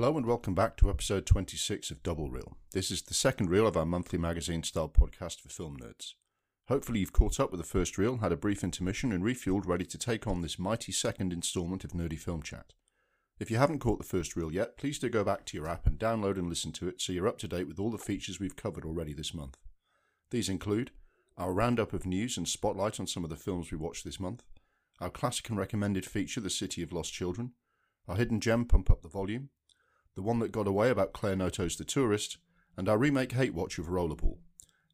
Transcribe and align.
Hello 0.00 0.16
and 0.16 0.26
welcome 0.26 0.54
back 0.54 0.76
to 0.76 0.90
episode 0.90 1.26
26 1.26 1.90
of 1.90 2.04
Double 2.04 2.30
Reel. 2.30 2.56
This 2.72 2.92
is 2.92 3.02
the 3.02 3.14
second 3.14 3.50
reel 3.50 3.66
of 3.66 3.76
our 3.76 3.84
monthly 3.84 4.16
magazine 4.16 4.62
style 4.62 4.88
podcast 4.88 5.40
for 5.40 5.48
film 5.48 5.76
nerds. 5.76 6.12
Hopefully, 6.68 7.00
you've 7.00 7.12
caught 7.12 7.40
up 7.40 7.50
with 7.50 7.58
the 7.58 7.66
first 7.66 7.98
reel, 7.98 8.18
had 8.18 8.30
a 8.30 8.36
brief 8.36 8.62
intermission, 8.62 9.10
and 9.10 9.24
refueled 9.24 9.66
ready 9.66 9.84
to 9.86 9.98
take 9.98 10.28
on 10.28 10.40
this 10.40 10.56
mighty 10.56 10.92
second 10.92 11.32
instalment 11.32 11.82
of 11.82 11.94
Nerdy 11.94 12.16
Film 12.16 12.44
Chat. 12.44 12.74
If 13.40 13.50
you 13.50 13.56
haven't 13.56 13.80
caught 13.80 13.98
the 13.98 14.04
first 14.04 14.36
reel 14.36 14.52
yet, 14.52 14.76
please 14.76 15.00
do 15.00 15.08
go 15.08 15.24
back 15.24 15.44
to 15.46 15.56
your 15.56 15.66
app 15.66 15.84
and 15.84 15.98
download 15.98 16.38
and 16.38 16.48
listen 16.48 16.70
to 16.74 16.86
it 16.86 17.00
so 17.00 17.12
you're 17.12 17.26
up 17.26 17.38
to 17.38 17.48
date 17.48 17.66
with 17.66 17.80
all 17.80 17.90
the 17.90 17.98
features 17.98 18.38
we've 18.38 18.54
covered 18.54 18.84
already 18.84 19.14
this 19.14 19.34
month. 19.34 19.58
These 20.30 20.48
include 20.48 20.92
our 21.36 21.52
roundup 21.52 21.92
of 21.92 22.06
news 22.06 22.36
and 22.36 22.46
spotlight 22.46 23.00
on 23.00 23.08
some 23.08 23.24
of 23.24 23.30
the 23.30 23.36
films 23.36 23.72
we 23.72 23.78
watched 23.78 24.04
this 24.04 24.20
month, 24.20 24.44
our 25.00 25.10
classic 25.10 25.48
and 25.48 25.58
recommended 25.58 26.06
feature, 26.06 26.40
The 26.40 26.50
City 26.50 26.84
of 26.84 26.92
Lost 26.92 27.12
Children, 27.12 27.50
our 28.06 28.14
hidden 28.14 28.38
gem, 28.38 28.64
Pump 28.64 28.92
Up 28.92 29.02
the 29.02 29.08
Volume, 29.08 29.50
the 30.18 30.22
one 30.22 30.40
that 30.40 30.50
got 30.50 30.66
away 30.66 30.90
about 30.90 31.12
Claire 31.12 31.36
Noto's 31.36 31.76
The 31.76 31.84
Tourist, 31.84 32.38
and 32.76 32.88
our 32.88 32.98
remake 32.98 33.30
Hate 33.30 33.54
Watch 33.54 33.78
of 33.78 33.86
Rollerball. 33.86 34.38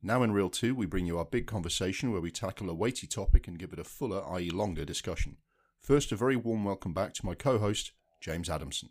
Now 0.03 0.23
in 0.23 0.33
Reel 0.33 0.51
2, 0.51 0.75
we 0.75 0.85
bring 0.85 1.07
you 1.07 1.17
our 1.17 1.25
big 1.25 1.47
conversation 1.47 2.13
where 2.13 2.21
we 2.21 2.31
tackle 2.31 2.69
a 2.69 2.75
weighty 2.75 3.07
topic 3.07 3.49
and 3.49 3.59
give 3.59 3.73
it 3.73 3.79
a 3.79 3.85
fuller, 3.85 4.23
i.e., 4.35 4.51
longer 4.51 4.85
discussion. 4.85 5.39
First, 5.81 6.13
a 6.13 6.17
very 6.17 6.37
warm 6.37 6.63
welcome 6.63 6.93
back 6.93 7.15
to 7.15 7.25
my 7.25 7.35
co 7.35 7.57
host, 7.57 7.93
James 8.21 8.51
Adamson. 8.51 8.91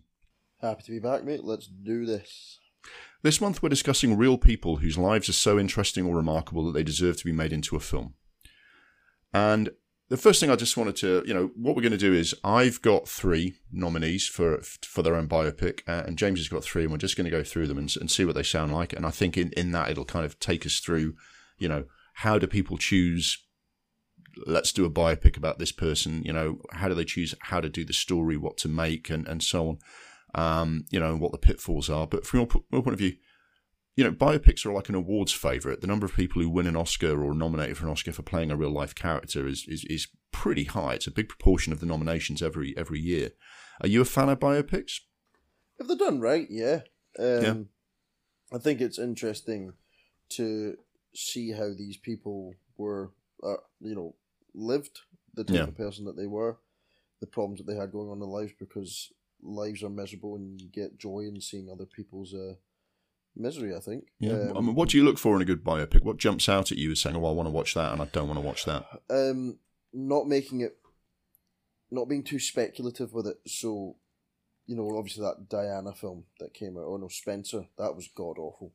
Happy 0.59 0.81
to 0.81 0.91
be 0.93 0.97
back, 0.97 1.23
mate. 1.23 1.43
Let's 1.43 1.67
do 1.67 2.03
this. 2.03 2.57
This 3.21 3.39
month, 3.39 3.61
we're 3.61 3.69
discussing 3.69 4.17
real 4.17 4.39
people 4.39 4.77
whose 4.77 4.97
lives 4.97 5.29
are 5.29 5.33
so 5.33 5.59
interesting 5.59 6.07
or 6.07 6.15
remarkable 6.15 6.65
that 6.65 6.71
they 6.71 6.81
deserve 6.81 7.17
to 7.17 7.25
be 7.25 7.31
made 7.31 7.53
into 7.53 7.75
a 7.75 7.79
film. 7.79 8.15
And 9.31 9.69
the 10.13 10.17
first 10.17 10.39
thing 10.39 10.51
I 10.51 10.55
just 10.55 10.77
wanted 10.77 10.95
to, 10.97 11.23
you 11.25 11.33
know, 11.33 11.49
what 11.55 11.75
we're 11.75 11.81
going 11.81 11.91
to 11.91 11.97
do 11.97 12.13
is 12.13 12.35
I've 12.43 12.83
got 12.83 13.09
three 13.09 13.55
nominees 13.71 14.27
for 14.27 14.61
for 14.83 15.01
their 15.01 15.15
own 15.15 15.27
biopic, 15.27 15.79
uh, 15.87 16.03
and 16.05 16.19
James 16.19 16.39
has 16.39 16.47
got 16.47 16.63
three, 16.63 16.83
and 16.83 16.91
we're 16.91 16.99
just 16.99 17.17
going 17.17 17.25
to 17.25 17.31
go 17.31 17.43
through 17.43 17.65
them 17.65 17.79
and, 17.79 17.91
and 17.99 18.11
see 18.11 18.23
what 18.23 18.35
they 18.35 18.43
sound 18.43 18.71
like. 18.71 18.93
And 18.93 19.07
I 19.07 19.09
think 19.09 19.37
in, 19.37 19.49
in 19.57 19.71
that 19.71 19.89
it'll 19.89 20.05
kind 20.05 20.23
of 20.23 20.39
take 20.39 20.67
us 20.67 20.77
through, 20.77 21.15
you 21.57 21.67
know, 21.67 21.85
how 22.13 22.37
do 22.37 22.45
people 22.45 22.77
choose? 22.77 23.39
Let's 24.45 24.71
do 24.71 24.85
a 24.85 24.91
biopic 24.91 25.35
about 25.35 25.57
this 25.57 25.71
person. 25.71 26.21
You 26.23 26.33
know, 26.33 26.59
how 26.73 26.89
do 26.89 26.93
they 26.93 27.05
choose 27.05 27.33
how 27.39 27.59
to 27.59 27.67
do 27.67 27.83
the 27.83 27.91
story, 27.91 28.37
what 28.37 28.57
to 28.57 28.67
make, 28.67 29.09
and 29.09 29.27
and 29.27 29.41
so 29.41 29.67
on. 29.67 29.77
Um, 30.35 30.85
you 30.91 30.99
know, 30.99 31.17
what 31.17 31.31
the 31.31 31.39
pitfalls 31.39 31.89
are. 31.89 32.05
But 32.05 32.27
from 32.27 32.41
your, 32.41 32.49
your 32.71 32.83
point 32.83 32.93
of 32.93 32.99
view, 32.99 33.13
you 33.95 34.03
know, 34.03 34.11
biopics 34.11 34.65
are 34.65 34.73
like 34.73 34.89
an 34.89 34.95
awards 34.95 35.31
favorite. 35.31 35.81
The 35.81 35.87
number 35.87 36.05
of 36.05 36.15
people 36.15 36.41
who 36.41 36.49
win 36.49 36.67
an 36.67 36.75
Oscar 36.75 37.23
or 37.23 37.33
nominated 37.35 37.77
for 37.77 37.85
an 37.85 37.91
Oscar 37.91 38.11
for 38.11 38.23
playing 38.23 38.51
a 38.51 38.55
real 38.55 38.71
life 38.71 38.95
character 38.95 39.47
is, 39.47 39.65
is, 39.67 39.85
is 39.85 40.07
pretty 40.31 40.63
high. 40.63 40.95
It's 40.95 41.07
a 41.07 41.11
big 41.11 41.29
proportion 41.29 41.71
of 41.71 41.79
the 41.79 41.85
nominations 41.85 42.41
every 42.41 42.75
every 42.75 42.99
year. 42.99 43.31
Are 43.81 43.87
you 43.87 44.01
a 44.01 44.05
fan 44.05 44.29
of 44.29 44.39
biopics? 44.39 45.01
If 45.77 45.87
they're 45.87 45.97
done 45.97 46.19
right, 46.19 46.47
yeah. 46.49 46.81
Um, 47.19 47.43
yeah. 47.43 47.53
I 48.51 48.57
think 48.57 48.81
it's 48.81 48.99
interesting 48.99 49.73
to 50.29 50.77
see 51.13 51.51
how 51.51 51.69
these 51.73 51.97
people 51.97 52.55
were, 52.77 53.11
uh, 53.43 53.57
you 53.79 53.95
know, 53.95 54.15
lived 54.55 55.01
the 55.35 55.43
type 55.43 55.55
yeah. 55.55 55.63
of 55.63 55.77
person 55.77 56.05
that 56.05 56.17
they 56.17 56.27
were, 56.27 56.57
the 57.19 57.27
problems 57.27 57.59
that 57.59 57.67
they 57.67 57.79
had 57.79 57.91
going 57.91 58.09
on 58.09 58.13
in 58.13 58.19
their 58.19 58.27
lives, 58.27 58.53
because 58.59 59.11
lives 59.41 59.83
are 59.83 59.89
miserable 59.89 60.35
and 60.35 60.61
you 60.61 60.69
get 60.69 60.97
joy 60.97 61.19
in 61.19 61.39
seeing 61.41 61.69
other 61.69 61.85
people's. 61.85 62.33
Uh, 62.33 62.55
misery. 63.35 63.75
I 63.75 63.79
think. 63.79 64.05
Yeah. 64.19 64.33
Um, 64.33 64.57
I 64.57 64.61
mean, 64.61 64.75
what 64.75 64.89
do 64.89 64.97
you 64.97 65.03
look 65.03 65.17
for 65.17 65.35
in 65.35 65.41
a 65.41 65.45
good 65.45 65.63
biopic? 65.63 66.03
What 66.03 66.17
jumps 66.17 66.49
out 66.49 66.71
at 66.71 66.77
you 66.77 66.91
as 66.91 67.01
saying, 67.01 67.15
"Oh, 67.15 67.25
I 67.25 67.31
want 67.31 67.47
to 67.47 67.51
watch 67.51 67.73
that," 67.73 67.91
and 67.91 68.01
I 68.01 68.05
don't 68.05 68.27
want 68.27 68.39
to 68.39 68.45
watch 68.45 68.65
that? 68.65 68.85
Um, 69.09 69.59
not 69.93 70.27
making 70.27 70.61
it, 70.61 70.77
not 71.91 72.09
being 72.09 72.23
too 72.23 72.39
speculative 72.39 73.13
with 73.13 73.27
it. 73.27 73.37
So, 73.47 73.97
you 74.65 74.75
know, 74.75 74.97
obviously 74.97 75.23
that 75.23 75.49
Diana 75.49 75.93
film 75.93 76.25
that 76.39 76.53
came 76.53 76.77
out. 76.77 76.85
Oh 76.85 76.97
no, 76.97 77.07
Spencer. 77.07 77.67
That 77.77 77.95
was 77.95 78.09
god 78.15 78.37
awful. 78.37 78.73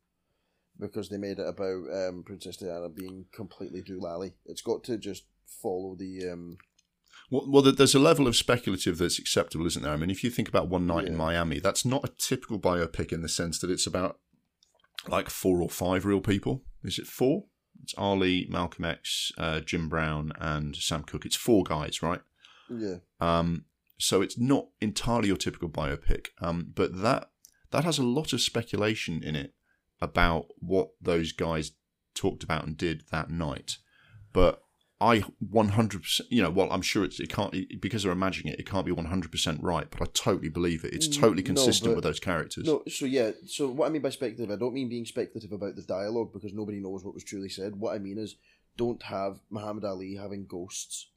Because 0.81 1.09
they 1.09 1.17
made 1.17 1.41
it 1.41 1.49
about 1.49 1.91
um, 1.93 2.23
Princess 2.25 2.57
Diana 2.57 2.89
being 2.89 3.25
completely 3.33 3.83
doolally. 3.83 4.35
It's 4.47 4.63
got 4.63 4.85
to 4.85 4.97
just 4.97 5.25
follow 5.45 5.97
the 5.97 6.31
um, 6.31 6.59
well, 7.31 7.45
well, 7.47 7.63
there's 7.63 7.95
a 7.95 7.99
level 7.99 8.27
of 8.27 8.37
speculative 8.37 8.99
that's 8.99 9.19
acceptable, 9.19 9.67
isn't 9.67 9.83
there? 9.83 9.93
I 9.93 9.97
mean, 9.97 10.11
if 10.11 10.25
you 10.25 10.31
think 10.31 10.49
about 10.49 10.69
One 10.69 10.87
Night 10.87 11.05
yeah. 11.05 11.11
in 11.11 11.17
Miami, 11.17 11.59
that's 11.59 11.85
not 11.85 12.05
a 12.05 12.13
typical 12.17 12.59
biopic 12.59 13.13
in 13.13 13.21
the 13.21 13.29
sense 13.29 13.59
that 13.59 13.71
it's 13.71 13.87
about 13.87 14.19
like 15.07 15.31
four 15.31 15.63
or 15.63 15.69
five 15.69 16.05
real 16.05 16.21
people. 16.21 16.63
Is 16.83 16.99
it 16.99 17.07
four? 17.07 17.45
It's 17.83 17.95
Ali, 17.97 18.47
Malcolm 18.51 18.85
X, 18.85 19.31
uh, 19.39 19.61
Jim 19.61 19.89
Brown, 19.89 20.33
and 20.39 20.75
Sam 20.77 21.05
Cooke. 21.05 21.27
It's 21.27 21.37
four 21.37 21.63
guys, 21.63 22.03
right? 22.03 22.21
Yeah. 22.69 22.97
Um, 23.21 23.65
so 23.99 24.21
it's 24.23 24.39
not 24.39 24.69
entirely 24.81 25.29
your 25.29 25.37
typical 25.37 25.69
biopic, 25.69 26.29
um, 26.41 26.73
but 26.75 27.01
that 27.03 27.31
that 27.71 27.85
has 27.85 27.99
a 27.99 28.05
lot 28.05 28.33
of 28.33 28.41
speculation 28.41 29.23
in 29.23 29.37
it 29.37 29.55
about 30.01 30.47
what 30.59 30.91
those 31.01 31.33
guys 31.33 31.73
talked 32.15 32.43
about 32.43 32.67
and 32.67 32.77
did 32.77 33.05
that 33.11 33.31
night. 33.31 33.79
But 34.33 34.63
I 35.01 35.21
100%, 35.53 36.21
you 36.29 36.43
know, 36.43 36.51
well, 36.51 36.69
I'm 36.73 36.83
sure 36.83 37.05
it's, 37.05 37.21
it 37.21 37.29
can't, 37.29 37.55
because 37.81 38.03
they're 38.03 38.13
imagining 38.13 38.53
it, 38.53 38.61
it 38.61 38.67
can't 38.69 38.85
be 38.85 38.93
100% 38.93 39.59
right, 39.63 39.89
but 39.91 40.03
I 40.03 40.07
totally 40.13 40.49
believe 40.49 40.85
it. 40.85 40.93
It's 40.93 41.07
mm, 41.07 41.21
totally 41.21 41.43
consistent 41.43 41.91
no, 41.91 41.95
with 41.95 42.05
those 42.05 42.19
characters. 42.19 42.67
No, 42.67 42.83
so 42.89 43.07
yeah, 43.07 43.31
so 43.47 43.69
what 43.69 43.87
I 43.87 43.91
mean 43.91 44.03
by 44.03 44.11
speculative, 44.11 44.51
I 44.53 44.59
don't 44.59 44.75
mean 44.75 44.89
being 44.89 45.05
speculative 45.05 45.53
about 45.53 45.77
the 45.77 45.83
dialogue 45.83 46.33
because 46.33 46.53
nobody 46.53 46.81
knows 46.81 47.05
what 47.05 47.15
was 47.15 47.23
truly 47.23 47.49
said. 47.49 47.77
What 47.77 47.95
I 47.95 47.99
mean 47.99 48.19
is, 48.19 48.37
don't 48.77 49.03
have 49.05 49.41
Muhammad 49.51 49.85
Ali 49.85 50.17
having 50.17 50.47
ghosts 50.47 51.09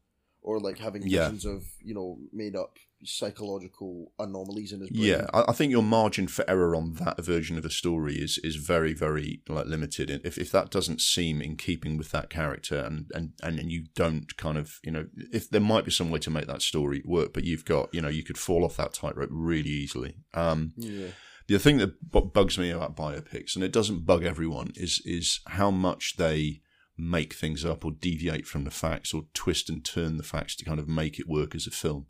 or 0.41 0.59
like 0.59 0.77
having 0.77 1.03
visions 1.03 1.45
yeah. 1.45 1.51
of, 1.51 1.65
you 1.83 1.93
know, 1.93 2.19
made 2.33 2.55
up 2.55 2.77
psychological 3.03 4.12
anomalies 4.19 4.72
in 4.72 4.81
his 4.81 4.89
brain. 4.89 5.03
Yeah, 5.03 5.28
I, 5.34 5.51
think 5.53 5.72
your 5.72 5.84
margin 5.84 6.28
for 6.28 6.50
error 6.50 6.75
on 6.75 6.94
that 6.95 7.23
version 7.23 7.57
of 7.57 7.66
a 7.66 7.69
story 7.69 8.16
is 8.16 8.38
is 8.39 8.56
very 8.56 8.94
very 8.94 9.41
like 9.47 9.66
limited. 9.66 10.09
And 10.09 10.25
If 10.25 10.38
if 10.38 10.51
that 10.51 10.69
doesn't 10.69 11.01
seem 11.01 11.41
in 11.41 11.57
keeping 11.57 11.97
with 11.97 12.11
that 12.11 12.29
character, 12.29 12.79
and 12.79 13.09
and 13.13 13.34
and 13.41 13.72
you 13.72 13.85
don't 13.95 14.35
kind 14.38 14.57
of 14.57 14.79
you 14.84 14.91
know 14.91 15.07
if 15.31 15.50
there 15.50 15.61
might 15.61 15.85
be 15.85 15.91
some 15.91 16.11
way 16.11 16.19
to 16.19 16.29
make 16.29 16.47
that 16.47 16.61
story 16.61 17.01
work, 17.06 17.34
but 17.34 17.44
you've 17.44 17.66
got 17.66 17.94
you 17.94 18.01
know 18.01 18.09
you 18.09 18.23
could 18.23 18.38
fall 18.38 18.63
off 18.63 18.78
that 18.78 18.94
tightrope 18.94 19.29
really 19.31 19.69
easily. 19.69 20.16
Um, 20.34 20.73
yeah. 20.78 21.07
The 21.47 21.59
thing 21.59 21.79
that 21.79 22.11
bugs 22.34 22.57
me 22.57 22.69
about 22.69 22.95
biopics, 22.95 23.56
and 23.56 23.63
it 23.63 23.73
doesn't 23.73 24.06
bug 24.06 24.23
everyone, 24.23 24.72
is 24.75 25.01
is 25.06 25.41
how 25.47 25.72
much 25.72 26.16
they 26.17 26.61
make 26.97 27.34
things 27.34 27.66
up 27.66 27.84
or 27.84 27.91
deviate 27.91 28.45
from 28.45 28.63
the 28.63 28.72
facts 28.72 29.13
or 29.13 29.23
twist 29.34 29.69
and 29.69 29.84
turn 29.84 30.17
the 30.17 30.23
facts 30.23 30.56
to 30.56 30.66
kind 30.66 30.79
of 30.79 30.88
make 30.88 31.19
it 31.19 31.28
work 31.28 31.56
as 31.56 31.66
a 31.66 31.72
film 31.72 32.06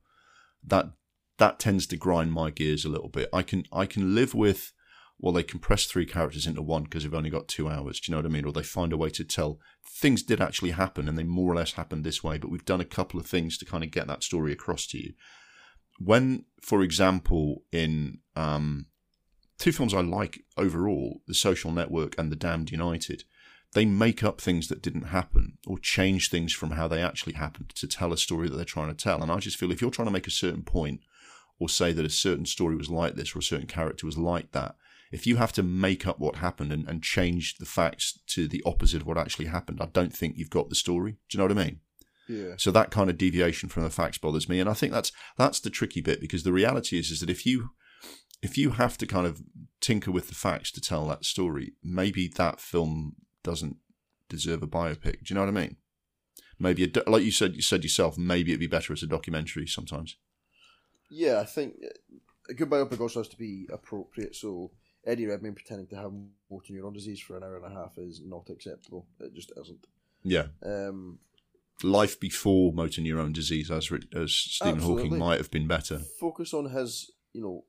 that 0.66 0.92
that 1.38 1.60
tends 1.60 1.88
to 1.88 1.98
grind 1.98 2.32
my 2.32 2.52
gears 2.52 2.86
a 2.86 2.90
little 2.90 3.10
bit. 3.10 3.30
I 3.34 3.42
can 3.42 3.66
I 3.72 3.86
can 3.86 4.16
live 4.16 4.34
with 4.34 4.74
well 5.20 5.34
they 5.34 5.44
compress 5.44 5.86
three 5.86 6.06
characters 6.06 6.48
into 6.48 6.62
one 6.62 6.84
because 6.84 7.04
they've 7.04 7.14
only 7.14 7.30
got 7.30 7.48
two 7.48 7.70
hours. 7.70 8.00
Do 8.00 8.12
you 8.12 8.16
know 8.16 8.20
what 8.20 8.30
I 8.30 8.34
mean? 8.34 8.46
Or 8.46 8.52
they 8.52 8.64
find 8.64 8.94
a 8.94 8.98
way 8.98 9.10
to 9.12 9.24
tell 9.24 9.60
things 9.88 10.24
did 10.24 10.42
actually 10.42 10.72
happen 10.72 11.08
and 11.08 11.18
they 11.18 11.24
more 11.24 11.52
or 11.52 11.56
less 11.56 11.74
happened 11.74 12.04
this 12.04 12.24
way, 12.24 12.38
but 12.38 12.50
we've 12.50 12.66
done 12.66 12.82
a 12.82 12.86
couple 12.86 13.20
of 13.20 13.26
things 13.26 13.58
to 13.58 13.66
kind 13.66 13.84
of 13.84 13.92
get 13.92 14.08
that 14.08 14.24
story 14.24 14.52
across 14.52 14.88
to 14.88 14.98
you. 14.98 15.14
When, 16.00 16.46
for 16.62 16.82
example, 16.82 17.64
in 17.72 18.20
um, 18.36 18.88
two 19.60 19.72
films 19.72 19.94
I 19.94 20.02
like 20.02 20.44
overall, 20.58 21.22
The 21.28 21.36
Social 21.36 21.72
Network 21.72 22.16
and 22.18 22.32
The 22.32 22.36
Damned 22.36 22.72
United, 22.72 23.24
they 23.74 23.86
make 23.86 24.24
up 24.24 24.42
things 24.42 24.68
that 24.68 24.82
didn't 24.82 25.06
happen 25.06 25.58
or 25.66 25.78
change 25.80 26.30
things 26.30 26.54
from 26.54 26.72
how 26.72 26.88
they 26.88 27.02
actually 27.02 27.34
happened 27.34 27.70
to 27.70 27.88
tell 27.88 28.12
a 28.12 28.18
story 28.18 28.50
that 28.50 28.56
they're 28.56 28.66
trying 28.66 28.90
to 28.90 29.04
tell. 29.04 29.22
And 29.22 29.32
I 29.32 29.38
just 29.38 29.58
feel 29.58 29.72
if 29.72 29.82
you're 29.82 29.92
trying 29.92 30.08
to 30.08 30.14
make 30.14 30.28
a 30.28 30.32
certain 30.32 30.64
point 30.64 31.02
or 31.60 31.70
say 31.70 31.94
that 31.94 32.06
a 32.06 32.10
certain 32.10 32.46
story 32.46 32.76
was 32.76 32.90
like 32.90 33.16
this 33.16 33.36
or 33.36 33.40
a 33.40 33.44
certain 33.44 33.68
character 33.68 34.06
was 34.06 34.18
like 34.18 34.52
that, 34.52 34.76
if 35.12 35.28
you 35.28 35.38
have 35.38 35.54
to 35.54 35.64
make 35.64 36.08
up 36.08 36.20
what 36.20 36.38
happened 36.38 36.72
and, 36.72 36.88
and 36.88 37.04
change 37.04 37.58
the 37.58 37.66
facts 37.66 38.20
to 38.28 38.48
the 38.48 38.64
opposite 38.66 39.02
of 39.02 39.08
what 39.08 39.18
actually 39.18 39.46
happened, 39.46 39.80
I 39.82 39.88
don't 39.88 40.16
think 40.16 40.38
you've 40.38 40.50
got 40.50 40.70
the 40.70 40.76
story. 40.76 41.14
Do 41.30 41.38
you 41.38 41.40
know 41.40 41.54
what 41.54 41.58
I 41.58 41.66
mean? 41.66 41.80
Yeah. 42.28 42.54
So 42.58 42.72
that 42.72 42.92
kind 42.92 43.10
of 43.10 43.18
deviation 43.18 43.68
from 43.68 43.84
the 43.84 43.90
facts 43.90 44.18
bothers 44.18 44.48
me, 44.48 44.60
and 44.60 44.70
I 44.70 44.74
think 44.74 44.94
that's 44.94 45.12
that's 45.38 45.60
the 45.60 45.70
tricky 45.70 46.00
bit 46.02 46.22
because 46.22 46.44
the 46.44 46.54
reality 46.54 46.98
is 46.98 47.12
is 47.12 47.20
that 47.20 47.30
if 47.30 47.46
you 47.46 47.72
if 48.42 48.58
you 48.58 48.72
have 48.72 48.98
to 49.00 49.06
kind 49.06 49.28
of 49.28 49.42
tinker 49.82 50.12
with 50.12 50.30
the 50.30 50.36
facts 50.36 50.72
to 50.72 50.82
tell 50.82 51.08
that 51.08 51.26
story, 51.26 51.74
maybe 51.84 52.30
that 52.38 52.62
film 52.62 53.16
doesn't 53.44 53.78
deserve 54.30 54.64
a 54.64 54.68
biopic. 54.68 55.24
Do 55.24 55.26
you 55.28 55.36
know 55.36 55.42
what 55.42 55.50
I 55.50 55.62
mean? 55.62 55.78
Maybe, 56.60 56.84
a, 56.84 57.10
like 57.10 57.24
you 57.24 57.32
said, 57.32 57.56
you 57.56 57.62
said 57.62 57.84
yourself, 57.84 58.18
maybe 58.18 58.52
it'd 58.52 58.60
be 58.60 58.68
better 58.68 58.94
as 58.94 59.04
a 59.04 59.08
documentary 59.08 59.68
sometimes. 59.68 60.18
Yeah, 61.10 61.40
I 61.40 61.46
think 61.46 61.76
a 62.50 62.54
good 62.54 62.70
biopic 62.70 63.00
also 63.00 63.20
has 63.20 63.28
to 63.30 63.38
be 63.38 63.68
appropriate. 63.72 64.36
So 64.36 64.72
Eddie 65.06 65.26
Redmayne 65.26 65.56
pretending 65.56 65.88
to 65.88 65.96
have 65.96 66.12
motor 66.50 66.74
neuron 66.74 66.94
disease 66.94 67.20
for 67.20 67.36
an 67.36 67.44
hour 67.44 67.58
and 67.58 67.66
a 67.66 67.76
half 67.76 67.98
is 67.98 68.22
not 68.24 68.50
acceptable. 68.50 69.08
It 69.20 69.34
just 69.34 69.52
isn't. 69.60 69.88
Yeah. 70.24 70.48
Um, 70.64 71.20
Life 71.84 72.20
before 72.20 72.72
motor 72.74 73.02
neuron 73.02 73.34
disease, 73.34 73.72
as 73.72 73.92
as 74.16 74.32
Stephen 74.34 74.76
absolutely. 74.76 75.04
Hawking 75.04 75.18
might 75.18 75.40
have 75.40 75.50
been 75.50 75.68
better. 75.68 76.00
Focus 76.20 76.54
on 76.54 76.70
his, 76.70 77.10
you 77.34 77.42
know, 77.42 77.66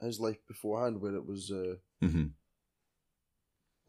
his 0.00 0.18
life 0.18 0.44
beforehand, 0.48 1.00
where 1.00 1.14
it 1.14 1.24
was. 1.24 1.52
Uh, 1.52 1.76
mm-hmm 2.02 2.26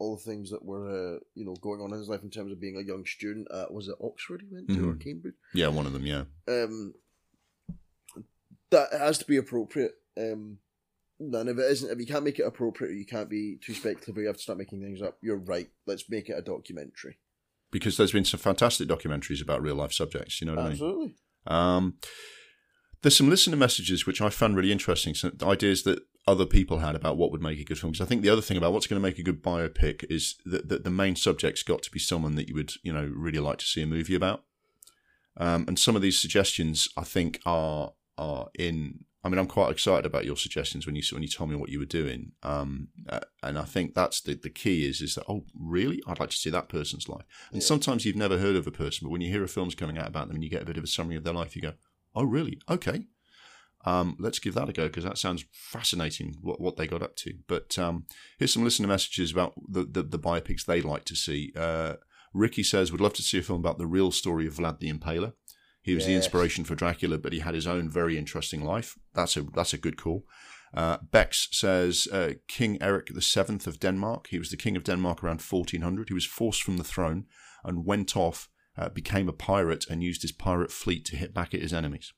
all 0.02 0.16
the 0.16 0.22
things 0.22 0.50
that 0.50 0.64
were 0.64 0.88
uh, 0.88 1.18
you 1.34 1.44
know 1.44 1.54
going 1.60 1.80
on 1.80 1.92
in 1.92 1.98
his 1.98 2.08
life 2.08 2.22
in 2.22 2.30
terms 2.30 2.52
of 2.52 2.60
being 2.60 2.76
a 2.76 2.82
young 2.82 3.06
student 3.06 3.46
at 3.54 3.72
was 3.72 3.88
it 3.88 3.94
Oxford 4.02 4.42
he 4.42 4.54
went 4.54 4.68
to 4.68 4.74
mm-hmm. 4.74 4.90
or 4.90 4.94
Cambridge? 4.96 5.34
Yeah, 5.54 5.68
one 5.68 5.86
of 5.86 5.92
them. 5.92 6.04
Yeah. 6.04 6.24
Um, 6.48 6.94
that 8.70 8.92
has 8.92 9.18
to 9.18 9.24
be 9.26 9.36
appropriate. 9.36 9.92
Um, 10.18 10.58
None 11.20 11.46
of 11.46 11.58
it 11.58 11.70
isn't. 11.70 11.90
If 11.90 12.00
you 12.00 12.06
can't 12.06 12.24
make 12.24 12.40
it 12.40 12.46
appropriate, 12.46 12.90
or 12.90 12.94
you 12.94 13.06
can't 13.06 13.30
be 13.30 13.56
too 13.64 13.74
speculative, 13.74 14.16
or 14.16 14.22
you 14.22 14.26
have 14.26 14.36
to 14.36 14.42
start 14.42 14.58
making 14.58 14.82
things 14.82 15.00
up. 15.00 15.18
You're 15.22 15.36
right. 15.36 15.68
Let's 15.86 16.10
make 16.10 16.28
it 16.28 16.36
a 16.36 16.42
documentary. 16.42 17.18
Because 17.70 17.96
there's 17.96 18.12
been 18.12 18.24
some 18.24 18.40
fantastic 18.40 18.88
documentaries 18.88 19.40
about 19.40 19.62
real 19.62 19.76
life 19.76 19.92
subjects. 19.92 20.40
You 20.40 20.48
know 20.48 20.54
what 20.54 20.72
Absolutely. 20.72 21.14
I 21.46 21.52
mean? 21.52 21.76
Um, 21.76 21.94
there's 23.02 23.16
some 23.16 23.30
listener 23.30 23.56
messages 23.56 24.04
which 24.04 24.20
I 24.20 24.30
found 24.30 24.56
really 24.56 24.72
interesting. 24.72 25.14
Some 25.14 25.36
ideas 25.42 25.84
that 25.84 26.00
other 26.26 26.46
people 26.46 26.78
had 26.78 26.94
about 26.94 27.16
what 27.16 27.32
would 27.32 27.42
make 27.42 27.58
a 27.58 27.64
good 27.64 27.78
film. 27.78 27.92
Because 27.92 28.04
I 28.04 28.08
think 28.08 28.22
the 28.22 28.30
other 28.30 28.42
thing 28.42 28.56
about 28.56 28.72
what's 28.72 28.86
going 28.86 29.00
to 29.00 29.08
make 29.08 29.18
a 29.18 29.22
good 29.24 29.42
biopic 29.42 30.04
is 30.08 30.36
that, 30.44 30.68
that 30.68 30.84
the 30.84 30.90
main 30.90 31.16
subject's 31.16 31.62
got 31.62 31.82
to 31.82 31.90
be 31.90 31.98
someone 31.98 32.36
that 32.36 32.48
you 32.48 32.54
would, 32.54 32.74
you 32.82 32.92
know, 32.92 33.10
really 33.14 33.40
like 33.40 33.58
to 33.58 33.66
see 33.66 33.82
a 33.82 33.86
movie 33.86 34.14
about. 34.14 34.44
Um, 35.36 35.64
and 35.66 35.78
some 35.78 35.96
of 35.96 36.02
these 36.02 36.20
suggestions, 36.20 36.88
I 36.96 37.02
think, 37.04 37.40
are 37.46 37.92
are 38.18 38.48
in. 38.58 39.04
I 39.24 39.28
mean, 39.28 39.38
I'm 39.38 39.46
quite 39.46 39.70
excited 39.70 40.04
about 40.04 40.24
your 40.24 40.36
suggestions 40.36 40.84
when 40.84 40.96
you 40.96 41.02
when 41.12 41.22
you 41.22 41.28
told 41.28 41.48
me 41.48 41.56
what 41.56 41.70
you 41.70 41.78
were 41.78 41.84
doing. 41.84 42.32
Um, 42.42 42.88
uh, 43.08 43.20
and 43.42 43.56
I 43.56 43.62
think 43.64 43.94
that's 43.94 44.20
the, 44.20 44.34
the 44.34 44.50
key 44.50 44.84
is 44.86 45.00
is 45.00 45.14
that 45.14 45.24
oh 45.28 45.44
really 45.58 46.02
I'd 46.06 46.20
like 46.20 46.30
to 46.30 46.36
see 46.36 46.50
that 46.50 46.68
person's 46.68 47.08
life. 47.08 47.24
And 47.52 47.62
Yeah. 47.62 47.66
sometimes 47.66 48.04
you've 48.04 48.16
never 48.16 48.38
heard 48.38 48.56
of 48.56 48.66
a 48.66 48.72
person, 48.72 49.06
but 49.06 49.10
when 49.10 49.20
you 49.20 49.30
hear 49.30 49.44
a 49.44 49.48
film's 49.48 49.76
coming 49.76 49.96
out 49.96 50.08
about 50.08 50.26
them 50.26 50.34
and 50.36 50.44
you 50.44 50.50
get 50.50 50.62
a 50.62 50.66
bit 50.66 50.76
of 50.76 50.84
a 50.84 50.88
summary 50.88 51.16
of 51.16 51.24
their 51.24 51.34
life, 51.34 51.54
you 51.56 51.62
go, 51.62 51.74
oh 52.14 52.24
really? 52.24 52.58
Okay, 52.68 53.06
um, 53.84 54.16
let's 54.18 54.38
give 54.38 54.54
that 54.54 54.68
a 54.68 54.72
go 54.72 54.86
because 54.86 55.04
that 55.04 55.18
sounds 55.18 55.44
fascinating 55.52 56.36
what, 56.40 56.60
what 56.60 56.76
they 56.76 56.86
got 56.86 57.02
up 57.02 57.16
to. 57.16 57.34
But 57.48 57.78
um, 57.78 58.06
here's 58.38 58.52
some 58.52 58.64
listener 58.64 58.88
messages 58.88 59.32
about 59.32 59.54
the, 59.68 59.84
the, 59.84 60.02
the 60.02 60.18
biopics 60.18 60.64
they'd 60.64 60.84
like 60.84 61.04
to 61.06 61.16
see. 61.16 61.52
Uh, 61.56 61.94
Ricky 62.32 62.62
says, 62.62 62.92
would 62.92 63.00
love 63.00 63.14
to 63.14 63.22
see 63.22 63.38
a 63.38 63.42
film 63.42 63.60
about 63.60 63.78
the 63.78 63.86
real 63.86 64.10
story 64.10 64.46
of 64.46 64.54
Vlad 64.54 64.78
the 64.78 64.92
Impaler. 64.92 65.32
He 65.82 65.94
was 65.96 66.06
the 66.06 66.14
inspiration 66.14 66.64
for 66.64 66.76
Dracula, 66.76 67.18
but 67.18 67.32
he 67.32 67.40
had 67.40 67.54
his 67.54 67.66
own 67.66 67.90
very 67.90 68.16
interesting 68.16 68.64
life. 68.64 68.96
That's 69.14 69.36
a 69.36 69.42
that's 69.42 69.74
a 69.74 69.78
good 69.78 69.96
call. 69.96 70.24
Uh, 70.72 70.98
Bex 71.10 71.48
says 71.50 72.06
uh, 72.12 72.34
King 72.46 72.78
Eric 72.80 73.08
VII 73.12 73.58
of 73.66 73.80
Denmark. 73.80 74.28
He 74.28 74.38
was 74.38 74.50
the 74.50 74.56
king 74.56 74.76
of 74.76 74.84
Denmark 74.84 75.22
around 75.22 75.42
1400. 75.42 76.08
He 76.08 76.14
was 76.14 76.24
forced 76.24 76.62
from 76.62 76.76
the 76.76 76.84
throne 76.84 77.26
and 77.64 77.84
went 77.84 78.16
off, 78.16 78.48
uh, 78.78 78.90
became 78.90 79.28
a 79.28 79.32
pirate, 79.32 79.84
and 79.90 80.04
used 80.04 80.22
his 80.22 80.32
pirate 80.32 80.70
fleet 80.70 81.04
to 81.06 81.16
hit 81.16 81.34
back 81.34 81.52
at 81.52 81.60
his 81.60 81.72
enemies. 81.72 82.12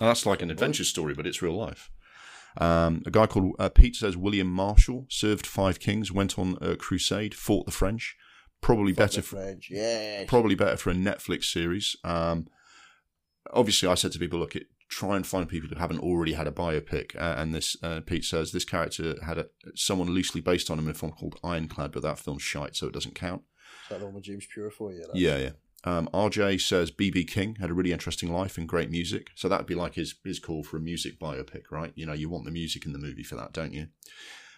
Now, 0.00 0.08
that's 0.08 0.26
like 0.26 0.42
an 0.42 0.50
adventure 0.50 0.84
story, 0.84 1.14
but 1.14 1.26
it's 1.26 1.42
real 1.42 1.56
life. 1.56 1.90
Um, 2.58 3.02
a 3.06 3.10
guy 3.10 3.26
called 3.26 3.54
uh, 3.58 3.68
Pete 3.68 3.96
says 3.96 4.16
William 4.16 4.48
Marshall 4.48 5.06
served 5.08 5.46
five 5.46 5.78
kings, 5.78 6.12
went 6.12 6.38
on 6.38 6.56
a 6.60 6.76
crusade, 6.76 7.34
fought 7.34 7.66
the 7.66 7.72
French. 7.72 8.16
Probably 8.60 8.92
Fuck 8.92 8.98
better 8.98 9.20
the 9.20 9.26
French. 9.26 9.68
Yeah. 9.70 10.24
probably 10.26 10.54
better 10.54 10.76
for 10.76 10.90
a 10.90 10.94
Netflix 10.94 11.44
series. 11.44 11.96
Um, 12.04 12.48
obviously, 13.52 13.88
I 13.88 13.94
said 13.94 14.12
to 14.12 14.18
people, 14.18 14.38
look, 14.38 14.56
it, 14.56 14.68
try 14.88 15.16
and 15.16 15.26
find 15.26 15.48
people 15.48 15.68
who 15.68 15.76
haven't 15.76 16.00
already 16.00 16.32
had 16.32 16.46
a 16.46 16.52
biopic. 16.52 17.14
Uh, 17.16 17.34
and 17.36 17.54
this 17.54 17.76
uh, 17.82 18.00
Pete 18.04 18.24
says 18.24 18.52
this 18.52 18.64
character 18.64 19.16
had 19.24 19.38
a, 19.38 19.46
someone 19.74 20.08
loosely 20.08 20.40
based 20.40 20.70
on 20.70 20.78
him 20.78 20.86
in 20.86 20.92
a 20.92 20.94
film 20.94 21.12
called 21.12 21.38
Ironclad, 21.44 21.92
but 21.92 22.02
that 22.02 22.18
film's 22.18 22.42
shite, 22.42 22.76
so 22.76 22.86
it 22.86 22.94
doesn't 22.94 23.14
count. 23.14 23.42
Is 23.84 23.90
that 23.90 23.98
the 24.00 24.06
one 24.06 24.14
with 24.14 24.24
James 24.24 24.46
Purefoy? 24.46 24.98
Yeah. 24.98 25.06
Yeah, 25.14 25.36
yeah. 25.38 25.50
Um, 25.86 26.08
RJ 26.12 26.60
says 26.60 26.90
BB 26.90 27.28
King 27.28 27.56
had 27.60 27.70
a 27.70 27.74
really 27.74 27.92
interesting 27.92 28.32
life 28.32 28.58
and 28.58 28.68
great 28.68 28.90
music, 28.90 29.30
so 29.36 29.48
that'd 29.48 29.68
be 29.68 29.76
like 29.76 29.94
his 29.94 30.16
his 30.24 30.40
call 30.40 30.64
for 30.64 30.76
a 30.76 30.80
music 30.80 31.20
biopic, 31.20 31.70
right? 31.70 31.92
You 31.94 32.06
know, 32.06 32.12
you 32.12 32.28
want 32.28 32.44
the 32.44 32.50
music 32.50 32.84
in 32.84 32.92
the 32.92 32.98
movie 32.98 33.22
for 33.22 33.36
that, 33.36 33.52
don't 33.52 33.72
you? 33.72 33.86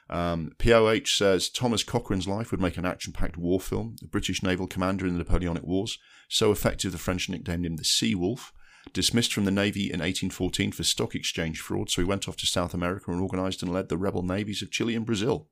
Um, 0.08 0.52
POH 0.56 1.04
says 1.04 1.50
Thomas 1.50 1.84
Cochrane's 1.84 2.26
life 2.26 2.50
would 2.50 2.62
make 2.62 2.78
an 2.78 2.86
action-packed 2.86 3.36
war 3.36 3.60
film. 3.60 3.96
A 4.02 4.06
British 4.06 4.42
naval 4.42 4.66
commander 4.66 5.06
in 5.06 5.12
the 5.12 5.18
Napoleonic 5.18 5.64
Wars, 5.64 5.98
so 6.30 6.50
effective 6.50 6.92
the 6.92 6.98
French 6.98 7.28
nicknamed 7.28 7.66
him 7.66 7.76
the 7.76 7.84
Sea 7.84 8.14
Wolf. 8.14 8.54
Dismissed 8.94 9.34
from 9.34 9.44
the 9.44 9.50
navy 9.50 9.92
in 9.92 10.00
1814 10.00 10.72
for 10.72 10.82
stock 10.82 11.14
exchange 11.14 11.60
fraud, 11.60 11.90
so 11.90 12.00
he 12.00 12.08
went 12.08 12.26
off 12.26 12.38
to 12.38 12.46
South 12.46 12.72
America 12.72 13.10
and 13.10 13.20
organised 13.20 13.62
and 13.62 13.70
led 13.70 13.90
the 13.90 13.98
rebel 13.98 14.22
navies 14.22 14.62
of 14.62 14.70
Chile 14.70 14.94
and 14.94 15.04
Brazil. 15.04 15.50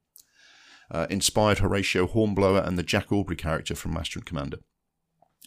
Uh, 0.90 1.06
inspired 1.10 1.58
Horatio 1.58 2.06
Hornblower 2.06 2.60
and 2.60 2.78
the 2.78 2.82
Jack 2.82 3.12
Aubrey 3.12 3.36
character 3.36 3.74
from 3.74 3.92
Master 3.92 4.20
and 4.20 4.24
Commander. 4.24 4.58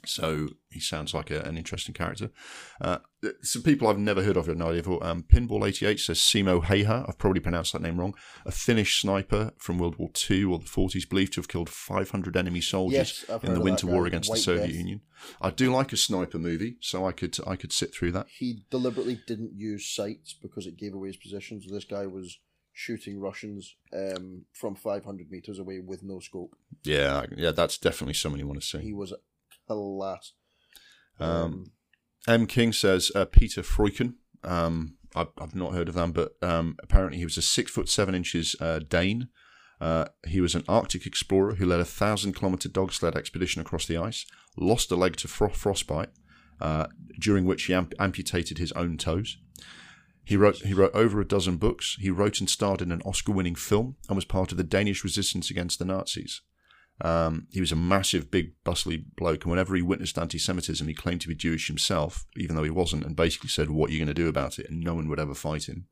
So 0.05 0.49
he 0.69 0.79
sounds 0.79 1.13
like 1.13 1.31
a, 1.31 1.41
an 1.41 1.57
interesting 1.57 1.93
character. 1.93 2.31
Uh, 2.79 2.99
some 3.41 3.61
people 3.61 3.87
I've 3.87 3.97
never 3.97 4.23
heard 4.23 4.37
of, 4.37 4.47
I've 4.49 4.57
no 4.57 4.69
idea. 4.69 4.83
For, 4.83 5.03
um, 5.05 5.23
Pinball88 5.23 5.99
says 5.99 6.19
Simo 6.19 6.63
Häyhä, 6.63 7.07
I've 7.07 7.17
probably 7.17 7.41
pronounced 7.41 7.73
that 7.73 7.81
name 7.81 7.99
wrong, 7.99 8.15
a 8.45 8.51
Finnish 8.51 9.01
sniper 9.01 9.51
from 9.57 9.77
World 9.77 9.97
War 9.97 10.09
II 10.29 10.45
or 10.45 10.59
the 10.59 10.65
40s, 10.65 11.09
believed 11.09 11.33
to 11.33 11.41
have 11.41 11.47
killed 11.47 11.69
500 11.69 12.37
enemy 12.37 12.61
soldiers 12.61 13.25
Yes, 13.27 13.43
in 13.43 13.53
the 13.53 13.61
Winter 13.61 13.87
War 13.87 14.05
against 14.05 14.29
White 14.29 14.37
the 14.37 14.43
Soviet 14.43 14.67
Death. 14.67 14.75
Union. 14.75 15.01
I 15.41 15.49
do 15.49 15.71
like 15.71 15.91
a 15.91 15.97
sniper 15.97 16.37
movie, 16.39 16.77
so 16.79 17.05
I 17.05 17.11
could 17.11 17.37
I 17.45 17.55
could 17.57 17.73
sit 17.73 17.93
through 17.93 18.13
that. 18.13 18.27
He 18.29 18.63
deliberately 18.69 19.19
didn't 19.27 19.53
use 19.53 19.85
sights 19.85 20.33
because 20.33 20.65
it 20.65 20.77
gave 20.77 20.93
away 20.93 21.07
his 21.09 21.17
position. 21.17 21.61
So 21.61 21.73
this 21.73 21.83
guy 21.85 22.05
was 22.05 22.39
shooting 22.71 23.19
Russians 23.19 23.75
um, 23.93 24.45
from 24.53 24.75
500 24.75 25.29
meters 25.29 25.59
away 25.59 25.81
with 25.81 26.01
no 26.01 26.19
scope. 26.19 26.55
Yeah, 26.85 27.25
yeah, 27.35 27.51
that's 27.51 27.77
definitely 27.77 28.13
someone 28.13 28.39
you 28.39 28.47
want 28.47 28.61
to 28.61 28.65
see. 28.65 28.79
He 28.79 28.93
was 28.93 29.13
class. 29.75 30.33
Um, 31.19 31.71
M. 32.27 32.45
King 32.45 32.73
says 32.73 33.11
uh, 33.15 33.25
Peter 33.25 33.61
Freuchen. 33.61 34.15
Um, 34.43 34.97
I've, 35.15 35.29
I've 35.39 35.55
not 35.55 35.73
heard 35.73 35.89
of 35.89 35.95
them, 35.95 36.11
but 36.11 36.33
um, 36.41 36.77
apparently 36.83 37.17
he 37.17 37.25
was 37.25 37.37
a 37.37 37.41
six 37.41 37.71
foot 37.71 37.89
seven 37.89 38.15
inches 38.15 38.55
uh, 38.59 38.79
Dane. 38.79 39.29
Uh, 39.81 40.05
he 40.27 40.41
was 40.41 40.55
an 40.55 40.63
Arctic 40.67 41.05
explorer 41.05 41.55
who 41.55 41.65
led 41.65 41.79
a 41.79 41.85
thousand 41.85 42.33
kilometer 42.33 42.67
dog 42.67 42.91
sled 42.91 43.15
expedition 43.15 43.61
across 43.61 43.85
the 43.85 43.97
ice, 43.97 44.25
lost 44.57 44.91
a 44.91 44.95
leg 44.95 45.15
to 45.17 45.27
fro- 45.27 45.49
frostbite, 45.49 46.09
uh, 46.59 46.87
during 47.19 47.45
which 47.45 47.63
he 47.63 47.73
amp- 47.73 47.93
amputated 47.97 48.57
his 48.57 48.73
own 48.73 48.97
toes. 48.97 49.37
He 50.25 50.37
wrote 50.37 50.57
he 50.57 50.73
wrote 50.73 50.93
over 50.93 51.19
a 51.19 51.27
dozen 51.27 51.57
books. 51.57 51.97
He 51.99 52.11
wrote 52.11 52.39
and 52.39 52.49
starred 52.49 52.81
in 52.81 52.91
an 52.91 53.01
Oscar 53.03 53.31
winning 53.31 53.55
film 53.55 53.95
and 54.07 54.15
was 54.15 54.25
part 54.25 54.51
of 54.51 54.57
the 54.57 54.63
Danish 54.63 55.03
resistance 55.03 55.49
against 55.49 55.79
the 55.79 55.85
Nazis. 55.85 56.41
Um, 57.01 57.47
he 57.51 57.61
was 57.61 57.71
a 57.71 57.77
massive, 57.77 58.29
big, 58.29 58.53
bustly 58.63 59.05
bloke, 59.15 59.43
and 59.43 59.51
whenever 59.51 59.75
he 59.75 59.81
witnessed 59.81 60.17
anti-Semitism, 60.17 60.87
he 60.87 60.93
claimed 60.93 61.21
to 61.21 61.27
be 61.27 61.35
Jewish 61.35 61.67
himself, 61.67 62.25
even 62.35 62.55
though 62.55 62.63
he 62.63 62.69
wasn't, 62.69 63.05
and 63.05 63.15
basically 63.15 63.49
said, 63.49 63.69
"What 63.69 63.89
are 63.89 63.93
you 63.93 63.99
going 63.99 64.07
to 64.07 64.13
do 64.13 64.27
about 64.27 64.59
it?" 64.59 64.69
And 64.69 64.81
no 64.81 64.95
one 64.95 65.07
would 65.07 65.19
ever 65.19 65.33
fight 65.33 65.69
him. 65.69 65.87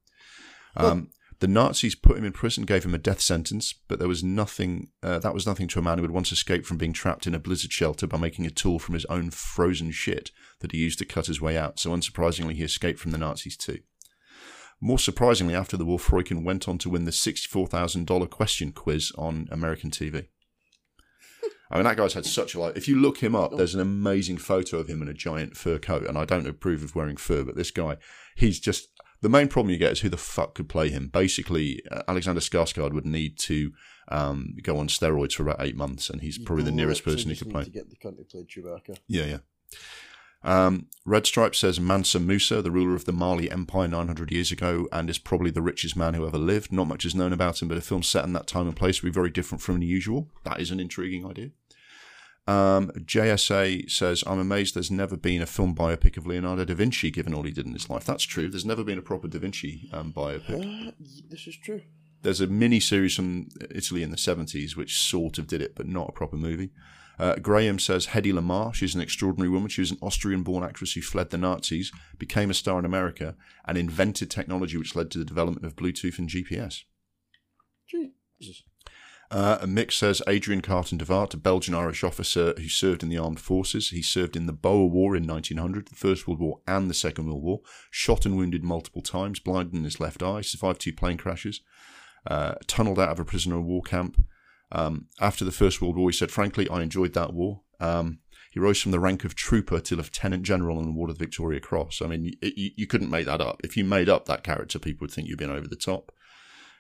Um, 0.76 1.10
the 1.40 1.48
Nazis 1.48 1.94
put 1.94 2.18
him 2.18 2.26
in 2.26 2.32
prison, 2.32 2.66
gave 2.66 2.84
him 2.84 2.96
a 2.96 3.00
death 3.00 3.22
sentence, 3.22 3.74
but 3.88 4.00
there 4.00 4.08
was 4.08 4.24
nothing. 4.24 4.90
Uh, 5.04 5.20
that 5.20 5.34
was 5.34 5.46
nothing 5.46 5.68
to 5.70 5.80
a 5.80 5.84
man 5.84 5.98
who 5.98 6.04
had 6.04 6.12
once 6.12 6.32
escaped 6.32 6.66
from 6.66 6.78
being 6.78 6.94
trapped 6.94 7.28
in 7.28 7.36
a 7.36 7.40
blizzard 7.40 7.72
shelter 7.72 8.08
by 8.08 8.18
making 8.18 8.46
a 8.46 8.52
tool 8.52 8.80
from 8.80 8.94
his 8.94 9.06
own 9.06 9.30
frozen 9.30 9.92
shit 9.92 10.32
that 10.60 10.72
he 10.72 10.80
used 10.80 11.00
to 11.00 11.06
cut 11.06 11.28
his 11.28 11.40
way 11.40 11.56
out. 11.56 11.80
So, 11.80 11.92
unsurprisingly, 11.92 12.54
he 12.54 12.64
escaped 12.64 13.00
from 13.00 13.12
the 13.12 13.20
Nazis 13.20 13.56
too. 13.56 13.80
More 14.82 15.00
surprisingly, 15.00 15.56
after 15.56 15.78
the 15.78 15.86
war, 15.86 16.00
Freuchen 16.00 16.44
went 16.44 16.68
on 16.68 16.78
to 16.80 16.90
win 16.90 17.06
the 17.06 17.12
sixty-four 17.12 17.68
thousand 17.68 18.08
dollar 18.08 18.28
question 18.28 18.72
quiz 18.72 19.12
on 19.18 19.48
American 19.52 19.92
TV. 19.92 20.28
I 21.70 21.76
mean, 21.76 21.84
that 21.84 21.98
guy's 21.98 22.14
had 22.14 22.26
such 22.26 22.56
a 22.56 22.60
life. 22.60 22.78
If 22.78 22.88
you 22.88 23.00
look 23.00 23.18
him 23.18 23.36
up, 23.36 23.58
there's 23.58 23.76
an 23.76 23.82
amazing 23.82 24.38
photo 24.38 24.78
of 24.78 24.88
him 24.88 25.02
in 25.02 25.08
a 25.08 25.14
giant 25.14 25.58
fur 25.58 25.80
coat, 25.80 26.06
and 26.06 26.18
I 26.18 26.26
don't 26.26 26.48
approve 26.48 26.84
of 26.84 26.96
wearing 26.96 27.18
fur, 27.18 27.44
but 27.44 27.56
this 27.56 27.72
guy, 27.72 27.98
he's 28.36 28.60
just 28.60 28.90
the 29.22 29.30
main 29.30 29.48
problem 29.48 29.72
you 29.72 29.78
get 29.78 29.94
is 29.94 30.00
who 30.02 30.10
the 30.10 30.18
fuck 30.18 30.56
could 30.56 30.70
play 30.70 30.90
him. 30.90 31.08
Basically, 31.08 31.82
uh, 31.92 32.04
Alexander 32.08 32.42
Skarsgård 32.42 32.94
would 32.94 33.06
need 33.06 33.38
to 33.40 33.72
um, 34.10 34.56
go 34.62 34.78
on 34.78 34.88
steroids 34.88 35.34
for 35.34 35.44
about 35.44 35.62
eight 35.62 35.76
months, 35.76 36.10
and 36.10 36.22
he's 36.22 36.38
probably 36.38 36.64
the 36.64 36.72
nearest 36.72 37.04
person 37.04 37.30
who 37.30 37.36
could 37.36 37.50
play. 37.50 37.64
To 37.64 37.70
get 37.70 37.90
the 37.90 37.96
cunt 37.96 38.18
to 38.18 38.24
play 38.24 38.46
Chewbacca. 38.46 38.98
Yeah, 39.08 39.26
yeah. 39.26 39.38
Um, 40.48 40.88
Red 41.06 41.26
Stripe 41.26 41.56
says 41.56 41.80
Mansa 41.80 42.20
Musa, 42.20 42.62
the 42.62 42.72
ruler 42.72 42.96
of 42.96 43.06
the 43.06 43.14
Mali 43.14 43.52
Empire 43.52 43.88
900 43.88 44.32
years 44.32 44.52
ago, 44.52 44.88
and 44.92 45.10
is 45.10 45.20
probably 45.20 45.52
the 45.52 45.62
richest 45.62 45.96
man 45.96 46.14
who 46.14 46.26
ever 46.26 46.38
lived. 46.38 46.72
Not 46.72 46.88
much 46.88 47.06
is 47.06 47.14
known 47.14 47.34
about 47.34 47.62
him, 47.62 47.68
but 47.68 47.78
a 47.78 47.82
film 47.82 48.02
set 48.02 48.26
in 48.26 48.34
that 48.34 48.48
time 48.48 48.68
and 48.68 48.76
place 48.76 49.04
would 49.04 49.10
be 49.10 49.14
very 49.14 49.30
different 49.30 49.62
from 49.62 49.80
the 49.80 49.86
usual. 49.86 50.30
That 50.44 50.60
is 50.60 50.72
an 50.72 50.80
intriguing 50.80 51.26
idea. 51.26 51.52
Um, 52.48 52.92
JSA 52.92 53.92
says, 53.92 54.24
I'm 54.26 54.40
amazed 54.40 54.74
there's 54.74 54.90
never 54.90 55.18
been 55.18 55.42
a 55.42 55.46
film 55.46 55.76
biopic 55.76 56.16
of 56.16 56.26
Leonardo 56.26 56.64
da 56.64 56.74
Vinci, 56.74 57.12
given 57.12 57.34
all 57.34 57.44
he 57.44 57.52
did 57.52 57.66
in 57.66 57.74
his 57.74 57.90
life. 57.90 58.06
That's 58.06 58.24
true. 58.24 58.50
There's 58.50 58.66
never 58.66 58.86
been 58.86 58.98
a 58.98 59.02
proper 59.02 59.28
da 59.28 59.40
Vinci 59.40 59.90
um, 59.92 60.14
biopic. 60.14 60.88
Uh, 60.88 60.92
this 61.30 61.46
is 61.48 61.58
true. 61.58 61.82
There's 62.22 62.42
a 62.42 62.48
mini 62.48 62.80
series 62.80 63.16
from 63.16 63.50
Italy 63.70 64.02
in 64.02 64.12
the 64.12 64.18
70s 64.18 64.78
which 64.78 64.98
sort 64.98 65.38
of 65.38 65.48
did 65.48 65.62
it, 65.62 65.76
but 65.76 65.88
not 65.88 66.10
a 66.10 66.14
proper 66.14 66.38
movie. 66.38 66.72
Uh, 67.20 67.36
Graham 67.36 67.80
says 67.80 68.08
Hedy 68.08 68.32
Lamarr, 68.32 68.74
she's 68.74 68.94
an 68.94 69.02
extraordinary 69.02 69.50
woman. 69.50 69.70
She 69.70 69.82
was 69.82 69.92
an 69.92 69.98
Austrian 70.02 70.44
born 70.44 70.64
actress 70.64 70.94
who 70.94 71.02
fled 71.02 71.32
the 71.32 71.38
Nazis, 71.38 71.92
became 72.18 72.50
a 72.50 72.54
star 72.54 72.78
in 72.80 72.86
America, 72.86 73.36
and 73.66 73.78
invented 73.78 74.30
technology 74.30 74.78
which 74.78 74.96
led 74.96 75.10
to 75.12 75.18
the 75.18 75.26
development 75.26 75.66
of 75.66 75.76
Bluetooth 75.76 76.20
and 76.20 76.30
GPS. 76.30 76.84
Jesus. 77.90 78.64
Uh, 79.30 79.58
Mick 79.60 79.92
says 79.92 80.22
Adrian 80.28 80.62
Carton 80.62 80.98
de 80.98 81.06
Wiart, 81.06 81.34
a 81.34 81.38
Belgian 81.38 81.76
Irish 81.76 82.04
officer 82.04 82.54
who 82.58 82.70
served 82.70 83.04
in 83.04 83.10
the 83.10 83.18
armed 83.18 83.42
forces. 83.42 83.90
He 83.90 84.02
served 84.02 84.38
in 84.38 84.46
the 84.46 84.54
Boer 84.54 84.90
War 84.90 85.18
in 85.18 85.28
1900, 85.28 85.88
the 85.88 85.96
First 85.96 86.28
World 86.28 86.40
War, 86.40 86.60
and 86.66 86.90
the 86.90 86.94
Second 86.94 87.26
World 87.26 87.44
War. 87.44 87.62
Shot 87.92 88.26
and 88.26 88.38
wounded 88.38 88.64
multiple 88.64 89.02
times, 89.02 89.40
blind 89.40 89.74
in 89.74 89.84
his 89.84 90.00
left 90.00 90.24
eye, 90.24 90.42
survived 90.42 90.80
two 90.80 90.94
plane 90.94 91.18
crashes, 91.18 91.60
uh, 92.26 92.56
tunneled 92.68 93.00
out 93.00 93.10
of 93.10 93.20
a 93.20 93.26
prisoner 93.26 93.58
of 93.58 93.66
war 93.66 93.82
camp. 93.82 94.18
Um, 94.72 95.08
after 95.20 95.46
the 95.46 95.52
First 95.52 95.82
World 95.82 95.98
War, 95.98 96.10
he 96.10 96.16
said, 96.16 96.32
Frankly, 96.32 96.68
I 96.70 96.82
enjoyed 96.82 97.14
that 97.14 97.34
war. 97.34 97.62
Um, 97.80 98.20
he 98.52 98.60
rose 98.60 98.82
from 98.82 98.92
the 98.92 99.00
rank 99.00 99.24
of 99.24 99.36
trooper 99.36 99.80
to 99.80 99.96
lieutenant 99.96 100.44
general 100.44 100.80
and 100.80 100.90
awarded 100.90 101.18
the 101.18 101.26
Victoria 101.26 101.60
Cross. 101.60 102.02
I 102.02 102.08
mean, 102.08 102.34
you, 102.42 102.72
you 102.76 102.88
couldn't 102.88 103.10
make 103.10 103.26
that 103.26 103.42
up. 103.42 103.62
If 103.64 103.78
you 103.78 103.84
made 103.84 104.10
up 104.10 104.26
that 104.26 104.44
character, 104.44 104.80
people 104.80 105.06
would 105.06 105.12
think 105.12 105.28
you'd 105.28 105.38
been 105.38 105.52
over 105.52 105.68
the 105.68 105.76
top. 105.76 106.12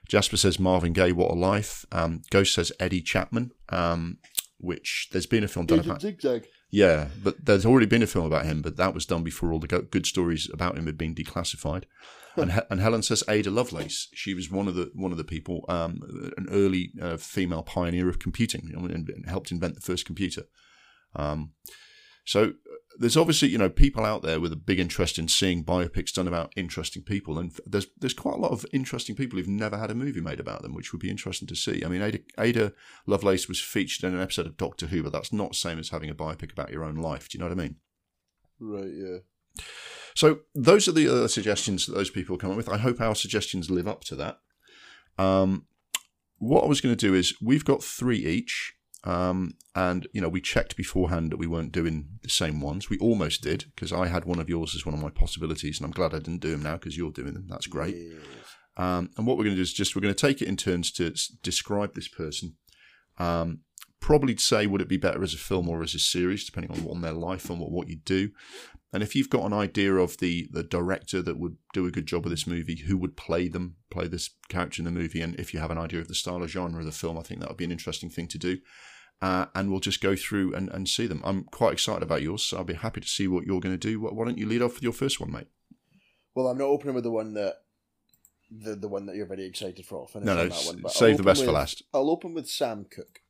Jasper 0.08 0.38
says 0.38 0.60
Marvin 0.60 0.94
Gaye, 0.94 1.12
what 1.12 1.32
a 1.32 1.36
life. 1.36 1.86
Um, 1.91 2.22
Ghost 2.29 2.53
says 2.53 2.72
Eddie 2.79 3.01
Chapman, 3.01 3.51
um, 3.70 4.17
which 4.58 5.10
there's 5.12 5.25
been 5.25 5.44
a 5.44 5.48
film 5.48 5.65
done 5.65 5.79
about. 5.79 6.01
Zigzag. 6.01 6.48
Yeah, 6.70 7.10
but 7.24 7.46
there's 7.46 7.65
already 7.65 7.86
been 7.86 8.03
a 8.03 8.08
film 8.08 8.25
about 8.25 8.46
him, 8.46 8.62
but 8.62 8.77
that 8.77 8.94
was 8.94 9.06
done 9.06 9.24
before 9.24 9.51
all 9.51 9.60
the 9.60 9.67
good 9.67 10.06
stories 10.06 10.50
about 10.51 10.77
him 10.77 10.86
had 10.86 10.98
been 10.98 11.15
declassified. 11.15 11.84
And, 12.38 12.63
and 12.70 12.79
Helen 12.79 13.03
says 13.03 13.24
Ada 13.27 13.51
Lovelace. 13.51 14.08
She 14.13 14.34
was 14.34 14.51
one 14.51 14.67
of 14.67 14.75
the 14.75 14.91
one 14.94 15.12
of 15.12 15.17
the 15.17 15.24
people, 15.24 15.65
um, 15.70 16.34
an 16.38 16.48
early 16.51 16.91
uh, 17.01 17.17
female 17.17 17.63
pioneer 17.63 18.10
of 18.10 18.20
computing, 18.20 18.72
and 18.74 19.25
helped 19.27 19.51
invent 19.51 19.75
the 19.75 19.82
first 19.82 20.06
computer. 20.06 20.44
Um, 21.15 21.51
so 22.25 22.53
there's 23.00 23.17
obviously 23.17 23.48
you 23.50 23.58
know 23.58 23.70
people 23.70 24.06
out 24.06 24.22
there 24.22 24.39
with 24.39 24.51
a 24.51 24.58
big 24.58 24.79
interest 24.79 25.20
in 25.20 25.27
seeing 25.27 25.63
biopics 25.63 26.13
done 26.13 26.27
about 26.27 26.53
interesting 26.56 27.03
people, 27.03 27.38
and 27.38 27.51
there's 27.65 27.88
there's 27.98 28.13
quite 28.13 28.36
a 28.36 28.41
lot 28.41 28.51
of 28.51 28.65
interesting 28.74 29.15
people 29.15 29.38
who've 29.38 29.48
never 29.48 29.77
had 29.77 29.91
a 29.91 29.96
movie 29.96 30.22
made 30.22 30.39
about 30.39 30.62
them, 30.62 30.74
which 30.74 30.91
would 30.91 31.01
be 31.01 31.10
interesting 31.10 31.48
to 31.48 31.56
see. 31.56 31.84
I 31.86 31.88
mean, 31.88 32.01
Ada, 32.01 32.20
Ada 32.39 32.74
Lovelace 33.06 33.48
was 33.48 33.62
featured 33.62 34.08
in 34.08 34.15
an 34.15 34.22
episode 34.22 34.46
of 34.46 34.58
Doctor 34.58 34.88
Who, 34.88 35.03
but 35.03 35.13
that's 35.13 35.34
not 35.34 35.50
the 35.50 35.58
same 35.58 35.79
as 35.79 35.89
having 35.89 36.10
a 36.10 36.15
biopic 36.15 36.51
about 36.51 36.72
your 36.72 36.84
own 36.84 36.96
life. 36.96 37.29
Do 37.29 37.38
you 37.38 37.44
know 37.44 37.50
what 37.50 37.60
I 37.60 37.63
mean? 37.63 37.75
Right. 38.60 38.91
Yeah. 38.94 39.17
So 40.15 40.39
those 40.55 40.87
are 40.87 40.93
the 40.93 41.07
other 41.07 41.27
suggestions 41.27 41.85
that 41.85 41.93
those 41.93 42.09
people 42.09 42.37
come 42.37 42.51
up 42.51 42.57
with. 42.57 42.69
I 42.69 42.77
hope 42.77 42.99
our 42.99 43.15
suggestions 43.15 43.69
live 43.69 43.87
up 43.87 44.03
to 44.05 44.15
that. 44.15 44.39
Um, 45.17 45.67
what 46.39 46.63
I 46.63 46.67
was 46.67 46.81
going 46.81 46.95
to 46.95 47.07
do 47.07 47.13
is 47.13 47.35
we've 47.41 47.65
got 47.65 47.83
three 47.83 48.25
each. 48.25 48.73
Um, 49.03 49.53
and 49.75 50.07
you 50.11 50.19
know, 50.19 50.27
we 50.27 50.41
checked 50.41 50.75
beforehand 50.75 51.31
that 51.31 51.37
we 51.37 51.47
weren't 51.47 51.71
doing 51.71 52.07
the 52.23 52.29
same 52.29 52.61
ones. 52.61 52.89
We 52.89 52.97
almost 52.97 53.41
did 53.41 53.65
because 53.75 53.93
I 53.93 54.07
had 54.07 54.25
one 54.25 54.39
of 54.39 54.49
yours 54.49 54.75
as 54.75 54.85
one 54.85 54.95
of 54.95 55.01
my 55.01 55.11
possibilities, 55.11 55.79
and 55.79 55.85
I'm 55.85 55.91
glad 55.91 56.13
I 56.13 56.19
didn't 56.19 56.41
do 56.41 56.51
them 56.51 56.63
now 56.63 56.73
because 56.73 56.97
you're 56.97 57.11
doing 57.11 57.33
them. 57.33 57.45
That's 57.47 57.67
great. 57.67 57.95
Yes. 57.95 58.17
Um, 58.75 59.09
and 59.17 59.25
what 59.25 59.37
we're 59.37 59.43
going 59.43 59.55
to 59.55 59.59
do 59.59 59.61
is 59.61 59.73
just 59.73 59.95
we're 59.95 60.01
going 60.01 60.13
to 60.13 60.27
take 60.27 60.41
it 60.41 60.47
in 60.47 60.57
turns 60.57 60.91
to 60.93 61.13
describe 61.41 61.93
this 61.93 62.07
person. 62.07 62.55
Um, 63.17 63.61
probably 63.99 64.37
say 64.37 64.67
would 64.67 64.81
it 64.81 64.89
be 64.89 64.97
better 64.97 65.23
as 65.23 65.33
a 65.33 65.37
film 65.37 65.67
or 65.69 65.83
as 65.83 65.95
a 65.95 65.99
series, 65.99 66.45
depending 66.45 66.71
on, 66.71 66.83
what 66.83 66.95
on 66.95 67.01
their 67.01 67.13
life 67.13 67.49
and 67.49 67.59
what, 67.59 67.71
what 67.71 67.87
you 67.87 67.97
do. 68.05 68.29
And 68.94 69.03
if 69.03 69.15
you've 69.15 69.29
got 69.29 69.46
an 69.46 69.53
idea 69.53 69.96
of 69.96 70.17
the 70.17 70.48
the 70.51 70.63
director 70.63 71.22
that 71.22 71.38
would 71.38 71.58
do 71.74 71.86
a 71.86 71.91
good 71.91 72.06
job 72.06 72.25
of 72.25 72.29
this 72.29 72.48
movie, 72.48 72.77
who 72.88 72.98
would 72.98 73.17
play 73.17 73.48
them, 73.48 73.75
play 73.89 74.08
this 74.08 74.29
character 74.50 74.82
in 74.82 74.86
the 74.86 74.91
movie, 74.91 75.22
and 75.22 75.36
if 75.39 75.53
you 75.53 75.60
have 75.60 75.72
an 75.72 75.77
idea 75.77 76.00
of 76.00 76.08
the 76.08 76.15
style 76.15 76.44
or 76.44 76.48
genre 76.48 76.79
of 76.79 76.86
the 76.86 76.91
film, 76.91 77.17
I 77.17 77.22
think 77.22 77.41
that 77.41 77.50
would 77.50 77.58
be 77.58 77.65
an 77.65 77.72
interesting 77.72 78.10
thing 78.10 78.27
to 78.29 78.38
do. 78.38 78.60
Uh, 79.22 79.48
and 79.56 79.72
we'll 79.72 79.79
just 79.79 80.00
go 80.00 80.15
through 80.15 80.53
and, 80.53 80.70
and 80.70 80.88
see 80.88 81.08
them. 81.08 81.22
I'm 81.25 81.46
quite 81.46 81.74
excited 81.74 82.03
about 82.03 82.22
yours, 82.22 82.44
so 82.44 82.58
I'll 82.58 82.63
be 82.63 82.75
happy 82.75 83.01
to 83.01 83.08
see 83.08 83.27
what 83.27 83.46
you're 83.46 83.60
going 83.60 83.77
to 83.77 83.77
do. 83.77 84.00
Why 84.00 84.25
don't 84.25 84.38
you 84.38 84.46
lead 84.46 84.62
off 84.62 84.75
with 84.75 84.84
your 84.84 84.94
first 84.94 85.20
one, 85.20 85.32
mate? 85.32 85.48
Well, 86.36 86.48
I'm 86.48 86.58
not 86.58 86.65
opening 86.65 86.94
with 86.94 87.03
the 87.03 87.12
one 87.12 87.34
that 87.34 87.56
the 88.50 88.75
the 88.75 88.88
one 88.88 89.08
that 89.08 89.15
you're 89.15 89.25
very 89.25 89.46
excited 89.46 89.86
for. 89.86 90.08
no, 90.15 90.36
no, 90.36 90.50
one, 90.50 90.88
save 90.89 91.17
the 91.17 91.24
best 91.24 91.41
with, 91.41 91.48
for 91.48 91.53
last. 91.53 91.82
I'll 91.94 92.12
open 92.12 92.34
with 92.34 92.48
Sam 92.48 92.86
Cooke. 92.89 93.22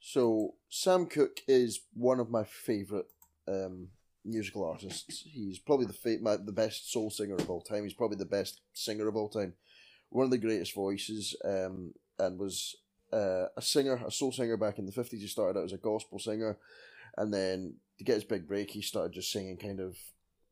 So 0.00 0.56
Sam 0.68 1.06
Cooke 1.06 1.40
is 1.48 1.80
one 1.94 2.20
of 2.20 2.30
my 2.30 2.44
favourite 2.44 3.06
um, 3.48 3.88
musical 4.24 4.64
artists. 4.64 5.24
He's 5.26 5.58
probably 5.58 5.86
the 5.86 5.92
fa- 5.92 6.18
my, 6.20 6.36
the 6.36 6.52
best 6.52 6.90
soul 6.90 7.10
singer 7.10 7.34
of 7.34 7.50
all 7.50 7.60
time. 7.60 7.84
He's 7.84 7.94
probably 7.94 8.16
the 8.16 8.24
best 8.24 8.60
singer 8.72 9.08
of 9.08 9.16
all 9.16 9.28
time. 9.28 9.54
One 10.10 10.24
of 10.24 10.30
the 10.30 10.38
greatest 10.38 10.74
voices, 10.74 11.36
um, 11.44 11.94
and 12.18 12.38
was 12.38 12.76
uh, 13.12 13.46
a 13.56 13.62
singer, 13.62 14.00
a 14.06 14.10
soul 14.10 14.32
singer 14.32 14.56
back 14.56 14.78
in 14.78 14.86
the 14.86 14.92
fifties. 14.92 15.22
He 15.22 15.28
started 15.28 15.58
out 15.58 15.64
as 15.64 15.72
a 15.72 15.78
gospel 15.78 16.18
singer, 16.18 16.58
and 17.16 17.32
then 17.32 17.74
to 17.98 18.04
get 18.04 18.14
his 18.14 18.24
big 18.24 18.46
break, 18.46 18.70
he 18.70 18.82
started 18.82 19.12
just 19.12 19.32
singing 19.32 19.56
kind 19.56 19.80
of 19.80 19.96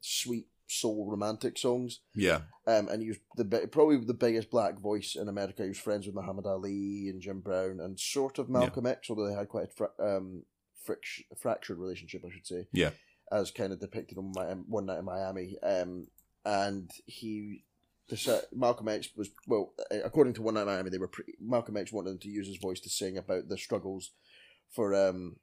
sweet 0.00 0.46
soul 0.66 1.06
romantic 1.08 1.58
songs. 1.58 2.00
Yeah. 2.14 2.40
Um, 2.66 2.88
and 2.88 3.02
he 3.02 3.08
was 3.08 3.18
the 3.36 3.68
probably 3.70 3.98
the 3.98 4.14
biggest 4.14 4.50
black 4.50 4.80
voice 4.80 5.16
in 5.16 5.28
America. 5.28 5.62
He 5.62 5.68
was 5.68 5.78
friends 5.78 6.06
with 6.06 6.14
Muhammad 6.14 6.46
Ali 6.46 7.08
and 7.08 7.20
Jim 7.20 7.40
Brown 7.40 7.78
and 7.80 7.98
sort 7.98 8.38
of 8.38 8.48
Malcolm 8.48 8.86
yeah. 8.86 8.92
X, 8.92 9.10
although 9.10 9.28
they 9.28 9.34
had 9.34 9.48
quite 9.48 9.64
a 9.64 9.72
fra- 9.76 9.90
um, 10.00 10.42
fric- 10.88 11.24
fractured 11.38 11.78
relationship, 11.78 12.22
I 12.26 12.32
should 12.32 12.46
say. 12.46 12.66
Yeah 12.72 12.90
as 13.32 13.50
kind 13.50 13.72
of 13.72 13.80
depicted 13.80 14.18
on 14.18 14.32
my, 14.34 14.44
One 14.68 14.86
Night 14.86 14.98
in 14.98 15.04
Miami. 15.04 15.56
Um, 15.62 16.06
and 16.44 16.90
he, 17.06 17.64
the, 18.08 18.44
Malcolm 18.52 18.88
X 18.88 19.08
was 19.16 19.30
well, 19.46 19.72
according 20.04 20.34
to 20.34 20.42
One 20.42 20.54
Night 20.54 20.62
in 20.62 20.66
Miami, 20.68 20.90
they 20.90 20.98
were 20.98 21.08
pre- 21.08 21.34
Malcolm 21.40 21.76
X 21.76 21.92
wanted 21.92 22.10
him 22.10 22.18
to 22.18 22.28
use 22.28 22.46
his 22.46 22.58
voice 22.58 22.80
to 22.80 22.90
sing 22.90 23.16
about 23.16 23.48
the 23.48 23.56
struggles 23.56 24.10
for 24.70 24.94
um 24.94 25.36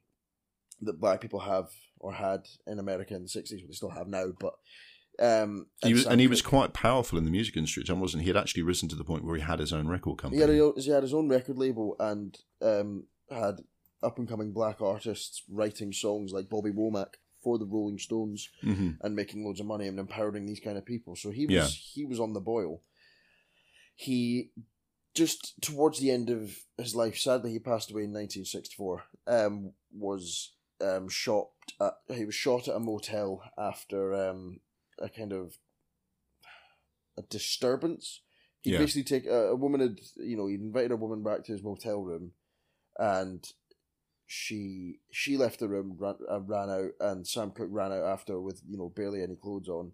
that 0.82 1.00
black 1.00 1.20
people 1.20 1.40
have 1.40 1.68
or 1.98 2.12
had 2.12 2.46
in 2.66 2.78
America 2.78 3.14
in 3.14 3.22
the 3.22 3.28
sixties, 3.28 3.62
they 3.66 3.74
still 3.74 3.90
have 3.90 4.08
now, 4.08 4.26
but. 4.38 4.54
Um, 5.18 5.66
he 5.84 5.92
was, 5.92 6.06
and 6.06 6.18
he 6.18 6.28
was 6.28 6.40
quite 6.40 6.72
powerful 6.72 7.18
in 7.18 7.26
the 7.26 7.30
music 7.30 7.54
industry, 7.54 7.82
John, 7.82 8.00
wasn't 8.00 8.22
he? 8.22 8.26
He 8.26 8.30
had 8.30 8.40
actually 8.40 8.62
risen 8.62 8.88
to 8.88 8.96
the 8.96 9.04
point 9.04 9.22
where 9.22 9.36
he 9.36 9.42
had 9.42 9.58
his 9.58 9.70
own 9.70 9.86
record 9.86 10.16
company. 10.16 10.40
He 10.42 10.58
had, 10.58 10.72
he 10.78 10.90
had 10.90 11.02
his 11.02 11.12
own 11.12 11.28
record 11.28 11.58
label 11.58 11.94
and 12.00 12.38
um, 12.62 13.04
had 13.28 13.56
up 14.02 14.18
and 14.18 14.26
coming 14.26 14.52
black 14.52 14.80
artists 14.80 15.42
writing 15.48 15.92
songs 15.92 16.32
like 16.32 16.48
Bobby 16.48 16.70
Womack 16.70 17.14
for 17.42 17.58
the 17.58 17.66
Rolling 17.66 17.98
Stones 17.98 18.48
mm-hmm. 18.62 18.90
and 19.00 19.16
making 19.16 19.44
loads 19.44 19.60
of 19.60 19.66
money 19.66 19.86
and 19.86 19.98
empowering 19.98 20.46
these 20.46 20.60
kind 20.60 20.76
of 20.76 20.84
people. 20.84 21.16
So 21.16 21.30
he 21.30 21.46
was 21.46 21.54
yeah. 21.54 21.66
he 21.66 22.04
was 22.04 22.20
on 22.20 22.32
the 22.32 22.40
boil. 22.40 22.82
He 23.94 24.50
just 25.14 25.60
towards 25.60 25.98
the 25.98 26.10
end 26.10 26.30
of 26.30 26.56
his 26.78 26.94
life, 26.94 27.18
sadly, 27.18 27.52
he 27.52 27.58
passed 27.58 27.90
away 27.90 28.04
in 28.04 28.12
1964. 28.12 29.04
Um, 29.26 29.72
was 29.92 30.52
um, 30.80 31.08
shot. 31.08 31.48
At, 31.80 31.94
he 32.14 32.24
was 32.24 32.34
shot 32.34 32.68
at 32.68 32.76
a 32.76 32.80
motel 32.80 33.42
after 33.58 34.14
um, 34.14 34.60
a 34.98 35.08
kind 35.08 35.32
of 35.32 35.58
a 37.18 37.22
disturbance. 37.22 38.20
He 38.62 38.72
yeah. 38.72 38.78
basically 38.78 39.04
take 39.04 39.26
a, 39.26 39.48
a 39.48 39.56
woman 39.56 39.80
had 39.80 40.00
you 40.16 40.36
know 40.36 40.46
he 40.46 40.54
invited 40.54 40.92
a 40.92 40.96
woman 40.96 41.22
back 41.22 41.44
to 41.44 41.52
his 41.52 41.62
motel 41.62 42.02
room, 42.02 42.32
and 42.98 43.44
she 44.32 45.00
she 45.10 45.36
left 45.36 45.58
the 45.58 45.68
room, 45.68 45.96
ran, 45.98 46.14
uh, 46.30 46.38
ran 46.38 46.70
out, 46.70 46.92
and 47.00 47.26
Sam 47.26 47.50
Cooke 47.50 47.66
ran 47.72 47.90
out 47.90 48.04
after 48.04 48.40
with 48.40 48.62
you 48.64 48.78
know 48.78 48.88
barely 48.88 49.24
any 49.24 49.34
clothes 49.34 49.68
on, 49.68 49.90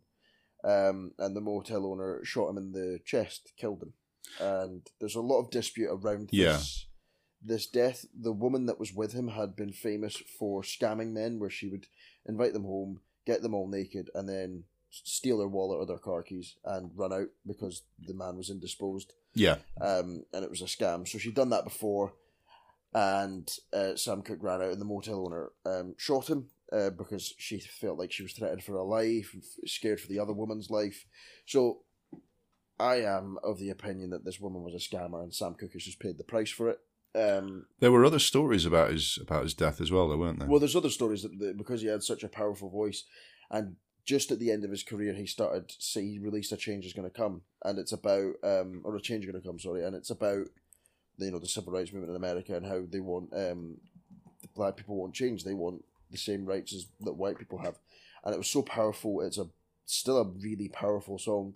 um, 0.62 1.12
and 1.18 1.34
the 1.34 1.40
motel 1.40 1.86
owner 1.86 2.20
shot 2.22 2.50
him 2.50 2.58
in 2.58 2.72
the 2.72 2.98
chest, 3.02 3.54
killed 3.56 3.82
him, 3.82 3.94
and 4.38 4.82
there's 5.00 5.14
a 5.14 5.22
lot 5.22 5.40
of 5.40 5.50
dispute 5.50 5.88
around 5.90 6.28
yeah. 6.32 6.52
this 6.52 6.86
this 7.42 7.66
death. 7.66 8.04
The 8.14 8.30
woman 8.30 8.66
that 8.66 8.78
was 8.78 8.92
with 8.92 9.14
him 9.14 9.28
had 9.28 9.56
been 9.56 9.72
famous 9.72 10.22
for 10.38 10.60
scamming 10.60 11.14
men, 11.14 11.38
where 11.38 11.48
she 11.48 11.68
would 11.68 11.86
invite 12.26 12.52
them 12.52 12.64
home, 12.64 13.00
get 13.26 13.40
them 13.40 13.54
all 13.54 13.70
naked, 13.70 14.10
and 14.14 14.28
then 14.28 14.64
steal 14.90 15.38
their 15.38 15.48
wallet 15.48 15.78
or 15.78 15.86
their 15.86 15.96
car 15.96 16.22
keys 16.22 16.56
and 16.62 16.90
run 16.94 17.12
out 17.14 17.28
because 17.46 17.84
the 18.06 18.12
man 18.12 18.36
was 18.36 18.50
indisposed. 18.50 19.14
Yeah. 19.34 19.56
Um, 19.80 20.24
and 20.34 20.44
it 20.44 20.50
was 20.50 20.60
a 20.60 20.66
scam. 20.66 21.08
So 21.08 21.16
she'd 21.16 21.34
done 21.34 21.50
that 21.50 21.64
before 21.64 22.12
and 22.94 23.48
uh, 23.72 23.96
Sam 23.96 24.22
Cooke 24.22 24.42
ran 24.42 24.62
out, 24.62 24.72
and 24.72 24.80
the 24.80 24.86
motel 24.86 25.26
owner 25.26 25.50
um, 25.64 25.94
shot 25.98 26.28
him 26.28 26.48
uh, 26.72 26.90
because 26.90 27.34
she 27.38 27.58
felt 27.58 27.98
like 27.98 28.12
she 28.12 28.22
was 28.22 28.32
threatened 28.32 28.64
for 28.64 28.72
her 28.72 28.82
life, 28.82 29.34
scared 29.66 30.00
for 30.00 30.08
the 30.08 30.18
other 30.18 30.32
woman's 30.32 30.70
life. 30.70 31.06
So 31.44 31.82
I 32.78 32.96
am 32.96 33.38
of 33.42 33.58
the 33.58 33.70
opinion 33.70 34.10
that 34.10 34.24
this 34.24 34.40
woman 34.40 34.62
was 34.62 34.74
a 34.74 34.78
scammer, 34.78 35.22
and 35.22 35.34
Sam 35.34 35.54
Cooke 35.54 35.72
has 35.72 35.84
just 35.84 36.00
paid 36.00 36.18
the 36.18 36.24
price 36.24 36.50
for 36.50 36.68
it. 36.70 36.80
Um, 37.14 37.66
there 37.80 37.92
were 37.92 38.04
other 38.04 38.18
stories 38.18 38.66
about 38.66 38.90
his 38.90 39.18
about 39.20 39.44
his 39.44 39.54
death 39.54 39.80
as 39.80 39.90
well, 39.90 40.08
though, 40.08 40.18
weren't 40.18 40.38
there? 40.38 40.48
Well, 40.48 40.60
there's 40.60 40.76
other 40.76 40.90
stories 40.90 41.22
that, 41.22 41.38
that 41.38 41.56
because 41.56 41.80
he 41.80 41.88
had 41.88 42.02
such 42.02 42.22
a 42.22 42.28
powerful 42.28 42.68
voice, 42.68 43.04
and 43.50 43.76
just 44.04 44.30
at 44.30 44.38
the 44.38 44.50
end 44.50 44.64
of 44.64 44.70
his 44.70 44.82
career, 44.82 45.14
he 45.14 45.26
started. 45.26 45.72
Say 45.78 46.02
he 46.02 46.18
released 46.18 46.52
a 46.52 46.56
change 46.56 46.84
is 46.84 46.92
going 46.92 47.08
to 47.08 47.16
come, 47.16 47.42
and 47.64 47.78
it's 47.78 47.92
about 47.92 48.34
um, 48.44 48.82
or 48.84 48.94
a 48.96 49.00
change 49.00 49.24
is 49.24 49.30
going 49.30 49.42
to 49.42 49.48
come. 49.48 49.58
Sorry, 49.58 49.82
and 49.84 49.96
it's 49.96 50.10
about 50.10 50.48
you 51.18 51.30
know 51.30 51.38
the 51.38 51.46
civil 51.46 51.73
rights 51.73 51.92
movement 51.92 52.11
in 52.11 52.16
America 52.16 52.56
and 52.56 52.66
how 52.66 52.82
they 52.88 53.00
want 53.00 53.32
um, 53.32 53.78
the 54.42 54.49
black 54.54 54.76
people 54.76 54.96
won't 54.96 55.14
change. 55.14 55.44
They 55.44 55.54
want 55.54 55.85
the 56.11 56.18
same 56.18 56.44
rights 56.44 56.75
as 56.75 56.87
that 57.00 57.14
white 57.14 57.38
people 57.38 57.58
have, 57.58 57.78
and 58.25 58.35
it 58.35 58.38
was 58.38 58.50
so 58.50 58.62
powerful. 58.62 59.20
It's 59.23 59.38
a 59.38 59.46
still 59.87 60.18
a 60.18 60.25
really 60.25 60.68
powerful 60.68 61.18
song, 61.18 61.54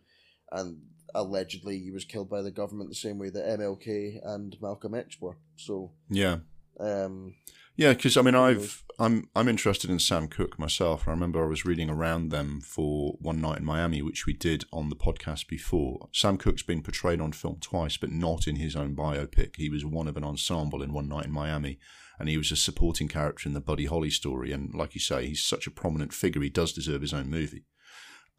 and 0.53 0.81
allegedly 1.15 1.79
he 1.79 1.91
was 1.91 2.05
killed 2.05 2.31
by 2.31 2.43
the 2.43 2.51
government 2.51 2.89
the 2.89 2.95
same 2.95 3.19
way 3.19 3.31
that 3.31 3.59
MLK 3.59 4.21
and 4.25 4.57
Malcolm 4.61 4.95
X 4.95 5.21
were. 5.21 5.37
So 5.57 5.93
yeah, 6.09 6.39
um, 6.79 7.35
yeah, 7.77 7.95
because 7.95 8.17
I 8.17 8.23
mean, 8.23 8.35
I've 8.35 8.85
I'm 8.99 9.29
I'm 9.35 9.49
interested 9.49 9.89
in 9.89 9.99
Sam 9.99 10.29
Cooke 10.29 10.59
myself. 10.59 11.09
I 11.09 11.13
remember 11.13 11.43
I 11.43 11.49
was 11.49 11.65
reading 11.65 11.89
around 11.89 12.29
them 12.29 12.61
for 12.61 13.17
One 13.21 13.41
Night 13.41 13.59
in 13.59 13.65
Miami, 13.65 14.03
which 14.03 14.27
we 14.27 14.35
did 14.35 14.65
on 14.71 14.91
the 14.91 14.97
podcast 14.97 15.49
before. 15.49 16.09
Sam 16.13 16.37
Cooke's 16.37 16.63
been 16.63 16.83
portrayed 16.83 17.23
on 17.23 17.33
film 17.33 17.57
twice, 17.61 17.97
but 17.97 18.11
not 18.11 18.47
in 18.47 18.57
his 18.57 18.77
own 18.77 18.95
biopic. 18.95 19.57
He 19.57 19.71
was 19.71 19.87
one 19.87 20.09
of 20.09 20.19
an 20.19 20.25
ensemble 20.25 20.83
in 20.83 20.93
One 20.93 21.09
Night 21.09 21.25
in 21.25 21.33
Miami, 21.33 21.79
and 22.19 22.29
he 22.29 22.37
was 22.37 22.53
a 22.53 22.57
supporting 22.57 23.09
character 23.09 23.49
in 23.49 23.55
the 23.55 23.61
Buddy 23.63 23.87
Holly 23.87 24.11
story. 24.11 24.53
And 24.53 24.75
like 24.75 24.95
you 24.95 25.01
say, 25.01 25.27
he's 25.27 25.43
such 25.43 25.67
a 25.67 25.71
prominent 25.71 26.13
figure; 26.13 26.43
he 26.43 26.51
does 26.51 26.75
deserve 26.75 27.01
his 27.01 27.15
own 27.15 27.31
movie. 27.31 27.65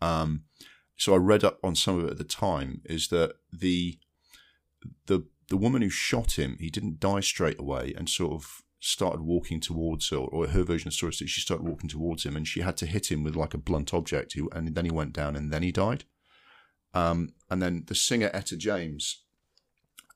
Um, 0.02 0.44
so 0.96 1.16
I 1.16 1.18
read 1.18 1.44
up 1.44 1.58
on 1.64 1.76
some 1.76 1.98
of 1.98 2.06
it 2.06 2.12
at 2.12 2.18
the 2.20 2.24
time. 2.24 2.82
Is 2.86 3.08
that 3.08 3.34
the 3.52 3.98
the 5.08 5.26
the 5.51 5.58
woman 5.58 5.81
who 5.81 5.89
shot 5.89 6.39
him? 6.39 6.55
He 6.62 6.70
didn't 6.70 7.01
die 7.01 7.20
straight 7.20 7.60
away, 7.60 7.93
and 7.98 8.08
sort 8.08 8.31
of 8.31 8.62
started 8.79 9.20
walking 9.20 9.60
towards 9.60 10.10
her, 10.10 10.15
or 10.15 10.48
her 10.48 10.63
version 10.63 10.88
of 10.88 10.93
the 10.93 10.96
story 10.96 11.12
is 11.12 11.20
that 11.20 11.27
she 11.27 11.41
started 11.41 11.67
walking 11.67 11.89
towards 11.89 12.25
him, 12.25 12.38
and 12.38 12.48
she 12.48 12.62
had 12.62 12.77
to 12.77 12.86
hit 12.86 13.12
him 13.12 13.22
with 13.22 13.36
like 13.36 13.53
a 13.53 13.58
blunt 13.58 13.93
object, 13.93 14.34
and 14.53 14.74
then 14.74 14.86
he 14.86 14.91
went 14.91 15.12
down, 15.12 15.36
and 15.36 15.51
then 15.51 15.62
he 15.62 15.74
died. 15.74 16.05
Um, 16.93 17.34
and 17.50 17.62
then 17.62 17.84
the 17.88 17.96
singer 17.96 18.31
Etta 18.34 18.55
James, 18.55 19.24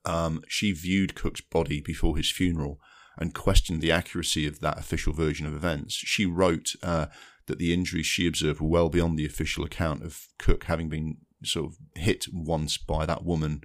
um, 0.05 0.41
she 0.47 0.71
viewed 0.71 1.15
Cooke's 1.15 1.41
body 1.41 1.81
before 1.81 2.15
his 2.15 2.31
funeral 2.31 2.79
and 3.17 3.33
questioned 3.33 3.81
the 3.81 3.91
accuracy 3.91 4.47
of 4.47 4.61
that 4.61 4.79
official 4.79 5.11
version 5.11 5.45
of 5.45 5.53
events. 5.53 5.95
She 5.95 6.25
wrote 6.25 6.75
uh, 6.81 7.07
that 7.47 7.59
the 7.59 7.73
injuries 7.73 8.05
she 8.05 8.25
observed 8.25 8.61
were 8.61 8.69
well 8.69 8.89
beyond 8.89 9.19
the 9.19 9.25
official 9.25 9.65
account 9.65 10.01
of 10.03 10.27
Cooke 10.39 10.65
having 10.65 10.87
been 10.87 11.17
sort 11.43 11.65
of 11.65 11.77
hit 11.95 12.25
once 12.31 12.77
by 12.77 13.05
that 13.05 13.25
woman 13.25 13.63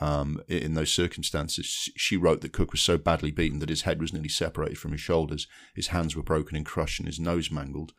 um, 0.00 0.40
in 0.48 0.74
those 0.74 0.92
circumstances. 0.92 1.90
She 1.96 2.16
wrote 2.16 2.40
that 2.40 2.52
Cooke 2.52 2.72
was 2.72 2.82
so 2.82 2.98
badly 2.98 3.30
beaten 3.30 3.58
that 3.58 3.68
his 3.68 3.82
head 3.82 4.00
was 4.00 4.12
nearly 4.12 4.28
separated 4.28 4.78
from 4.78 4.92
his 4.92 5.00
shoulders, 5.00 5.46
his 5.74 5.88
hands 5.88 6.16
were 6.16 6.22
broken 6.22 6.56
and 6.56 6.66
crushed, 6.66 7.00
and 7.00 7.08
his 7.08 7.20
nose 7.20 7.50
mangled. 7.50 7.92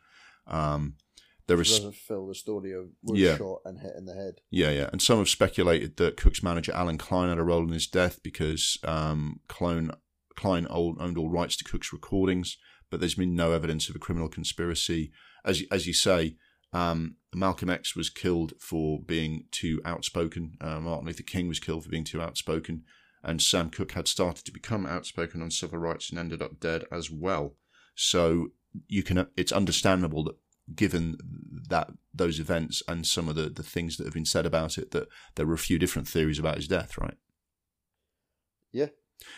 Um, 0.46 0.94
there 1.46 1.56
was 1.56 1.80
fill 2.06 2.28
the 2.28 2.34
story 2.34 2.72
of 2.72 2.90
was 3.02 3.18
yeah. 3.18 3.36
shot 3.36 3.62
and 3.64 3.80
hit 3.80 3.92
in 3.98 4.04
the 4.04 4.14
head. 4.14 4.34
Yeah, 4.50 4.70
yeah, 4.70 4.88
and 4.92 5.02
some 5.02 5.18
have 5.18 5.28
speculated 5.28 5.96
that 5.96 6.16
Cooke's 6.16 6.44
manager 6.44 6.72
Allen 6.72 6.96
Klein 6.96 7.28
had 7.28 7.38
a 7.38 7.42
role 7.42 7.64
in 7.64 7.72
his 7.72 7.88
death 7.88 8.22
because 8.22 8.78
um, 8.84 9.40
Klein 9.48 9.90
Klein 10.36 10.66
owned 10.70 11.18
all 11.18 11.28
rights 11.28 11.56
to 11.56 11.64
Cooke's 11.64 11.92
recordings, 11.92 12.56
but 12.88 13.00
there's 13.00 13.16
been 13.16 13.34
no 13.34 13.52
evidence 13.52 13.88
of 13.88 13.96
a 13.96 13.98
criminal 13.98 14.28
conspiracy. 14.28 15.10
As 15.44 15.64
as 15.72 15.88
you 15.88 15.92
say, 15.92 16.36
um, 16.72 17.16
Malcolm 17.34 17.70
X 17.70 17.96
was 17.96 18.10
killed 18.10 18.52
for 18.58 19.00
being 19.00 19.44
too 19.50 19.80
outspoken. 19.84 20.56
Uh, 20.60 20.80
Martin 20.80 21.06
Luther 21.06 21.22
King 21.22 21.48
was 21.48 21.60
killed 21.60 21.84
for 21.84 21.90
being 21.90 22.04
too 22.04 22.20
outspoken, 22.20 22.84
and 23.22 23.42
Sam 23.42 23.70
Cooke 23.70 23.92
had 23.92 24.08
started 24.08 24.44
to 24.44 24.52
become 24.52 24.86
outspoken 24.86 25.42
on 25.42 25.50
civil 25.50 25.78
rights 25.78 26.10
and 26.10 26.18
ended 26.18 26.42
up 26.42 26.60
dead 26.60 26.84
as 26.90 27.10
well. 27.10 27.54
So 27.94 28.48
you 28.88 29.02
can 29.02 29.26
it's 29.36 29.52
understandable 29.52 30.24
that 30.24 30.36
given 30.74 31.16
that 31.68 31.90
those 32.14 32.38
events 32.38 32.82
and 32.86 33.06
some 33.06 33.28
of 33.28 33.34
the, 33.34 33.48
the 33.48 33.62
things 33.62 33.96
that 33.96 34.04
have 34.04 34.14
been 34.14 34.24
said 34.24 34.46
about 34.46 34.78
it, 34.78 34.92
that 34.92 35.08
there 35.34 35.46
were 35.46 35.54
a 35.54 35.58
few 35.58 35.78
different 35.78 36.08
theories 36.08 36.38
about 36.38 36.56
his 36.56 36.68
death, 36.68 36.96
right? 36.98 37.16
Yeah. 38.72 38.86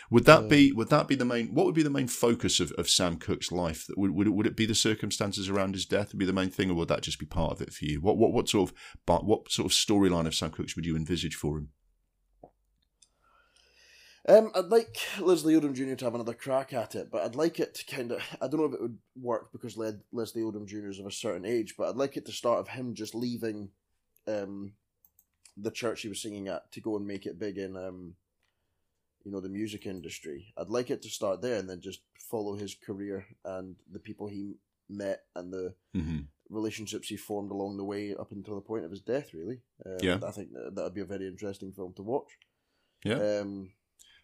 Would 0.09 0.25
that 0.25 0.45
uh, 0.45 0.47
be 0.47 0.71
would 0.71 0.89
that 0.89 1.07
be 1.07 1.15
the 1.15 1.25
main 1.25 1.53
what 1.53 1.65
would 1.65 1.75
be 1.75 1.83
the 1.83 1.89
main 1.89 2.07
focus 2.07 2.59
of, 2.59 2.71
of 2.73 2.89
Sam 2.89 3.17
Cooke's 3.17 3.51
life? 3.51 3.87
Would, 3.95 4.11
would 4.11 4.27
it, 4.27 4.31
would 4.31 4.47
it 4.47 4.55
be 4.55 4.65
the 4.65 4.75
circumstances 4.75 5.49
around 5.49 5.73
his 5.75 5.85
death 5.85 6.13
would 6.13 6.19
be 6.19 6.25
the 6.25 6.33
main 6.33 6.49
thing, 6.49 6.69
or 6.69 6.75
would 6.75 6.87
that 6.89 7.01
just 7.01 7.19
be 7.19 7.25
part 7.25 7.51
of 7.51 7.61
it 7.61 7.73
for 7.73 7.85
you? 7.85 7.99
What 8.01 8.17
what 8.17 8.31
what 8.31 8.49
sort 8.49 8.69
of 8.69 9.23
what 9.25 9.51
sort 9.51 9.65
of 9.65 9.71
storyline 9.71 10.27
of 10.27 10.35
Sam 10.35 10.51
Cooke's 10.51 10.75
would 10.75 10.85
you 10.85 10.95
envisage 10.95 11.35
for 11.35 11.57
him? 11.57 11.69
Um, 14.25 14.51
I'd 14.55 14.65
like 14.65 14.97
Leslie 15.19 15.55
Odom 15.55 15.73
Jr. 15.73 15.95
to 15.95 16.05
have 16.05 16.15
another 16.15 16.33
crack 16.33 16.71
at 16.71 16.95
it, 16.95 17.11
but 17.11 17.23
I'd 17.23 17.35
like 17.35 17.59
it 17.59 17.75
to 17.75 17.95
kind 17.95 18.13
of. 18.13 18.21
I 18.41 18.47
don't 18.47 18.61
know 18.61 18.65
if 18.65 18.73
it 18.73 18.81
would 18.81 18.97
work 19.21 19.51
because 19.51 19.75
Leslie 19.75 20.41
Odom 20.41 20.65
Jr. 20.65 20.87
is 20.87 20.99
of 20.99 21.05
a 21.05 21.11
certain 21.11 21.45
age, 21.45 21.75
but 21.77 21.89
I'd 21.89 21.97
like 21.97 22.15
it 22.15 22.25
to 22.27 22.31
start 22.31 22.59
of 22.59 22.69
him 22.69 22.93
just 22.93 23.13
leaving 23.13 23.69
um, 24.25 24.73
the 25.57 25.71
church 25.71 26.01
he 26.01 26.07
was 26.07 26.21
singing 26.21 26.47
at 26.47 26.71
to 26.71 26.79
go 26.79 26.95
and 26.95 27.05
make 27.05 27.25
it 27.25 27.37
big 27.37 27.57
in, 27.57 27.75
um, 27.75 28.15
you 29.23 29.31
know, 29.31 29.39
the 29.39 29.49
music 29.49 29.85
industry. 29.85 30.53
I'd 30.57 30.69
like 30.69 30.89
it 30.89 31.01
to 31.03 31.09
start 31.09 31.41
there 31.41 31.57
and 31.57 31.69
then 31.69 31.81
just 31.81 32.01
follow 32.29 32.55
his 32.55 32.75
career 32.75 33.25
and 33.45 33.75
the 33.91 33.99
people 33.99 34.27
he 34.27 34.55
met 34.89 35.23
and 35.35 35.51
the 35.51 35.73
mm-hmm. 35.95 36.19
relationships 36.49 37.07
he 37.07 37.17
formed 37.17 37.51
along 37.51 37.77
the 37.77 37.83
way 37.83 38.15
up 38.15 38.31
until 38.31 38.55
the 38.55 38.61
point 38.61 38.85
of 38.85 38.91
his 38.91 39.01
death. 39.01 39.33
Really, 39.33 39.61
um, 39.85 39.97
yeah. 40.01 40.19
I 40.25 40.31
think 40.31 40.49
that 40.53 40.83
would 40.83 40.93
be 40.93 41.01
a 41.01 41.05
very 41.05 41.27
interesting 41.27 41.71
film 41.71 41.93
to 41.95 42.03
watch. 42.03 42.37
Yeah. 43.03 43.39
Um, 43.39 43.71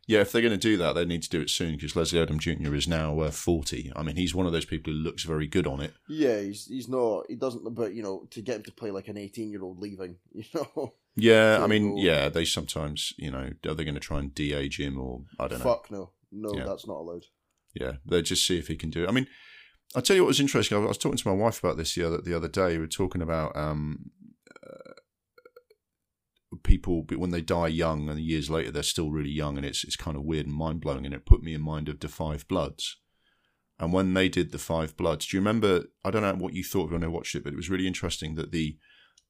yeah, 0.09 0.21
if 0.21 0.31
they're 0.31 0.41
going 0.41 0.53
to 0.53 0.57
do 0.57 0.75
that, 0.77 0.93
they 0.93 1.05
need 1.05 1.21
to 1.21 1.29
do 1.29 1.39
it 1.39 1.51
soon 1.51 1.75
because 1.75 1.95
Leslie 1.95 2.19
Odom 2.19 2.39
Jr. 2.39 2.73
is 2.73 2.87
now 2.87 3.19
uh, 3.19 3.29
forty. 3.29 3.91
I 3.95 4.01
mean, 4.01 4.15
he's 4.15 4.33
one 4.33 4.47
of 4.47 4.51
those 4.51 4.65
people 4.65 4.91
who 4.91 4.97
looks 4.97 5.23
very 5.23 5.45
good 5.45 5.67
on 5.67 5.81
it. 5.81 5.93
Yeah, 6.07 6.41
he's 6.41 6.65
he's 6.65 6.89
not. 6.89 7.25
He 7.29 7.35
doesn't. 7.35 7.75
But 7.75 7.93
you 7.93 8.01
know, 8.01 8.25
to 8.31 8.41
get 8.41 8.55
him 8.55 8.63
to 8.63 8.71
play 8.71 8.89
like 8.89 9.07
an 9.07 9.19
eighteen-year-old 9.19 9.79
leaving, 9.79 10.15
you 10.33 10.45
know. 10.55 10.95
Yeah, 11.15 11.60
I 11.62 11.67
mean, 11.67 11.98
yeah, 11.98 12.30
they 12.30 12.45
sometimes, 12.45 13.13
you 13.17 13.32
know, 13.32 13.52
are 13.67 13.74
they 13.74 13.84
going 13.84 13.95
to 13.95 14.00
try 14.00 14.19
and 14.19 14.34
de-age 14.34 14.80
him 14.80 15.00
or 15.00 15.24
I 15.39 15.48
don't 15.48 15.60
know? 15.60 15.65
Fuck 15.65 15.91
no, 15.91 16.12
no, 16.32 16.54
yeah. 16.54 16.65
that's 16.65 16.88
not 16.88 16.98
allowed. 16.98 17.26
Yeah, 17.74 17.93
they 18.06 18.22
just 18.22 18.45
see 18.48 18.58
if 18.58 18.67
he 18.67 18.76
can 18.76 18.89
do 18.89 19.04
it. 19.04 19.10
I 19.10 19.12
mean, 19.12 19.28
I'll 19.95 20.02
tell 20.02 20.15
you 20.15 20.24
what 20.24 20.30
was 20.30 20.39
interesting. 20.39 20.78
I 20.78 20.82
was 20.82 20.98
talking 20.98 21.17
to 21.17 21.28
my 21.28 21.34
wife 21.34 21.60
about 21.63 21.78
this 21.78 21.95
the 21.95 22.04
other 22.04 22.22
the 22.22 22.36
other 22.36 22.48
day. 22.48 22.74
We 22.74 22.80
were 22.80 22.88
talking 22.88 23.22
about 23.22 23.56
um, 23.58 24.12
people 26.63 27.06
when 27.15 27.32
they 27.32 27.41
die 27.41 27.67
young 27.67 28.10
and 28.10 28.19
years 28.19 28.50
later 28.50 28.72
they're 28.72 28.84
still 28.84 29.12
really 29.12 29.30
young 29.30 29.58
and 29.58 29.65
it's 29.65 29.84
it's 29.84 29.95
kind 29.95 30.17
of 30.17 30.24
weird 30.24 30.48
and 30.48 30.56
mind 30.56 30.82
blowing 30.82 31.06
and 31.06 31.13
it 31.13 31.26
put 31.26 31.43
me 31.43 31.54
in 31.54 31.62
mind 31.62 31.89
of 31.89 32.00
the 32.00 32.08
Five 32.08 32.48
Bloods. 32.48 32.98
And 33.80 33.93
when 33.93 34.13
they 34.13 34.28
did 34.28 34.52
the 34.52 34.58
Five 34.58 34.98
Bloods, 34.98 35.28
do 35.28 35.38
you 35.38 35.41
remember? 35.41 35.86
I 36.04 36.12
don't 36.12 36.22
know 36.22 36.34
what 36.36 36.54
you 36.54 36.63
thought 36.63 36.91
when 36.91 37.04
I 37.04 37.08
watched 37.08 37.36
it, 37.36 37.43
but 37.43 37.54
it 37.54 37.58
was 37.58 37.69
really 37.69 37.88
interesting 37.88 38.36
that 38.36 38.52
the 38.52 38.78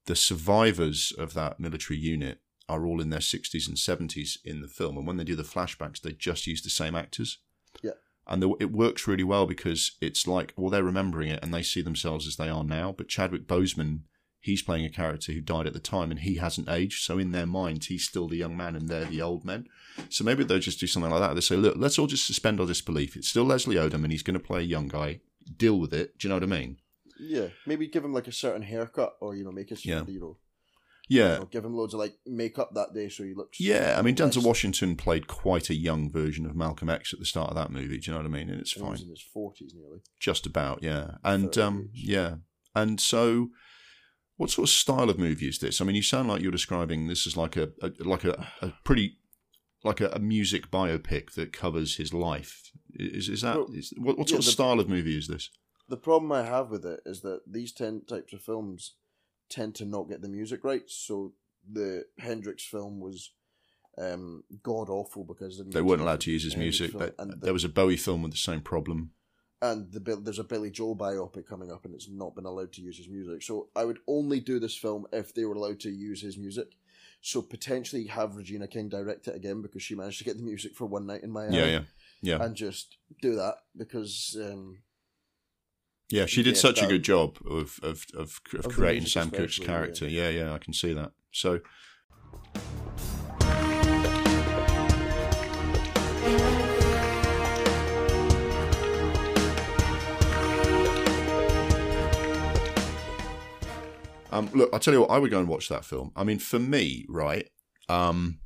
the 0.10 0.16
survivors 0.16 1.14
of 1.18 1.34
that 1.36 1.60
military 1.60 1.98
unit 1.98 2.42
are 2.68 2.86
all 2.86 3.00
in 3.00 3.10
their 3.10 3.22
sixties 3.22 3.68
and 3.68 3.80
seventies 3.80 4.38
in 4.44 4.62
the 4.62 4.68
film, 4.68 4.98
and 4.98 5.08
when 5.08 5.18
they 5.18 5.24
do 5.24 5.36
the 5.36 5.44
flashbacks, 5.44 6.02
they 6.02 6.12
just 6.12 6.48
use 6.48 6.62
the 6.62 6.70
same 6.70 6.96
actors. 6.96 7.38
Yeah. 7.82 7.92
And 8.28 8.44
the, 8.44 8.54
it 8.60 8.72
works 8.72 9.08
really 9.08 9.24
well 9.24 9.48
because 9.48 9.94
it's 10.02 10.28
like, 10.28 10.54
well, 10.56 10.70
they're 10.70 10.84
remembering 10.84 11.30
it 11.30 11.40
and 11.42 11.54
they 11.54 11.64
see 11.64 11.82
themselves 11.82 12.28
as 12.28 12.36
they 12.36 12.50
are 12.50 12.64
now. 12.64 12.92
But 12.92 13.08
Chadwick 13.08 13.48
Boseman 13.48 14.02
he's 14.42 14.62
playing 14.62 14.86
a 14.86 14.90
character 14.90 15.32
who 15.32 15.42
died 15.42 15.68
at 15.68 15.74
the 15.74 15.80
time 15.80 16.12
and 16.12 16.22
he 16.22 16.36
hasn't 16.36 16.70
aged. 16.70 17.04
So 17.04 17.18
in 17.18 17.32
their 17.32 17.46
minds, 17.46 17.88
he's 17.88 18.06
still 18.06 18.28
the 18.28 18.38
young 18.38 18.56
man 18.56 18.76
and 18.76 18.88
they're 18.88 19.06
the 19.06 19.22
old 19.22 19.44
men. 19.44 19.68
So 20.10 20.24
maybe 20.24 20.44
they'll 20.44 20.60
just 20.60 20.80
do 20.80 20.88
something 20.88 21.12
like 21.12 21.20
that. 21.22 21.34
They 21.36 21.42
say, 21.42 21.56
look, 21.56 21.76
let's 21.78 22.00
all 22.00 22.08
just 22.08 22.26
suspend 22.26 22.60
our 22.60 22.66
disbelief. 22.66 23.16
It's 23.16 23.30
still 23.30 23.44
Leslie 23.44 23.76
Odom 23.76 24.04
and 24.04 24.12
he's 24.12 24.24
going 24.24 24.40
to 24.40 24.46
play 24.46 24.62
a 24.62 24.64
young 24.64 24.88
guy. 24.88 25.20
Deal 25.58 25.78
with 25.78 25.94
it. 25.94 26.18
Do 26.18 26.28
you 26.28 26.30
know 26.30 26.36
what 26.38 26.44
I 26.44 26.48
mean? 26.48 26.78
Yeah. 27.20 27.48
Maybe 27.66 27.88
give 27.88 28.04
him 28.04 28.14
like 28.14 28.28
a 28.28 28.32
certain 28.32 28.62
haircut 28.62 29.14
or, 29.20 29.36
you 29.36 29.44
know, 29.44 29.52
make 29.52 29.70
his, 29.70 29.86
yeah. 29.86 30.04
you 30.08 30.20
know, 30.20 30.38
yeah. 31.10 31.34
You 31.34 31.40
know, 31.40 31.46
give 31.46 31.66
him 31.66 31.76
loads 31.76 31.96
of 31.96 32.00
like 32.00 32.14
makeup 32.26 32.76
that 32.76 32.94
day 32.94 33.10
so 33.10 33.24
he 33.24 33.34
looks. 33.34 33.60
Yeah, 33.60 33.96
I 33.98 34.04
mean, 34.04 34.16
Denzel 34.16 34.46
Washington 34.46 34.96
played 34.96 35.28
quite 35.28 35.72
a 35.72 35.76
young 35.76 36.12
version 36.12 36.46
of 36.46 36.56
Malcolm 36.56 36.90
X 36.90 37.14
at 37.14 37.20
the 37.20 37.26
start 37.26 37.50
of 37.50 37.56
that 37.56 37.72
movie. 37.72 37.98
Do 37.98 38.12
you 38.12 38.14
know 38.14 38.20
what 38.20 38.28
I 38.28 38.30
mean? 38.30 38.50
And 38.50 38.62
it's 38.62 38.74
fine. 38.74 39.02
in 39.02 39.10
his 39.10 39.22
forties 39.22 39.74
nearly. 39.76 40.02
Just 40.20 40.46
about, 40.46 40.84
yeah. 40.84 41.16
And 41.24 41.58
um, 41.58 41.90
yeah, 41.94 42.36
and 42.76 43.02
so 43.02 43.50
what 44.38 44.52
sort 44.52 44.70
of 44.70 44.74
style 44.74 45.10
of 45.10 45.18
movie 45.18 45.50
is 45.50 45.60
this? 45.60 45.82
I 45.82 45.84
mean, 45.84 45.96
you 45.96 46.04
sound 46.04 46.30
like 46.30 46.42
you're 46.42 46.52
describing 46.52 47.08
this 47.08 47.26
as 47.26 47.36
like 47.36 47.58
a, 47.58 47.72
a 47.82 47.92
like 48.00 48.24
a, 48.24 48.48
a, 48.62 48.74
pretty 48.84 49.18
like 49.84 50.00
a, 50.00 50.10
a, 50.10 50.20
music 50.20 50.70
biopic 50.72 51.34
that 51.34 51.52
covers 51.52 51.98
his 51.98 52.14
life. 52.14 52.72
Is 52.94 53.28
is 53.28 53.42
that 53.42 53.58
well, 53.58 53.68
is, 53.74 53.94
what, 53.98 54.18
what, 54.18 54.30
sort 54.30 54.44
yeah, 54.44 54.48
of 54.48 54.54
style 54.54 54.80
of 54.80 54.88
movie 54.88 55.18
is 55.18 55.28
this? 55.28 55.50
The 55.90 55.98
problem 55.98 56.32
I 56.32 56.44
have 56.44 56.70
with 56.70 56.86
it 56.86 57.02
is 57.06 57.22
that 57.22 57.42
these 57.46 57.72
ten 57.72 58.02
types 58.08 58.32
of 58.34 58.42
films 58.42 58.94
tend 59.50 59.76
to 59.76 59.86
not 59.86 60.08
get 60.08 60.22
the 60.22 60.30
music 60.30 60.64
right. 60.64 60.84
So 60.88 61.34
the 61.70 62.06
Hendrix 62.20 62.64
film 62.64 63.00
was 63.00 63.32
um, 63.98 64.44
god 64.64 64.90
awful 64.90 65.24
because 65.26 65.62
they 65.66 65.82
weren't 65.82 66.02
allowed 66.02 66.22
to 66.22 66.32
use 66.32 66.44
his 66.44 66.56
music. 66.56 66.92
Film, 66.92 67.12
the, 67.18 67.36
there 67.36 67.54
was 67.54 67.66
a 67.66 67.70
Bowie 67.70 67.98
film 67.98 68.22
with 68.22 68.32
the 68.32 68.38
same 68.38 68.62
problem 68.62 69.12
and 69.62 69.92
the 69.92 70.00
there's 70.16 70.40
a 70.40 70.44
Billy 70.44 70.70
Joel 70.70 70.96
biopic 70.96 71.46
coming 71.48 71.72
up, 71.72 71.86
and 71.86 71.94
it's 71.94 72.10
not 72.10 72.36
been 72.36 72.46
allowed 72.46 72.72
to 72.74 72.82
use 72.82 72.98
his 72.98 73.10
music. 73.10 73.44
So 73.44 73.68
I 73.76 73.86
would 73.86 74.00
only 74.08 74.40
do 74.40 74.60
this 74.60 74.76
film 74.76 75.06
if 75.12 75.34
they 75.34 75.46
were 75.46 75.56
allowed 75.56 75.80
to 75.82 75.90
use 75.90 76.22
his 76.22 76.38
music. 76.38 76.76
So 77.22 77.42
potentially 77.42 78.06
have 78.06 78.38
Regina 78.38 78.68
King 78.68 78.88
direct 78.88 79.28
it 79.28 79.36
again 79.36 79.62
because 79.62 79.84
she 79.84 79.96
managed 79.96 80.20
to 80.20 80.24
get 80.24 80.38
the 80.38 80.44
music 80.44 80.76
for 80.76 80.86
one 80.86 81.06
night 81.06 81.24
in 81.24 81.32
Miami. 81.32 81.58
Yeah, 81.58 81.66
yeah, 81.66 81.82
yeah. 82.22 82.44
And 82.44 82.56
just 82.56 82.98
do 83.22 83.36
that 83.36 83.56
because. 83.76 84.38
Um, 84.42 84.78
yeah, 86.12 86.26
she 86.26 86.44
did 86.44 86.58
such 86.58 86.82
a 86.82 86.88
good 86.88 87.04
job 87.04 87.38
of 87.50 87.80
of 87.84 88.06
of, 88.14 88.42
of, 88.54 88.66
of 88.66 88.72
creating 88.72 89.06
Sam 89.06 89.30
Cooke's 89.30 89.60
character. 89.60 90.08
Yeah. 90.08 90.30
yeah, 90.30 90.46
yeah, 90.46 90.54
I 90.54 90.58
can 90.58 90.74
see 90.74 90.94
that. 90.94 91.12
So. 91.32 91.60
Um, 104.32 104.50
look, 104.54 104.70
I'll 104.72 104.80
tell 104.80 104.94
you 104.94 105.02
what, 105.02 105.10
I 105.10 105.18
would 105.18 105.32
go 105.32 105.40
and 105.40 105.48
watch 105.48 105.70
that 105.70 105.84
film. 105.84 106.12
I 106.16 106.24
mean, 106.24 106.38
for 106.38 106.60
me, 106.60 107.06
right? 107.10 107.50
Um, 107.90 108.40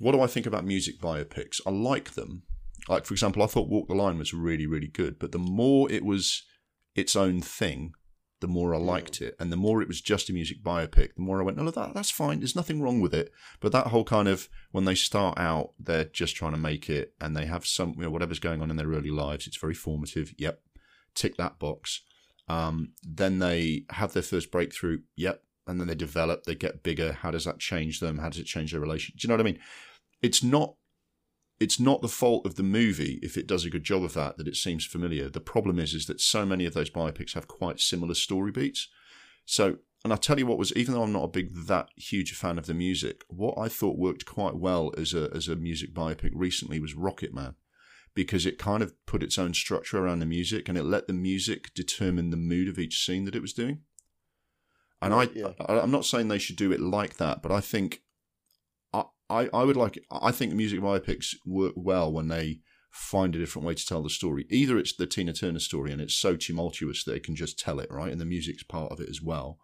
what 0.00 0.12
do 0.12 0.20
I 0.20 0.26
think 0.26 0.44
about 0.46 0.66
music 0.66 1.00
biopics? 1.00 1.60
I 1.66 1.70
like 1.70 2.12
them. 2.12 2.42
Like, 2.88 3.04
for 3.04 3.14
example, 3.14 3.42
I 3.42 3.46
thought 3.46 3.68
Walk 3.68 3.88
the 3.88 3.94
Line 3.94 4.18
was 4.18 4.32
really, 4.32 4.66
really 4.66 4.88
good, 4.88 5.18
but 5.18 5.32
the 5.32 5.38
more 5.38 5.90
it 5.90 6.04
was 6.04 6.42
its 6.94 7.16
own 7.16 7.40
thing, 7.40 7.92
the 8.40 8.46
more 8.46 8.74
I 8.74 8.78
liked 8.78 9.22
it. 9.22 9.34
And 9.40 9.50
the 9.50 9.56
more 9.56 9.80
it 9.80 9.88
was 9.88 10.00
just 10.00 10.28
a 10.28 10.32
music 10.32 10.62
biopic, 10.62 11.14
the 11.14 11.22
more 11.22 11.40
I 11.40 11.44
went, 11.44 11.56
no, 11.56 11.70
that, 11.70 11.94
that's 11.94 12.10
fine. 12.10 12.40
There's 12.40 12.56
nothing 12.56 12.82
wrong 12.82 13.00
with 13.00 13.14
it. 13.14 13.32
But 13.60 13.72
that 13.72 13.88
whole 13.88 14.04
kind 14.04 14.28
of, 14.28 14.48
when 14.72 14.84
they 14.84 14.94
start 14.94 15.38
out, 15.38 15.72
they're 15.78 16.04
just 16.04 16.36
trying 16.36 16.52
to 16.52 16.58
make 16.58 16.90
it 16.90 17.14
and 17.20 17.36
they 17.36 17.46
have 17.46 17.66
some, 17.66 17.94
you 17.96 18.02
know, 18.02 18.10
whatever's 18.10 18.38
going 18.38 18.60
on 18.60 18.70
in 18.70 18.76
their 18.76 18.88
early 18.88 19.10
lives, 19.10 19.46
it's 19.46 19.56
very 19.56 19.74
formative. 19.74 20.34
Yep. 20.36 20.60
Tick 21.14 21.36
that 21.38 21.58
box. 21.58 22.02
Um, 22.46 22.92
then 23.02 23.38
they 23.38 23.84
have 23.90 24.12
their 24.12 24.22
first 24.22 24.50
breakthrough. 24.50 25.00
Yep. 25.16 25.42
And 25.66 25.80
then 25.80 25.88
they 25.88 25.94
develop, 25.94 26.44
they 26.44 26.54
get 26.54 26.82
bigger. 26.82 27.12
How 27.12 27.30
does 27.30 27.46
that 27.46 27.58
change 27.58 28.00
them? 28.00 28.18
How 28.18 28.28
does 28.28 28.38
it 28.38 28.44
change 28.44 28.70
their 28.70 28.80
relation? 28.80 29.14
Do 29.16 29.26
you 29.26 29.28
know 29.28 29.34
what 29.34 29.40
I 29.46 29.50
mean? 29.50 29.58
It's 30.22 30.42
not 30.44 30.74
it's 31.58 31.80
not 31.80 32.02
the 32.02 32.08
fault 32.08 32.44
of 32.46 32.56
the 32.56 32.62
movie 32.62 33.18
if 33.22 33.36
it 33.36 33.46
does 33.46 33.64
a 33.64 33.70
good 33.70 33.84
job 33.84 34.02
of 34.02 34.14
that 34.14 34.36
that 34.36 34.48
it 34.48 34.56
seems 34.56 34.84
familiar. 34.84 35.28
The 35.28 35.40
problem 35.40 35.78
is 35.78 35.94
is 35.94 36.06
that 36.06 36.20
so 36.20 36.44
many 36.44 36.66
of 36.66 36.74
those 36.74 36.90
biopics 36.90 37.34
have 37.34 37.48
quite 37.48 37.80
similar 37.80 38.14
story 38.14 38.52
beats. 38.52 38.88
So, 39.46 39.78
and 40.04 40.12
I'll 40.12 40.18
tell 40.18 40.38
you 40.38 40.46
what 40.46 40.58
was 40.58 40.72
even 40.76 40.94
though 40.94 41.02
I'm 41.02 41.12
not 41.12 41.24
a 41.24 41.28
big 41.28 41.54
that 41.66 41.88
huge 41.96 42.34
fan 42.34 42.58
of 42.58 42.66
the 42.66 42.74
music, 42.74 43.24
what 43.28 43.56
I 43.56 43.68
thought 43.68 43.98
worked 43.98 44.26
quite 44.26 44.56
well 44.56 44.92
as 44.98 45.14
a 45.14 45.30
as 45.34 45.48
a 45.48 45.56
music 45.56 45.94
biopic 45.94 46.32
recently 46.34 46.78
was 46.78 46.94
Rocketman. 46.94 47.54
Because 48.14 48.46
it 48.46 48.58
kind 48.58 48.82
of 48.82 48.94
put 49.04 49.22
its 49.22 49.38
own 49.38 49.52
structure 49.52 49.98
around 49.98 50.20
the 50.20 50.26
music 50.26 50.70
and 50.70 50.78
it 50.78 50.84
let 50.84 51.06
the 51.06 51.12
music 51.12 51.74
determine 51.74 52.30
the 52.30 52.38
mood 52.38 52.66
of 52.66 52.78
each 52.78 53.04
scene 53.04 53.26
that 53.26 53.34
it 53.34 53.42
was 53.42 53.52
doing. 53.52 53.80
And 55.02 55.12
I, 55.12 55.28
Yeah. 55.34 55.52
I, 55.68 55.80
I'm 55.80 55.90
not 55.90 56.06
saying 56.06 56.28
they 56.28 56.38
should 56.38 56.56
do 56.56 56.72
it 56.72 56.80
like 56.80 57.18
that, 57.18 57.42
but 57.42 57.52
I 57.52 57.60
think 57.60 58.02
I, 59.28 59.48
I 59.52 59.64
would 59.64 59.76
like 59.76 59.98
I 60.10 60.30
think 60.30 60.52
music 60.52 60.80
biopics 60.80 61.34
work 61.44 61.74
well 61.76 62.12
when 62.12 62.28
they 62.28 62.60
find 62.90 63.34
a 63.34 63.38
different 63.38 63.66
way 63.66 63.74
to 63.74 63.86
tell 63.86 64.02
the 64.02 64.10
story. 64.10 64.46
Either 64.48 64.78
it's 64.78 64.96
the 64.96 65.06
Tina 65.06 65.32
Turner 65.32 65.58
story 65.58 65.92
and 65.92 66.00
it's 66.00 66.16
so 66.16 66.36
tumultuous 66.36 67.04
that 67.04 67.12
they 67.12 67.20
can 67.20 67.36
just 67.36 67.58
tell 67.58 67.78
it, 67.78 67.90
right? 67.90 68.10
And 68.10 68.20
the 68.20 68.24
music's 68.24 68.62
part 68.62 68.90
of 68.90 69.00
it 69.00 69.08
as 69.08 69.20
well. 69.20 69.58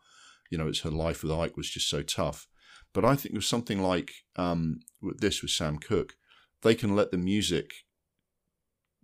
You 0.50 0.58
know, 0.58 0.68
it's 0.68 0.80
her 0.80 0.90
life 0.90 1.22
with 1.22 1.32
Ike 1.32 1.56
was 1.56 1.70
just 1.70 1.88
so 1.88 2.02
tough. 2.02 2.46
But 2.92 3.06
I 3.06 3.16
think 3.16 3.34
with 3.34 3.44
something 3.44 3.80
like 3.80 4.12
um, 4.36 4.80
this 5.00 5.40
with 5.40 5.50
Sam 5.50 5.78
Cooke, 5.78 6.14
they 6.62 6.74
can 6.74 6.94
let 6.94 7.10
the 7.10 7.16
music 7.16 7.70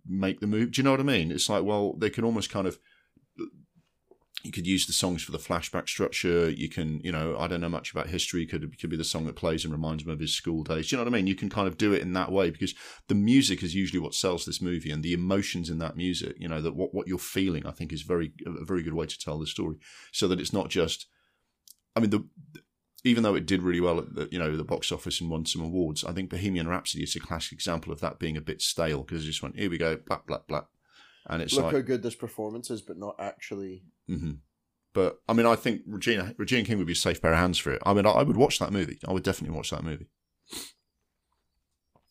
make 0.05 0.39
the 0.39 0.47
move. 0.47 0.71
Do 0.71 0.79
you 0.79 0.83
know 0.83 0.91
what 0.91 0.99
I 0.99 1.03
mean? 1.03 1.31
It's 1.31 1.49
like, 1.49 1.63
well, 1.63 1.95
they 1.97 2.11
can 2.11 2.23
almost 2.23 2.51
kind 2.51 2.67
of 2.67 2.77
you 4.43 4.51
could 4.51 4.65
use 4.65 4.85
the 4.85 4.93
songs 4.93 5.23
for 5.23 5.31
the 5.31 5.37
flashback 5.37 5.87
structure. 5.87 6.49
You 6.49 6.69
can, 6.69 6.99
you 7.01 7.11
know, 7.11 7.37
I 7.37 7.47
don't 7.47 7.61
know 7.61 7.69
much 7.69 7.91
about 7.91 8.07
history. 8.07 8.45
Could 8.45 8.79
could 8.79 8.89
be 8.89 8.97
the 8.97 9.03
song 9.03 9.25
that 9.25 9.35
plays 9.35 9.63
and 9.63 9.73
reminds 9.73 10.03
him 10.03 10.09
of 10.09 10.19
his 10.19 10.33
school 10.33 10.63
days. 10.63 10.89
Do 10.89 10.95
you 10.95 10.97
know 10.97 11.03
what 11.03 11.13
I 11.13 11.17
mean? 11.17 11.27
You 11.27 11.35
can 11.35 11.49
kind 11.49 11.67
of 11.67 11.77
do 11.77 11.93
it 11.93 12.01
in 12.01 12.13
that 12.13 12.31
way 12.31 12.49
because 12.49 12.73
the 13.07 13.15
music 13.15 13.63
is 13.63 13.75
usually 13.75 13.99
what 13.99 14.13
sells 14.13 14.45
this 14.45 14.61
movie, 14.61 14.91
and 14.91 15.03
the 15.03 15.13
emotions 15.13 15.69
in 15.69 15.79
that 15.79 15.97
music, 15.97 16.35
you 16.39 16.47
know, 16.47 16.61
that 16.61 16.75
what 16.75 16.93
what 16.93 17.07
you're 17.07 17.17
feeling, 17.17 17.65
I 17.65 17.71
think, 17.71 17.91
is 17.91 18.01
very 18.01 18.31
a 18.45 18.65
very 18.65 18.83
good 18.83 18.93
way 18.93 19.05
to 19.05 19.19
tell 19.19 19.39
the 19.39 19.47
story, 19.47 19.77
so 20.11 20.27
that 20.27 20.39
it's 20.39 20.53
not 20.53 20.69
just. 20.69 21.07
I 21.95 21.99
mean, 21.99 22.11
the 22.11 22.23
even 23.03 23.23
though 23.23 23.35
it 23.35 23.45
did 23.45 23.63
really 23.63 23.79
well 23.79 23.99
at 23.99 24.13
the 24.15 24.27
you 24.31 24.39
know 24.39 24.55
the 24.55 24.63
box 24.63 24.91
office 24.91 25.21
and 25.21 25.29
won 25.29 25.45
some 25.45 25.63
awards, 25.63 26.03
I 26.03 26.13
think 26.13 26.29
Bohemian 26.29 26.67
Rhapsody 26.67 27.03
is 27.03 27.15
a 27.15 27.19
classic 27.19 27.53
example 27.53 27.91
of 27.91 27.99
that 28.01 28.19
being 28.19 28.37
a 28.37 28.41
bit 28.41 28.61
stale 28.61 29.03
because 29.03 29.23
it 29.23 29.27
just 29.27 29.43
went 29.43 29.57
here 29.57 29.69
we 29.69 29.77
go, 29.77 29.97
blah 29.97 30.19
blah 30.25 30.39
blah, 30.47 30.63
and 31.29 31.41
it's 31.41 31.53
Look 31.53 31.65
like 31.65 31.75
how 31.75 31.81
good 31.81 32.03
this 32.03 32.15
performance 32.15 32.69
is, 32.69 32.81
but 32.81 32.97
not 32.97 33.15
actually. 33.19 33.83
hmm 34.07 34.31
But 34.93 35.19
I 35.29 35.33
mean, 35.33 35.45
I 35.45 35.55
think 35.55 35.81
Regina 35.87 36.33
Regina 36.37 36.65
King 36.65 36.77
would 36.79 36.87
be 36.87 36.93
a 36.93 36.95
safe 36.95 37.21
pair 37.21 37.31
of 37.33 37.37
hands 37.39 37.57
for 37.59 37.71
it. 37.71 37.81
I 37.85 37.93
mean, 37.93 38.05
I, 38.05 38.11
I 38.11 38.23
would 38.23 38.37
watch 38.37 38.59
that 38.59 38.73
movie. 38.73 38.99
I 39.07 39.13
would 39.13 39.23
definitely 39.23 39.55
watch 39.55 39.69
that 39.71 39.83
movie. 39.83 40.07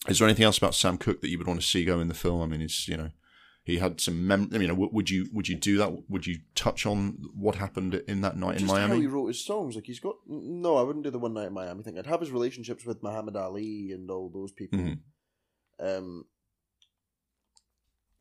Is 0.09 0.19
there 0.19 0.29
anything 0.29 0.45
else 0.45 0.59
about 0.59 0.75
Sam 0.75 0.97
Cooke 0.97 1.21
that 1.21 1.29
you 1.29 1.39
would 1.39 1.47
want 1.47 1.61
to 1.61 1.67
see 1.67 1.85
go 1.85 2.01
in 2.01 2.09
the 2.09 2.15
film? 2.15 2.41
I 2.41 2.47
mean, 2.47 2.63
it's 2.63 2.87
you 2.89 2.97
know, 2.97 3.11
he 3.65 3.79
had 3.79 4.01
some. 4.01 4.27
Mem- 4.27 4.51
I 4.55 4.59
mean, 4.59 4.75
would 4.77 5.11
you 5.11 5.29
would 5.33 5.49
you 5.49 5.57
do 5.57 5.77
that? 5.79 6.09
Would 6.09 6.27
you 6.27 6.39
touch 6.55 6.87
on 6.87 7.19
what 7.35 7.57
happened 7.57 7.95
in 8.07 8.21
that 8.23 8.37
night 8.37 8.53
in 8.55 8.59
Just 8.61 8.73
how 8.73 8.87
Miami? 8.87 9.01
he 9.01 9.07
wrote 9.07 9.27
his 9.27 9.45
songs, 9.45 9.75
like 9.75 9.85
he's 9.87 10.01
got. 10.01 10.15
No, 10.27 10.77
I 10.77 10.83
wouldn't 10.83 11.05
do 11.05 11.11
the 11.11 11.19
one 11.19 11.35
night 11.35 11.49
in 11.49 11.53
Miami 11.53 11.83
thing. 11.83 11.99
I'd 11.99 12.07
have 12.07 12.21
his 12.21 12.31
relationships 12.31 12.87
with 12.87 13.03
Muhammad 13.03 13.37
Ali 13.37 13.91
and 13.93 14.09
all 14.11 14.31
those 14.33 14.53
people. 14.53 14.79
Mhm. 14.79 14.99
Um, 15.81 16.25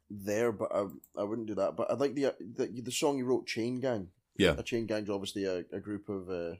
there, 0.10 0.52
but 0.52 0.70
I, 0.74 0.86
I 1.18 1.24
wouldn't 1.24 1.48
do 1.48 1.56
that. 1.56 1.76
But 1.76 1.92
I 1.92 1.96
like 1.96 2.16
the 2.16 2.34
the 2.40 2.68
the 2.82 2.92
song 2.92 3.18
you 3.18 3.26
wrote, 3.26 3.46
Chain 3.48 3.80
Gang. 3.80 4.10
Yeah. 4.38 4.54
a 4.56 4.62
chain 4.62 4.86
gang's 4.86 5.10
obviously 5.10 5.46
a, 5.46 5.66
a 5.72 5.80
group 5.80 6.10
of 6.10 6.30
uh, 6.30 6.58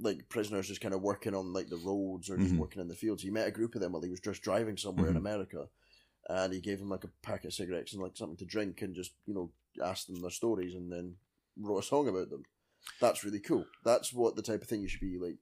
like 0.00 0.28
prisoners 0.28 0.68
just 0.68 0.82
kind 0.82 0.92
of 0.94 1.00
working 1.00 1.34
on 1.34 1.52
like 1.54 1.68
the 1.70 1.76
roads 1.78 2.28
or 2.28 2.36
just 2.36 2.54
Mhm. 2.54 2.58
working 2.58 2.82
in 2.82 2.88
the 2.88 2.94
fields. 2.94 3.22
He 3.22 3.30
met 3.30 3.48
a 3.48 3.50
group 3.50 3.74
of 3.74 3.80
them 3.80 3.92
while 3.92 4.02
he 4.02 4.10
was 4.10 4.20
just 4.20 4.42
driving 4.42 4.76
somewhere 4.76 5.06
Mhm. 5.06 5.12
in 5.12 5.16
America, 5.16 5.68
and 6.28 6.52
he 6.52 6.60
gave 6.60 6.78
them 6.78 6.90
like 6.90 7.04
a 7.04 7.08
packet 7.22 7.46
of 7.46 7.54
cigarettes 7.54 7.94
and 7.94 8.02
like 8.02 8.16
something 8.16 8.36
to 8.36 8.44
drink, 8.44 8.82
and 8.82 8.94
just 8.94 9.12
you 9.26 9.32
know 9.34 9.50
asked 9.82 10.08
them 10.08 10.20
their 10.20 10.30
stories, 10.30 10.74
and 10.74 10.92
then 10.92 11.16
wrote 11.56 11.78
a 11.78 11.82
song 11.82 12.06
about 12.08 12.28
them. 12.28 12.44
That's 13.00 13.24
really 13.24 13.40
cool. 13.40 13.64
That's 13.84 14.12
what 14.12 14.36
the 14.36 14.42
type 14.42 14.60
of 14.62 14.68
thing 14.68 14.82
you 14.82 14.88
should 14.88 15.00
be 15.00 15.18
like 15.18 15.38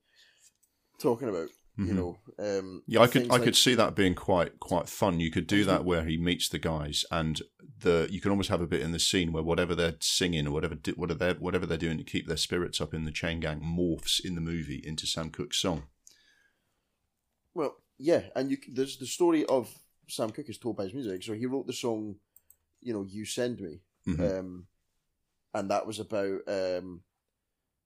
talking 0.98 1.28
about. 1.28 1.50
You 1.78 1.84
Mhm. 1.92 1.94
know, 1.94 2.18
um, 2.38 2.82
Yeah, 2.86 3.00
I 3.00 3.06
could 3.06 3.24
I 3.24 3.34
like- 3.36 3.42
could 3.44 3.56
see 3.56 3.74
that 3.74 3.94
being 3.94 4.14
quite 4.14 4.58
quite 4.60 4.88
fun. 4.88 5.20
You 5.20 5.30
could 5.30 5.46
do 5.46 5.62
that 5.64 5.84
where 5.84 6.06
he 6.06 6.16
meets 6.16 6.48
the 6.48 6.58
guys, 6.58 7.04
and 7.10 7.42
the 7.80 8.08
you 8.10 8.18
can 8.20 8.30
almost 8.30 8.48
have 8.48 8.62
a 8.62 8.66
bit 8.66 8.80
in 8.80 8.92
the 8.92 8.98
scene 8.98 9.30
where 9.30 9.42
whatever 9.42 9.74
they're 9.74 9.98
singing 10.00 10.46
or 10.46 10.52
whatever 10.52 10.76
whatever 10.94 11.18
they're 11.18 11.34
whatever 11.34 11.66
they're 11.66 11.76
doing 11.76 11.98
to 11.98 12.04
keep 12.04 12.26
their 12.28 12.38
spirits 12.38 12.80
up 12.80 12.94
in 12.94 13.04
the 13.04 13.12
chain 13.12 13.40
gang 13.40 13.60
morphs 13.60 14.24
in 14.24 14.34
the 14.34 14.40
movie 14.40 14.80
into 14.86 15.06
Sam 15.06 15.30
Cooke's 15.30 15.58
song. 15.58 15.86
Well, 17.54 17.76
yeah, 17.98 18.30
and 18.34 18.50
you 18.50 18.58
there's 18.68 18.96
the 18.96 19.06
story 19.06 19.44
of 19.44 19.68
Sam 20.08 20.30
Cooke 20.30 20.48
is 20.48 20.58
told 20.58 20.76
by 20.76 20.84
his 20.84 20.94
music. 20.94 21.22
So 21.22 21.34
he 21.34 21.46
wrote 21.46 21.66
the 21.66 21.72
song, 21.72 22.16
you 22.80 22.92
know, 22.94 23.02
"You 23.04 23.24
Send 23.24 23.60
Me," 23.60 23.80
Mhm. 24.06 24.38
um, 24.38 24.66
and 25.54 25.70
that 25.70 25.86
was 25.86 25.98
about 25.98 26.40
um, 26.48 27.02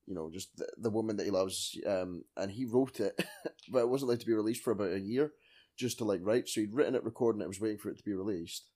you 0.06 0.14
know 0.14 0.30
just 0.32 0.56
the, 0.56 0.66
the 0.78 0.90
woman 0.90 1.16
that 1.16 1.24
he 1.24 1.30
loves, 1.30 1.78
um, 1.86 2.24
and 2.36 2.50
he 2.50 2.64
wrote 2.64 3.00
it, 3.00 3.20
but 3.70 3.80
it 3.80 3.88
wasn't 3.88 4.08
allowed 4.10 4.20
to 4.20 4.26
be 4.26 4.34
released 4.34 4.62
for 4.62 4.72
about 4.72 4.92
a 4.92 5.00
year, 5.00 5.32
just 5.76 5.98
to 5.98 6.04
like 6.04 6.20
write. 6.22 6.48
So 6.48 6.60
he'd 6.60 6.74
written 6.74 6.94
it, 6.94 7.04
recording 7.04 7.42
it, 7.42 7.48
was 7.48 7.60
waiting 7.60 7.78
for 7.78 7.90
it 7.90 7.98
to 7.98 8.04
be 8.04 8.14
released. 8.14 8.70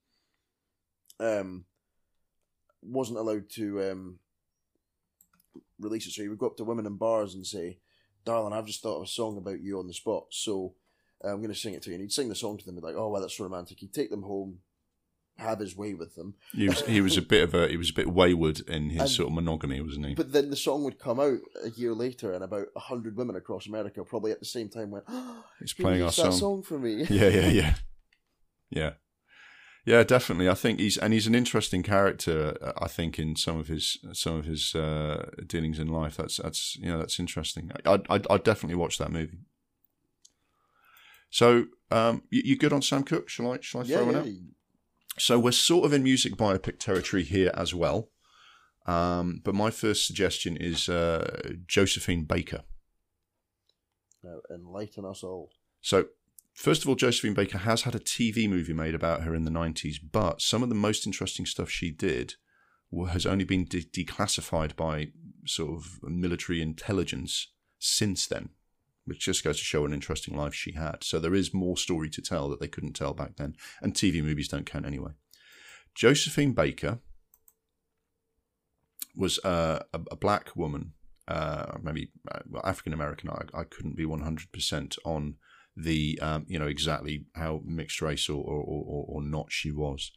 Um, 1.19 1.65
wasn't 2.81 3.19
allowed 3.19 3.49
to 3.51 3.91
um 3.91 4.19
release 5.79 6.07
it, 6.07 6.11
so 6.11 6.21
he 6.21 6.29
would 6.29 6.39
go 6.39 6.47
up 6.47 6.57
to 6.57 6.63
women 6.63 6.85
in 6.85 6.97
bars 6.97 7.35
and 7.35 7.45
say, 7.45 7.79
"Darling, 8.25 8.53
I've 8.53 8.67
just 8.67 8.81
thought 8.81 8.97
of 8.97 9.03
a 9.03 9.07
song 9.07 9.37
about 9.37 9.61
you 9.61 9.79
on 9.79 9.87
the 9.87 9.93
spot, 9.93 10.25
so." 10.31 10.75
uh, 11.23 11.29
I'm 11.29 11.37
going 11.37 11.53
to 11.53 11.59
sing 11.59 11.73
it 11.73 11.81
to 11.83 11.89
you. 11.89 11.95
And 11.95 12.01
he'd 12.01 12.11
sing 12.11 12.29
the 12.29 12.35
song 12.35 12.57
to 12.57 12.65
them, 12.65 12.75
be 12.75 12.81
like, 12.81 12.95
oh, 12.95 13.09
well, 13.09 13.21
that's 13.21 13.39
romantic. 13.39 13.79
He'd 13.79 13.93
take 13.93 14.09
them 14.09 14.23
home, 14.23 14.59
have 15.37 15.59
his 15.59 15.75
way 15.75 15.93
with 15.93 16.15
them. 16.15 16.35
He 16.53 16.67
was 16.69 16.81
he 16.85 17.01
was 17.01 17.17
a 17.17 17.21
bit 17.21 17.43
of 17.43 17.53
a 17.53 17.67
he 17.67 17.77
was 17.77 17.89
a 17.89 17.93
bit 17.93 18.09
wayward 18.11 18.61
in 18.69 18.89
his 18.89 19.01
And- 19.01 19.09
sort 19.09 19.27
of 19.27 19.33
monogamy, 19.33 19.81
wasn't 19.81 20.05
he? 20.07 20.15
But 20.15 20.31
then 20.31 20.49
the 20.49 20.55
song 20.55 20.83
would 20.83 20.97
come 20.99 21.19
out 21.19 21.39
a 21.63 21.69
year 21.71 21.93
later, 21.93 22.33
and 22.33 22.43
about 22.43 22.67
a 22.75 22.79
hundred 22.79 23.17
women 23.17 23.35
across 23.35 23.67
America, 23.67 24.03
probably 24.03 24.31
at 24.31 24.39
the 24.39 24.45
same 24.45 24.69
time, 24.69 24.91
went, 24.91 25.05
oh, 25.09 25.43
He's 25.59 25.73
playing 25.73 26.01
our 26.03 26.11
song. 26.11 26.31
song 26.31 26.63
for 26.63 26.79
me. 26.79 27.03
yeah, 27.09 27.27
yeah, 27.27 27.47
yeah, 27.47 27.73
yeah, 28.69 28.91
yeah. 29.85 30.03
Definitely, 30.03 30.47
I 30.49 30.53
think 30.53 30.79
he's 30.79 30.97
and 30.97 31.13
he's 31.13 31.27
an 31.27 31.35
interesting 31.35 31.83
character. 31.83 32.73
I 32.81 32.87
think 32.87 33.19
in 33.19 33.35
some 33.35 33.57
of 33.59 33.67
his 33.67 33.97
some 34.13 34.37
of 34.37 34.45
his 34.45 34.73
uh, 34.73 35.29
dealings 35.45 35.79
in 35.79 35.87
life. 35.89 36.15
That's 36.17 36.37
that's 36.37 36.77
you 36.77 36.87
know 36.91 36.97
that's 36.99 37.19
interesting. 37.19 37.71
I'd 37.85 38.05
I'd, 38.09 38.25
I'd 38.29 38.43
definitely 38.43 38.75
watch 38.75 38.97
that 38.99 39.11
movie. 39.11 39.39
So, 41.29 41.65
um, 41.91 42.23
you, 42.29 42.41
you 42.45 42.57
good 42.57 42.71
on 42.71 42.81
Sam 42.81 43.03
Cooke? 43.03 43.27
Shall 43.27 43.51
I 43.51 43.57
shall 43.61 43.81
I 43.81 43.83
yeah, 43.83 43.97
throw 43.97 44.05
one 44.05 44.13
yeah. 44.15 44.21
out? 44.21 44.27
So 45.17 45.39
we're 45.39 45.51
sort 45.51 45.85
of 45.85 45.93
in 45.93 46.03
music 46.03 46.35
biopic 46.35 46.79
territory 46.79 47.23
here 47.23 47.51
as 47.53 47.73
well. 47.73 48.09
Um, 48.85 49.41
but 49.43 49.55
my 49.55 49.71
first 49.71 50.05
suggestion 50.05 50.57
is 50.57 50.89
uh, 50.89 51.53
Josephine 51.67 52.25
Baker. 52.25 52.61
Now, 54.23 54.39
enlighten 54.53 55.05
us 55.05 55.23
all. 55.23 55.51
So, 55.81 56.05
first 56.53 56.83
of 56.83 56.89
all, 56.89 56.95
Josephine 56.95 57.33
Baker 57.33 57.59
has 57.59 57.83
had 57.83 57.95
a 57.95 57.99
TV 57.99 58.49
movie 58.49 58.73
made 58.73 58.95
about 58.95 59.21
her 59.21 59.33
in 59.33 59.43
the 59.43 59.51
90s, 59.51 59.95
but 60.11 60.41
some 60.41 60.63
of 60.63 60.69
the 60.69 60.75
most 60.75 61.05
interesting 61.05 61.45
stuff 61.45 61.69
she 61.69 61.91
did 61.91 62.35
has 63.09 63.25
only 63.25 63.43
been 63.43 63.65
de- 63.65 63.83
declassified 63.83 64.75
by 64.75 65.09
sort 65.45 65.75
of 65.75 65.99
military 66.03 66.61
intelligence 66.61 67.51
since 67.79 68.25
then, 68.27 68.49
which 69.05 69.19
just 69.19 69.43
goes 69.43 69.57
to 69.57 69.63
show 69.63 69.85
an 69.85 69.93
interesting 69.93 70.35
life 70.35 70.53
she 70.53 70.73
had. 70.73 71.03
So, 71.03 71.19
there 71.19 71.35
is 71.35 71.53
more 71.53 71.77
story 71.77 72.09
to 72.09 72.21
tell 72.21 72.49
that 72.49 72.59
they 72.59 72.67
couldn't 72.67 72.93
tell 72.93 73.13
back 73.13 73.37
then, 73.37 73.55
and 73.81 73.93
TV 73.93 74.23
movies 74.23 74.47
don't 74.47 74.65
count 74.65 74.85
anyway. 74.85 75.11
Josephine 75.95 76.53
Baker 76.53 76.99
was 79.15 79.39
uh, 79.43 79.83
a, 79.93 80.01
a 80.11 80.15
black 80.15 80.55
woman, 80.55 80.93
uh, 81.27 81.77
maybe 81.81 82.11
uh, 82.31 82.39
well, 82.49 82.65
African 82.65 82.93
American. 82.93 83.29
I, 83.29 83.59
I 83.59 83.63
couldn't 83.63 83.95
be 83.95 84.05
100% 84.05 84.97
on 85.05 85.35
the 85.77 86.19
um, 86.21 86.45
you 86.47 86.59
know 86.59 86.67
exactly 86.67 87.25
how 87.35 87.61
mixed 87.65 88.01
race 88.01 88.29
or, 88.29 88.43
or, 88.43 88.61
or, 88.61 89.05
or 89.07 89.21
not 89.21 89.51
she 89.51 89.71
was, 89.71 90.11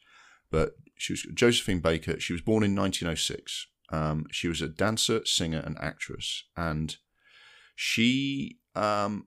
but 0.51 0.73
she 0.97 1.13
was 1.13 1.23
Josephine 1.35 1.81
Baker. 1.81 2.19
She 2.21 2.33
was 2.33 2.43
born 2.43 2.63
in 2.63 2.75
1906. 2.77 3.67
Um, 3.91 4.27
she 4.31 4.49
was 4.49 4.61
a 4.61 4.69
dancer, 4.69 5.25
singer, 5.25 5.63
and 5.65 5.79
actress, 5.81 6.45
and 6.57 6.97
she 7.75 8.59
um, 8.79 9.27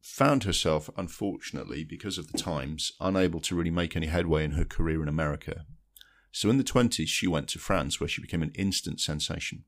found 0.00 0.44
herself, 0.44 0.88
unfortunately, 0.96 1.84
because 1.84 2.18
of 2.18 2.30
the 2.30 2.38
times, 2.38 2.92
unable 3.00 3.40
to 3.40 3.54
really 3.54 3.70
make 3.70 3.96
any 3.96 4.06
headway 4.06 4.44
in 4.44 4.52
her 4.52 4.64
career 4.64 5.02
in 5.02 5.08
America. 5.08 5.64
So 6.32 6.48
in 6.48 6.58
the 6.58 6.64
20s, 6.64 7.08
she 7.08 7.26
went 7.26 7.48
to 7.48 7.58
France, 7.58 8.00
where 8.00 8.08
she 8.08 8.22
became 8.22 8.42
an 8.42 8.52
instant 8.54 9.00
sensation. 9.00 9.64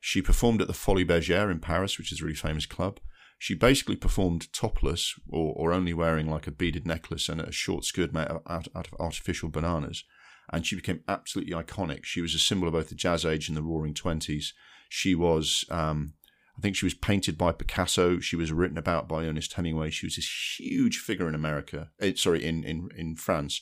She 0.00 0.20
performed 0.20 0.60
at 0.60 0.66
the 0.66 0.74
Folies 0.74 1.06
Bergère 1.06 1.50
in 1.50 1.60
Paris, 1.60 1.96
which 1.96 2.12
is 2.12 2.20
a 2.20 2.24
really 2.24 2.36
famous 2.36 2.66
club. 2.66 3.00
She 3.38 3.54
basically 3.54 3.96
performed 3.96 4.52
topless 4.52 5.14
or, 5.28 5.52
or 5.56 5.72
only 5.72 5.92
wearing 5.92 6.28
like 6.28 6.46
a 6.46 6.50
beaded 6.50 6.86
necklace 6.86 7.28
and 7.28 7.40
a 7.40 7.52
short 7.52 7.84
skirt 7.84 8.12
made 8.12 8.28
out, 8.28 8.42
out 8.46 8.86
of 8.86 8.94
artificial 8.98 9.48
bananas. 9.48 10.04
And 10.52 10.66
she 10.66 10.76
became 10.76 11.02
absolutely 11.08 11.54
iconic. 11.54 12.04
She 12.04 12.20
was 12.20 12.34
a 12.34 12.38
symbol 12.38 12.68
of 12.68 12.74
both 12.74 12.88
the 12.88 12.94
jazz 12.94 13.24
age 13.24 13.48
and 13.48 13.56
the 13.56 13.62
roaring 13.62 13.94
20s. 13.94 14.52
She 14.88 15.14
was, 15.14 15.64
um, 15.70 16.14
I 16.56 16.60
think 16.62 16.76
she 16.76 16.86
was 16.86 16.94
painted 16.94 17.36
by 17.36 17.52
Picasso. 17.52 18.18
She 18.18 18.36
was 18.36 18.52
written 18.52 18.78
about 18.78 19.08
by 19.08 19.24
Ernest 19.26 19.52
Hemingway. 19.52 19.90
She 19.90 20.06
was 20.06 20.16
this 20.16 20.56
huge 20.58 20.98
figure 20.98 21.28
in 21.28 21.34
America. 21.34 21.90
Eh, 22.00 22.14
sorry, 22.16 22.44
in, 22.44 22.64
in, 22.64 22.88
in 22.96 23.14
France, 23.14 23.60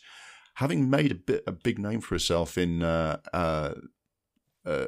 having 0.55 0.89
made 0.89 1.11
a 1.11 1.17
bit 1.17 1.43
a 1.47 1.53
big 1.53 1.79
name 1.79 2.01
for 2.01 2.15
herself 2.15 2.57
in 2.57 2.83
uh, 2.83 3.19
uh, 3.33 3.75
uh, 4.65 4.87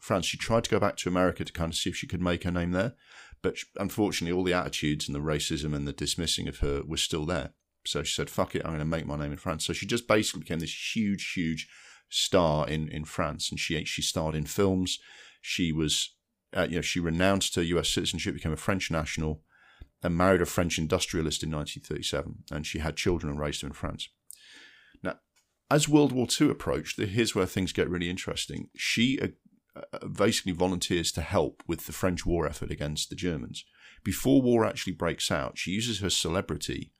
France. 0.00 0.26
She 0.26 0.38
tried 0.38 0.64
to 0.64 0.70
go 0.70 0.80
back 0.80 0.96
to 0.98 1.08
America 1.08 1.44
to 1.44 1.52
kind 1.52 1.72
of 1.72 1.76
see 1.76 1.90
if 1.90 1.96
she 1.96 2.06
could 2.06 2.22
make 2.22 2.44
her 2.44 2.50
name 2.50 2.72
there, 2.72 2.94
but 3.42 3.56
unfortunately, 3.76 4.36
all 4.36 4.44
the 4.44 4.54
attitudes 4.54 5.06
and 5.06 5.14
the 5.14 5.20
racism 5.20 5.74
and 5.74 5.86
the 5.86 5.92
dismissing 5.92 6.48
of 6.48 6.60
her 6.60 6.82
was 6.86 7.02
still 7.02 7.26
there. 7.26 7.52
So 7.86 8.02
she 8.02 8.14
said, 8.14 8.30
"Fuck 8.30 8.54
it, 8.54 8.62
I'm 8.64 8.70
going 8.70 8.78
to 8.78 8.86
make 8.86 9.06
my 9.06 9.18
name 9.18 9.32
in 9.32 9.38
France." 9.38 9.66
So 9.66 9.74
she 9.74 9.86
just 9.86 10.08
basically 10.08 10.40
became 10.40 10.60
this 10.60 10.96
huge, 10.96 11.32
huge 11.34 11.68
star 12.08 12.66
in 12.66 12.88
in 12.88 13.04
France, 13.04 13.50
and 13.50 13.60
she 13.60 13.84
she 13.84 14.00
starred 14.00 14.34
in 14.34 14.46
films. 14.46 14.98
She 15.42 15.72
was 15.72 16.13
uh, 16.56 16.66
you 16.68 16.76
know, 16.76 16.82
she 16.82 17.00
renounced 17.00 17.54
her 17.56 17.62
U.S. 17.62 17.88
citizenship, 17.88 18.34
became 18.34 18.52
a 18.52 18.56
French 18.56 18.90
national, 18.90 19.42
and 20.02 20.16
married 20.16 20.42
a 20.42 20.46
French 20.46 20.78
industrialist 20.78 21.42
in 21.42 21.50
1937, 21.50 22.44
and 22.50 22.66
she 22.66 22.78
had 22.78 22.96
children 22.96 23.30
and 23.30 23.40
raised 23.40 23.62
them 23.62 23.68
in 23.68 23.74
France. 23.74 24.08
Now, 25.02 25.16
as 25.70 25.88
World 25.88 26.12
War 26.12 26.26
II 26.40 26.50
approached, 26.50 27.00
here's 27.00 27.34
where 27.34 27.46
things 27.46 27.72
get 27.72 27.88
really 27.88 28.10
interesting. 28.10 28.68
She 28.76 29.18
uh, 29.20 29.28
uh, 29.92 30.06
basically 30.06 30.52
volunteers 30.52 31.10
to 31.12 31.20
help 31.22 31.62
with 31.66 31.86
the 31.86 31.92
French 31.92 32.26
war 32.26 32.46
effort 32.46 32.70
against 32.70 33.08
the 33.08 33.16
Germans. 33.16 33.64
Before 34.04 34.42
war 34.42 34.64
actually 34.64 34.92
breaks 34.92 35.30
out, 35.30 35.58
she 35.58 35.70
uses 35.70 36.00
her 36.00 36.10
celebrity 36.10 36.92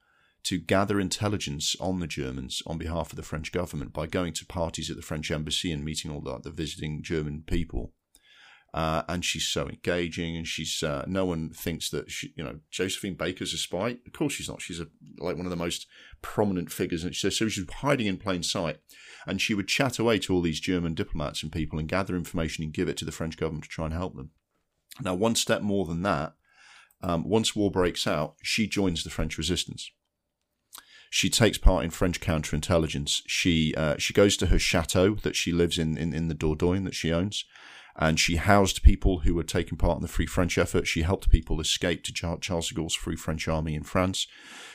to 0.45 0.59
gather 0.59 0.99
intelligence 0.99 1.77
on 1.81 2.01
the 2.01 2.07
Germans 2.07 2.63
on 2.67 2.79
behalf 2.79 3.11
of 3.11 3.17
the 3.17 3.23
French 3.23 3.53
government 3.53 3.93
by 3.93 4.07
going 4.07 4.33
to 4.35 4.47
parties 4.47 4.91
at 4.91 4.97
the 4.97 5.03
French 5.03 5.31
embassy 5.31 5.71
and 5.71 5.85
meeting 5.85 6.11
all 6.11 6.21
the, 6.21 6.39
the 6.39 6.51
visiting 6.51 7.03
German 7.03 7.45
people 7.47 7.93
uh, 8.75 9.05
and 9.09 9.25
she's 9.25 9.47
so 9.47 9.69
engaging, 9.69 10.37
and 10.37 10.49
she's 10.49 10.83
uh, 10.83 11.05
no 11.07 11.25
one 11.25 11.51
thinks 11.51 11.91
that 11.91 12.11
she, 12.11 12.35
you 12.35 12.43
know 12.43 12.59
Josephine 12.73 13.15
Baker's 13.15 13.55
a 13.55 13.57
spy. 13.57 13.99
Of 14.05 14.13
course, 14.13 14.33
she's 14.33 14.49
not. 14.49 14.61
She's 14.61 14.81
a 14.81 14.89
like 15.19 15.37
one 15.37 15.47
of 15.47 15.51
the 15.51 15.57
most 15.57 15.87
prominent 16.23 16.73
figures, 16.73 17.05
and 17.05 17.15
so 17.15 17.31
she's 17.31 17.65
hiding 17.71 18.09
in 18.09 18.17
plain 18.17 18.43
sight. 18.43 18.79
And 19.29 19.41
she 19.41 19.55
would 19.55 19.69
chat 19.69 20.01
away 20.01 20.19
to 20.19 20.35
all 20.35 20.43
these 20.43 20.59
German 20.59 20.95
diplomats 20.95 21.45
and 21.45 21.53
people, 21.53 21.79
and 21.79 21.89
gather 21.89 22.17
information 22.17 22.65
and 22.65 22.75
give 22.75 22.89
it 22.89 22.97
to 22.97 23.05
the 23.05 23.13
French 23.13 23.37
government 23.37 23.63
to 23.63 23.71
try 23.71 23.85
and 23.85 23.95
help 23.95 24.17
them. 24.17 24.31
Now, 25.01 25.15
one 25.15 25.37
step 25.37 25.63
more 25.63 25.85
than 25.87 26.03
that, 26.03 26.35
um, 27.01 27.29
once 27.29 27.55
war 27.55 27.71
breaks 27.71 28.09
out, 28.09 28.35
she 28.43 28.67
joins 28.67 29.05
the 29.05 29.11
French 29.11 29.39
resistance. 29.39 29.89
She 31.11 31.31
takes 31.31 31.59
part 31.59 31.85
in 31.85 31.91
French 31.91 32.21
counterintelligence. 32.21 33.23
She 33.29 33.73
uh, 33.77 33.99
she 33.99 34.13
goes 34.13 34.37
to 34.39 34.47
her 34.47 34.59
chateau 34.59 35.15
that 35.15 35.37
she 35.37 35.53
lives 35.53 35.79
in, 35.79 35.97
in 35.97 36.13
in 36.13 36.27
the 36.27 36.35
Dordogne 36.35 36.85
that 36.87 36.97
she 36.97 37.13
owns 37.13 37.45
and 37.97 38.19
she 38.19 38.37
housed 38.37 38.83
people 38.83 39.21
who 39.21 39.35
were 39.35 39.45
taking 39.45 39.79
part 39.79 39.97
in 39.97 40.03
the 40.03 40.09
Free 40.09 40.27
French 40.27 40.59
effort. 40.59 40.87
She 40.87 41.03
helped 41.03 41.31
people 41.31 41.61
escape 41.61 42.03
to 42.05 42.13
Charles 42.13 42.69
de 42.69 42.75
Gaulle's 42.75 42.95
Free 42.95 43.15
French 43.15 43.47
Army 43.47 43.75
in 43.75 43.85
France. 43.85 44.27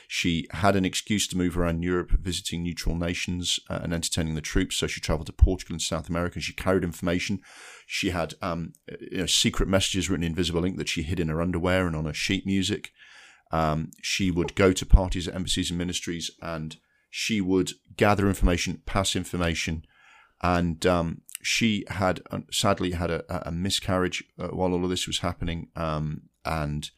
She 0.08 0.46
had 0.52 0.74
an 0.74 0.86
excuse 0.86 1.28
to 1.28 1.36
move 1.36 1.56
around 1.56 1.82
Europe, 1.82 2.12
visiting 2.12 2.62
neutral 2.62 2.96
nations 2.96 3.60
uh, 3.68 3.80
and 3.82 3.92
entertaining 3.92 4.34
the 4.34 4.40
troops. 4.40 4.76
So 4.76 4.86
she 4.86 5.00
traveled 5.00 5.26
to 5.26 5.32
Portugal 5.32 5.74
and 5.74 5.82
South 5.82 6.08
America. 6.08 6.40
She 6.40 6.54
carried 6.54 6.82
information. 6.82 7.40
She 7.86 8.10
had 8.10 8.34
um, 8.40 8.72
you 9.10 9.18
know, 9.18 9.26
secret 9.26 9.68
messages 9.68 10.08
written 10.08 10.24
in 10.24 10.32
invisible 10.32 10.64
ink 10.64 10.78
that 10.78 10.88
she 10.88 11.02
hid 11.02 11.20
in 11.20 11.28
her 11.28 11.42
underwear 11.42 11.86
and 11.86 11.94
on 11.94 12.06
her 12.06 12.14
sheet 12.14 12.46
music. 12.46 12.90
Um, 13.52 13.90
she 14.00 14.30
would 14.30 14.54
go 14.54 14.72
to 14.72 14.86
parties 14.86 15.28
at 15.28 15.34
embassies 15.34 15.70
and 15.70 15.78
ministries 15.78 16.30
and 16.40 16.76
she 17.10 17.40
would 17.40 17.72
gather 17.96 18.28
information, 18.28 18.82
pass 18.86 19.14
information, 19.14 19.84
and 20.42 20.86
um, 20.86 21.22
she 21.42 21.84
had 21.88 22.20
uh, 22.30 22.40
sadly 22.50 22.92
had 22.92 23.10
a, 23.10 23.48
a 23.48 23.52
miscarriage 23.52 24.24
uh, 24.38 24.48
while 24.48 24.72
all 24.72 24.84
of 24.84 24.90
this 24.90 25.06
was 25.06 25.20
happening, 25.20 25.68
um, 25.76 26.22
and 26.44 26.90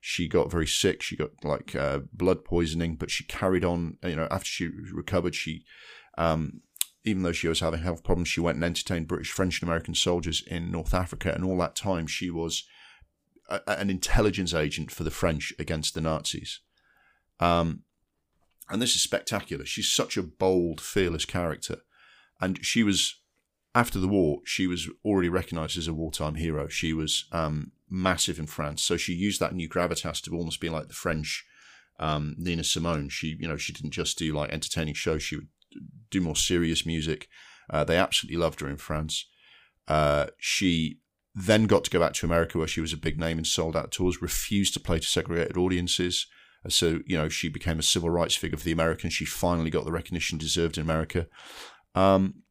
she 0.00 0.28
got 0.28 0.50
very 0.50 0.66
sick. 0.66 1.02
She 1.02 1.16
got 1.16 1.30
like 1.44 1.74
uh, 1.74 2.00
blood 2.12 2.44
poisoning, 2.44 2.96
but 2.96 3.10
she 3.10 3.24
carried 3.24 3.64
on. 3.64 3.98
You 4.02 4.16
know, 4.16 4.28
after 4.30 4.46
she 4.46 4.68
recovered, 4.92 5.34
she, 5.34 5.64
um, 6.16 6.60
even 7.04 7.22
though 7.22 7.32
she 7.32 7.48
was 7.48 7.60
having 7.60 7.80
health 7.80 8.04
problems, 8.04 8.28
she 8.28 8.40
went 8.40 8.56
and 8.56 8.64
entertained 8.64 9.08
British, 9.08 9.30
French, 9.30 9.60
and 9.60 9.68
American 9.68 9.94
soldiers 9.94 10.42
in 10.46 10.70
North 10.70 10.94
Africa, 10.94 11.32
and 11.34 11.44
all 11.44 11.58
that 11.58 11.74
time 11.74 12.06
she 12.06 12.30
was 12.30 12.64
a, 13.48 13.60
an 13.66 13.90
intelligence 13.90 14.54
agent 14.54 14.90
for 14.90 15.04
the 15.04 15.10
French 15.10 15.52
against 15.58 15.94
the 15.94 16.00
Nazis. 16.00 16.60
Um, 17.40 17.82
and 18.70 18.82
this 18.82 18.94
is 18.94 19.02
spectacular. 19.02 19.64
She's 19.64 19.90
such 19.90 20.16
a 20.16 20.22
bold, 20.22 20.80
fearless 20.80 21.24
character, 21.24 21.78
and 22.40 22.64
she 22.64 22.84
was 22.84 23.16
after 23.78 24.00
the 24.00 24.08
war, 24.08 24.40
she 24.44 24.66
was 24.66 24.90
already 25.04 25.28
recognised 25.28 25.78
as 25.78 25.86
a 25.86 25.94
wartime 25.94 26.34
hero. 26.34 26.66
She 26.66 26.92
was 26.92 27.26
um, 27.30 27.70
massive 27.88 28.40
in 28.40 28.46
France, 28.46 28.82
so 28.82 28.96
she 28.96 29.12
used 29.12 29.38
that 29.38 29.54
new 29.54 29.68
gravitas 29.68 30.20
to 30.22 30.36
almost 30.36 30.60
be 30.60 30.68
like 30.68 30.88
the 30.88 30.94
French 30.94 31.46
um, 32.00 32.34
Nina 32.38 32.64
Simone. 32.64 33.08
She, 33.08 33.36
you 33.38 33.46
know, 33.46 33.56
she 33.56 33.72
didn't 33.72 33.92
just 33.92 34.18
do 34.18 34.34
like 34.34 34.50
entertaining 34.50 34.94
shows; 34.94 35.22
she 35.22 35.36
would 35.36 35.46
do 36.10 36.20
more 36.20 36.34
serious 36.34 36.84
music. 36.84 37.28
Uh, 37.70 37.84
they 37.84 37.96
absolutely 37.96 38.36
loved 38.36 38.58
her 38.60 38.68
in 38.68 38.78
France. 38.78 39.26
Uh, 39.86 40.26
she 40.38 40.98
then 41.32 41.66
got 41.66 41.84
to 41.84 41.90
go 41.90 42.00
back 42.00 42.14
to 42.14 42.26
America, 42.26 42.58
where 42.58 42.66
she 42.66 42.80
was 42.80 42.92
a 42.92 42.96
big 42.96 43.16
name 43.16 43.38
and 43.38 43.46
sold 43.46 43.76
out 43.76 43.92
tours. 43.92 44.20
Refused 44.20 44.74
to 44.74 44.80
play 44.80 44.98
to 44.98 45.06
segregated 45.06 45.56
audiences. 45.56 46.26
Uh, 46.64 46.68
so, 46.68 46.98
you 47.06 47.16
know, 47.16 47.28
she 47.28 47.48
became 47.48 47.78
a 47.78 47.84
civil 47.84 48.10
rights 48.10 48.34
figure 48.34 48.58
for 48.58 48.64
the 48.64 48.72
Americans. 48.72 49.12
She 49.12 49.24
finally 49.24 49.70
got 49.70 49.84
the 49.84 49.92
recognition 49.92 50.36
deserved 50.36 50.78
in 50.78 50.82
America. 50.82 51.28
Um, 51.94 52.42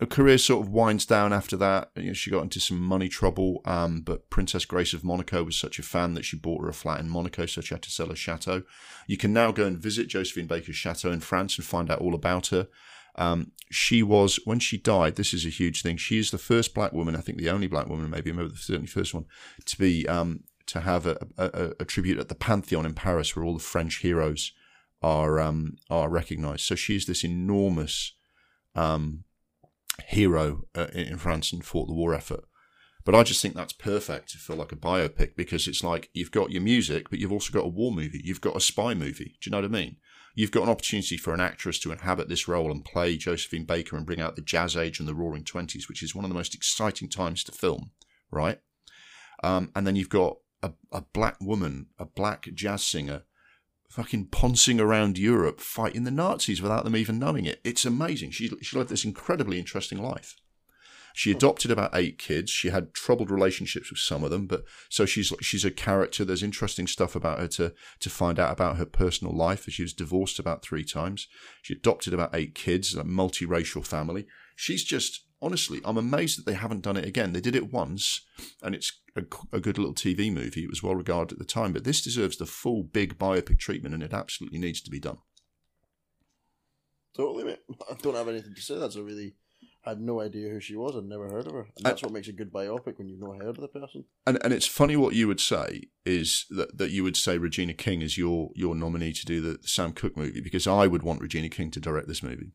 her 0.00 0.06
career 0.06 0.36
sort 0.36 0.64
of 0.64 0.72
winds 0.72 1.06
down 1.06 1.32
after 1.32 1.56
that. 1.56 1.90
You 1.96 2.08
know, 2.08 2.12
she 2.12 2.30
got 2.30 2.42
into 2.42 2.60
some 2.60 2.80
money 2.80 3.08
trouble, 3.08 3.62
um, 3.64 4.02
but 4.02 4.28
Princess 4.28 4.64
Grace 4.64 4.92
of 4.92 5.04
Monaco 5.04 5.42
was 5.42 5.56
such 5.56 5.78
a 5.78 5.82
fan 5.82 6.14
that 6.14 6.24
she 6.24 6.36
bought 6.36 6.62
her 6.62 6.68
a 6.68 6.74
flat 6.74 7.00
in 7.00 7.08
Monaco, 7.08 7.46
so 7.46 7.60
she 7.60 7.74
had 7.74 7.82
to 7.82 7.90
sell 7.90 8.08
her 8.08 8.16
chateau. 8.16 8.62
You 9.06 9.16
can 9.16 9.32
now 9.32 9.52
go 9.52 9.64
and 9.64 9.78
visit 9.78 10.08
Josephine 10.08 10.46
Baker's 10.46 10.76
chateau 10.76 11.10
in 11.12 11.20
France 11.20 11.56
and 11.56 11.64
find 11.64 11.90
out 11.90 12.00
all 12.00 12.14
about 12.14 12.48
her. 12.48 12.68
Um, 13.16 13.52
she 13.70 14.02
was, 14.02 14.38
when 14.44 14.58
she 14.58 14.76
died, 14.76 15.16
this 15.16 15.32
is 15.32 15.46
a 15.46 15.50
huge 15.50 15.80
thing. 15.80 15.96
She 15.96 16.18
is 16.18 16.30
the 16.30 16.38
first 16.38 16.74
black 16.74 16.92
woman, 16.92 17.16
I 17.16 17.20
think 17.20 17.38
the 17.38 17.50
only 17.50 17.66
black 17.66 17.88
woman, 17.88 18.10
maybe, 18.10 18.32
maybe 18.32 18.50
the 18.50 18.56
certainly 18.56 18.88
first 18.88 19.14
one, 19.14 19.24
to 19.64 19.78
be 19.78 20.06
um, 20.06 20.44
to 20.66 20.80
have 20.80 21.06
a, 21.06 21.16
a, 21.38 21.72
a, 21.80 21.84
tribute 21.84 22.18
at 22.18 22.28
the 22.28 22.34
Pantheon 22.34 22.84
in 22.84 22.92
Paris, 22.92 23.34
where 23.34 23.44
all 23.44 23.54
the 23.54 23.60
French 23.60 24.00
heroes 24.00 24.52
are 25.00 25.40
um, 25.40 25.76
are 25.88 26.10
recognised. 26.10 26.62
So 26.62 26.74
she 26.74 26.96
is 26.96 27.06
this 27.06 27.24
enormous 27.24 28.12
um, 28.74 29.24
hero 30.06 30.62
uh, 30.74 30.88
in 30.92 31.18
France 31.18 31.52
and 31.52 31.64
fought 31.64 31.86
the 31.86 31.94
war 31.94 32.14
effort. 32.14 32.44
But 33.04 33.14
I 33.14 33.22
just 33.22 33.40
think 33.40 33.54
that's 33.54 33.72
perfect 33.72 34.32
feel 34.32 34.56
like 34.56 34.72
a 34.72 34.76
biopic 34.76 35.36
because 35.36 35.68
it's 35.68 35.84
like 35.84 36.10
you've 36.12 36.32
got 36.32 36.50
your 36.50 36.62
music, 36.62 37.08
but 37.08 37.20
you've 37.20 37.32
also 37.32 37.52
got 37.52 37.64
a 37.64 37.68
war 37.68 37.92
movie. 37.92 38.20
You've 38.24 38.40
got 38.40 38.56
a 38.56 38.60
spy 38.60 38.94
movie. 38.94 39.36
Do 39.40 39.48
you 39.48 39.52
know 39.52 39.58
what 39.58 39.64
I 39.64 39.68
mean? 39.68 39.96
You've 40.34 40.50
got 40.50 40.64
an 40.64 40.68
opportunity 40.68 41.16
for 41.16 41.32
an 41.32 41.40
actress 41.40 41.78
to 41.80 41.92
inhabit 41.92 42.28
this 42.28 42.46
role 42.46 42.70
and 42.70 42.84
play 42.84 43.16
Josephine 43.16 43.64
Baker 43.64 43.96
and 43.96 44.04
bring 44.04 44.20
out 44.20 44.36
the 44.36 44.42
jazz 44.42 44.76
age 44.76 44.98
and 44.98 45.08
the 45.08 45.14
roaring 45.14 45.44
20s, 45.44 45.88
which 45.88 46.02
is 46.02 46.14
one 46.14 46.24
of 46.24 46.28
the 46.28 46.34
most 46.34 46.54
exciting 46.54 47.08
times 47.08 47.42
to 47.44 47.52
film, 47.52 47.92
right? 48.30 48.58
Um, 49.42 49.70
and 49.74 49.86
then 49.86 49.96
you've 49.96 50.08
got 50.10 50.36
a, 50.62 50.72
a 50.92 51.00
black 51.00 51.36
woman, 51.40 51.86
a 51.98 52.04
black 52.04 52.48
jazz 52.54 52.84
singer 52.84 53.22
fucking 53.88 54.26
poncing 54.26 54.80
around 54.80 55.18
Europe 55.18 55.60
fighting 55.60 56.04
the 56.04 56.10
Nazis 56.10 56.60
without 56.60 56.84
them 56.84 56.96
even 56.96 57.18
knowing 57.18 57.44
it. 57.44 57.60
It's 57.64 57.84
amazing. 57.84 58.30
She, 58.32 58.48
she 58.60 58.76
led 58.76 58.88
this 58.88 59.04
incredibly 59.04 59.58
interesting 59.58 60.02
life. 60.02 60.36
She 61.16 61.30
adopted 61.30 61.70
about 61.70 61.94
eight 61.94 62.18
kids. 62.18 62.50
She 62.50 62.68
had 62.68 62.92
troubled 62.92 63.30
relationships 63.30 63.88
with 63.88 63.98
some 63.98 64.22
of 64.22 64.30
them, 64.30 64.46
but 64.46 64.64
so 64.90 65.06
she's 65.06 65.32
she's 65.40 65.64
a 65.64 65.70
character. 65.70 66.26
There's 66.26 66.42
interesting 66.42 66.86
stuff 66.86 67.16
about 67.16 67.38
her 67.38 67.48
to 67.48 67.72
to 68.00 68.10
find 68.10 68.38
out 68.38 68.52
about 68.52 68.76
her 68.76 68.84
personal 68.84 69.34
life. 69.34 69.64
She 69.64 69.80
was 69.80 69.94
divorced 69.94 70.38
about 70.38 70.62
three 70.62 70.84
times. 70.84 71.26
She 71.62 71.72
adopted 71.72 72.12
about 72.12 72.34
eight 72.34 72.54
kids, 72.54 72.94
a 72.94 73.02
multiracial 73.02 73.82
family. 73.82 74.26
She's 74.56 74.84
just 74.84 75.25
honestly, 75.46 75.80
I'm 75.84 75.96
amazed 75.96 76.38
that 76.38 76.44
they 76.44 76.56
haven't 76.56 76.82
done 76.82 76.96
it 76.96 77.06
again. 77.06 77.32
They 77.32 77.40
did 77.40 77.54
it 77.54 77.72
once, 77.72 78.22
and 78.62 78.74
it's 78.74 79.00
a, 79.14 79.22
a, 79.52 79.60
good 79.60 79.78
little 79.78 79.94
TV 79.94 80.32
movie. 80.32 80.64
It 80.64 80.68
was 80.68 80.82
well 80.82 80.96
regarded 80.96 81.34
at 81.34 81.38
the 81.38 81.44
time, 81.44 81.72
but 81.72 81.84
this 81.84 82.02
deserves 82.02 82.36
the 82.36 82.46
full 82.46 82.82
big 82.82 83.16
biopic 83.16 83.60
treatment, 83.60 83.94
and 83.94 84.02
it 84.02 84.12
absolutely 84.12 84.58
needs 84.58 84.80
to 84.82 84.90
be 84.90 84.98
done. 84.98 85.18
Totally, 87.16 87.44
mate. 87.44 87.60
I 87.88 87.94
don't 88.02 88.16
have 88.16 88.28
anything 88.28 88.54
to 88.54 88.60
say. 88.60 88.76
That's 88.76 88.96
a 88.96 89.02
really. 89.02 89.34
I 89.84 89.90
had 89.90 90.00
no 90.00 90.20
idea 90.20 90.48
who 90.48 90.58
she 90.58 90.74
was. 90.74 90.96
I'd 90.96 91.04
never 91.04 91.28
heard 91.28 91.46
of 91.46 91.52
her. 91.52 91.68
And 91.76 91.86
that's 91.86 92.02
what 92.02 92.10
makes 92.10 92.26
a 92.26 92.32
good 92.32 92.52
biopic 92.52 92.98
when 92.98 93.08
you've 93.08 93.20
not 93.20 93.40
heard 93.40 93.56
of 93.56 93.60
the 93.60 93.68
person. 93.68 94.04
And 94.26 94.36
and 94.42 94.52
it's 94.52 94.66
funny 94.66 94.96
what 94.96 95.14
you 95.14 95.28
would 95.28 95.40
say 95.40 95.84
is 96.04 96.44
that, 96.50 96.76
that 96.76 96.90
you 96.90 97.04
would 97.04 97.16
say 97.16 97.38
Regina 97.38 97.72
King 97.72 98.02
is 98.02 98.18
your 98.18 98.50
your 98.56 98.74
nominee 98.74 99.12
to 99.12 99.24
do 99.24 99.40
the 99.40 99.58
Sam 99.62 99.92
Cooke 99.92 100.16
movie 100.16 100.40
because 100.40 100.66
I 100.66 100.88
would 100.88 101.04
want 101.04 101.20
Regina 101.20 101.48
King 101.48 101.70
to 101.70 101.80
direct 101.80 102.08
this 102.08 102.22
movie. 102.22 102.50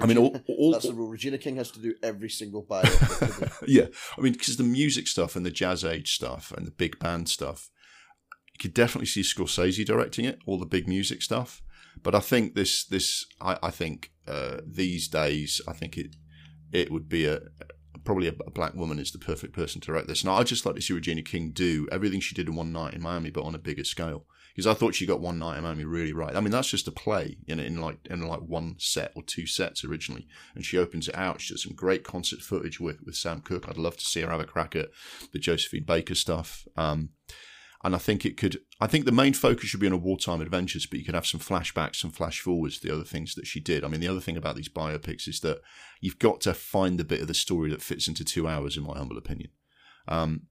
I 0.00 0.06
mean, 0.06 0.18
all, 0.18 0.36
all, 0.48 0.72
that's 0.72 0.86
the 0.86 0.94
rule. 0.94 1.08
Regina 1.08 1.38
King 1.38 1.56
has 1.56 1.70
to 1.72 1.80
do 1.80 1.94
every 2.02 2.30
single 2.30 2.62
bio. 2.62 2.82
yeah, 3.66 3.86
I 4.16 4.20
mean, 4.20 4.32
because 4.32 4.56
the 4.56 4.62
music 4.62 5.06
stuff 5.06 5.36
and 5.36 5.44
the 5.44 5.50
jazz 5.50 5.84
age 5.84 6.14
stuff 6.14 6.52
and 6.56 6.66
the 6.66 6.70
big 6.70 6.98
band 6.98 7.28
stuff, 7.28 7.70
you 8.52 8.58
could 8.60 8.74
definitely 8.74 9.06
see 9.06 9.22
Scorsese 9.22 9.84
directing 9.84 10.24
it, 10.24 10.38
all 10.46 10.58
the 10.58 10.66
big 10.66 10.88
music 10.88 11.22
stuff. 11.22 11.62
But 12.02 12.14
I 12.14 12.20
think 12.20 12.54
this, 12.54 12.84
this, 12.84 13.26
I, 13.40 13.58
I 13.62 13.70
think 13.70 14.12
uh, 14.26 14.58
these 14.66 15.08
days, 15.08 15.60
I 15.68 15.72
think 15.72 15.98
it, 15.98 16.16
it 16.72 16.90
would 16.90 17.08
be 17.08 17.26
a 17.26 17.40
probably 18.04 18.28
a, 18.28 18.32
black 18.32 18.74
woman 18.74 18.98
is 18.98 19.12
the 19.12 19.18
perfect 19.18 19.52
person 19.52 19.80
to 19.82 19.92
write 19.92 20.06
this. 20.06 20.22
And 20.22 20.30
I 20.30 20.42
just 20.42 20.66
like 20.66 20.74
to 20.76 20.82
see 20.82 20.94
Regina 20.94 21.22
King 21.22 21.50
do 21.50 21.88
everything 21.90 22.20
she 22.20 22.34
did 22.34 22.48
in 22.48 22.54
One 22.54 22.72
Night 22.72 22.94
in 22.94 23.02
Miami, 23.02 23.30
but 23.30 23.44
on 23.44 23.54
a 23.54 23.58
bigger 23.58 23.84
scale. 23.84 24.26
Because 24.54 24.66
I 24.66 24.74
thought 24.74 24.94
she 24.94 25.06
got 25.06 25.20
One 25.20 25.38
Night 25.38 25.56
in 25.56 25.64
Miami 25.64 25.84
really 25.84 26.12
right. 26.12 26.36
I 26.36 26.40
mean, 26.40 26.50
that's 26.50 26.68
just 26.68 26.88
a 26.88 26.92
play 26.92 27.38
in 27.46 27.58
in 27.58 27.80
like 27.80 27.98
in 28.10 28.26
like 28.26 28.40
one 28.40 28.74
set 28.78 29.12
or 29.16 29.22
two 29.22 29.46
sets 29.46 29.82
originally, 29.82 30.26
and 30.54 30.64
she 30.64 30.76
opens 30.76 31.08
it 31.08 31.16
out. 31.16 31.40
She 31.40 31.54
does 31.54 31.62
some 31.62 31.74
great 31.74 32.04
concert 32.04 32.40
footage 32.40 32.78
with 32.78 32.98
with 33.02 33.16
Sam 33.16 33.40
Cooke. 33.40 33.66
I'd 33.68 33.78
love 33.78 33.96
to 33.96 34.04
see 34.04 34.20
her 34.20 34.30
have 34.30 34.40
a 34.40 34.44
crack 34.44 34.76
at 34.76 34.90
the 35.32 35.38
Josephine 35.38 35.84
Baker 35.84 36.14
stuff. 36.14 36.66
Um, 36.76 37.10
and 37.84 37.94
I 37.94 37.98
think 37.98 38.24
it 38.24 38.36
could. 38.36 38.58
I 38.80 38.86
think 38.86 39.04
the 39.04 39.12
main 39.12 39.32
focus 39.32 39.68
should 39.68 39.80
be 39.80 39.86
on 39.86 39.92
a 39.92 39.98
wartime 39.98 40.40
adventures, 40.40 40.86
but 40.86 40.98
you 40.98 41.04
could 41.04 41.14
have 41.14 41.26
some 41.26 41.40
flashbacks, 41.40 41.96
some 41.96 42.10
flash 42.10 42.40
forwards, 42.40 42.80
the 42.80 42.92
other 42.92 43.04
things 43.04 43.34
that 43.34 43.46
she 43.46 43.60
did. 43.60 43.84
I 43.84 43.88
mean, 43.88 44.00
the 44.00 44.08
other 44.08 44.20
thing 44.20 44.36
about 44.36 44.56
these 44.56 44.68
biopics 44.68 45.26
is 45.26 45.40
that 45.40 45.60
you've 46.00 46.18
got 46.18 46.40
to 46.42 46.54
find 46.54 46.98
the 46.98 47.04
bit 47.04 47.20
of 47.20 47.28
the 47.28 47.34
story 47.34 47.70
that 47.70 47.82
fits 47.82 48.06
into 48.06 48.24
two 48.24 48.46
hours, 48.46 48.76
in 48.76 48.84
my 48.84 48.96
humble 48.96 49.18
opinion. 49.18 49.50
Um, 50.06 50.42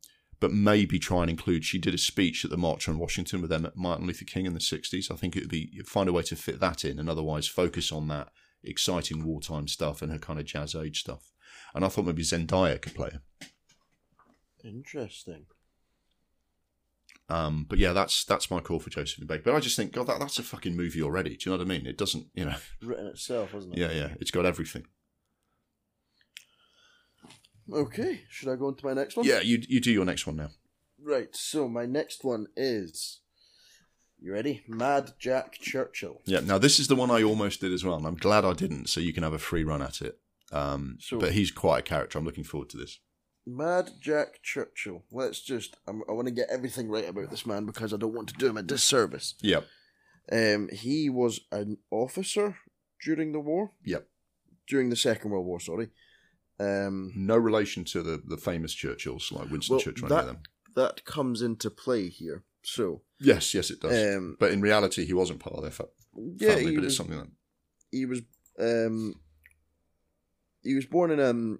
but 0.41 0.51
maybe 0.51 0.99
try 0.99 1.21
and 1.21 1.29
include. 1.29 1.63
She 1.63 1.77
did 1.77 1.93
a 1.93 1.99
speech 1.99 2.43
at 2.43 2.51
the 2.51 2.57
March 2.57 2.89
on 2.89 2.97
Washington 2.97 3.41
with 3.41 3.75
Martin 3.75 4.07
Luther 4.07 4.25
King 4.25 4.45
in 4.45 4.53
the 4.53 4.59
'60s. 4.59 5.11
I 5.11 5.15
think 5.15 5.35
it 5.35 5.43
would 5.43 5.49
be 5.49 5.81
find 5.85 6.09
a 6.09 6.13
way 6.13 6.23
to 6.23 6.35
fit 6.35 6.59
that 6.59 6.83
in, 6.83 6.99
and 6.99 7.09
otherwise 7.09 7.47
focus 7.47 7.91
on 7.91 8.07
that 8.09 8.29
exciting 8.63 9.23
wartime 9.23 9.67
stuff 9.67 10.01
and 10.01 10.11
her 10.11 10.19
kind 10.19 10.39
of 10.39 10.45
jazz 10.45 10.75
age 10.75 10.99
stuff. 10.99 11.31
And 11.73 11.85
I 11.85 11.87
thought 11.87 12.05
maybe 12.05 12.23
Zendaya 12.23 12.81
could 12.81 12.95
play 12.95 13.11
her. 13.11 13.21
Interesting. 14.63 15.45
Um, 17.31 17.65
but 17.69 17.79
yeah, 17.79 17.93
that's 17.93 18.25
that's 18.25 18.51
my 18.51 18.59
call 18.59 18.79
for 18.79 18.89
Josephine 18.89 19.25
Baker. 19.25 19.43
But 19.45 19.55
I 19.55 19.61
just 19.61 19.77
think, 19.77 19.93
God, 19.93 20.07
that, 20.07 20.19
that's 20.19 20.37
a 20.37 20.43
fucking 20.43 20.75
movie 20.75 21.01
already. 21.01 21.37
Do 21.37 21.49
you 21.49 21.51
know 21.51 21.63
what 21.63 21.65
I 21.65 21.69
mean? 21.69 21.87
It 21.87 21.97
doesn't, 21.97 22.25
you 22.33 22.43
know, 22.43 22.55
written 22.81 23.07
itself, 23.07 23.51
hasn't 23.51 23.73
it? 23.73 23.79
Yeah, 23.79 23.91
yeah, 23.91 24.09
it's 24.19 24.31
got 24.31 24.45
everything. 24.45 24.85
Okay, 27.71 28.21
should 28.29 28.49
I 28.49 28.57
go 28.57 28.67
into 28.67 28.85
my 28.85 28.93
next 28.93 29.15
one? 29.15 29.25
Yeah, 29.25 29.39
you 29.39 29.63
you 29.69 29.79
do 29.79 29.91
your 29.91 30.03
next 30.03 30.27
one 30.27 30.35
now. 30.35 30.49
Right. 31.01 31.33
So 31.33 31.69
my 31.69 31.85
next 31.85 32.25
one 32.25 32.47
is. 32.57 33.19
You 34.23 34.33
ready? 34.33 34.63
Mad 34.67 35.13
Jack 35.17 35.53
Churchill. 35.53 36.21
Yeah. 36.25 36.41
Now 36.41 36.57
this 36.57 36.79
is 36.79 36.89
the 36.89 36.95
one 36.95 37.09
I 37.09 37.23
almost 37.23 37.61
did 37.61 37.71
as 37.71 37.85
well, 37.85 37.95
and 37.95 38.05
I'm 38.05 38.17
glad 38.17 38.43
I 38.43 38.53
didn't, 38.53 38.87
so 38.87 38.99
you 38.99 39.13
can 39.13 39.23
have 39.23 39.33
a 39.33 39.39
free 39.39 39.63
run 39.63 39.81
at 39.81 40.01
it. 40.01 40.19
Um, 40.51 40.97
so, 40.99 41.17
but 41.17 41.31
he's 41.31 41.49
quite 41.49 41.79
a 41.79 41.81
character. 41.81 42.19
I'm 42.19 42.25
looking 42.25 42.43
forward 42.43 42.69
to 42.71 42.77
this. 42.77 42.99
Mad 43.55 43.91
Jack 43.99 44.41
Churchill. 44.41 45.03
Let's 45.11 45.41
just. 45.41 45.77
I'm, 45.87 46.03
i 46.09 46.11
want 46.11 46.27
to 46.27 46.33
get 46.33 46.49
everything 46.49 46.89
right 46.89 47.07
about 47.07 47.29
this 47.29 47.45
man 47.45 47.65
because 47.65 47.93
I 47.93 47.97
don't 47.97 48.13
want 48.13 48.29
to 48.29 48.35
do 48.35 48.47
him 48.47 48.57
a 48.57 48.63
disservice. 48.63 49.35
Yep. 49.41 49.65
Um, 50.31 50.69
he 50.71 51.09
was 51.09 51.41
an 51.51 51.77
officer 51.89 52.57
during 53.03 53.31
the 53.31 53.39
war. 53.39 53.71
Yep. 53.83 54.07
During 54.67 54.89
the 54.89 54.95
Second 54.95 55.31
World 55.31 55.45
War, 55.45 55.59
sorry. 55.59 55.89
Um, 56.59 57.11
no 57.15 57.37
relation 57.37 57.83
to 57.85 58.03
the, 58.03 58.21
the 58.23 58.37
famous 58.37 58.73
Churchills 58.73 59.31
like 59.31 59.49
Winston 59.49 59.75
well, 59.75 59.83
Churchill. 59.83 60.07
That, 60.09 60.37
that 60.75 61.05
comes 61.05 61.41
into 61.41 61.69
play 61.69 62.07
here. 62.07 62.43
So 62.63 63.01
yes, 63.19 63.53
yes, 63.53 63.71
it 63.71 63.81
does. 63.81 64.15
Um, 64.15 64.37
but 64.39 64.51
in 64.51 64.61
reality, 64.61 65.05
he 65.05 65.13
wasn't 65.13 65.39
part 65.39 65.55
of 65.55 65.63
their 65.63 65.71
fa- 65.71 65.87
yeah, 66.37 66.55
family. 66.55 66.75
But 66.75 66.83
was, 66.83 66.93
it's 66.93 66.97
something 66.97 67.17
that 67.17 67.29
he 67.91 68.05
was. 68.05 68.21
Um, 68.59 69.15
he 70.63 70.75
was 70.75 70.85
born 70.85 71.09
in 71.09 71.19
um, 71.19 71.59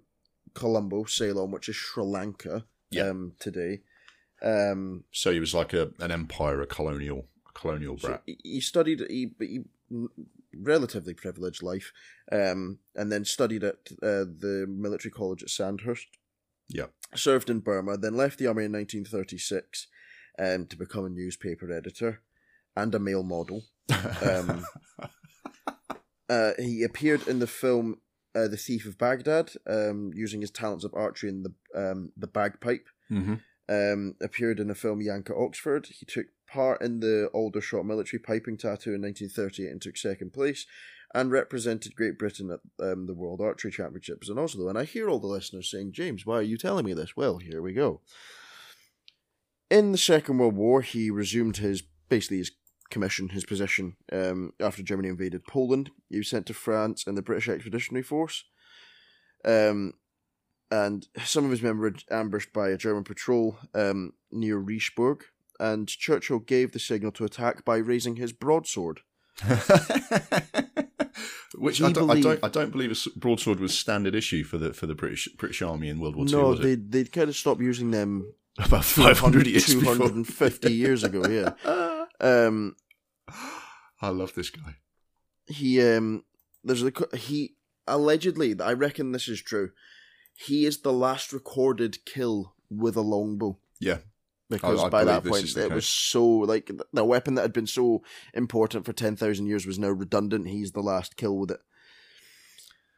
Colombo, 0.54 1.06
Ceylon, 1.06 1.52
which 1.52 1.70
is 1.70 1.76
Sri 1.76 2.04
Lanka 2.04 2.66
um, 3.00 3.34
today. 3.40 3.82
Um, 4.42 5.04
so 5.12 5.32
he 5.32 5.40
was 5.40 5.54
like 5.54 5.74
a 5.74 5.92
an 6.00 6.12
empire, 6.12 6.62
a 6.62 6.68
colonial, 6.68 7.28
a 7.48 7.60
colonial 7.60 7.96
brat. 7.96 8.24
So 8.28 8.36
he 8.44 8.62
studied. 8.62 9.04
He, 9.10 9.32
he 9.40 9.62
relatively 10.54 11.14
privileged 11.14 11.64
life, 11.64 11.92
um, 12.32 12.80
and 12.96 13.12
then 13.12 13.26
studied 13.26 13.64
at 13.64 13.76
uh, 14.02 14.26
the 14.26 14.66
military 14.68 15.12
college 15.12 15.44
at 15.44 15.50
Sandhurst. 15.50 16.08
Yeah. 16.68 16.88
Served 17.16 17.50
in 17.50 17.60
Burma, 17.60 17.98
then 17.98 18.16
left 18.16 18.40
the 18.40 18.48
army 18.48 18.66
in 18.66 18.72
1936 18.72 19.88
um, 20.40 20.66
to 20.68 20.78
become 20.78 21.06
a 21.06 21.10
newspaper 21.10 21.72
editor 21.72 22.22
and 22.76 22.94
a 22.96 23.00
male 23.00 23.24
model. 23.24 23.64
Um, 24.24 24.66
uh, 26.30 26.52
he 26.58 26.84
appeared 26.84 27.28
in 27.28 27.40
the 27.40 27.48
film 27.48 27.98
uh, 28.36 28.48
the 28.48 28.58
Thief 28.58 28.86
of 28.86 28.98
Baghdad, 28.98 29.52
um, 29.68 30.12
using 30.14 30.42
his 30.42 30.52
talents 30.52 30.84
of 30.84 30.94
archery 30.94 31.30
and 31.30 31.46
the 31.46 31.54
um, 31.76 32.12
the 32.18 32.28
bagpipe. 32.28 32.88
Mm-hmm. 33.12 33.36
Um, 33.70 34.16
appeared 34.22 34.60
in 34.60 34.68
the 34.68 34.76
film 34.76 35.02
Yank 35.02 35.30
at 35.30 35.38
Oxford. 35.38 35.88
He 35.88 36.06
took 36.06 36.26
part 36.46 36.82
in 36.82 37.00
the 37.00 37.30
Aldershot 37.34 37.86
military 37.86 38.20
piping 38.20 38.58
tattoo 38.58 38.94
in 38.94 39.02
1938 39.02 39.70
and 39.70 39.82
took 39.82 39.96
second 39.96 40.34
place, 40.34 40.66
and 41.14 41.32
represented 41.32 41.96
Great 41.96 42.18
Britain 42.18 42.52
at 42.52 42.86
um, 42.86 43.06
the 43.06 43.14
World 43.14 43.40
Archery 43.40 43.72
Championships 43.72 44.30
in 44.30 44.38
Oslo. 44.38 44.68
And 44.68 44.78
I 44.78 44.84
hear 44.84 45.10
all 45.10 45.20
the 45.20 45.28
listeners 45.28 45.72
saying, 45.72 45.94
James, 45.94 46.26
why 46.26 46.38
are 46.38 46.42
you 46.42 46.58
telling 46.58 46.86
me 46.86 46.94
this? 46.94 47.16
Well, 47.16 47.38
here 47.38 47.62
we 47.62 47.74
go. 47.74 48.02
In 49.70 49.94
the 49.94 49.98
Second 49.98 50.38
World 50.38 50.56
War, 50.56 50.82
he 50.82 51.10
resumed 51.10 51.58
his 51.58 51.82
basically 52.10 52.40
his 52.40 52.52
commission 52.92 53.30
his 53.30 53.46
position 53.46 53.96
um, 54.12 54.54
after 54.60 54.84
Germany 54.84 55.10
invaded 55.10 55.46
Poland. 55.46 55.90
He 56.10 56.18
was 56.18 56.30
sent 56.30 56.46
to 56.48 56.54
France 56.54 57.06
and 57.08 57.18
the 57.18 57.22
British 57.22 57.50
Expeditionary 57.50 58.04
Force. 58.04 58.44
Um, 59.44 59.94
and 60.70 61.08
some 61.24 61.46
of 61.46 61.52
his 61.52 61.62
men 61.62 61.78
were 61.78 61.94
ambushed 62.10 62.54
by 62.54 62.70
a 62.70 62.78
German 62.78 63.04
patrol 63.04 63.58
um, 63.74 64.14
near 64.32 64.62
Richebourg, 64.62 65.24
and 65.60 65.88
Churchill 65.88 66.40
gave 66.40 66.72
the 66.72 66.80
signal 66.80 67.12
to 67.14 67.26
attack 67.26 67.66
by 67.66 67.78
raising 67.78 68.16
his 68.16 68.32
broadsword. 68.32 69.02
Which 71.56 71.82
I 71.82 71.92
don't, 71.92 72.08
believed, 72.08 72.26
I 72.26 72.30
don't, 72.30 72.46
I 72.46 72.48
don't 72.48 72.72
believe 72.72 72.92
a 72.92 72.96
broadsword 73.20 73.60
was 73.60 73.78
standard 73.78 74.16
issue 74.16 74.46
for 74.46 74.58
the 74.58 74.72
for 74.74 74.88
the 74.88 74.96
British 74.96 75.28
British 75.38 75.62
Army 75.62 75.90
in 75.90 76.00
World 76.00 76.16
War 76.16 76.26
II. 76.26 76.32
No, 76.32 76.56
they 76.56 76.76
they 76.76 77.04
kind 77.04 77.28
of 77.28 77.36
stopped 77.36 77.60
using 77.60 77.92
them 77.92 78.34
about 78.60 78.86
500 78.86 79.48
years 79.48 79.66
250 79.66 80.74
years 80.74 81.04
ago 81.04 81.24
yeah 81.30 81.52
um 82.22 82.76
i 84.02 84.10
love 84.10 84.34
this 84.36 84.50
guy. 84.50 84.76
he 85.48 85.82
um 85.82 86.24
there's 86.64 86.84
a 86.84 86.92
he 87.18 87.56
allegedly 87.88 88.56
i 88.62 88.72
reckon 88.72 89.12
this 89.12 89.28
is 89.28 89.42
true 89.42 89.72
he 90.46 90.66
is 90.66 90.82
the 90.82 90.94
last 90.94 91.34
recorded 91.34 92.04
kill 92.06 92.56
with 92.70 92.96
a 92.96 93.02
longbow. 93.02 93.58
Yeah. 93.80 93.98
Because 94.50 94.82
I, 94.82 94.88
I 94.88 94.90
by 94.90 95.04
that 95.06 95.24
point 95.24 95.56
it 95.56 95.72
was 95.72 95.88
so 95.88 96.26
like 96.26 96.72
the 96.92 97.06
weapon 97.06 97.36
that 97.36 97.44
had 97.44 97.54
been 97.54 97.68
so 97.68 98.04
important 98.34 98.86
for 98.86 98.92
10,000 98.92 99.46
years 99.46 99.66
was 99.66 99.80
now 99.80 99.90
redundant. 99.90 100.48
He's 100.48 100.74
the 100.74 100.82
last 100.82 101.16
kill 101.16 101.38
with 101.38 101.52
it 101.52 101.62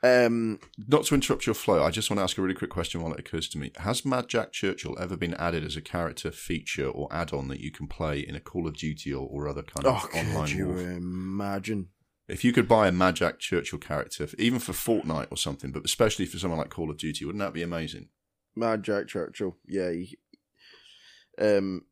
um, 0.03 0.59
Not 0.87 1.05
to 1.05 1.15
interrupt 1.15 1.45
your 1.45 1.55
flow, 1.55 1.81
I 1.81 1.89
just 1.89 2.09
want 2.09 2.19
to 2.19 2.23
ask 2.23 2.37
a 2.37 2.41
really 2.41 2.53
quick 2.53 2.69
question 2.69 3.01
while 3.01 3.13
it 3.13 3.19
occurs 3.19 3.47
to 3.49 3.57
me. 3.57 3.71
Has 3.77 4.03
Mad 4.03 4.27
Jack 4.27 4.51
Churchill 4.51 4.97
ever 4.99 5.15
been 5.15 5.33
added 5.35 5.63
as 5.63 5.77
a 5.77 5.81
character 5.81 6.31
feature 6.31 6.87
or 6.87 7.07
add-on 7.11 7.47
that 7.47 7.61
you 7.61 7.71
can 7.71 7.87
play 7.87 8.19
in 8.19 8.35
a 8.35 8.41
Call 8.41 8.67
of 8.67 8.75
Duty 8.75 9.13
or, 9.13 9.25
or 9.25 9.47
other 9.47 9.63
kind 9.63 9.87
of 9.87 10.03
oh, 10.03 10.17
online 10.17 10.47
could 10.47 10.55
you 10.55 10.77
imagine? 10.77 11.87
If 12.27 12.43
you 12.43 12.51
could 12.51 12.67
buy 12.67 12.87
a 12.87 12.91
Mad 12.91 13.15
Jack 13.15 13.39
Churchill 13.39 13.79
character, 13.79 14.27
even 14.37 14.59
for 14.59 14.73
Fortnite 14.73 15.27
or 15.31 15.37
something, 15.37 15.71
but 15.71 15.85
especially 15.85 16.25
for 16.25 16.37
someone 16.37 16.59
like 16.59 16.69
Call 16.69 16.91
of 16.91 16.97
Duty, 16.97 17.23
wouldn't 17.23 17.41
that 17.41 17.53
be 17.53 17.63
amazing? 17.63 18.09
Mad 18.55 18.83
Jack 18.83 19.07
Churchill, 19.07 19.57
yeah. 19.67 19.91
He, 19.91 20.17
um, 21.39 21.85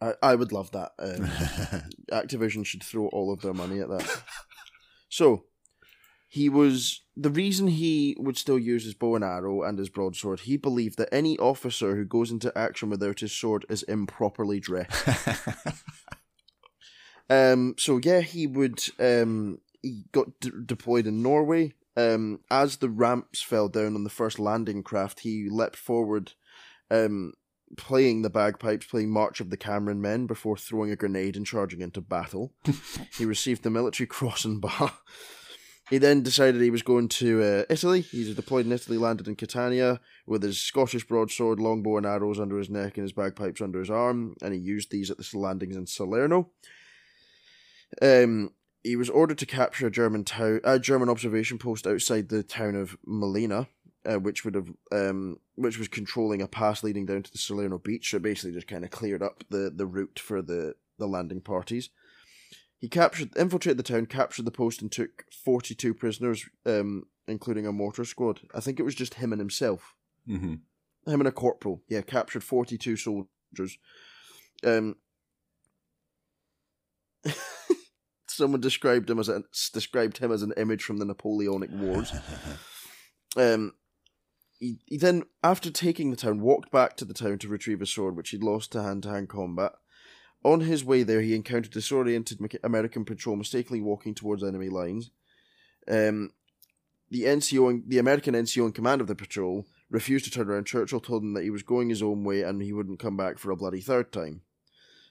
I 0.00 0.14
I 0.22 0.34
would 0.34 0.52
love 0.52 0.70
that. 0.72 0.92
Um, 0.98 1.26
Activision 2.12 2.64
should 2.64 2.82
throw 2.82 3.08
all 3.08 3.32
of 3.32 3.42
their 3.42 3.54
money 3.54 3.80
at 3.80 3.88
that. 3.90 4.22
So, 5.10 5.44
he 6.32 6.48
was 6.48 7.02
the 7.16 7.28
reason 7.28 7.66
he 7.66 8.16
would 8.16 8.38
still 8.38 8.58
use 8.58 8.84
his 8.84 8.94
bow 8.94 9.16
and 9.16 9.24
arrow 9.24 9.64
and 9.64 9.76
his 9.76 9.88
broadsword. 9.88 10.40
He 10.40 10.56
believed 10.56 10.96
that 10.98 11.12
any 11.12 11.36
officer 11.38 11.96
who 11.96 12.04
goes 12.04 12.30
into 12.30 12.56
action 12.56 12.88
without 12.88 13.18
his 13.18 13.32
sword 13.32 13.66
is 13.68 13.82
improperly 13.82 14.60
dressed. 14.60 15.08
um. 17.30 17.74
So 17.78 17.98
yeah, 18.02 18.20
he 18.20 18.46
would. 18.46 18.80
Um. 19.00 19.58
He 19.82 20.04
got 20.12 20.38
d- 20.38 20.52
deployed 20.64 21.08
in 21.08 21.20
Norway. 21.20 21.72
Um. 21.96 22.38
As 22.48 22.76
the 22.76 22.90
ramps 22.90 23.42
fell 23.42 23.68
down 23.68 23.96
on 23.96 24.04
the 24.04 24.08
first 24.08 24.38
landing 24.38 24.84
craft, 24.84 25.20
he 25.20 25.48
leapt 25.50 25.74
forward. 25.74 26.34
Um. 26.92 27.32
Playing 27.76 28.22
the 28.22 28.30
bagpipes, 28.30 28.86
playing 28.86 29.10
March 29.10 29.40
of 29.40 29.50
the 29.50 29.56
Cameron 29.56 30.00
Men 30.00 30.26
before 30.26 30.56
throwing 30.56 30.92
a 30.92 30.96
grenade 30.96 31.36
and 31.36 31.46
charging 31.46 31.80
into 31.80 32.00
battle. 32.00 32.52
he 33.18 33.24
received 33.24 33.64
the 33.64 33.70
Military 33.70 34.06
Cross 34.06 34.44
and 34.44 34.60
Bar. 34.60 34.92
He 35.90 35.98
then 35.98 36.22
decided 36.22 36.60
he 36.60 36.70
was 36.70 36.82
going 36.82 37.08
to 37.08 37.42
uh, 37.42 37.64
Italy. 37.68 38.02
He 38.02 38.20
was 38.20 38.36
deployed 38.36 38.64
in 38.64 38.70
Italy, 38.70 38.96
landed 38.96 39.26
in 39.26 39.34
Catania 39.34 40.00
with 40.24 40.44
his 40.44 40.60
Scottish 40.60 41.04
broadsword, 41.04 41.58
longbow, 41.58 41.96
and 41.96 42.06
arrows 42.06 42.38
under 42.38 42.56
his 42.58 42.70
neck 42.70 42.96
and 42.96 43.02
his 43.02 43.12
bagpipes 43.12 43.60
under 43.60 43.80
his 43.80 43.90
arm, 43.90 44.36
and 44.40 44.54
he 44.54 44.60
used 44.60 44.92
these 44.92 45.10
at 45.10 45.18
the 45.18 45.38
landings 45.38 45.74
in 45.74 45.88
Salerno. 45.88 46.50
Um, 48.00 48.52
he 48.84 48.94
was 48.94 49.10
ordered 49.10 49.38
to 49.38 49.46
capture 49.46 49.88
a 49.88 49.90
German 49.90 50.22
town, 50.22 50.60
a 50.62 50.78
German 50.78 51.08
observation 51.08 51.58
post 51.58 51.88
outside 51.88 52.28
the 52.28 52.44
town 52.44 52.76
of 52.76 52.96
Molina, 53.04 53.66
uh, 54.08 54.20
which 54.20 54.44
would 54.44 54.54
have, 54.54 54.68
um, 54.92 55.40
which 55.56 55.76
was 55.76 55.88
controlling 55.88 56.40
a 56.40 56.46
pass 56.46 56.84
leading 56.84 57.04
down 57.04 57.24
to 57.24 57.32
the 57.32 57.38
Salerno 57.38 57.78
beach. 57.78 58.12
So 58.12 58.20
basically, 58.20 58.52
just 58.52 58.68
kind 58.68 58.84
of 58.84 58.90
cleared 58.90 59.24
up 59.24 59.42
the 59.50 59.72
the 59.74 59.86
route 59.86 60.20
for 60.20 60.40
the 60.40 60.76
the 60.98 61.08
landing 61.08 61.40
parties. 61.40 61.90
He 62.80 62.88
captured, 62.88 63.36
infiltrated 63.36 63.78
the 63.78 63.82
town, 63.82 64.06
captured 64.06 64.46
the 64.46 64.50
post, 64.50 64.80
and 64.80 64.90
took 64.90 65.26
42 65.44 65.92
prisoners, 65.92 66.48
um, 66.64 67.04
including 67.28 67.66
a 67.66 67.72
mortar 67.72 68.06
squad. 68.06 68.40
I 68.54 68.60
think 68.60 68.80
it 68.80 68.84
was 68.84 68.94
just 68.94 69.14
him 69.14 69.32
and 69.32 69.40
himself. 69.40 69.94
Mm-hmm. 70.26 70.54
Him 71.10 71.20
and 71.20 71.28
a 71.28 71.32
corporal. 71.32 71.82
Yeah, 71.88 72.00
captured 72.00 72.42
42 72.42 72.96
soldiers. 72.96 73.78
Um, 74.64 74.96
someone 78.26 78.62
described 78.62 79.10
him 79.10 79.18
as 79.18 79.28
a, 79.28 79.44
described 79.74 80.18
him 80.18 80.32
as 80.32 80.42
an 80.42 80.54
image 80.56 80.82
from 80.82 80.96
the 80.98 81.04
Napoleonic 81.04 81.70
Wars. 81.72 82.12
Um, 83.36 83.74
he, 84.58 84.80
he 84.86 84.96
then, 84.96 85.22
after 85.44 85.70
taking 85.70 86.10
the 86.10 86.16
town, 86.16 86.40
walked 86.40 86.72
back 86.72 86.96
to 86.96 87.04
the 87.04 87.14
town 87.14 87.38
to 87.38 87.48
retrieve 87.48 87.80
a 87.80 87.86
sword 87.86 88.16
which 88.16 88.30
he'd 88.30 88.42
lost 88.42 88.72
to 88.72 88.82
hand 88.82 89.04
to 89.04 89.10
hand 89.10 89.28
combat. 89.28 89.72
On 90.42 90.60
his 90.60 90.84
way 90.84 91.02
there, 91.02 91.20
he 91.20 91.34
encountered 91.34 91.72
disoriented 91.72 92.38
American 92.62 93.04
patrol 93.04 93.36
mistakenly 93.36 93.80
walking 93.80 94.14
towards 94.14 94.42
enemy 94.42 94.68
lines. 94.68 95.10
Um, 95.86 96.30
the 97.10 97.24
NCO, 97.24 97.82
the 97.86 97.98
American 97.98 98.34
NCO 98.34 98.66
in 98.66 98.72
command 98.72 99.00
of 99.00 99.06
the 99.06 99.14
patrol, 99.14 99.66
refused 99.90 100.24
to 100.24 100.30
turn 100.30 100.48
around. 100.48 100.66
Churchill 100.66 101.00
told 101.00 101.22
him 101.22 101.34
that 101.34 101.42
he 101.42 101.50
was 101.50 101.62
going 101.62 101.88
his 101.88 102.02
own 102.02 102.24
way 102.24 102.42
and 102.42 102.62
he 102.62 102.72
wouldn't 102.72 103.00
come 103.00 103.16
back 103.16 103.38
for 103.38 103.50
a 103.50 103.56
bloody 103.56 103.80
third 103.80 104.12
time. 104.12 104.42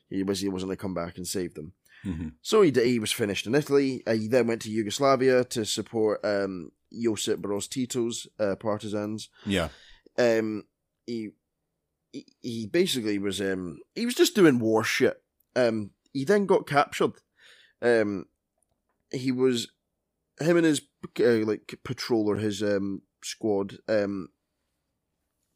He 0.10 0.24
was 0.24 0.40
he 0.40 0.50
wasn't 0.50 0.70
going 0.70 0.78
to 0.78 0.82
come 0.82 0.94
back 0.94 1.18
and 1.18 1.28
save 1.28 1.54
them. 1.54 1.74
Mm-hmm. 2.06 2.30
So 2.42 2.62
he 2.62 2.72
he 2.72 2.98
was 2.98 3.12
finished 3.12 3.46
in 3.46 3.54
Italy. 3.54 4.02
Uh, 4.08 4.14
he 4.14 4.28
then 4.28 4.48
went 4.48 4.62
to 4.64 4.72
Yugoslavia 4.72 5.44
to 5.46 5.66
support 5.66 6.22
um, 6.24 6.72
Josip 6.92 7.42
Broz 7.42 7.70
Tito's 7.70 8.28
uh, 8.40 8.56
partisans. 8.56 9.30
Yeah. 9.46 9.70
Um, 10.18 10.64
he, 11.06 11.32
he 12.12 12.66
basically 12.66 13.20
was 13.20 13.40
um 13.40 13.80
he 13.96 14.06
was 14.06 14.16
just 14.16 14.36
doing 14.36 14.60
war 14.60 14.84
shit. 14.84 15.22
Um, 15.56 15.92
he 16.14 16.24
then 16.24 16.46
got 16.46 16.68
captured. 16.68 17.14
Um, 17.82 18.26
he 19.12 19.32
was 19.32 19.72
him 20.40 20.58
and 20.58 20.66
his 20.66 20.82
uh, 21.20 21.46
like 21.46 21.80
patrol 21.84 22.30
or 22.30 22.38
his 22.38 22.64
um 22.64 23.02
squad 23.22 23.78
um 23.90 24.30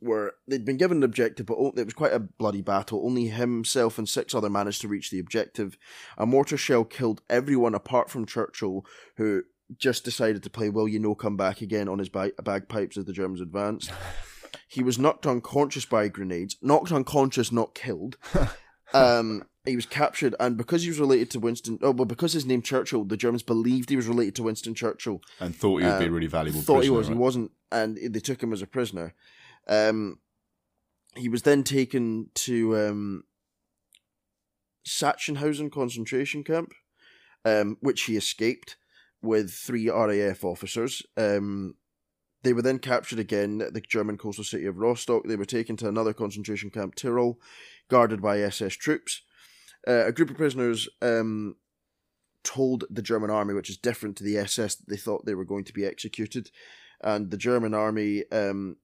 were 0.02 0.34
they'd 0.48 0.66
been 0.66 0.78
given 0.78 0.98
an 0.98 1.04
objective, 1.04 1.46
but 1.46 1.58
it 1.78 1.86
was 1.86 1.94
quite 1.94 2.14
a 2.14 2.20
bloody 2.20 2.62
battle. 2.62 3.06
Only 3.06 3.28
himself 3.28 3.98
and 3.98 4.08
six 4.08 4.36
other 4.36 4.50
managed 4.50 4.82
to 4.82 4.88
reach 4.88 5.10
the 5.10 5.20
objective. 5.20 5.78
A 6.18 6.26
mortar 6.26 6.58
shell 6.58 6.84
killed 6.84 7.22
everyone 7.30 7.74
apart 7.74 8.10
from 8.10 8.26
Churchill, 8.26 8.86
who 9.16 9.44
just 9.78 10.04
decided 10.04 10.44
to 10.44 10.50
play 10.50 10.70
"Will 10.70 10.88
You 10.88 11.00
Know 11.00 11.16
Come 11.16 11.38
Back 11.38 11.62
Again" 11.62 11.88
on 11.88 12.00
his 12.00 12.10
bag- 12.10 12.34
bagpipes 12.44 12.98
as 12.98 13.06
the 13.06 13.14
Germans 13.14 13.42
advanced. 13.42 13.92
he 14.74 14.82
was 14.82 14.98
knocked 14.98 15.28
unconscious 15.28 15.86
by 15.86 16.08
grenades, 16.08 16.58
knocked 16.60 16.92
unconscious, 16.92 17.52
not 17.52 17.76
killed. 17.76 18.18
um, 18.94 19.44
he 19.66 19.76
was 19.76 19.86
captured, 19.86 20.34
and 20.40 20.58
because 20.58 20.82
he 20.82 20.90
was 20.90 21.00
related 21.00 21.30
to 21.30 21.40
Winston, 21.40 21.78
oh, 21.84 21.92
well, 21.92 22.06
because 22.06 22.34
his 22.34 22.48
name 22.48 22.64
Churchill, 22.64 23.04
the 23.04 23.16
Germans 23.16 23.44
believed 23.44 23.92
he 23.92 23.96
was 23.96 24.08
related 24.08 24.34
to 24.36 24.44
Winston 24.44 24.74
Churchill 24.74 25.22
and 25.40 25.56
thought 25.56 25.78
he 25.78 25.86
would 25.86 25.94
um, 25.94 26.00
be 26.00 26.06
a 26.08 26.12
really 26.12 26.26
valuable. 26.26 26.60
Thought 26.62 26.78
prisoner, 26.78 26.84
he 26.92 26.98
was. 26.98 27.08
Right? 27.08 27.14
He 27.14 27.20
wasn't, 27.20 27.52
and 27.72 27.98
they 27.98 28.20
took 28.20 28.42
him 28.42 28.52
as 28.52 28.64
a 28.64 28.68
prisoner. 28.68 29.14
Um, 29.68 30.18
he 31.16 31.30
was 31.30 31.44
then 31.44 31.64
taken 31.64 32.32
to 32.34 32.76
um, 32.76 33.24
Sachsenhausen 34.88 35.72
concentration 35.72 36.44
camp, 36.44 36.74
um, 37.46 37.78
which 37.80 38.02
he 38.06 38.18
escaped 38.18 38.78
with 39.22 39.52
three 39.52 39.88
RAF 39.88 40.44
officers. 40.44 41.04
Um, 41.16 41.76
they 42.44 42.54
were 42.54 42.62
then 42.62 42.80
captured 42.80 43.20
again 43.20 43.62
at 43.62 43.74
the 43.74 43.82
German 43.82 44.18
coastal 44.18 44.44
city 44.44 44.66
of 44.66 44.78
Rostock. 44.78 45.24
They 45.26 45.36
were 45.36 45.46
taken 45.46 45.78
to 45.78 45.88
another 45.88 46.14
concentration 46.14 46.70
camp, 46.70 46.96
Tyrol, 46.96 47.40
guarded 47.90 48.22
by 48.22 48.40
SS 48.40 48.74
troops. 48.74 49.22
Uh, 49.88 50.06
a 50.06 50.12
group 50.12 50.30
of 50.30 50.38
prisoners 50.38 50.88
um, 51.02 51.56
told 52.44 52.84
the 52.90 53.02
German 53.02 53.30
army, 53.30 53.54
which 53.54 53.70
is 53.70 53.78
different 53.78 54.18
to 54.18 54.24
the 54.24 54.38
SS, 54.38 54.76
that 54.76 54.90
they 54.90 54.98
thought 54.98 55.26
they 55.26 55.36
were 55.36 55.46
going 55.46 55.64
to 55.64 55.74
be 55.74 55.86
executed. 55.86 56.52
And 57.02 57.32
the 57.32 57.38
German 57.38 57.74
army 57.74 58.24
um, 58.32 58.78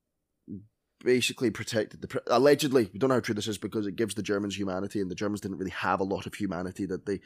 basically 1.04 1.52
protected 1.52 2.02
the. 2.02 2.22
Allegedly, 2.28 2.90
we 2.92 3.00
don't 3.00 3.10
know 3.10 3.16
how 3.16 3.22
true 3.22 3.36
this 3.36 3.48
is 3.48 3.58
because 3.58 3.88
it 3.88 3.96
gives 3.96 4.16
the 4.16 4.24
Germans 4.24 4.58
humanity, 4.58 5.02
and 5.02 5.12
the 5.12 5.16
Germans 5.16 5.42
didn't 5.42 5.58
really 5.58 5.72
have 5.72 6.00
a 6.00 6.06
lot 6.06 6.26
of 6.26 6.34
humanity, 6.34 6.88
did 6.88 7.06
they? 7.06 7.20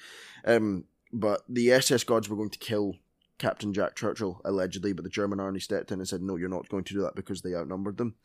Um, 0.46 0.86
but 1.12 1.42
the 1.48 1.72
SS 1.72 2.04
guards 2.04 2.28
were 2.30 2.38
going 2.38 2.50
to 2.50 2.60
kill 2.60 2.96
Captain 3.38 3.74
Jack 3.74 3.96
Churchill, 3.96 4.42
allegedly, 4.46 4.94
but 4.94 5.04
the 5.04 5.10
German 5.10 5.40
army 5.40 5.60
stepped 5.60 5.92
in 5.92 6.00
and 6.00 6.08
said, 6.08 6.22
no, 6.22 6.36
you're 6.36 6.50
not 6.50 6.70
going 6.70 6.84
to 6.86 6.94
do 6.94 7.02
that 7.02 7.16
because 7.16 7.42
they 7.42 7.56
outnumbered 7.56 7.98
them. 7.98 8.16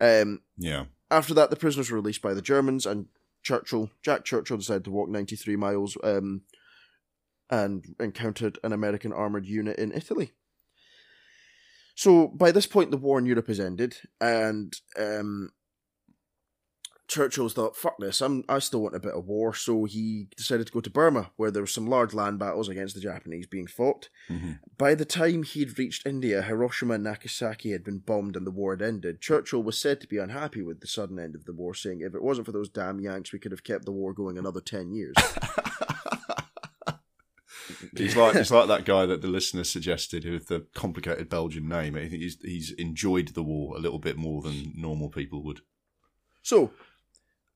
Um, 0.00 0.40
yeah. 0.56 0.84
After 1.10 1.34
that, 1.34 1.50
the 1.50 1.56
prisoners 1.56 1.90
were 1.90 1.96
released 1.96 2.22
by 2.22 2.34
the 2.34 2.42
Germans, 2.42 2.86
and 2.86 3.06
Churchill, 3.42 3.90
Jack 4.02 4.24
Churchill, 4.24 4.56
decided 4.56 4.84
to 4.84 4.90
walk 4.90 5.08
93 5.08 5.56
miles 5.56 5.96
um, 6.02 6.42
and 7.50 7.94
encountered 8.00 8.58
an 8.64 8.72
American 8.72 9.12
armored 9.12 9.46
unit 9.46 9.78
in 9.78 9.92
Italy. 9.92 10.32
So 11.94 12.28
by 12.28 12.50
this 12.50 12.66
point, 12.66 12.90
the 12.90 12.96
war 12.96 13.18
in 13.18 13.26
Europe 13.26 13.46
has 13.46 13.60
ended, 13.60 13.96
and 14.20 14.74
um, 14.98 15.50
Churchill's 17.06 17.52
thought, 17.52 17.76
"Fuck 17.76 17.96
this! 17.98 18.20
I'm 18.22 18.44
I 18.48 18.58
still 18.58 18.82
want 18.82 18.96
a 18.96 19.00
bit 19.00 19.12
of 19.12 19.26
war." 19.26 19.54
So 19.54 19.84
he 19.84 20.28
decided 20.36 20.66
to 20.66 20.72
go 20.72 20.80
to 20.80 20.90
Burma, 20.90 21.30
where 21.36 21.50
there 21.50 21.62
were 21.62 21.66
some 21.66 21.86
large 21.86 22.14
land 22.14 22.38
battles 22.38 22.68
against 22.68 22.94
the 22.94 23.00
Japanese 23.00 23.46
being 23.46 23.66
fought. 23.66 24.08
Mm-hmm. 24.30 24.52
By 24.78 24.94
the 24.94 25.04
time 25.04 25.42
he'd 25.42 25.78
reached 25.78 26.06
India, 26.06 26.42
Hiroshima 26.42 26.94
and 26.94 27.04
Nagasaki 27.04 27.72
had 27.72 27.84
been 27.84 27.98
bombed 27.98 28.36
and 28.36 28.46
the 28.46 28.50
war 28.50 28.72
had 28.72 28.82
ended. 28.82 29.20
Churchill 29.20 29.62
was 29.62 29.78
said 29.78 30.00
to 30.00 30.08
be 30.08 30.18
unhappy 30.18 30.62
with 30.62 30.80
the 30.80 30.86
sudden 30.86 31.18
end 31.18 31.34
of 31.34 31.44
the 31.44 31.52
war, 31.52 31.74
saying, 31.74 32.00
"If 32.00 32.14
it 32.14 32.22
wasn't 32.22 32.46
for 32.46 32.52
those 32.52 32.70
damn 32.70 33.00
Yanks, 33.00 33.32
we 33.32 33.38
could 33.38 33.52
have 33.52 33.64
kept 33.64 33.84
the 33.84 33.92
war 33.92 34.14
going 34.14 34.38
another 34.38 34.60
ten 34.60 34.92
years." 34.92 35.16
He's 37.96 38.16
like 38.16 38.36
he's 38.36 38.50
like 38.50 38.68
that 38.68 38.84
guy 38.84 39.06
that 39.06 39.22
the 39.22 39.28
listener 39.28 39.64
suggested 39.64 40.24
with 40.24 40.48
the 40.48 40.66
complicated 40.74 41.28
Belgian 41.28 41.68
name. 41.68 41.96
I 41.96 42.08
think 42.08 42.22
he's 42.22 42.38
he's 42.42 42.72
enjoyed 42.72 43.28
the 43.28 43.42
war 43.42 43.76
a 43.76 43.80
little 43.80 43.98
bit 43.98 44.16
more 44.16 44.42
than 44.42 44.72
normal 44.74 45.08
people 45.08 45.42
would. 45.44 45.60
So, 46.42 46.72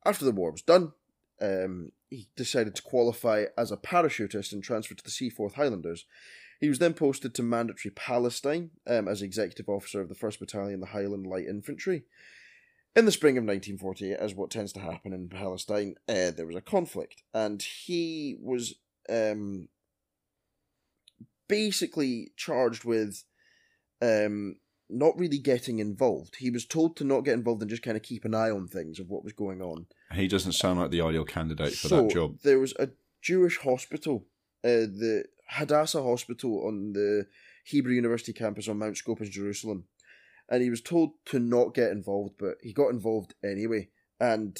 after 0.04 0.24
the 0.24 0.32
war 0.32 0.50
was 0.50 0.62
done, 0.62 0.92
um, 1.40 1.92
he 2.10 2.28
decided 2.36 2.74
to 2.74 2.82
qualify 2.82 3.46
as 3.56 3.70
a 3.70 3.76
parachutist 3.76 4.52
and 4.52 4.62
transferred 4.62 4.98
to 4.98 5.04
the 5.04 5.10
Seaforth 5.10 5.54
Highlanders. 5.54 6.04
He 6.60 6.68
was 6.68 6.78
then 6.78 6.94
posted 6.94 7.34
to 7.34 7.42
Mandatory 7.42 7.92
Palestine 7.92 8.70
um, 8.86 9.06
as 9.06 9.22
executive 9.22 9.68
officer 9.68 10.00
of 10.00 10.08
the 10.08 10.14
1st 10.14 10.40
Battalion, 10.40 10.80
the 10.80 10.86
Highland 10.86 11.26
Light 11.26 11.46
Infantry. 11.46 12.04
In 12.96 13.04
the 13.04 13.12
spring 13.12 13.38
of 13.38 13.44
1948, 13.44 14.16
as 14.16 14.34
what 14.34 14.50
tends 14.50 14.72
to 14.72 14.80
happen 14.80 15.12
in 15.12 15.28
Palestine, 15.28 15.94
uh, 16.08 16.32
there 16.32 16.46
was 16.46 16.56
a 16.56 16.60
conflict, 16.60 17.22
and 17.32 17.62
he 17.62 18.36
was 18.40 18.74
um, 19.08 19.68
basically 21.48 22.32
charged 22.36 22.84
with 22.84 23.22
um, 24.02 24.56
not 24.90 25.18
really 25.18 25.38
getting 25.38 25.78
involved. 25.78 26.36
He 26.36 26.50
was 26.50 26.64
told 26.64 26.96
to 26.96 27.04
not 27.04 27.20
get 27.20 27.34
involved 27.34 27.60
and 27.62 27.70
just 27.70 27.82
kind 27.82 27.96
of 27.96 28.02
keep 28.02 28.24
an 28.24 28.34
eye 28.34 28.50
on 28.50 28.68
things 28.68 28.98
of 28.98 29.08
what 29.08 29.24
was 29.24 29.32
going 29.32 29.60
on. 29.60 29.86
He 30.12 30.28
doesn't 30.28 30.52
sound 30.52 30.80
like 30.80 30.90
the 30.90 31.02
ideal 31.02 31.24
candidate 31.24 31.72
for 31.72 31.88
so, 31.88 32.02
that 32.02 32.10
job. 32.10 32.38
There 32.42 32.58
was 32.58 32.74
a 32.78 32.90
Jewish 33.20 33.58
hospital, 33.58 34.24
uh, 34.64 34.88
the 34.88 35.24
Hadassah 35.48 36.02
Hospital 36.02 36.66
on 36.66 36.92
the 36.92 37.26
Hebrew 37.64 37.92
University 37.92 38.32
campus 38.32 38.68
on 38.68 38.78
Mount 38.78 38.96
Scopus, 38.96 39.28
Jerusalem. 39.28 39.84
And 40.48 40.62
he 40.62 40.70
was 40.70 40.80
told 40.80 41.10
to 41.26 41.38
not 41.38 41.74
get 41.74 41.90
involved, 41.90 42.34
but 42.38 42.56
he 42.62 42.72
got 42.72 42.88
involved 42.88 43.34
anyway. 43.44 43.88
And 44.18 44.58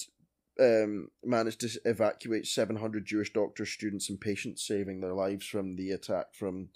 um, 0.60 1.08
managed 1.24 1.60
to 1.60 1.70
evacuate 1.84 2.46
700 2.46 3.06
Jewish 3.06 3.32
doctors, 3.32 3.70
students, 3.70 4.10
and 4.10 4.20
patients, 4.20 4.66
saving 4.66 5.00
their 5.00 5.14
lives 5.14 5.46
from 5.46 5.76
the 5.76 5.92
attack 5.92 6.34
from 6.34 6.68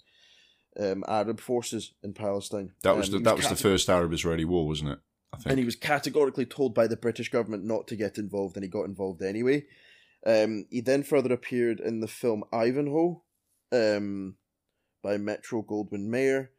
um, 0.79 1.03
Arab 1.07 1.39
forces 1.39 1.93
in 2.03 2.13
Palestine. 2.13 2.71
That 2.83 2.95
was 2.95 3.07
um, 3.07 3.15
the, 3.15 3.29
that 3.29 3.35
was, 3.35 3.49
was 3.49 3.57
the 3.57 3.69
first 3.69 3.89
Arab-Israeli 3.89 4.45
war, 4.45 4.67
wasn't 4.67 4.91
it? 4.91 4.99
I 5.33 5.37
think. 5.37 5.49
And 5.51 5.59
he 5.59 5.65
was 5.65 5.75
categorically 5.75 6.45
told 6.45 6.73
by 6.73 6.87
the 6.87 6.97
British 6.97 7.29
government 7.29 7.63
not 7.63 7.87
to 7.87 7.95
get 7.95 8.17
involved, 8.17 8.55
and 8.55 8.63
he 8.63 8.69
got 8.69 8.85
involved 8.85 9.21
anyway. 9.21 9.65
Um, 10.25 10.65
he 10.69 10.81
then 10.81 11.03
further 11.03 11.33
appeared 11.33 11.79
in 11.79 11.99
the 11.99 12.07
film 12.07 12.43
Ivanhoe 12.53 13.23
um, 13.71 14.35
by 15.03 15.17
Metro 15.17 15.61
Goldwyn 15.63 16.07
Mayer, 16.07 16.51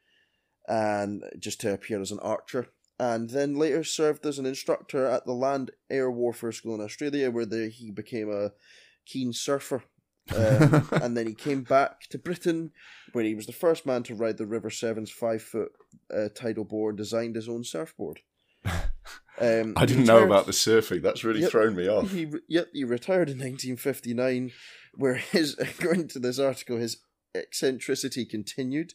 and 0.68 1.22
just 1.38 1.60
to 1.62 1.72
appear 1.72 2.00
as 2.00 2.10
an 2.10 2.20
archer 2.20 2.68
and 2.98 3.30
then 3.30 3.56
later 3.56 3.82
served 3.82 4.24
as 4.24 4.38
an 4.38 4.46
instructor 4.46 5.06
at 5.06 5.26
the 5.26 5.32
Land 5.32 5.72
Air 5.90 6.10
Warfare 6.10 6.52
School 6.52 6.74
in 6.74 6.80
Australia, 6.80 7.30
where 7.30 7.46
the, 7.46 7.68
he 7.68 7.90
became 7.90 8.30
a 8.30 8.52
keen 9.04 9.32
surfer. 9.32 9.82
Um, 10.34 10.88
and 10.92 11.16
then 11.16 11.26
he 11.26 11.34
came 11.34 11.62
back 11.62 12.02
to 12.10 12.18
Britain, 12.18 12.72
where 13.12 13.24
he 13.24 13.34
was 13.34 13.46
the 13.46 13.52
first 13.52 13.84
man 13.86 14.02
to 14.04 14.14
ride 14.14 14.38
the 14.38 14.46
River 14.46 14.70
Severn's 14.70 15.10
five 15.10 15.42
foot 15.42 15.72
uh, 16.14 16.28
tidal 16.34 16.64
bore, 16.64 16.92
designed 16.92 17.36
his 17.36 17.48
own 17.48 17.64
surfboard. 17.64 18.20
Um, 19.40 19.74
I 19.76 19.84
didn't 19.84 20.04
know 20.04 20.22
about 20.22 20.46
the 20.46 20.52
surfing. 20.52 21.02
That's 21.02 21.24
really 21.24 21.40
yep, 21.40 21.50
thrown 21.50 21.74
me 21.74 21.88
off. 21.88 22.10
He, 22.12 22.30
yep, 22.48 22.68
he 22.72 22.84
retired 22.84 23.28
in 23.28 23.38
1959, 23.38 24.52
where 24.94 25.14
his, 25.14 25.56
according 25.58 26.08
to 26.08 26.18
this 26.18 26.38
article, 26.38 26.76
his 26.76 26.98
eccentricity 27.34 28.24
continued. 28.24 28.94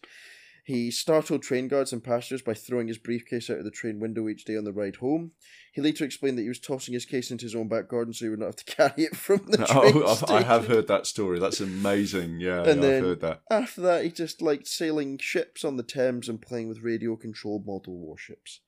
He 0.69 0.91
startled 0.91 1.41
train 1.41 1.67
guards 1.67 1.91
and 1.91 2.03
passengers 2.03 2.43
by 2.43 2.53
throwing 2.53 2.89
his 2.89 2.99
briefcase 2.99 3.49
out 3.49 3.57
of 3.57 3.63
the 3.63 3.71
train 3.71 3.99
window 3.99 4.29
each 4.29 4.45
day 4.45 4.55
on 4.55 4.65
the 4.65 4.71
ride 4.71 4.97
home. 4.97 5.31
He 5.73 5.81
later 5.81 6.05
explained 6.05 6.37
that 6.37 6.43
he 6.43 6.47
was 6.47 6.59
tossing 6.59 6.93
his 6.93 7.07
case 7.07 7.31
into 7.31 7.45
his 7.45 7.55
own 7.55 7.67
back 7.67 7.87
garden 7.87 8.13
so 8.13 8.25
he 8.25 8.29
would 8.29 8.37
not 8.37 8.45
have 8.49 8.55
to 8.57 8.65
carry 8.75 9.05
it 9.05 9.15
from 9.15 9.41
the 9.47 9.63
oh, 9.67 9.81
train 9.89 10.03
Oh, 10.05 10.13
station. 10.13 10.35
I 10.35 10.41
have 10.43 10.67
heard 10.67 10.87
that 10.87 11.07
story. 11.07 11.39
That's 11.39 11.59
amazing. 11.59 12.39
Yeah, 12.39 12.59
And 12.65 12.83
yeah, 12.83 12.87
then- 12.87 12.97
I've 13.01 13.09
heard 13.09 13.21
that. 13.21 13.41
After 13.49 13.81
that, 13.81 14.03
he 14.03 14.11
just 14.11 14.43
liked 14.43 14.67
sailing 14.67 15.17
ships 15.17 15.65
on 15.65 15.75
the 15.77 15.81
Thames 15.81 16.29
and 16.29 16.39
playing 16.39 16.67
with 16.67 16.83
radio 16.83 17.15
controlled 17.15 17.65
model 17.65 17.97
warships. 17.97 18.59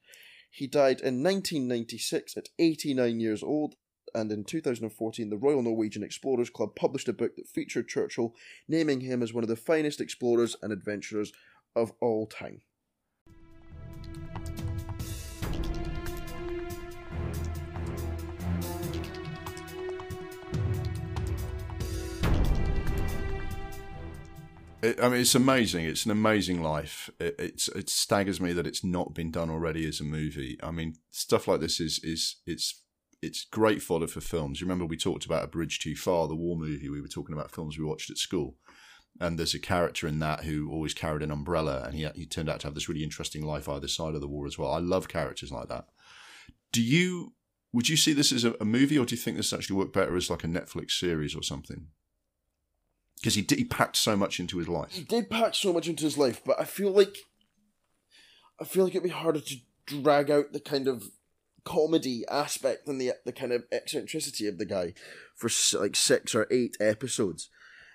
He 0.50 0.66
died 0.66 1.02
in 1.02 1.22
1996 1.22 2.36
at 2.36 2.50
89 2.58 3.20
years 3.20 3.44
old, 3.44 3.76
and 4.16 4.32
in 4.32 4.44
2014, 4.44 5.30
the 5.30 5.38
Royal 5.38 5.62
Norwegian 5.62 6.02
Explorers 6.02 6.50
Club 6.50 6.76
published 6.76 7.08
a 7.08 7.14
book 7.14 7.36
that 7.36 7.48
featured 7.48 7.88
Churchill, 7.88 8.34
naming 8.68 9.02
him 9.02 9.22
as 9.22 9.34
one 9.34 9.44
of 9.44 9.50
the 9.50 9.56
finest 9.56 10.02
explorers 10.02 10.56
and 10.64 10.74
adventurers 10.74 11.32
of 11.76 11.92
all 12.02 12.28
time. 12.28 12.62
I 24.84 25.10
mean, 25.10 25.22
it's 25.22 25.36
amazing. 25.36 25.86
It's 25.86 26.06
an 26.06 26.12
amazing 26.12 26.64
life. 26.64 27.10
It, 27.20 27.36
it's 27.38 27.68
it 27.70 27.88
staggers 27.88 28.42
me 28.42 28.52
that 28.54 28.66
it's 28.66 28.84
not 28.84 29.14
been 29.14 29.30
done 29.30 29.52
already 29.52 29.88
as 29.88 30.00
a 30.00 30.04
movie. 30.04 30.58
I 30.64 30.72
mean, 30.72 30.96
stuff 31.12 31.48
like 31.48 31.60
this 31.60 31.80
is 31.80 32.00
is 32.04 32.38
it's 32.48 32.82
it's 33.22 33.46
great 33.46 33.84
fodder 33.84 34.08
for 34.08 34.22
films. 34.22 34.60
You 34.60 34.66
remember 34.66 34.86
we 34.86 34.98
talked 34.98 35.26
about 35.26 35.44
A 35.44 35.48
Bridge 35.48 35.80
Too 35.80 35.96
Far, 35.96 36.28
the 36.28 36.36
war 36.36 36.58
movie. 36.58 36.90
We 36.90 37.00
were 37.00 37.08
talking 37.08 37.34
about 37.34 37.52
films 37.52 37.78
we 37.78 37.86
watched 37.86 38.10
at 38.10 38.18
school, 38.18 38.56
and 39.20 39.38
there's 39.38 39.54
a 39.54 39.60
character 39.60 40.08
in 40.08 40.20
that 40.20 40.44
who 40.44 40.72
always 40.72 40.94
carried 40.94 41.24
an 41.24 41.32
umbrella, 41.32 41.84
and 41.86 41.96
he 41.96 42.08
he 42.16 42.26
turned 42.26 42.50
out 42.50 42.62
to 42.62 42.68
have 42.68 42.76
this 42.76 42.90
really 42.90 43.04
interesting 43.04 43.46
life 43.46 43.70
either 43.70 43.88
side 43.88 44.16
of 44.16 44.22
the 44.22 44.28
war 44.28 44.48
as 44.48 44.58
well. 44.58 44.72
I 44.72 44.80
love 44.80 45.08
characters 45.08 45.52
like 45.52 45.68
that. 45.70 45.88
Do 46.72 46.82
you? 46.82 47.34
Would 47.74 47.88
you 47.88 47.96
see 47.96 48.12
this 48.12 48.34
as 48.34 48.44
a, 48.44 48.54
a 48.60 48.66
movie, 48.66 48.98
or 48.98 49.06
do 49.06 49.16
you 49.16 49.22
think 49.22 49.38
this 49.38 49.54
actually 49.54 49.78
worked 49.78 49.94
better 49.94 50.16
as 50.16 50.30
like 50.30 50.44
a 50.44 50.48
Netflix 50.48 50.92
series 50.92 51.36
or 51.36 51.44
something? 51.44 51.88
Because 53.18 53.36
he 53.36 53.44
did, 53.44 53.60
he 53.60 53.66
packed 53.66 53.98
so 53.98 54.18
much 54.18 54.40
into 54.40 54.58
his 54.58 54.68
life. 54.68 54.94
He 54.94 55.04
did 55.04 55.30
pack 55.30 55.54
so 55.54 55.72
much 55.72 55.88
into 55.88 56.04
his 56.04 56.18
life, 56.18 56.42
but 56.44 56.60
I 56.60 56.66
feel 56.66 56.92
like 56.92 57.16
I 58.60 58.66
feel 58.66 58.84
like 58.84 58.94
it'd 58.94 59.04
be 59.04 59.10
harder 59.10 59.40
to 59.40 59.56
drag 59.86 60.30
out 60.30 60.54
the 60.54 60.60
kind 60.60 60.88
of 60.88 61.04
comedy 61.64 62.24
aspect 62.30 62.88
and 62.88 63.00
the 63.00 63.14
the 63.26 63.32
kind 63.32 63.52
of 63.52 63.64
eccentricity 63.72 64.48
of 64.48 64.58
the 64.58 64.66
guy 64.66 64.94
for 65.36 65.50
like 65.80 65.96
six 65.96 66.34
or 66.34 66.48
eight 66.52 66.76
episodes. 66.80 67.50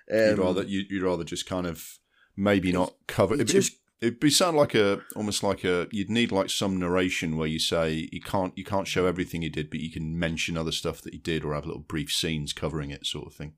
You'd 0.09 0.33
Um, 0.33 0.39
rather 0.39 0.63
you, 0.63 0.83
you'd 0.89 1.03
rather 1.03 1.23
just 1.23 1.45
kind 1.45 1.67
of 1.67 1.99
maybe 2.35 2.71
not 2.71 2.93
cover 3.07 3.35
it. 3.39 3.45
just- 3.45 3.77
It'd 3.99 4.19
be 4.19 4.29
sound 4.29 4.55
like 4.55 4.75
a 4.75 5.01
almost 5.15 5.41
like 5.41 5.63
a 5.63 5.87
you'd 5.91 6.11
need 6.11 6.31
like 6.31 6.51
some 6.51 6.77
narration 6.77 7.35
where 7.35 7.47
you 7.47 7.57
say 7.57 8.07
you 8.11 8.21
can't 8.21 8.55
you 8.55 8.63
can't 8.63 8.87
show 8.87 9.07
everything 9.07 9.41
he 9.41 9.49
did, 9.49 9.71
but 9.71 9.79
you 9.79 9.89
can 9.91 10.19
mention 10.19 10.55
other 10.55 10.71
stuff 10.71 11.01
that 11.01 11.13
he 11.13 11.19
did 11.19 11.43
or 11.43 11.55
have 11.55 11.65
little 11.65 11.81
brief 11.81 12.11
scenes 12.11 12.53
covering 12.53 12.91
it, 12.91 13.07
sort 13.07 13.25
of 13.25 13.33
thing. 13.33 13.55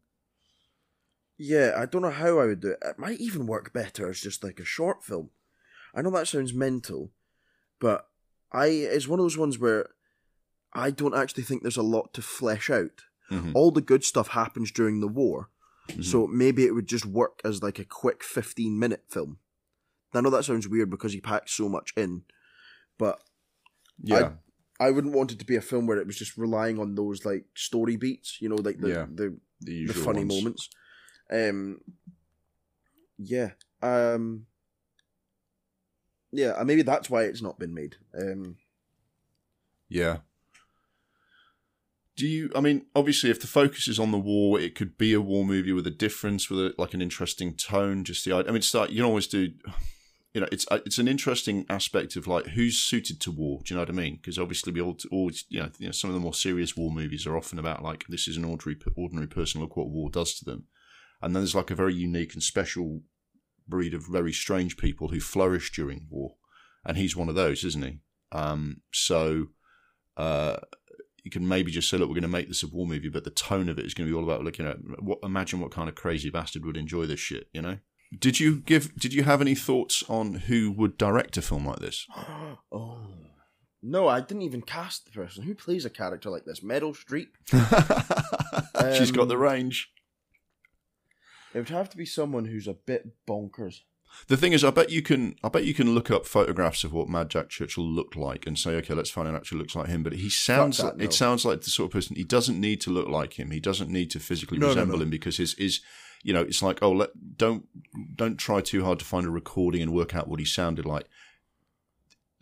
Yeah, 1.37 1.73
I 1.77 1.85
don't 1.85 2.01
know 2.01 2.09
how 2.09 2.39
I 2.39 2.45
would 2.45 2.61
do 2.61 2.69
it. 2.69 2.79
It 2.81 2.99
might 2.99 3.19
even 3.19 3.47
work 3.47 3.73
better 3.73 4.09
as 4.09 4.19
just 4.21 4.43
like 4.43 4.59
a 4.61 4.65
short 4.65 5.03
film. 5.03 5.29
I 5.93 6.01
know 6.01 6.11
that 6.11 6.27
sounds 6.27 6.53
mental, 6.53 7.11
but 7.79 8.07
I 8.51 8.67
it's 8.67 9.07
one 9.09 9.19
of 9.19 9.23
those 9.25 9.37
ones 9.37 9.57
where 9.59 9.89
I 10.73 10.91
don't 10.91 11.15
actually 11.15 11.43
think 11.43 11.61
there's 11.63 11.77
a 11.77 11.81
lot 11.81 12.13
to 12.13 12.21
flesh 12.21 12.69
out. 12.69 13.01
Mhm. 13.31 13.51
All 13.55 13.71
the 13.71 13.81
good 13.81 14.03
stuff 14.03 14.29
happens 14.29 14.71
during 14.71 15.01
the 15.01 15.07
war, 15.07 15.49
Mhm. 15.89 16.03
so 16.03 16.27
maybe 16.27 16.65
it 16.65 16.73
would 16.73 16.87
just 16.87 17.05
work 17.05 17.41
as 17.43 17.61
like 17.63 17.79
a 17.79 17.85
quick 17.85 18.23
fifteen 18.23 18.77
minute 18.79 19.03
film. 19.09 19.39
I 20.13 20.21
know 20.21 20.29
that 20.31 20.45
sounds 20.45 20.67
weird 20.67 20.89
because 20.89 21.13
he 21.13 21.21
packed 21.21 21.49
so 21.49 21.69
much 21.69 21.93
in, 21.95 22.23
but 22.97 23.21
Yeah, 24.01 24.33
I 24.79 24.91
wouldn't 24.91 25.13
want 25.13 25.31
it 25.31 25.39
to 25.39 25.45
be 25.45 25.55
a 25.57 25.61
film 25.61 25.85
where 25.85 25.97
it 25.99 26.07
was 26.07 26.17
just 26.17 26.37
relying 26.37 26.79
on 26.79 26.95
those 26.95 27.25
like 27.25 27.45
story 27.55 27.97
beats, 27.97 28.41
you 28.41 28.49
know, 28.49 28.55
like 28.55 28.79
the 28.79 28.89
Yeah, 28.89 29.05
the 29.13 29.39
the 29.61 29.85
the 29.87 29.93
funny 29.93 30.19
ones. 30.23 30.33
moments. 30.35 30.69
Um, 31.29 31.81
yeah, 33.17 33.51
um, 33.81 34.47
yeah, 36.31 36.57
and 36.57 36.67
maybe 36.67 36.81
that's 36.81 37.09
why 37.09 37.23
it's 37.23 37.41
not 37.41 37.59
been 37.59 37.73
made. 37.73 37.97
Um, 38.13 38.57
Yeah. 39.89 40.19
Do 42.19 42.27
you? 42.27 42.51
I 42.53 42.59
mean, 42.59 42.85
obviously, 42.93 43.29
if 43.29 43.39
the 43.39 43.47
focus 43.47 43.87
is 43.87 43.97
on 43.97 44.11
the 44.11 44.17
war, 44.17 44.59
it 44.59 44.75
could 44.75 44.97
be 44.97 45.13
a 45.13 45.21
war 45.21 45.45
movie 45.45 45.71
with 45.71 45.87
a 45.87 45.89
difference, 45.89 46.49
with 46.49 46.59
a, 46.59 46.73
like 46.77 46.93
an 46.93 47.01
interesting 47.01 47.53
tone. 47.53 48.03
Just 48.03 48.25
the. 48.25 48.33
I 48.33 48.43
mean, 48.43 48.57
it's 48.57 48.73
like 48.73 48.89
you 48.89 48.97
can 48.97 49.05
always 49.05 49.25
do. 49.25 49.53
You 50.33 50.41
know, 50.41 50.47
it's 50.51 50.65
uh, 50.69 50.79
it's 50.85 50.97
an 50.97 51.07
interesting 51.07 51.65
aspect 51.69 52.17
of 52.17 52.27
like 52.27 52.47
who's 52.47 52.77
suited 52.77 53.21
to 53.21 53.31
war. 53.31 53.61
Do 53.63 53.73
you 53.73 53.77
know 53.77 53.83
what 53.83 53.89
I 53.89 53.93
mean? 53.93 54.17
Because 54.17 54.37
obviously, 54.37 54.73
we 54.73 54.81
all 54.81 54.97
always 55.09 55.45
you 55.47 55.61
know, 55.61 55.69
you 55.79 55.85
know 55.85 55.93
some 55.93 56.09
of 56.09 56.13
the 56.13 56.19
more 56.19 56.33
serious 56.33 56.75
war 56.75 56.91
movies 56.91 57.25
are 57.25 57.37
often 57.37 57.57
about 57.57 57.83
like 57.83 58.03
this 58.09 58.27
is 58.27 58.35
an 58.35 58.43
ordinary 58.43 58.77
ordinary 58.97 59.27
person. 59.27 59.61
Look 59.61 59.77
what 59.77 59.89
war 59.89 60.09
does 60.09 60.37
to 60.39 60.45
them, 60.45 60.65
and 61.21 61.33
then 61.33 61.41
there's 61.41 61.55
like 61.55 61.71
a 61.71 61.75
very 61.75 61.93
unique 61.93 62.33
and 62.33 62.43
special 62.43 62.99
breed 63.65 63.93
of 63.93 64.05
very 64.05 64.33
strange 64.33 64.75
people 64.75 65.07
who 65.07 65.21
flourish 65.21 65.71
during 65.71 66.05
war, 66.09 66.35
and 66.83 66.97
he's 66.97 67.15
one 67.15 67.29
of 67.29 67.35
those, 67.35 67.63
isn't 67.63 67.85
he? 67.85 67.99
Um, 68.33 68.81
so. 68.91 69.47
Uh, 70.17 70.57
you 71.29 71.39
can 71.39 71.47
maybe 71.47 71.71
just 71.71 71.89
say, 71.89 71.97
look, 71.97 72.09
we're 72.09 72.15
going 72.15 72.23
to 72.23 72.27
make 72.27 72.47
this 72.47 72.63
a 72.63 72.67
war 72.67 72.87
movie, 72.87 73.07
but 73.09 73.23
the 73.23 73.29
tone 73.29 73.69
of 73.69 73.77
it 73.77 73.85
is 73.85 73.93
going 73.93 74.07
to 74.07 74.11
be 74.11 74.17
all 74.17 74.23
about 74.23 74.43
looking 74.43 74.65
at 74.65 74.77
what. 74.99 75.19
Imagine 75.21 75.59
what 75.59 75.69
kind 75.71 75.87
of 75.87 75.93
crazy 75.93 76.31
bastard 76.31 76.65
would 76.65 76.75
enjoy 76.75 77.05
this 77.05 77.19
shit, 77.19 77.47
you 77.53 77.61
know? 77.61 77.77
Did 78.17 78.39
you 78.39 78.61
give? 78.61 78.95
Did 78.95 79.13
you 79.13 79.21
have 79.23 79.41
any 79.41 79.53
thoughts 79.53 80.03
on 80.09 80.33
who 80.33 80.71
would 80.71 80.97
direct 80.97 81.37
a 81.37 81.43
film 81.43 81.67
like 81.67 81.77
this? 81.79 82.07
oh 82.71 82.97
no, 83.83 84.07
I 84.07 84.19
didn't 84.21 84.41
even 84.41 84.63
cast 84.63 85.05
the 85.05 85.11
person 85.11 85.43
who 85.43 85.53
plays 85.53 85.85
a 85.85 85.89
character 85.91 86.31
like 86.31 86.45
this. 86.45 86.61
Meryl 86.61 86.97
Streep. 86.97 87.27
She's 88.97 89.11
got 89.11 89.27
the 89.27 89.35
Um, 89.35 89.41
range. 89.41 89.91
It 91.53 91.59
would 91.59 91.69
have 91.69 91.89
to 91.91 91.97
be 91.97 92.05
someone 92.05 92.45
who's 92.45 92.67
a 92.67 92.73
bit 92.73 93.07
bonkers. 93.27 93.81
The 94.27 94.37
thing 94.37 94.53
is, 94.53 94.63
I 94.63 94.71
bet 94.71 94.89
you 94.89 95.01
can. 95.01 95.35
I 95.43 95.49
bet 95.49 95.65
you 95.65 95.73
can 95.73 95.93
look 95.93 96.11
up 96.11 96.25
photographs 96.25 96.83
of 96.83 96.93
what 96.93 97.09
Mad 97.09 97.29
Jack 97.29 97.49
Churchill 97.49 97.83
looked 97.83 98.15
like 98.15 98.45
and 98.45 98.57
say, 98.57 98.75
okay, 98.75 98.93
let's 98.93 99.09
find 99.09 99.27
out 99.27 99.35
actually 99.35 99.59
looks 99.59 99.75
like 99.75 99.87
him. 99.87 100.03
But 100.03 100.13
he 100.13 100.29
sounds. 100.29 100.77
that, 100.77 100.85
like, 100.85 100.97
no. 100.97 101.05
It 101.05 101.13
sounds 101.13 101.45
like 101.45 101.61
the 101.61 101.69
sort 101.69 101.87
of 101.87 101.93
person. 101.93 102.15
He 102.15 102.23
doesn't 102.23 102.59
need 102.59 102.81
to 102.81 102.89
look 102.89 103.07
like 103.07 103.39
him. 103.39 103.51
He 103.51 103.59
doesn't 103.59 103.89
need 103.89 104.11
to 104.11 104.19
physically 104.19 104.57
no, 104.57 104.67
resemble 104.67 104.97
no. 104.97 105.03
him 105.03 105.09
because 105.09 105.37
his 105.37 105.53
is. 105.55 105.81
You 106.21 106.33
know, 106.33 106.41
it's 106.41 106.61
like, 106.61 106.79
oh, 106.83 106.91
let 106.91 107.37
don't 107.37 107.65
don't 108.15 108.37
try 108.37 108.59
too 108.61 108.83
hard 108.83 108.99
to 108.99 109.05
find 109.05 109.25
a 109.25 109.29
recording 109.29 109.81
and 109.81 109.93
work 109.93 110.13
out 110.13 110.27
what 110.27 110.39
he 110.39 110.45
sounded 110.45 110.85
like. 110.85 111.07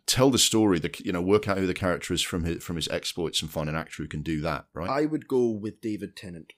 Tell 0.07 0.31
the 0.31 0.39
story. 0.39 0.79
The 0.79 0.91
you 1.05 1.11
know, 1.11 1.21
work 1.21 1.47
out 1.47 1.59
who 1.59 1.67
the 1.67 1.75
character 1.75 2.13
is 2.13 2.23
from 2.23 2.43
his 2.43 2.63
from 2.63 2.75
his 2.75 2.87
exploits 2.87 3.41
and 3.41 3.51
find 3.51 3.69
an 3.69 3.75
actor 3.75 4.01
who 4.01 4.09
can 4.09 4.23
do 4.23 4.41
that. 4.41 4.65
Right. 4.73 4.89
I 4.89 5.05
would 5.05 5.27
go 5.27 5.49
with 5.49 5.79
David 5.79 6.15
Tennant. 6.15 6.53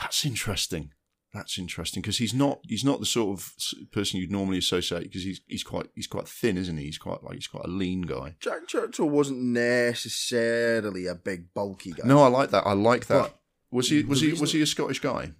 That's 0.00 0.24
interesting. 0.26 0.92
That's 1.34 1.58
interesting 1.58 2.00
because 2.00 2.18
he's 2.18 2.32
not 2.32 2.60
he's 2.62 2.84
not 2.84 3.00
the 3.00 3.06
sort 3.06 3.38
of 3.38 3.52
person 3.92 4.18
you'd 4.18 4.32
normally 4.32 4.58
associate 4.58 5.02
because 5.04 5.24
he's 5.24 5.40
he's 5.46 5.62
quite 5.62 5.88
he's 5.94 6.06
quite 6.06 6.26
thin, 6.26 6.56
isn't 6.56 6.76
he? 6.76 6.84
He's 6.84 6.98
quite 6.98 7.22
like 7.22 7.34
he's 7.34 7.46
quite 7.46 7.66
a 7.66 7.70
lean 7.70 8.02
guy. 8.02 8.36
Jack 8.40 8.66
Churchill 8.66 9.10
wasn't 9.10 9.42
necessarily 9.42 11.06
a 11.06 11.14
big 11.14 11.52
bulky 11.52 11.92
guy. 11.92 12.06
No, 12.06 12.22
I 12.22 12.28
like 12.28 12.50
that. 12.50 12.66
I 12.66 12.72
like 12.72 13.06
that. 13.08 13.22
But 13.22 13.38
was 13.70 13.90
he 13.90 14.02
was 14.02 14.22
he 14.22 14.32
was 14.32 14.52
he 14.52 14.62
a 14.62 14.66
Scottish 14.66 15.00
guy, 15.00 15.32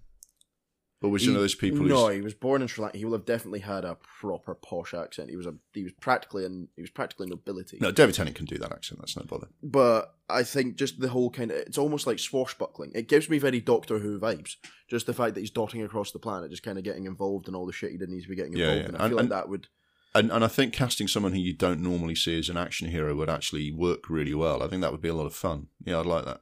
or 1.00 1.10
was 1.10 1.22
he, 1.22 1.28
one 1.28 1.36
of 1.36 1.42
those 1.42 1.54
people? 1.54 1.84
No, 1.84 2.08
he 2.08 2.20
was 2.20 2.34
born 2.34 2.60
in 2.60 2.66
Sri 2.68 2.82
Lanka. 2.82 2.98
He 2.98 3.04
will 3.04 3.12
have 3.12 3.24
definitely 3.24 3.60
had 3.60 3.84
a 3.84 3.96
proper 4.20 4.54
posh 4.54 4.94
accent. 4.94 5.30
He 5.30 5.36
was 5.36 5.46
a 5.46 5.54
he 5.72 5.84
was 5.84 5.92
practically 6.00 6.44
in 6.44 6.68
he 6.74 6.82
was 6.82 6.90
practically 6.90 7.28
nobility. 7.28 7.78
no, 7.80 7.92
David 7.92 8.14
Tennant 8.16 8.36
can 8.36 8.46
do 8.46 8.58
that 8.58 8.72
accent. 8.72 9.00
That's 9.00 9.16
no 9.16 9.24
bother. 9.24 9.48
But 9.62 10.14
I 10.28 10.42
think 10.42 10.76
just 10.76 10.98
the 11.00 11.08
whole 11.08 11.30
kind 11.30 11.50
of 11.50 11.56
it's 11.58 11.78
almost 11.78 12.06
like 12.06 12.18
swashbuckling. 12.18 12.92
It 12.94 13.08
gives 13.08 13.30
me 13.30 13.38
very 13.38 13.60
Doctor 13.60 13.98
Who 14.00 14.18
vibes. 14.18 14.56
Just 14.88 15.06
the 15.06 15.14
fact 15.14 15.34
that 15.34 15.40
he's 15.40 15.50
dotting 15.50 15.82
across 15.82 16.10
the 16.12 16.18
planet, 16.18 16.50
just 16.50 16.62
kind 16.62 16.78
of 16.78 16.84
getting 16.84 17.04
involved 17.06 17.46
in 17.48 17.54
all 17.54 17.66
the 17.66 17.72
shit 17.72 17.92
he 17.92 17.98
didn't 17.98 18.14
need 18.14 18.22
to 18.22 18.28
be 18.28 18.34
getting 18.36 18.54
involved 18.54 18.80
yeah. 18.82 18.88
in. 18.88 18.96
I 18.96 19.04
And- 19.04 19.10
feel 19.12 19.18
and- 19.20 19.30
that 19.30 19.48
would 19.48 19.68
And 20.14 20.32
and 20.32 20.42
I 20.42 20.48
think 20.48 20.72
casting 20.72 21.06
someone 21.06 21.32
who 21.32 21.38
you 21.38 21.52
don't 21.54 21.80
normally 21.80 22.16
see 22.16 22.38
as 22.38 22.48
an 22.48 22.56
action 22.56 22.90
hero 22.90 23.14
would 23.14 23.30
actually 23.30 23.70
work 23.70 24.08
really 24.10 24.34
well. 24.34 24.62
I 24.64 24.68
think 24.68 24.82
that 24.82 24.90
would 24.90 25.02
be 25.02 25.08
a 25.10 25.14
lot 25.14 25.26
of 25.26 25.34
fun. 25.34 25.68
Yeah, 25.84 26.00
I'd 26.00 26.06
like 26.06 26.24
that. 26.24 26.40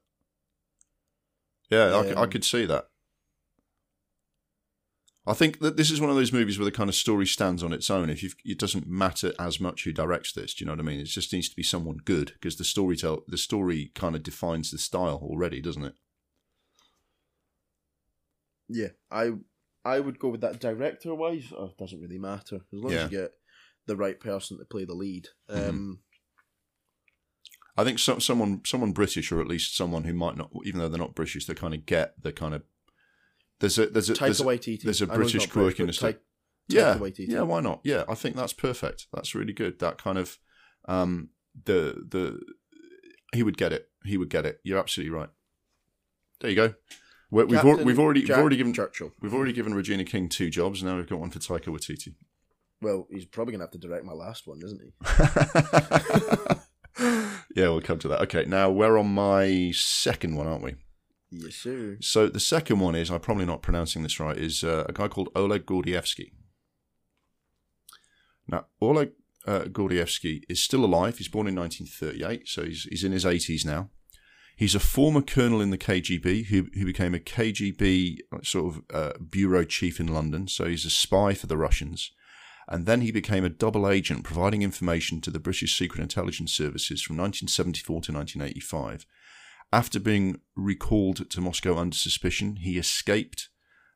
Yeah, 1.69 1.95
I 2.17 2.23
Um, 2.23 2.31
could 2.31 2.45
see 2.45 2.65
that. 2.67 2.89
I 5.29 5.35
think 5.35 5.59
that 5.59 5.77
this 5.77 5.91
is 5.91 6.01
one 6.01 6.09
of 6.11 6.14
those 6.16 6.33
movies 6.33 6.57
where 6.59 6.64
the 6.64 6.70
kind 6.70 6.89
of 6.89 6.95
story 6.95 7.27
stands 7.27 7.62
on 7.64 7.72
its 7.72 7.91
own. 7.91 8.09
If 8.11 8.22
it 8.45 8.59
doesn't 8.61 8.87
matter 8.87 9.33
as 9.41 9.59
much 9.59 9.83
who 9.83 9.93
directs 9.93 10.33
this, 10.33 10.55
do 10.55 10.62
you 10.62 10.66
know 10.66 10.72
what 10.74 10.79
I 10.81 10.85
mean? 10.85 11.01
It 11.01 11.05
just 11.07 11.33
needs 11.33 11.49
to 11.49 11.57
be 11.57 11.64
someone 11.64 11.97
good 12.05 12.33
because 12.35 12.57
the 12.57 12.64
story 12.64 12.97
tell 12.97 13.24
the 13.27 13.37
story 13.37 13.91
kind 13.97 14.14
of 14.14 14.22
defines 14.22 14.70
the 14.70 14.79
style 14.79 15.18
already, 15.22 15.61
doesn't 15.61 15.85
it? 15.85 15.95
yeah. 18.68 18.89
I 19.11 19.33
I 19.85 20.01
would 20.01 20.18
go 20.18 20.29
with 20.29 20.41
that 20.41 20.61
director 20.61 21.14
wise. 21.14 21.53
Oh, 21.57 21.66
it 21.66 21.77
doesn't 21.79 22.01
really 22.01 22.18
matter 22.18 22.57
as 22.57 22.62
long 22.72 22.93
Yeah. 22.93 23.05
as 23.05 23.12
you 23.12 23.18
get 23.18 23.33
the 23.87 23.97
right 23.97 24.18
person 24.18 24.59
to 24.59 24.64
play 24.64 24.85
the 24.85 24.95
lead. 24.95 25.29
Mhm. 25.49 25.68
Um, 25.68 25.99
I 27.77 27.85
think 27.85 27.99
so, 27.99 28.18
someone 28.18 28.62
someone 28.64 28.93
British 28.93 29.31
or 29.31 29.41
at 29.41 29.47
least 29.47 29.77
someone 29.77 30.05
who 30.05 30.14
might 30.14 30.37
not, 30.37 30.51
even 30.64 30.81
though 30.81 30.89
they're 30.89 30.99
not 30.99 31.14
British, 31.14 31.47
they 31.47 31.55
kind 31.55 31.74
of 31.74 31.87
get 31.87 32.20
the 32.22 32.33
kind 32.33 32.55
of 32.55 32.62
there's 33.61 33.79
a 33.79 33.87
there's 33.87 34.11
a 34.11 34.15
Taika 34.15 34.19
there's 34.21 34.41
a, 34.41 34.45
Waititi. 34.45 34.83
there's 34.83 35.03
a 35.03 35.07
British 35.07 35.47
quirk 35.47 35.81
in 35.81 35.93
sta- 35.93 36.15
yeah, 36.69 36.99
yeah. 37.17 37.43
Why 37.43 37.61
not? 37.61 37.81
Yeah, 37.85 38.05
I 38.09 38.15
think 38.15 38.37
that's 38.37 38.53
perfect. 38.53 39.07
That's 39.13 39.35
really 39.35 39.53
good. 39.53 39.79
That 39.79 39.99
kind 39.99 40.19
of 40.19 40.39
um, 40.89 41.31
the 41.65 42.05
the 42.09 42.41
he 43.33 43.43
would 43.43 43.57
get 43.57 43.73
it. 43.73 43.89
He 44.05 44.17
would 44.17 44.31
get 44.31 44.45
it. 44.47 44.61
You're 44.65 44.79
absolutely 44.79 45.17
right. 45.17 45.29
There 46.41 46.51
you 46.51 46.57
go. 46.57 46.75
we 47.31 47.57
have 47.57 47.65
we've, 47.65 47.85
we've 47.85 47.99
already 47.99 48.23
Jack 48.23 48.37
we've 48.37 48.43
already 48.43 48.57
given 48.57 48.73
Churchill. 48.73 49.13
We've 49.21 49.35
already 49.35 49.53
given 49.53 49.75
Regina 49.75 50.05
King 50.05 50.29
two 50.29 50.51
jobs. 50.51 50.83
Now 50.83 50.97
we've 50.97 51.09
got 51.09 51.21
one 51.21 51.31
for 51.31 51.39
Taika 51.39 51.67
Waititi. 51.67 52.15
Well, 52.83 53.07
he's 53.11 53.25
probably 53.25 53.53
gonna 53.53 53.65
have 53.65 53.71
to 53.73 53.79
direct 53.79 54.05
my 54.05 54.13
last 54.13 54.47
one, 54.47 54.61
isn't 54.63 54.81
he? 54.83 54.93
yeah, 57.57 57.69
we'll 57.69 57.81
come 57.81 57.99
to 58.01 58.09
that. 58.09 58.21
Okay, 58.23 58.45
now 58.45 58.71
we're 58.71 58.99
on 58.99 59.15
my 59.15 59.71
second 59.75 60.35
one, 60.37 60.47
aren't 60.47 60.63
we? 60.63 60.75
Yes, 61.31 61.57
sir. 61.57 61.99
So 62.01 62.29
the 62.29 62.41
second 62.41 62.81
one 62.81 62.95
is 62.95 63.11
I'm 63.11 63.20
probably 63.20 63.47
not 63.47 63.62
pronouncing 63.62 64.03
this 64.03 64.20
right. 64.20 64.37
Is 64.37 64.62
uh, 64.62 64.85
a 64.89 64.93
guy 64.93 65.09
called 65.09 65.31
Oleg 65.35 65.66
Gordievsky. 65.66 66.33
Now, 68.49 68.66
Oleg 68.81 69.11
uh, 69.47 69.64
Gordievsky 69.64 70.43
is 70.49 70.62
still 70.62 70.85
alive. 70.85 71.18
He's 71.18 71.29
born 71.29 71.49
in 71.49 71.57
1938, 71.57 72.49
so 72.49 72.64
he's 72.64 72.85
he's 72.85 73.05
in 73.05 73.12
his 73.12 73.24
80s 73.24 73.64
now. 73.64 73.91
He's 74.57 74.74
a 74.74 74.81
former 74.81 75.20
colonel 75.20 75.61
in 75.61 75.68
the 75.68 75.77
KGB 75.77 76.47
who, 76.47 76.68
who 76.72 76.87
became 76.87 77.14
a 77.14 77.18
KGB 77.18 78.20
sort 78.43 78.74
of 78.74 78.83
uh, 78.93 79.12
bureau 79.18 79.64
chief 79.64 80.01
in 80.01 80.07
London. 80.07 80.49
So 80.49 80.64
he's 80.64 80.87
a 80.87 80.91
spy 80.91 81.35
for 81.35 81.47
the 81.47 81.59
Russians. 81.59 82.11
And 82.66 82.87
then 82.87 83.03
he 83.03 83.12
became 83.12 83.45
a 83.45 83.51
double 83.51 83.87
agent 83.87 84.24
providing 84.24 84.62
information 84.62 85.20
to 85.20 85.31
the 85.31 85.39
British 85.39 85.77
Secret 85.77 86.01
Intelligence 86.01 86.55
Services 86.55 87.03
from 87.03 87.18
1974 87.18 88.01
to 88.01 88.12
1985. 88.12 89.07
After 89.73 89.99
being 90.01 90.41
recalled 90.55 91.29
to 91.29 91.41
Moscow 91.41 91.77
under 91.77 91.97
suspicion, 91.97 92.57
he 92.57 92.79
escaped 92.79 93.49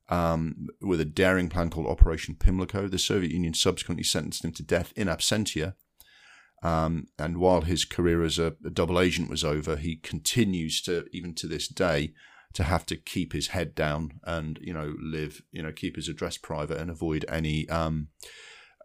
um, 0.08 0.66
with 0.80 1.00
a 1.00 1.04
daring 1.04 1.48
plan 1.48 1.70
called 1.70 1.86
Operation 1.86 2.34
Pimlico. 2.34 2.88
The 2.88 2.98
Soviet 2.98 3.32
Union 3.32 3.54
subsequently 3.54 4.04
sentenced 4.04 4.44
him 4.44 4.52
to 4.52 4.62
death 4.62 4.92
in 4.96 5.06
absentia 5.06 5.74
um, 6.62 7.06
and 7.18 7.38
while 7.38 7.62
his 7.62 7.84
career 7.84 8.22
as 8.22 8.38
a, 8.38 8.54
a, 8.64 8.70
double 8.70 9.00
agent 9.00 9.30
was 9.30 9.44
over, 9.44 9.76
he 9.76 9.96
continues 9.96 10.82
to, 10.82 11.06
even 11.12 11.34
to 11.36 11.46
this 11.46 11.66
day, 11.68 12.12
to 12.52 12.64
have 12.64 12.84
to 12.86 12.96
keep 12.96 13.32
his 13.32 13.48
head 13.48 13.74
down 13.74 14.20
and 14.24 14.58
you 14.60 14.74
know 14.74 14.94
live, 15.00 15.42
you 15.52 15.62
know, 15.62 15.72
keep 15.72 15.96
his 15.96 16.08
address 16.08 16.36
private 16.36 16.78
and 16.78 16.90
avoid 16.90 17.24
any 17.28 17.68
um, 17.68 18.08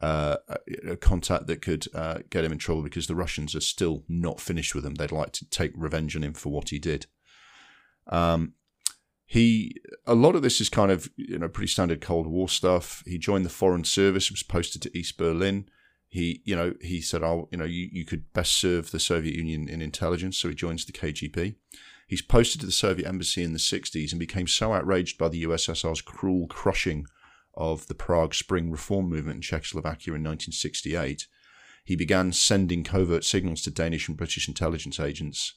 uh, 0.05 0.95
contact 1.01 1.47
that 1.47 1.61
could 1.61 1.87
uh, 1.93 2.19
get 2.29 2.43
him 2.43 2.51
in 2.51 2.57
trouble 2.57 2.83
because 2.83 3.07
the 3.07 3.15
Russians 3.15 3.55
are 3.55 3.61
still 3.61 4.03
not 4.07 4.39
finished 4.39 4.75
with 4.75 4.85
him. 4.85 4.95
They'd 4.95 5.11
like 5.11 5.31
to 5.33 5.49
take 5.49 5.71
revenge 5.75 6.15
on 6.15 6.23
him 6.23 6.33
for 6.33 6.49
what 6.49 6.69
he 6.69 6.79
did. 6.79 7.07
Um, 8.07 8.53
he 9.25 9.75
a 10.05 10.13
lot 10.13 10.35
of 10.35 10.43
this 10.43 10.61
is 10.61 10.69
kind 10.69 10.91
of 10.91 11.09
you 11.15 11.39
know 11.39 11.49
pretty 11.49 11.67
standard 11.67 12.01
Cold 12.01 12.27
War 12.27 12.47
stuff. 12.47 13.03
He 13.05 13.17
joined 13.17 13.45
the 13.45 13.49
Foreign 13.49 13.83
Service, 13.83 14.29
was 14.29 14.43
posted 14.43 14.81
to 14.83 14.97
East 14.97 15.17
Berlin 15.17 15.69
he 16.15 16.41
you 16.45 16.55
know 16.55 16.73
he 16.81 17.01
said 17.01 17.23
oh 17.23 17.47
you 17.51 17.57
know 17.57 17.65
you, 17.65 17.89
you 17.91 18.05
could 18.05 18.31
best 18.31 18.53
serve 18.53 18.91
the 18.91 18.99
soviet 18.99 19.35
union 19.35 19.67
in 19.67 19.81
intelligence 19.81 20.37
so 20.37 20.47
he 20.47 20.55
joins 20.55 20.85
the 20.85 20.93
kgb 20.93 21.55
he's 22.07 22.21
posted 22.21 22.61
to 22.61 22.65
the 22.65 22.71
soviet 22.71 23.05
embassy 23.05 23.43
in 23.43 23.51
the 23.51 23.59
60s 23.59 24.11
and 24.11 24.19
became 24.19 24.47
so 24.47 24.73
outraged 24.73 25.17
by 25.17 25.27
the 25.27 25.43
ussr's 25.43 26.01
cruel 26.01 26.47
crushing 26.47 27.05
of 27.57 27.87
the 27.87 27.95
prague 27.95 28.33
spring 28.33 28.71
reform 28.71 29.09
movement 29.09 29.37
in 29.37 29.41
czechoslovakia 29.41 30.13
in 30.13 30.23
1968 30.23 31.27
he 31.83 31.95
began 31.95 32.31
sending 32.31 32.83
covert 32.83 33.23
signals 33.23 33.61
to 33.61 33.71
danish 33.71 34.07
and 34.07 34.17
british 34.17 34.47
intelligence 34.47 34.99
agents 34.99 35.55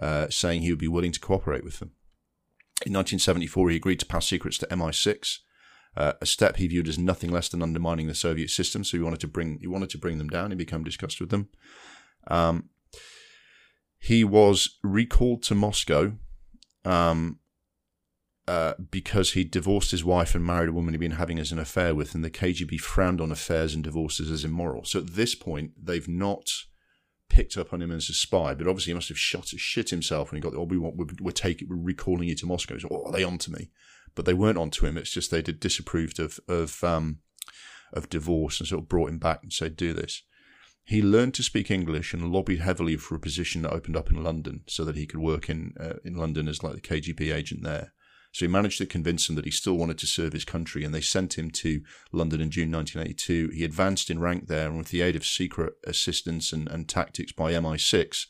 uh, 0.00 0.28
saying 0.28 0.62
he 0.62 0.70
would 0.70 0.78
be 0.78 0.88
willing 0.88 1.12
to 1.12 1.20
cooperate 1.20 1.64
with 1.64 1.78
them 1.78 1.92
in 2.84 2.92
1974 2.92 3.70
he 3.70 3.76
agreed 3.76 4.00
to 4.00 4.06
pass 4.06 4.26
secrets 4.26 4.58
to 4.58 4.66
mi6 4.66 5.38
uh, 5.96 6.12
a 6.20 6.26
step 6.26 6.56
he 6.56 6.66
viewed 6.66 6.88
as 6.88 6.98
nothing 6.98 7.30
less 7.30 7.48
than 7.48 7.62
undermining 7.62 8.06
the 8.06 8.14
Soviet 8.14 8.50
system. 8.50 8.84
So 8.84 8.98
he 8.98 9.02
wanted 9.02 9.20
to 9.20 9.28
bring 9.28 9.58
he 9.60 9.66
wanted 9.66 9.90
to 9.90 9.98
bring 9.98 10.18
them 10.18 10.28
down. 10.28 10.50
He 10.50 10.56
became 10.56 10.84
disgusted 10.84 11.20
with 11.20 11.30
them. 11.30 11.48
Um, 12.28 12.68
he 13.98 14.22
was 14.22 14.78
recalled 14.82 15.42
to 15.44 15.54
Moscow 15.54 16.12
um, 16.84 17.40
uh, 18.48 18.74
because 18.90 19.32
he 19.32 19.44
divorced 19.44 19.90
his 19.90 20.04
wife 20.04 20.34
and 20.34 20.44
married 20.44 20.68
a 20.68 20.72
woman 20.72 20.94
he'd 20.94 21.00
been 21.00 21.12
having 21.12 21.38
as 21.38 21.52
an 21.52 21.58
affair 21.58 21.94
with, 21.94 22.14
and 22.14 22.24
the 22.24 22.30
KGB 22.30 22.78
frowned 22.80 23.20
on 23.20 23.32
affairs 23.32 23.74
and 23.74 23.82
divorces 23.82 24.30
as 24.30 24.44
immoral. 24.44 24.84
So 24.84 25.00
at 25.00 25.14
this 25.14 25.34
point, 25.34 25.72
they've 25.82 26.08
not 26.08 26.50
picked 27.28 27.56
up 27.56 27.72
on 27.72 27.82
him 27.82 27.90
as 27.90 28.08
a 28.08 28.14
spy, 28.14 28.54
but 28.54 28.68
obviously 28.68 28.92
he 28.92 28.94
must 28.94 29.08
have 29.08 29.18
shot 29.18 29.48
shit 29.48 29.90
himself 29.90 30.30
when 30.30 30.40
he 30.40 30.48
got. 30.48 30.56
Oh, 30.56 30.64
we 30.64 30.78
want 30.78 30.96
we're, 30.96 31.06
we're 31.20 31.32
taking 31.32 31.68
we're 31.68 31.76
recalling 31.76 32.28
you 32.28 32.36
to 32.36 32.46
Moscow. 32.46 32.78
So, 32.78 32.88
oh, 32.90 33.06
are 33.06 33.12
they 33.12 33.24
on 33.24 33.38
to 33.38 33.52
me? 33.52 33.70
but 34.16 34.24
they 34.24 34.34
weren't 34.34 34.58
onto 34.58 34.84
him. 34.84 34.98
It's 34.98 35.12
just 35.12 35.30
they 35.30 35.42
did 35.42 35.60
disapproved 35.60 36.18
of 36.18 36.40
of 36.48 36.82
um, 36.82 37.18
of 37.92 38.08
divorce 38.08 38.58
and 38.58 38.66
sort 38.66 38.82
of 38.82 38.88
brought 38.88 39.10
him 39.10 39.18
back 39.18 39.44
and 39.44 39.52
said, 39.52 39.76
"Do 39.76 39.92
this." 39.92 40.22
He 40.82 41.02
learned 41.02 41.34
to 41.34 41.42
speak 41.42 41.70
English 41.70 42.14
and 42.14 42.32
lobbied 42.32 42.60
heavily 42.60 42.96
for 42.96 43.16
a 43.16 43.20
position 43.20 43.62
that 43.62 43.72
opened 43.72 43.96
up 43.96 44.10
in 44.10 44.22
London, 44.22 44.62
so 44.66 44.84
that 44.84 44.96
he 44.96 45.06
could 45.06 45.20
work 45.20 45.48
in 45.48 45.74
uh, 45.78 45.98
in 46.04 46.16
London 46.16 46.48
as 46.48 46.64
like 46.64 46.74
the 46.74 46.80
KGB 46.80 47.32
agent 47.32 47.62
there. 47.62 47.92
So 48.36 48.44
he 48.44 48.52
managed 48.52 48.76
to 48.76 48.84
convince 48.86 49.26
them 49.26 49.36
that 49.36 49.46
he 49.46 49.50
still 49.50 49.78
wanted 49.78 49.96
to 49.96 50.06
serve 50.06 50.34
his 50.34 50.44
country, 50.44 50.84
and 50.84 50.94
they 50.94 51.00
sent 51.00 51.38
him 51.38 51.50
to 51.52 51.80
London 52.12 52.42
in 52.42 52.50
June 52.50 52.70
1982. 52.70 53.48
He 53.54 53.64
advanced 53.64 54.10
in 54.10 54.18
rank 54.18 54.46
there, 54.46 54.68
and 54.68 54.76
with 54.76 54.90
the 54.90 55.00
aid 55.00 55.16
of 55.16 55.24
secret 55.24 55.72
assistance 55.86 56.52
and, 56.52 56.68
and 56.68 56.86
tactics 56.86 57.32
by 57.32 57.54
MI6, 57.54 58.26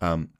um, 0.00 0.30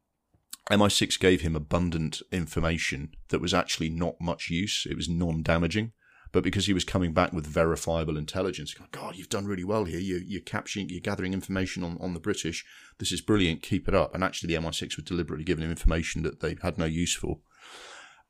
MI6 0.72 1.20
gave 1.20 1.42
him 1.42 1.54
abundant 1.54 2.20
information 2.32 3.12
that 3.28 3.40
was 3.40 3.54
actually 3.54 3.90
not 3.90 4.20
much 4.20 4.50
use. 4.50 4.88
It 4.90 4.96
was 4.96 5.08
non 5.08 5.44
damaging. 5.44 5.92
But 6.32 6.42
because 6.42 6.66
he 6.66 6.72
was 6.74 6.82
coming 6.82 7.12
back 7.12 7.32
with 7.32 7.46
verifiable 7.46 8.16
intelligence, 8.16 8.74
God, 8.90 9.14
you've 9.14 9.28
done 9.28 9.46
really 9.46 9.62
well 9.62 9.84
here. 9.84 10.00
You, 10.00 10.20
you're 10.26 10.40
capturing, 10.40 10.88
you're 10.88 10.98
gathering 10.98 11.32
information 11.32 11.84
on, 11.84 11.96
on 12.00 12.12
the 12.12 12.18
British. 12.18 12.66
This 12.98 13.12
is 13.12 13.20
brilliant. 13.20 13.62
Keep 13.62 13.86
it 13.86 13.94
up. 13.94 14.16
And 14.16 14.24
actually, 14.24 14.52
the 14.52 14.60
MI6 14.60 14.96
were 14.96 15.04
deliberately 15.04 15.44
giving 15.44 15.62
him 15.62 15.70
information 15.70 16.24
that 16.24 16.40
they 16.40 16.56
had 16.60 16.76
no 16.76 16.86
use 16.86 17.14
for. 17.14 17.38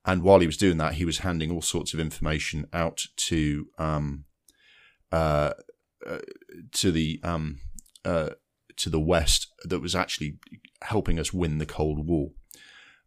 And 0.05 0.23
while 0.23 0.41
he 0.41 0.47
was 0.47 0.57
doing 0.57 0.79
that, 0.79 0.95
he 0.95 1.05
was 1.05 1.19
handing 1.19 1.51
all 1.51 1.63
sorts 1.63 1.93
of 1.93 2.01
information 2.01 2.67
out 2.73 3.05
to 3.17 3.67
um, 3.79 4.25
uh, 5.13 5.53
uh, 6.07 6.19
to 6.73 6.91
the 6.91 7.21
um, 7.23 7.59
uh, 8.05 8.31
to 8.77 8.89
the 8.89 9.01
West 9.01 9.49
that 9.65 9.81
was 9.81 9.95
actually 9.95 10.39
helping 10.83 11.19
us 11.19 11.33
win 11.33 11.59
the 11.59 11.67
Cold 11.67 12.07
War. 12.07 12.31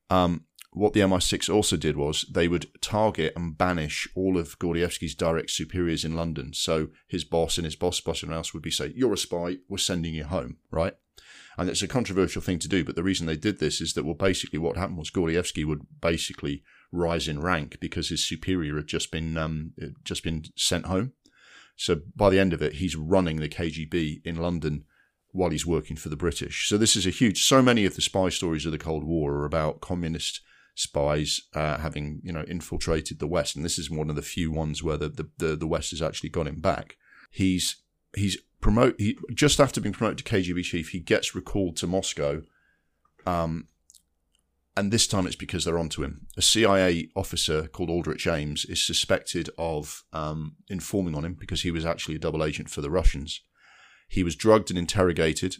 Um, 0.10 0.46
what 0.72 0.94
the 0.94 1.02
MI6 1.02 1.54
also 1.54 1.78
did 1.78 1.98
was 1.98 2.26
they 2.32 2.48
would 2.48 2.68
target 2.82 3.34
and 3.36 3.58
banish 3.58 4.08
all 4.16 4.38
of 4.38 4.58
Gordievsky's 4.58 5.16
direct 5.16 5.52
superiors 5.52 6.04
in 6.04 6.16
London. 6.16 6.52
So 6.54 6.89
his 7.08 7.24
boss 7.24 7.58
and 7.58 7.66
his 7.66 7.76
boss, 7.76 8.02
boss 8.02 8.24
and 8.24 8.34
else 8.34 8.54
would 8.54 8.64
be 8.64 8.72
say, 8.72 8.91
"You're 8.96 9.14
a 9.14 9.18
spy. 9.18 9.58
We're 9.68 9.78
sending 9.78 10.16
you 10.16 10.26
home." 10.26 10.58
Right? 10.72 10.94
And 11.58 11.70
it's 11.70 11.84
a 11.84 11.88
controversial 11.88 12.41
thing 12.41 12.58
to 12.60 12.68
do, 12.68 12.84
but 12.84 12.96
the 12.96 13.04
reason 13.04 13.28
they 13.28 13.38
did 13.38 13.60
this 13.60 13.80
is 13.80 13.94
that 13.94 14.04
well, 14.04 14.16
basically 14.16 14.58
what 14.58 14.78
happened 14.78 14.98
was 14.98 15.12
Gordievsky 15.12 15.66
would 15.66 15.82
basically 16.02 16.64
rise 16.94 17.28
in 17.28 17.41
rank 17.41 17.80
because 17.82 18.10
his 18.10 18.26
superior 18.26 18.76
had 18.76 18.88
just 18.88 19.12
been 19.12 19.38
um, 19.38 19.74
just 20.04 20.24
been 20.24 20.46
sent 20.56 20.86
home. 20.86 21.14
So 21.76 22.02
by 22.16 22.30
the 22.30 22.39
end 22.39 22.54
of 22.54 22.62
it, 22.62 22.74
he's 22.74 22.96
running 22.96 23.38
the 23.38 23.50
KGB 23.50 24.22
in 24.24 24.36
London 24.36 24.86
while 25.32 25.50
he's 25.50 25.66
working 25.66 25.98
for 25.98 26.10
the 26.10 26.16
British. 26.16 26.70
So 26.70 26.78
this 26.78 26.96
is 26.96 27.08
a 27.08 27.10
huge. 27.10 27.44
So 27.44 27.62
many 27.62 27.86
of 27.86 27.96
the 27.96 28.02
spy 28.02 28.30
stories 28.30 28.66
of 28.66 28.72
the 28.72 28.78
Cold 28.78 29.04
War 29.04 29.34
are 29.34 29.46
about 29.46 29.82
communist 29.82 30.41
spies 30.76 31.41
uh, 31.54 31.78
having 31.78 32.22
you 32.24 32.32
know 32.32 32.46
infiltrated 32.48 33.20
the 33.20 33.28
West, 33.28 33.56
and 33.56 33.66
this 33.66 33.80
is 33.80 33.89
one 33.89 34.10
of 34.10 34.16
the 34.16 34.22
few 34.22 34.52
ones 34.52 34.84
where 34.84 34.98
the 34.98 35.10
the, 35.10 35.30
the, 35.38 35.56
the 35.56 35.68
West 35.68 35.89
has 35.89 36.02
actually 36.02 36.30
got 36.30 36.48
him 36.48 36.62
back. 36.62 36.98
He's 37.32 37.82
he's 38.16 38.38
promote 38.62 38.96
he, 39.00 39.18
just 39.34 39.60
after 39.60 39.82
being 39.82 39.94
promoted 39.94 40.24
to 40.24 40.32
KGB 40.32 40.64
chief, 40.64 40.89
he 40.89 41.00
gets 41.00 41.36
recalled 41.36 41.76
to 41.78 41.88
Moscow. 41.88 42.44
Um, 43.26 43.68
and 44.76 44.91
this 44.91 45.07
time 45.07 45.28
it's 45.28 45.36
because 45.36 45.65
they're 45.65 45.78
onto 45.78 46.03
him. 46.03 46.28
A 46.36 46.41
CIA 46.41 47.09
officer 47.15 47.67
called 47.67 47.89
Aldrich 47.89 48.26
Ames 48.26 48.65
is 48.65 48.86
suspected 48.86 49.49
of 49.57 50.03
um, 50.11 50.55
informing 50.67 51.15
on 51.15 51.26
him 51.26 51.36
because 51.36 51.61
he 51.61 51.71
was 51.71 51.86
actually 51.86 52.15
a 52.15 52.19
double 52.19 52.43
agent 52.43 52.69
for 52.69 52.82
the 52.82 52.89
Russians. 52.89 53.41
He 54.07 54.24
was 54.24 54.36
drugged 54.36 54.71
and 54.71 54.80
interrogated, 54.80 55.57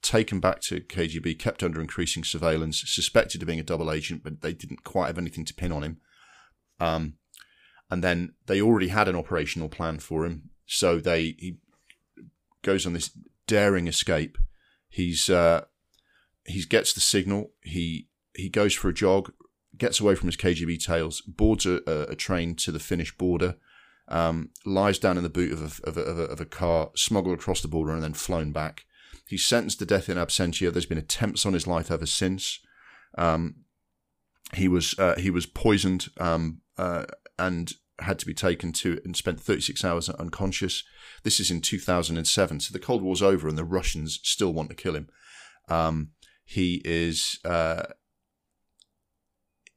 taken 0.00 0.38
back 0.38 0.60
to 0.62 0.80
KGB, 0.80 1.38
kept 1.38 1.62
under 1.62 1.80
increasing 1.80 2.22
surveillance, 2.22 2.82
suspected 2.86 3.42
of 3.42 3.46
being 3.46 3.60
a 3.60 3.64
double 3.64 3.90
agent, 3.90 4.22
but 4.22 4.42
they 4.42 4.52
didn't 4.52 4.84
quite 4.84 5.08
have 5.08 5.18
anything 5.18 5.44
to 5.44 5.54
pin 5.54 5.72
on 5.72 5.82
him. 5.82 6.00
Um, 6.78 7.14
and 7.90 8.02
then 8.02 8.34
they 8.46 8.60
already 8.60 8.88
had 8.88 9.08
an 9.08 9.16
operational 9.16 9.68
plan 9.68 9.98
for 9.98 10.24
him, 10.24 10.50
so 10.66 10.98
they 10.98 11.36
he 11.38 11.58
goes 12.62 12.86
on 12.86 12.92
this 12.92 13.10
daring 13.46 13.86
escape. 13.86 14.38
He's 14.88 15.28
uh, 15.28 15.66
he 16.46 16.62
gets 16.62 16.94
the 16.94 17.00
signal. 17.00 17.50
He 17.60 18.08
he 18.34 18.48
goes 18.48 18.74
for 18.74 18.88
a 18.88 18.94
jog, 18.94 19.32
gets 19.76 20.00
away 20.00 20.14
from 20.14 20.28
his 20.28 20.36
KGB 20.36 20.84
tails, 20.84 21.20
boards 21.22 21.66
a, 21.66 21.80
a 22.08 22.14
train 22.14 22.54
to 22.56 22.72
the 22.72 22.78
Finnish 22.78 23.16
border, 23.16 23.56
um, 24.08 24.50
lies 24.64 24.98
down 24.98 25.16
in 25.16 25.22
the 25.22 25.28
boot 25.28 25.52
of 25.52 25.62
a, 25.62 25.88
of, 25.88 25.96
a, 25.96 26.02
of, 26.02 26.18
of 26.18 26.40
a 26.40 26.44
car, 26.44 26.90
smuggled 26.94 27.38
across 27.38 27.60
the 27.60 27.68
border, 27.68 27.92
and 27.92 28.02
then 28.02 28.14
flown 28.14 28.52
back. 28.52 28.84
He's 29.26 29.46
sentenced 29.46 29.78
to 29.78 29.86
death 29.86 30.08
in 30.08 30.18
absentia. 30.18 30.72
There's 30.72 30.86
been 30.86 30.98
attempts 30.98 31.46
on 31.46 31.54
his 31.54 31.66
life 31.66 31.90
ever 31.90 32.06
since. 32.06 32.60
Um, 33.16 33.56
he 34.54 34.68
was 34.68 34.98
uh, 34.98 35.16
he 35.16 35.30
was 35.30 35.46
poisoned 35.46 36.08
um, 36.18 36.60
uh, 36.76 37.04
and 37.38 37.72
had 38.00 38.18
to 38.18 38.26
be 38.26 38.34
taken 38.34 38.72
to 38.72 39.00
and 39.04 39.16
spent 39.16 39.40
36 39.40 39.84
hours 39.84 40.08
unconscious. 40.08 40.84
This 41.22 41.40
is 41.40 41.50
in 41.50 41.60
2007, 41.60 42.60
so 42.60 42.72
the 42.72 42.78
Cold 42.78 43.02
War's 43.02 43.22
over 43.22 43.48
and 43.48 43.56
the 43.56 43.64
Russians 43.64 44.20
still 44.22 44.52
want 44.52 44.68
to 44.70 44.76
kill 44.76 44.96
him. 44.96 45.08
Um, 45.68 46.10
he 46.44 46.82
is 46.84 47.38
uh, 47.44 47.84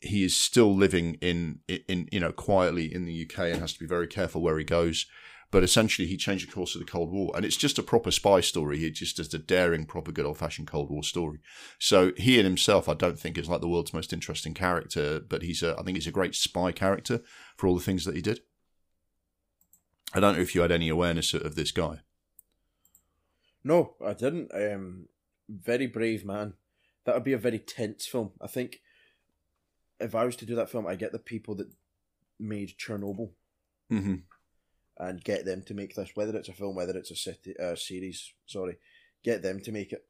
he 0.02 0.24
is 0.24 0.40
still 0.40 0.76
living 0.76 1.16
in 1.22 1.60
in 1.68 2.08
you 2.12 2.20
know 2.20 2.32
quietly 2.32 2.94
in 2.94 3.06
the 3.06 3.26
UK 3.26 3.40
and 3.52 3.60
has 3.60 3.74
to 3.74 3.80
be 3.80 3.88
very 3.88 4.08
careful 4.08 4.42
where 4.42 4.58
he 4.58 4.64
goes. 4.64 5.06
But 5.52 5.64
essentially, 5.64 6.08
he 6.08 6.18
changed 6.18 6.48
the 6.48 6.52
course 6.52 6.76
of 6.76 6.80
the 6.80 6.92
Cold 6.92 7.12
War, 7.12 7.32
and 7.36 7.46
it's 7.46 7.56
just 7.56 7.80
a 7.80 7.84
proper 7.84 8.12
spy 8.12 8.42
story. 8.42 8.78
He 8.78 8.92
just 8.92 9.18
does 9.18 9.34
a 9.34 9.38
daring, 9.38 9.86
proper, 9.86 10.12
good 10.12 10.26
old 10.26 10.38
fashioned 10.38 10.68
Cold 10.68 10.90
War 10.90 11.04
story. 11.04 11.40
So 11.80 12.12
he 12.18 12.40
in 12.40 12.46
himself, 12.46 12.90
I 12.90 12.94
don't 12.94 13.18
think 13.18 13.38
is 13.38 13.48
like 13.48 13.62
the 13.62 13.70
world's 13.70 13.94
most 13.94 14.12
interesting 14.12 14.54
character, 14.54 15.22
but 15.22 15.44
he's 15.44 15.64
a, 15.64 15.78
I 15.80 15.84
think 15.84 15.98
he's 15.98 16.08
a 16.08 16.12
great 16.12 16.36
spy 16.36 16.72
character 16.72 17.22
for 17.56 17.68
all 17.68 17.76
the 17.76 17.84
things 17.84 18.06
that 18.06 18.16
he 18.16 18.22
did. 18.22 18.42
I 20.14 20.20
don't 20.20 20.36
know 20.36 20.42
if 20.42 20.56
you 20.56 20.62
had 20.62 20.72
any 20.72 20.90
awareness 20.90 21.34
of 21.34 21.56
this 21.56 21.72
guy. 21.72 22.00
No, 23.64 23.96
I 24.06 24.14
didn't. 24.14 24.52
Um, 24.54 25.08
very 25.50 25.88
brave 25.88 26.26
man. 26.26 26.54
That 27.06 27.16
would 27.16 27.24
be 27.24 27.34
a 27.34 27.38
very 27.38 27.60
tense 27.60 28.06
film. 28.08 28.32
I 28.42 28.48
think 28.48 28.82
if 30.00 30.16
I 30.16 30.26
was 30.26 30.36
to 30.38 30.46
do 30.46 30.56
that 30.56 30.70
film, 30.70 30.88
I 30.88 30.96
get 30.96 31.12
the 31.12 31.20
people 31.20 31.56
that 31.56 31.68
made 32.40 32.74
Chernobyl 32.78 33.32
Mm-hmm. 33.92 34.16
and 34.98 35.24
get 35.24 35.46
them 35.46 35.62
to 35.64 35.74
make 35.76 35.94
this, 35.96 36.12
whether 36.16 36.36
it's 36.36 36.50
a 36.50 36.54
film, 36.54 36.76
whether 36.76 36.98
it's 36.98 37.12
a 37.12 37.16
city, 37.16 37.54
uh, 37.60 37.76
series. 37.76 38.34
Sorry, 38.48 38.78
get 39.24 39.44
them 39.44 39.60
to 39.62 39.72
make 39.72 39.94
it. 39.94 40.04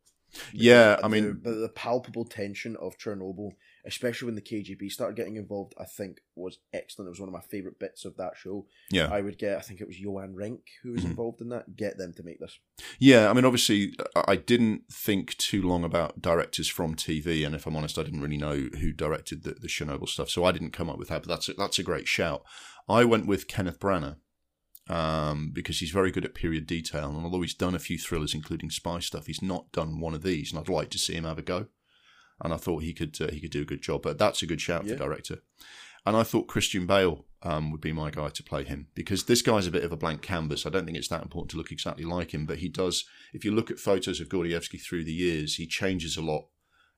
Yeah, 0.53 0.95
The- 0.95 1.05
I 1.05 1.07
mean, 1.09 1.39
the, 1.43 1.51
the 1.51 1.69
palpable 1.69 2.25
tension 2.25 2.75
of 2.77 2.97
Chernobyl, 2.97 3.51
especially 3.85 4.25
when 4.25 4.35
the 4.35 4.41
KGB 4.41 4.91
started 4.91 5.15
getting 5.15 5.35
involved, 5.35 5.73
I 5.79 5.85
think 5.85 6.21
was 6.35 6.57
excellent. 6.73 7.07
It 7.07 7.11
was 7.11 7.19
one 7.19 7.29
of 7.29 7.33
my 7.33 7.41
favorite 7.41 7.79
bits 7.79 8.03
of 8.05 8.17
that 8.17 8.33
show. 8.35 8.65
yeah. 8.91 9.07
I 9.11 9.21
would 9.21 9.37
get, 9.37 9.57
I 9.57 9.61
think 9.61 9.79
it 9.81 9.87
was 9.87 9.99
Johan 9.99 10.33
Renck 10.35 10.61
who 10.83 10.91
was 10.93 11.01
Mhm. 11.03 11.11
involved 11.11 11.41
in 11.41 11.49
that. 11.49 11.75
Get 11.75 11.97
them 11.97 12.13
to 12.13 12.23
make 12.23 12.39
this. 12.39 12.57
Yeah, 12.99 13.29
I 13.29 13.33
mean, 13.33 13.45
obviously, 13.45 13.93
I 14.15 14.23
I 14.33 14.35
didn't 14.37 14.83
think 14.91 15.37
too 15.37 15.61
long 15.61 15.83
about 15.83 16.21
directors 16.21 16.67
from 16.67 16.95
TV, 16.95 17.45
and 17.45 17.53
if 17.55 17.65
I'm 17.65 17.75
honest, 17.75 17.97
I 17.99 18.03
didn't 18.03 18.21
really 18.21 18.37
know 18.37 18.55
who 18.79 18.91
directed 18.91 19.43
the, 19.43 19.51
the 19.53 19.67
Chernobyl 19.67 20.09
stuff, 20.09 20.29
so 20.29 20.43
I 20.43 20.51
didn't 20.51 20.71
come 20.71 20.89
up 20.89 20.97
with 20.97 21.07
that. 21.09 21.21
But 21.23 21.29
that's 21.29 21.49
a, 21.49 21.53
that's 21.53 21.79
a 21.79 21.83
great 21.83 22.07
shout. 22.07 22.43
I 22.89 23.05
went 23.05 23.27
with 23.27 23.47
Kenneth 23.47 23.79
Branagh 23.79 24.17
um, 24.89 25.51
because 25.53 25.79
he's 25.79 25.89
very 25.91 26.11
good 26.11 26.25
at 26.25 26.35
period 26.35 26.67
detail, 26.67 27.09
and 27.15 27.23
although 27.25 27.41
he's 27.41 27.53
done 27.55 27.75
a 27.75 27.79
few 27.79 27.97
thrillers, 27.97 28.33
including 28.33 28.69
spy 28.69 28.99
stuff, 28.99 29.25
he's 29.27 29.41
not 29.41 29.71
done 29.71 29.99
one 29.99 30.13
of 30.13 30.21
these, 30.23 30.51
and 30.51 30.59
I'd 30.59 30.69
like 30.69 30.89
to 30.91 30.99
see 30.99 31.13
him 31.13 31.23
have 31.23 31.39
a 31.39 31.43
go. 31.43 31.67
And 32.43 32.53
I 32.53 32.57
thought 32.57 32.83
he 32.83 32.93
could 32.93 33.15
uh, 33.21 33.31
he 33.31 33.39
could 33.39 33.51
do 33.51 33.61
a 33.61 33.65
good 33.65 33.81
job, 33.81 34.01
but 34.03 34.17
that's 34.17 34.41
a 34.41 34.45
good 34.45 34.61
shout 34.61 34.85
Yeah. 34.85 34.93
for 34.93 34.99
director. 34.99 35.37
And 36.05 36.15
I 36.15 36.23
thought 36.23 36.47
Christian 36.47 36.85
Bale 36.85 37.25
um, 37.41 37.71
would 37.71 37.81
be 37.81 37.91
my 37.93 38.11
guy 38.11 38.29
to 38.29 38.43
play 38.43 38.63
him 38.63 38.87
because 38.93 39.23
this 39.23 39.41
guy's 39.41 39.65
a 39.67 39.71
bit 39.71 39.83
of 39.83 39.91
a 39.91 39.97
blank 39.97 40.21
canvas. 40.21 40.65
I 40.65 40.69
don't 40.69 40.85
think 40.85 40.97
it's 40.97 41.07
that 41.07 41.23
important 41.23 41.49
to 41.51 41.57
look 41.57 41.71
exactly 41.71 42.03
like 42.05 42.31
him, 42.33 42.45
but 42.45 42.59
he 42.59 42.69
does. 42.69 43.05
If 43.33 43.43
you 43.43 43.51
look 43.51 43.71
at 43.71 43.79
photos 43.79 44.19
of 44.19 44.29
Gordievsky 44.29 44.79
through 44.81 45.05
the 45.05 45.13
years, 45.13 45.55
he 45.55 45.65
changes 45.65 46.15
a 46.17 46.21
lot. 46.21 46.45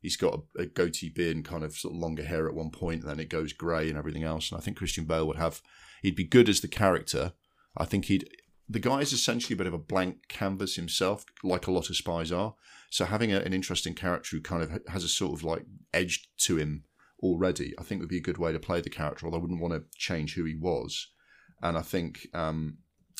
He's 0.01 0.17
got 0.17 0.41
a, 0.57 0.63
a 0.63 0.65
goatee 0.65 1.09
beard 1.09 1.35
and 1.37 1.45
kind 1.45 1.63
of 1.63 1.73
sort 1.75 1.93
of 1.93 1.99
longer 1.99 2.23
hair 2.23 2.47
at 2.47 2.53
one 2.55 2.69
point, 2.69 3.01
and 3.01 3.09
then 3.09 3.19
it 3.19 3.29
goes 3.29 3.53
grey 3.53 3.87
and 3.89 3.97
everything 3.97 4.23
else. 4.23 4.51
And 4.51 4.59
I 4.59 4.63
think 4.63 4.77
Christian 4.77 5.05
Bale 5.05 5.25
would 5.27 5.37
have. 5.37 5.61
He'd 6.01 6.15
be 6.15 6.23
good 6.25 6.49
as 6.49 6.59
the 6.61 6.67
character. 6.67 7.33
I 7.77 7.85
think 7.85 8.05
he'd. 8.05 8.29
The 8.69 8.79
guy 8.79 8.99
is 8.99 9.13
essentially 9.13 9.53
a 9.53 9.57
bit 9.57 9.67
of 9.67 9.73
a 9.73 9.77
blank 9.77 10.27
canvas 10.27 10.75
himself, 10.75 11.25
like 11.43 11.67
a 11.67 11.71
lot 11.71 11.89
of 11.89 11.95
spies 11.95 12.31
are. 12.31 12.55
So 12.89 13.05
having 13.05 13.31
a, 13.31 13.39
an 13.39 13.53
interesting 13.53 13.93
character 13.93 14.35
who 14.35 14.41
kind 14.41 14.63
of 14.63 14.81
has 14.87 15.03
a 15.03 15.09
sort 15.09 15.33
of 15.33 15.43
like 15.43 15.65
edge 15.93 16.29
to 16.39 16.57
him 16.57 16.83
already, 17.21 17.73
I 17.79 17.83
think 17.83 18.01
would 18.01 18.09
be 18.09 18.17
a 18.17 18.21
good 18.21 18.37
way 18.37 18.51
to 18.51 18.59
play 18.59 18.81
the 18.81 18.89
character. 18.89 19.25
Although 19.25 19.37
I 19.37 19.41
wouldn't 19.41 19.61
want 19.61 19.73
to 19.73 19.83
change 19.97 20.35
who 20.35 20.43
he 20.43 20.55
was. 20.55 21.07
And 21.61 21.77
I 21.77 21.81
think 21.81 22.27
um, 22.33 22.77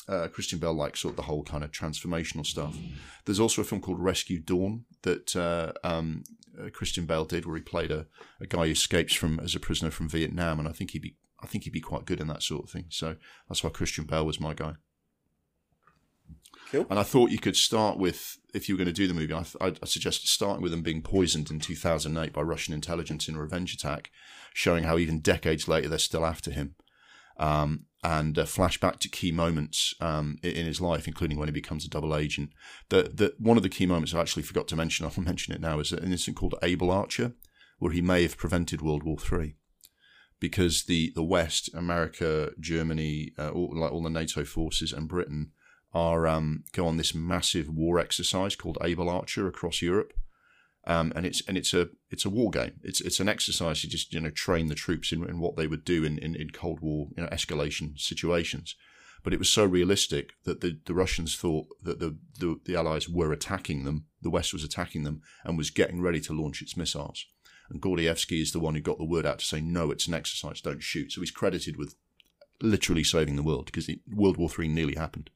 uh, 0.08 0.28
Christian 0.28 0.58
Bale 0.58 0.74
likes 0.74 1.00
sort 1.00 1.12
of 1.12 1.16
the 1.16 1.22
whole 1.22 1.42
kind 1.42 1.62
of 1.62 1.70
transformational 1.70 2.46
stuff. 2.46 2.76
There's 3.24 3.40
also 3.40 3.62
a 3.62 3.64
film 3.64 3.80
called 3.80 4.00
Rescue 4.00 4.40
Dawn 4.40 4.84
that 5.02 5.36
uh, 5.36 5.72
um, 5.84 6.24
uh, 6.58 6.70
Christian 6.70 7.04
Bale 7.04 7.24
did, 7.24 7.44
where 7.44 7.56
he 7.56 7.62
played 7.62 7.90
a, 7.90 8.06
a 8.40 8.46
guy 8.46 8.66
who 8.66 8.72
escapes 8.72 9.14
from 9.14 9.38
as 9.40 9.54
a 9.54 9.60
prisoner 9.60 9.90
from 9.90 10.08
Vietnam, 10.08 10.58
and 10.58 10.68
I 10.68 10.72
think 10.72 10.92
he'd 10.92 11.02
be 11.02 11.16
I 11.40 11.46
think 11.46 11.64
he'd 11.64 11.72
be 11.72 11.80
quite 11.80 12.04
good 12.04 12.20
in 12.20 12.26
that 12.28 12.42
sort 12.42 12.64
of 12.64 12.70
thing. 12.70 12.86
So 12.88 13.16
that's 13.48 13.62
why 13.62 13.70
Christian 13.70 14.04
Bale 14.04 14.26
was 14.26 14.40
my 14.40 14.54
guy. 14.54 14.74
Cool. 16.70 16.86
And 16.90 16.98
I 16.98 17.02
thought 17.02 17.30
you 17.30 17.38
could 17.38 17.56
start 17.56 17.98
with, 17.98 18.38
if 18.52 18.68
you 18.68 18.74
were 18.74 18.78
going 18.78 18.86
to 18.86 18.92
do 18.92 19.08
the 19.08 19.14
movie, 19.14 19.32
I, 19.32 19.44
I, 19.60 19.72
starting 19.84 20.62
with 20.62 20.70
them 20.70 20.82
being 20.82 21.02
poisoned 21.02 21.50
in 21.50 21.60
2008 21.60 22.32
by 22.32 22.42
Russian 22.42 22.74
intelligence 22.74 23.28
in 23.28 23.36
a 23.36 23.40
revenge 23.40 23.72
attack, 23.72 24.10
showing 24.52 24.84
how 24.84 24.98
even 24.98 25.20
decades 25.20 25.66
later 25.66 25.88
they're 25.88 25.98
still 25.98 26.26
after 26.26 26.50
him. 26.50 26.74
Um, 27.38 27.86
and 28.04 28.38
uh, 28.38 28.44
flashback 28.44 28.98
to 29.00 29.08
key 29.08 29.32
moments 29.32 29.94
um, 30.00 30.38
in, 30.42 30.66
his 30.66 30.80
life, 30.80 31.08
including 31.08 31.38
when 31.38 31.48
he 31.48 31.52
becomes 31.52 31.84
a 31.84 31.88
double 31.88 32.14
agent. 32.14 32.50
The, 32.90 33.10
the, 33.14 33.34
one 33.38 33.56
of 33.56 33.62
the 33.62 33.68
key 33.68 33.86
moments 33.86 34.14
I 34.14 34.20
actually 34.20 34.42
forgot 34.42 34.68
to 34.68 34.76
mention, 34.76 35.06
I'll 35.16 35.22
mention 35.22 35.54
it 35.54 35.60
now, 35.60 35.80
is 35.80 35.92
an 35.92 36.12
incident 36.12 36.36
called 36.36 36.54
Able 36.62 36.90
Archer, 36.90 37.32
where 37.78 37.92
he 37.92 38.02
may 38.02 38.22
have 38.22 38.36
prevented 38.36 38.82
World 38.82 39.04
War 39.04 39.18
Three 39.18 39.56
because 40.40 40.84
the, 40.84 41.12
the 41.16 41.22
West, 41.22 41.68
America, 41.74 42.52
Germany, 42.60 43.32
uh, 43.38 43.50
all, 43.50 43.72
like 43.74 43.90
all 43.90 44.02
the 44.02 44.10
NATO 44.10 44.44
forces, 44.44 44.92
and 44.92 45.08
Britain 45.08 45.50
are 45.92 46.26
um, 46.26 46.64
go 46.72 46.86
on 46.86 46.96
this 46.96 47.14
massive 47.14 47.68
war 47.68 47.98
exercise 47.98 48.54
called 48.54 48.78
Able 48.82 49.08
Archer 49.08 49.46
across 49.48 49.80
Europe, 49.80 50.12
um, 50.86 51.12
and 51.16 51.26
it's 51.26 51.42
and 51.46 51.56
it's 51.56 51.74
a 51.74 51.88
it's 52.10 52.24
a 52.24 52.30
war 52.30 52.50
game. 52.50 52.80
It's 52.82 53.00
it's 53.00 53.20
an 53.20 53.28
exercise 53.28 53.80
to 53.82 53.88
just 53.88 54.12
you 54.12 54.20
know 54.20 54.30
train 54.30 54.68
the 54.68 54.74
troops 54.74 55.12
in, 55.12 55.22
in 55.28 55.38
what 55.38 55.56
they 55.56 55.66
would 55.66 55.84
do 55.84 56.04
in, 56.04 56.18
in, 56.18 56.34
in 56.34 56.50
Cold 56.50 56.80
War 56.80 57.08
you 57.16 57.22
know 57.22 57.28
escalation 57.28 57.98
situations. 57.98 58.74
But 59.24 59.32
it 59.32 59.38
was 59.38 59.48
so 59.48 59.64
realistic 59.64 60.30
that 60.44 60.60
the, 60.60 60.78
the 60.86 60.94
Russians 60.94 61.34
thought 61.36 61.66
that 61.82 61.98
the, 61.98 62.16
the 62.38 62.60
the 62.64 62.76
Allies 62.76 63.08
were 63.08 63.32
attacking 63.32 63.84
them, 63.84 64.06
the 64.22 64.30
West 64.30 64.52
was 64.52 64.64
attacking 64.64 65.02
them, 65.02 65.22
and 65.44 65.58
was 65.58 65.70
getting 65.70 66.00
ready 66.00 66.20
to 66.20 66.32
launch 66.32 66.62
its 66.62 66.76
missiles. 66.76 67.26
And 67.70 67.82
Gordievsky 67.82 68.40
is 68.40 68.52
the 68.52 68.60
one 68.60 68.74
who 68.74 68.80
got 68.80 68.98
the 68.98 69.04
word 69.04 69.26
out 69.26 69.40
to 69.40 69.44
say 69.44 69.60
no, 69.60 69.90
it's 69.90 70.06
an 70.06 70.14
exercise, 70.14 70.60
don't 70.60 70.82
shoot. 70.82 71.12
So 71.12 71.20
he's 71.20 71.30
credited 71.30 71.76
with 71.76 71.96
literally 72.62 73.04
saving 73.04 73.36
the 73.36 73.42
world 73.42 73.66
because 73.66 73.90
World 74.10 74.36
War 74.36 74.48
Three 74.48 74.68
nearly 74.68 74.94
happened. 74.94 75.30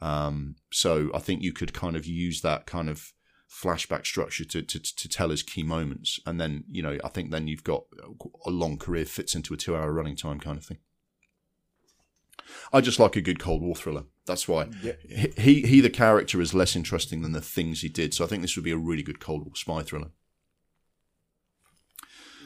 Um, 0.00 0.56
so 0.72 1.10
I 1.14 1.18
think 1.18 1.42
you 1.42 1.52
could 1.52 1.72
kind 1.72 1.96
of 1.96 2.06
use 2.06 2.40
that 2.42 2.66
kind 2.66 2.88
of 2.90 3.12
flashback 3.50 4.04
structure 4.04 4.44
to, 4.44 4.62
to, 4.62 4.78
to 4.80 5.08
tell 5.08 5.30
us 5.32 5.42
key 5.42 5.62
moments. 5.62 6.18
And 6.26 6.40
then, 6.40 6.64
you 6.70 6.82
know, 6.82 6.98
I 7.04 7.08
think 7.08 7.30
then 7.30 7.46
you've 7.48 7.64
got 7.64 7.84
a 8.44 8.50
long 8.50 8.76
career 8.78 9.04
fits 9.04 9.34
into 9.34 9.54
a 9.54 9.56
two 9.56 9.76
hour 9.76 9.92
running 9.92 10.16
time 10.16 10.40
kind 10.40 10.58
of 10.58 10.64
thing. 10.64 10.78
I 12.72 12.80
just 12.80 12.98
like 12.98 13.16
a 13.16 13.22
good 13.22 13.38
Cold 13.38 13.62
War 13.62 13.74
thriller. 13.74 14.04
That's 14.26 14.46
why 14.48 14.68
Yeah. 14.82 14.92
he, 15.38 15.62
he, 15.62 15.80
the 15.80 15.88
character, 15.90 16.40
is 16.40 16.52
less 16.52 16.76
interesting 16.76 17.22
than 17.22 17.32
the 17.32 17.40
things 17.40 17.80
he 17.80 17.88
did. 17.88 18.12
So 18.12 18.24
I 18.24 18.26
think 18.28 18.42
this 18.42 18.56
would 18.56 18.64
be 18.64 18.70
a 18.72 18.76
really 18.76 19.02
good 19.02 19.20
Cold 19.20 19.44
War 19.44 19.54
spy 19.54 19.82
thriller. 19.82 20.10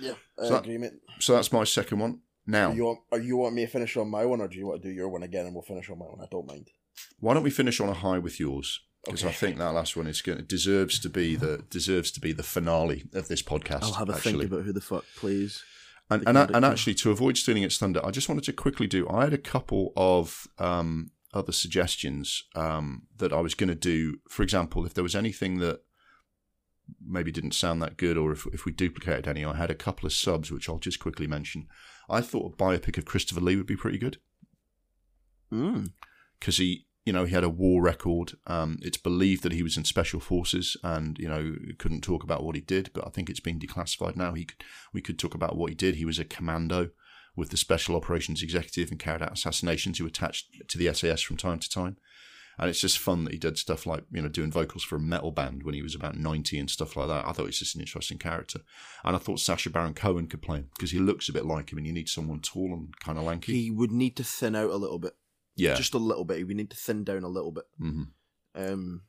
Yeah, 0.00 0.14
So 0.36 0.50
that- 0.50 0.62
agree, 0.62 0.78
mate. 0.78 0.92
So 1.18 1.34
that's 1.34 1.52
my 1.52 1.64
second 1.64 1.98
one. 1.98 2.20
Now, 2.46 2.70
Do 2.70 2.76
you 2.76 2.84
want, 2.84 3.00
are 3.12 3.18
you 3.18 3.36
want 3.36 3.54
me 3.54 3.66
to 3.66 3.70
finish 3.70 3.96
on 3.96 4.08
my 4.08 4.24
one, 4.24 4.40
or 4.40 4.48
do 4.48 4.56
you 4.56 4.66
want 4.66 4.80
to 4.82 4.88
do 4.88 4.94
your 4.94 5.08
one 5.08 5.22
again, 5.22 5.44
and 5.46 5.54
we'll 5.54 5.62
finish 5.62 5.90
on 5.90 5.98
my 5.98 6.06
one? 6.06 6.20
I 6.22 6.26
don't 6.30 6.46
mind. 6.46 6.68
Why 7.18 7.34
don't 7.34 7.42
we 7.42 7.50
finish 7.50 7.80
on 7.80 7.88
a 7.88 7.94
high 7.94 8.18
with 8.18 8.38
yours? 8.40 8.80
Because 9.04 9.24
I 9.24 9.32
think 9.32 9.56
that 9.58 9.72
last 9.72 9.96
one 9.96 10.06
is 10.06 10.20
going 10.20 10.44
deserves 10.44 10.98
to 11.00 11.08
be 11.08 11.36
the 11.36 11.64
deserves 11.70 12.10
to 12.12 12.20
be 12.20 12.32
the 12.32 12.42
finale 12.42 13.04
of 13.14 13.28
this 13.28 13.42
podcast. 13.42 13.84
I'll 13.84 13.92
have 13.94 14.08
a 14.10 14.14
actually. 14.14 14.32
think 14.32 14.52
about 14.52 14.64
who 14.64 14.72
the 14.72 14.80
fuck 14.80 15.04
plays. 15.16 15.62
And 16.10 16.22
and, 16.26 16.36
and 16.38 16.64
actually, 16.64 16.94
to 16.94 17.10
avoid 17.10 17.36
stealing 17.36 17.62
its 17.62 17.78
thunder, 17.78 18.04
I 18.04 18.10
just 18.10 18.28
wanted 18.28 18.44
to 18.44 18.52
quickly 18.52 18.86
do. 18.86 19.08
I 19.08 19.24
had 19.24 19.32
a 19.32 19.38
couple 19.38 19.92
of 19.96 20.46
um, 20.58 21.10
other 21.32 21.52
suggestions 21.52 22.42
um, 22.54 23.02
that 23.16 23.32
I 23.32 23.40
was 23.40 23.54
going 23.54 23.68
to 23.68 23.74
do. 23.74 24.18
For 24.28 24.42
example, 24.42 24.84
if 24.84 24.94
there 24.94 25.04
was 25.04 25.14
anything 25.14 25.58
that 25.58 25.80
maybe 27.06 27.30
didn't 27.30 27.52
sound 27.52 27.80
that 27.82 27.96
good, 27.98 28.16
or 28.16 28.32
if 28.32 28.46
if 28.52 28.64
we 28.64 28.72
duplicated 28.72 29.28
any, 29.28 29.44
I 29.44 29.54
had 29.54 29.70
a 29.70 29.74
couple 29.74 30.06
of 30.06 30.12
subs 30.12 30.50
which 30.50 30.68
I'll 30.68 30.78
just 30.78 30.98
quickly 31.00 31.26
mention. 31.26 31.68
I 32.10 32.20
thought 32.22 32.54
a 32.54 32.56
biopic 32.56 32.96
of 32.98 33.04
Christopher 33.04 33.40
Lee 33.42 33.56
would 33.56 33.66
be 33.66 33.76
pretty 33.76 33.98
good 33.98 34.18
Mm. 35.52 35.92
because 36.38 36.56
he, 36.58 36.86
you 37.08 37.12
know, 37.14 37.24
he 37.24 37.34
had 37.34 37.42
a 37.42 37.48
war 37.48 37.80
record. 37.80 38.34
Um, 38.46 38.76
it's 38.82 38.98
believed 38.98 39.42
that 39.42 39.52
he 39.52 39.62
was 39.62 39.78
in 39.78 39.84
special 39.84 40.20
forces, 40.20 40.76
and 40.84 41.18
you 41.18 41.26
know, 41.26 41.54
couldn't 41.78 42.02
talk 42.02 42.22
about 42.22 42.44
what 42.44 42.54
he 42.54 42.60
did. 42.60 42.90
But 42.92 43.06
I 43.06 43.08
think 43.08 43.30
it's 43.30 43.40
been 43.40 43.58
declassified 43.58 44.14
now. 44.14 44.34
He 44.34 44.44
could, 44.44 44.62
we 44.92 45.00
could 45.00 45.18
talk 45.18 45.34
about 45.34 45.56
what 45.56 45.70
he 45.70 45.74
did. 45.74 45.94
He 45.94 46.04
was 46.04 46.18
a 46.18 46.24
commando 46.26 46.90
with 47.34 47.48
the 47.48 47.56
Special 47.56 47.96
Operations 47.96 48.42
Executive 48.42 48.90
and 48.90 49.00
carried 49.00 49.22
out 49.22 49.32
assassinations 49.32 49.96
who 49.96 50.04
attached 50.04 50.68
to 50.68 50.76
the 50.76 50.92
SAS 50.92 51.22
from 51.22 51.38
time 51.38 51.60
to 51.60 51.70
time. 51.70 51.96
And 52.58 52.68
it's 52.68 52.80
just 52.80 52.98
fun 52.98 53.24
that 53.24 53.32
he 53.32 53.38
did 53.38 53.56
stuff 53.56 53.86
like, 53.86 54.02
you 54.10 54.20
know, 54.20 54.28
doing 54.28 54.50
vocals 54.50 54.82
for 54.82 54.96
a 54.96 55.00
metal 55.00 55.30
band 55.30 55.62
when 55.62 55.74
he 55.74 55.82
was 55.82 55.94
about 55.94 56.16
90 56.16 56.58
and 56.58 56.68
stuff 56.68 56.96
like 56.96 57.06
that. 57.06 57.26
I 57.26 57.32
thought 57.32 57.46
he's 57.46 57.60
just 57.60 57.76
an 57.76 57.80
interesting 57.80 58.18
character. 58.18 58.60
And 59.04 59.14
I 59.14 59.18
thought 59.18 59.38
Sacha 59.38 59.70
Baron 59.70 59.94
Cohen 59.94 60.26
could 60.26 60.42
play 60.42 60.58
him 60.58 60.70
because 60.76 60.90
he 60.90 60.98
looks 60.98 61.28
a 61.28 61.32
bit 61.32 61.46
like 61.46 61.70
him 61.70 61.78
and 61.78 61.86
you 61.86 61.92
need 61.92 62.08
someone 62.08 62.40
tall 62.40 62.72
and 62.72 62.98
kind 62.98 63.16
of 63.16 63.24
lanky. 63.24 63.52
He 63.62 63.70
would 63.70 63.92
need 63.92 64.16
to 64.16 64.24
thin 64.24 64.56
out 64.56 64.70
a 64.70 64.76
little 64.76 64.98
bit, 64.98 65.14
yeah. 65.58 65.74
just 65.74 65.94
a 65.94 65.98
little 65.98 66.24
bit. 66.24 66.46
We 66.46 66.54
need 66.54 66.70
to 66.70 66.76
thin 66.76 67.04
down 67.04 67.22
a 67.24 67.28
little 67.28 67.52
bit. 67.52 67.64
hmm 67.78 68.02
Um, 68.54 69.02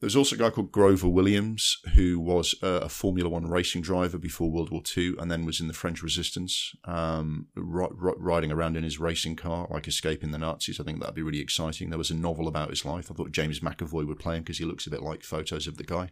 There 0.00 0.06
was 0.06 0.16
also 0.16 0.36
a 0.36 0.38
guy 0.38 0.50
called 0.50 0.70
Grover 0.70 1.08
Williams, 1.08 1.78
who 1.94 2.20
was 2.20 2.54
uh, 2.62 2.80
a 2.82 2.88
Formula 2.88 3.28
One 3.28 3.48
racing 3.50 3.82
driver 3.82 4.16
before 4.18 4.50
World 4.50 4.70
War 4.70 4.82
II 4.96 5.14
and 5.18 5.28
then 5.30 5.44
was 5.44 5.60
in 5.60 5.66
the 5.66 5.74
French 5.74 6.02
Resistance, 6.04 6.72
um, 6.84 7.48
ri- 7.56 7.88
ri- 7.92 8.14
riding 8.16 8.52
around 8.52 8.76
in 8.76 8.84
his 8.84 9.00
racing 9.00 9.34
car, 9.36 9.66
like 9.70 9.88
escaping 9.88 10.30
the 10.30 10.38
Nazis. 10.38 10.78
I 10.78 10.84
think 10.84 11.00
that'd 11.00 11.14
be 11.16 11.22
really 11.22 11.40
exciting. 11.40 11.90
There 11.90 11.98
was 11.98 12.12
a 12.12 12.16
novel 12.16 12.46
about 12.46 12.70
his 12.70 12.84
life. 12.84 13.10
I 13.10 13.14
thought 13.14 13.32
James 13.32 13.58
McAvoy 13.60 14.06
would 14.06 14.20
play 14.20 14.36
him 14.36 14.42
because 14.44 14.58
he 14.58 14.64
looks 14.64 14.86
a 14.86 14.90
bit 14.90 15.02
like 15.02 15.22
photos 15.24 15.66
of 15.66 15.76
the 15.78 15.84
guy. 15.84 16.10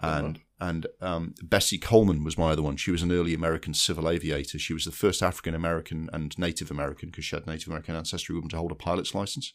And 0.00 0.40
and 0.60 0.86
um, 1.00 1.34
Bessie 1.42 1.78
Coleman 1.78 2.24
was 2.24 2.36
my 2.36 2.50
other 2.50 2.62
one. 2.62 2.76
She 2.76 2.90
was 2.90 3.02
an 3.02 3.12
early 3.12 3.32
American 3.32 3.74
civil 3.74 4.08
aviator. 4.08 4.58
She 4.58 4.74
was 4.74 4.84
the 4.84 4.90
first 4.90 5.22
African 5.22 5.54
American 5.54 6.10
and 6.12 6.36
Native 6.38 6.70
American, 6.70 7.10
because 7.10 7.24
she 7.24 7.36
had 7.36 7.46
Native 7.46 7.68
American 7.68 7.94
ancestry, 7.94 8.34
woman 8.34 8.50
to 8.50 8.56
hold 8.56 8.72
a 8.72 8.76
pilot's 8.76 9.14
license 9.14 9.54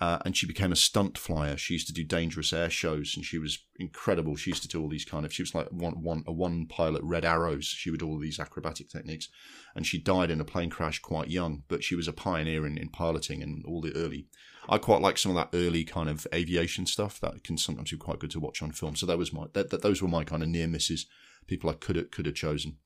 uh, 0.00 0.18
and 0.24 0.36
she 0.36 0.46
became 0.46 0.70
a 0.70 0.76
stunt 0.76 1.18
flyer. 1.18 1.56
She 1.56 1.74
used 1.74 1.88
to 1.88 1.92
do 1.92 2.04
dangerous 2.04 2.52
air 2.52 2.70
shows, 2.70 3.14
and 3.16 3.24
she 3.24 3.38
was 3.38 3.58
incredible. 3.76 4.36
She 4.36 4.50
used 4.50 4.62
to 4.62 4.68
do 4.68 4.80
all 4.80 4.88
these 4.88 5.04
kind 5.04 5.26
of. 5.26 5.32
She 5.32 5.42
was 5.42 5.54
like 5.54 5.68
one 5.72 6.02
one 6.02 6.22
a 6.26 6.32
one 6.32 6.66
pilot 6.66 7.02
Red 7.02 7.24
Arrows. 7.24 7.64
She 7.64 7.90
would 7.90 8.00
do 8.00 8.08
all 8.08 8.18
these 8.18 8.38
acrobatic 8.38 8.88
techniques, 8.88 9.28
and 9.74 9.84
she 9.84 9.98
died 9.98 10.30
in 10.30 10.40
a 10.40 10.44
plane 10.44 10.70
crash 10.70 11.00
quite 11.00 11.28
young. 11.28 11.64
But 11.66 11.82
she 11.82 11.96
was 11.96 12.06
a 12.06 12.12
pioneer 12.12 12.64
in, 12.64 12.78
in 12.78 12.90
piloting 12.90 13.42
and 13.42 13.64
all 13.66 13.80
the 13.80 13.94
early. 13.96 14.26
I 14.68 14.78
quite 14.78 15.00
like 15.00 15.18
some 15.18 15.34
of 15.34 15.36
that 15.36 15.56
early 15.56 15.84
kind 15.84 16.08
of 16.08 16.26
aviation 16.32 16.86
stuff 16.86 17.18
that 17.20 17.42
can 17.42 17.58
sometimes 17.58 17.90
be 17.90 17.96
quite 17.96 18.20
good 18.20 18.30
to 18.32 18.40
watch 18.40 18.62
on 18.62 18.70
film. 18.70 18.94
So 18.94 19.06
that 19.06 19.18
was 19.18 19.32
my 19.32 19.46
that, 19.54 19.70
that 19.70 19.82
those 19.82 20.00
were 20.00 20.08
my 20.08 20.22
kind 20.22 20.42
of 20.42 20.48
near 20.48 20.68
misses. 20.68 21.06
People 21.48 21.70
I 21.70 21.72
could 21.72 21.96
have 21.96 22.10
could 22.12 22.26
have 22.26 22.34
chosen. 22.36 22.76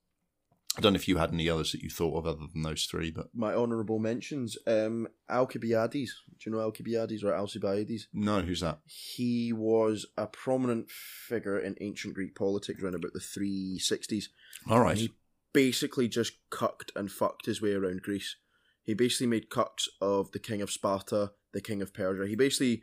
I 0.77 0.81
don't 0.81 0.95
know 0.95 0.99
if 0.99 1.07
you 1.09 1.18
had 1.18 1.33
any 1.33 1.51
others 1.51 1.73
that 1.73 1.83
you 1.83 1.91
thought 1.91 2.16
of 2.16 2.27
other 2.27 2.47
than 2.53 2.62
those 2.62 2.85
three, 2.87 3.11
but 3.11 3.29
My 3.35 3.55
honourable 3.55 3.99
mentions, 3.99 4.57
um, 4.66 5.07
Alcibiades. 5.31 6.23
Do 6.39 6.51
you 6.51 6.53
know 6.57 6.62
Alcibiades 6.62 7.23
or 7.23 7.35
Alcibiades? 7.35 8.09
no, 8.12 8.41
who's 8.41 8.61
that? 8.61 8.79
He 8.87 9.53
was 9.53 10.07
a 10.16 10.27
prominent 10.27 10.91
figure 10.91 11.59
in 11.59 11.77
ancient 11.81 12.14
Greek 12.14 12.35
politics 12.35 12.83
around 12.83 12.95
about 12.95 13.12
the 13.12 13.20
360s. 13.20 14.25
All 14.68 14.81
right, 14.81 14.97
he 14.97 15.12
basically 15.53 16.09
just 16.09 16.33
cucked 16.51 16.91
and 16.97 17.11
fucked 17.12 17.47
his 17.47 17.61
way 17.61 17.73
around 17.73 18.03
Greece. 18.03 18.37
He 18.85 18.95
basically 18.95 19.27
made 19.27 19.51
cucks 19.51 19.87
of 20.01 20.33
the 20.33 20.39
king 20.39 20.62
of 20.62 20.70
Sparta, 20.70 21.33
the 21.53 21.61
king 21.61 21.83
of 21.83 21.93
Persia. 21.95 22.27
He 22.27 22.35
basically 22.35 22.83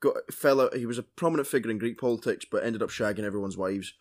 got 0.00 0.32
fell 0.32 0.60
out. 0.60 0.76
He 0.76 0.86
was 0.86 0.98
a 0.98 1.02
prominent 1.02 1.48
figure 1.48 1.70
in 1.70 1.78
Greek 1.78 1.98
politics, 1.98 2.46
but 2.50 2.64
ended 2.64 2.82
up 2.82 2.90
shagging 2.90 3.24
everyone's 3.24 3.56
wives. 3.56 3.92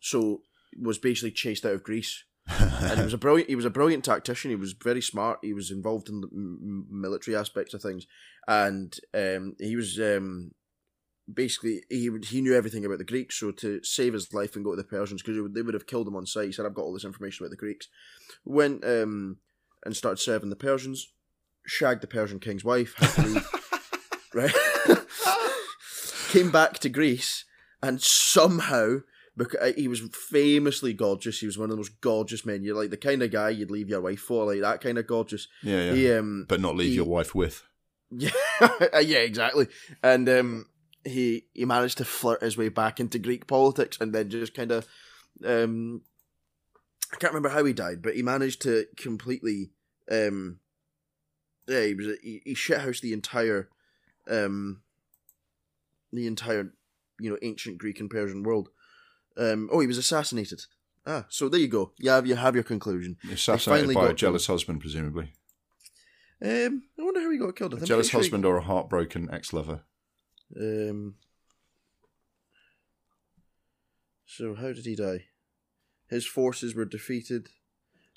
So 0.00 0.42
was 0.80 0.98
basically 0.98 1.30
chased 1.32 1.64
out 1.66 1.74
of 1.74 1.82
Greece. 1.82 2.24
And 2.48 2.98
he 2.98 3.04
was 3.04 3.14
a 3.14 3.18
brilliant. 3.18 3.48
He 3.48 3.56
was 3.56 3.64
a 3.64 3.70
brilliant 3.70 4.04
tactician. 4.04 4.50
He 4.50 4.56
was 4.56 4.72
very 4.72 5.02
smart. 5.02 5.38
He 5.42 5.52
was 5.52 5.70
involved 5.70 6.08
in 6.08 6.20
the 6.20 6.28
m- 6.32 6.86
military 6.90 7.36
aspects 7.36 7.74
of 7.74 7.82
things, 7.82 8.06
and 8.48 8.96
um, 9.14 9.54
he 9.58 9.76
was 9.76 9.98
um, 10.00 10.52
basically 11.32 11.82
he 11.88 12.10
he 12.24 12.40
knew 12.40 12.54
everything 12.54 12.84
about 12.84 12.98
the 12.98 13.04
Greeks. 13.04 13.38
So 13.38 13.52
to 13.52 13.82
save 13.84 14.12
his 14.12 14.32
life 14.32 14.56
and 14.56 14.64
go 14.64 14.72
to 14.72 14.76
the 14.76 14.84
Persians 14.84 15.22
because 15.22 15.40
they 15.52 15.62
would 15.62 15.74
have 15.74 15.86
killed 15.86 16.08
him 16.08 16.16
on 16.16 16.26
sight. 16.26 16.46
He 16.46 16.52
said, 16.52 16.66
"I've 16.66 16.74
got 16.74 16.82
all 16.82 16.94
this 16.94 17.04
information 17.04 17.44
about 17.44 17.50
the 17.50 17.56
Greeks." 17.56 17.88
Went 18.44 18.84
um, 18.84 19.38
and 19.84 19.96
started 19.96 20.18
serving 20.18 20.50
the 20.50 20.56
Persians. 20.56 21.12
Shagged 21.64 22.02
the 22.02 22.08
Persian 22.08 22.40
king's 22.40 22.64
wife. 22.64 22.94
Right. 24.34 24.54
Came 26.30 26.50
back 26.50 26.78
to 26.78 26.88
Greece 26.88 27.44
and 27.82 28.00
somehow 28.00 29.00
because 29.36 29.74
he 29.74 29.88
was 29.88 30.00
famously 30.12 30.92
gorgeous. 30.92 31.40
He 31.40 31.46
was 31.46 31.56
one 31.58 31.66
of 31.66 31.70
the 31.70 31.76
most 31.76 32.00
gorgeous 32.00 32.44
men. 32.44 32.62
You're 32.62 32.76
like 32.76 32.90
the 32.90 32.96
kind 32.96 33.22
of 33.22 33.30
guy 33.30 33.50
you'd 33.50 33.70
leave 33.70 33.88
your 33.88 34.00
wife 34.00 34.20
for, 34.20 34.44
like 34.46 34.60
that 34.60 34.80
kind 34.80 34.98
of 34.98 35.06
gorgeous. 35.06 35.48
yeah, 35.62 35.84
yeah, 35.86 35.92
He 35.94 36.12
um 36.12 36.46
but 36.48 36.60
not 36.60 36.76
leave 36.76 36.90
he- 36.90 36.96
your 36.96 37.06
wife 37.06 37.34
with. 37.34 37.62
yeah 38.10 38.30
yeah 39.00 39.18
exactly. 39.18 39.68
And 40.02 40.28
um 40.28 40.66
he 41.04 41.46
he 41.54 41.64
managed 41.64 41.98
to 41.98 42.04
flirt 42.04 42.42
his 42.42 42.56
way 42.58 42.68
back 42.68 43.00
into 43.00 43.18
Greek 43.18 43.46
politics 43.46 43.96
and 44.00 44.12
then 44.12 44.28
just 44.28 44.52
kind 44.54 44.70
of 44.70 44.86
um 45.44 46.02
I 47.12 47.16
can't 47.16 47.32
remember 47.32 47.48
how 47.50 47.64
he 47.64 47.72
died, 47.72 48.02
but 48.02 48.14
he 48.14 48.22
managed 48.22 48.60
to 48.62 48.86
completely 48.96 49.70
um 50.10 50.58
yeah 51.66 51.84
he 51.86 51.94
was 51.94 52.06
he, 52.22 52.42
he 52.44 52.54
shithoused 52.54 53.00
the 53.00 53.12
entire 53.14 53.68
um 54.28 54.82
the 56.12 56.26
entire 56.26 56.72
you 57.18 57.30
know 57.30 57.38
ancient 57.40 57.78
Greek 57.78 57.98
and 57.98 58.10
Persian 58.10 58.42
world. 58.42 58.68
Um 59.36 59.68
oh 59.72 59.80
he 59.80 59.86
was 59.86 59.98
assassinated. 59.98 60.62
Ah, 61.06 61.26
so 61.28 61.48
there 61.48 61.60
you 61.60 61.68
go. 61.68 61.92
You 61.98 62.10
have 62.10 62.26
you 62.26 62.36
have 62.36 62.54
your 62.54 62.64
conclusion. 62.64 63.16
Assassinated 63.30 63.94
by 63.94 64.10
a 64.10 64.14
jealous 64.14 64.46
husband, 64.46 64.80
presumably. 64.80 65.32
Um, 66.40 66.82
I 66.98 67.02
wonder 67.02 67.20
how 67.20 67.30
he 67.30 67.38
got 67.38 67.56
killed. 67.56 67.74
A 67.74 67.84
jealous 67.86 68.08
sure 68.08 68.20
he- 68.20 68.24
husband 68.24 68.44
or 68.44 68.56
a 68.56 68.62
heartbroken 68.62 69.28
ex-lover. 69.32 69.82
Um. 70.56 71.14
So 74.26 74.54
how 74.54 74.72
did 74.72 74.86
he 74.86 74.96
die? 74.96 75.26
His 76.08 76.26
forces 76.26 76.74
were 76.74 76.84
defeated. 76.84 77.48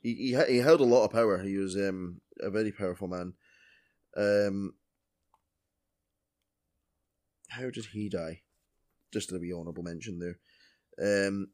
He 0.02 0.14
he 0.16 0.54
he 0.54 0.58
held 0.58 0.82
a 0.82 0.86
lot 0.86 1.06
of 1.06 1.12
power. 1.12 1.40
He 1.40 1.58
was 1.58 1.76
um 1.76 2.22
a 2.40 2.50
very 2.50 2.72
powerful 2.72 3.08
man. 3.08 3.34
Um. 4.16 4.74
How 7.50 7.70
did 7.70 7.88
he 7.94 8.10
die? 8.10 8.42
Just 9.14 9.30
to 9.30 9.40
be 9.40 9.54
honourable 9.54 9.84
mention 9.84 10.20
there. 10.20 10.40
Um. 11.02 11.48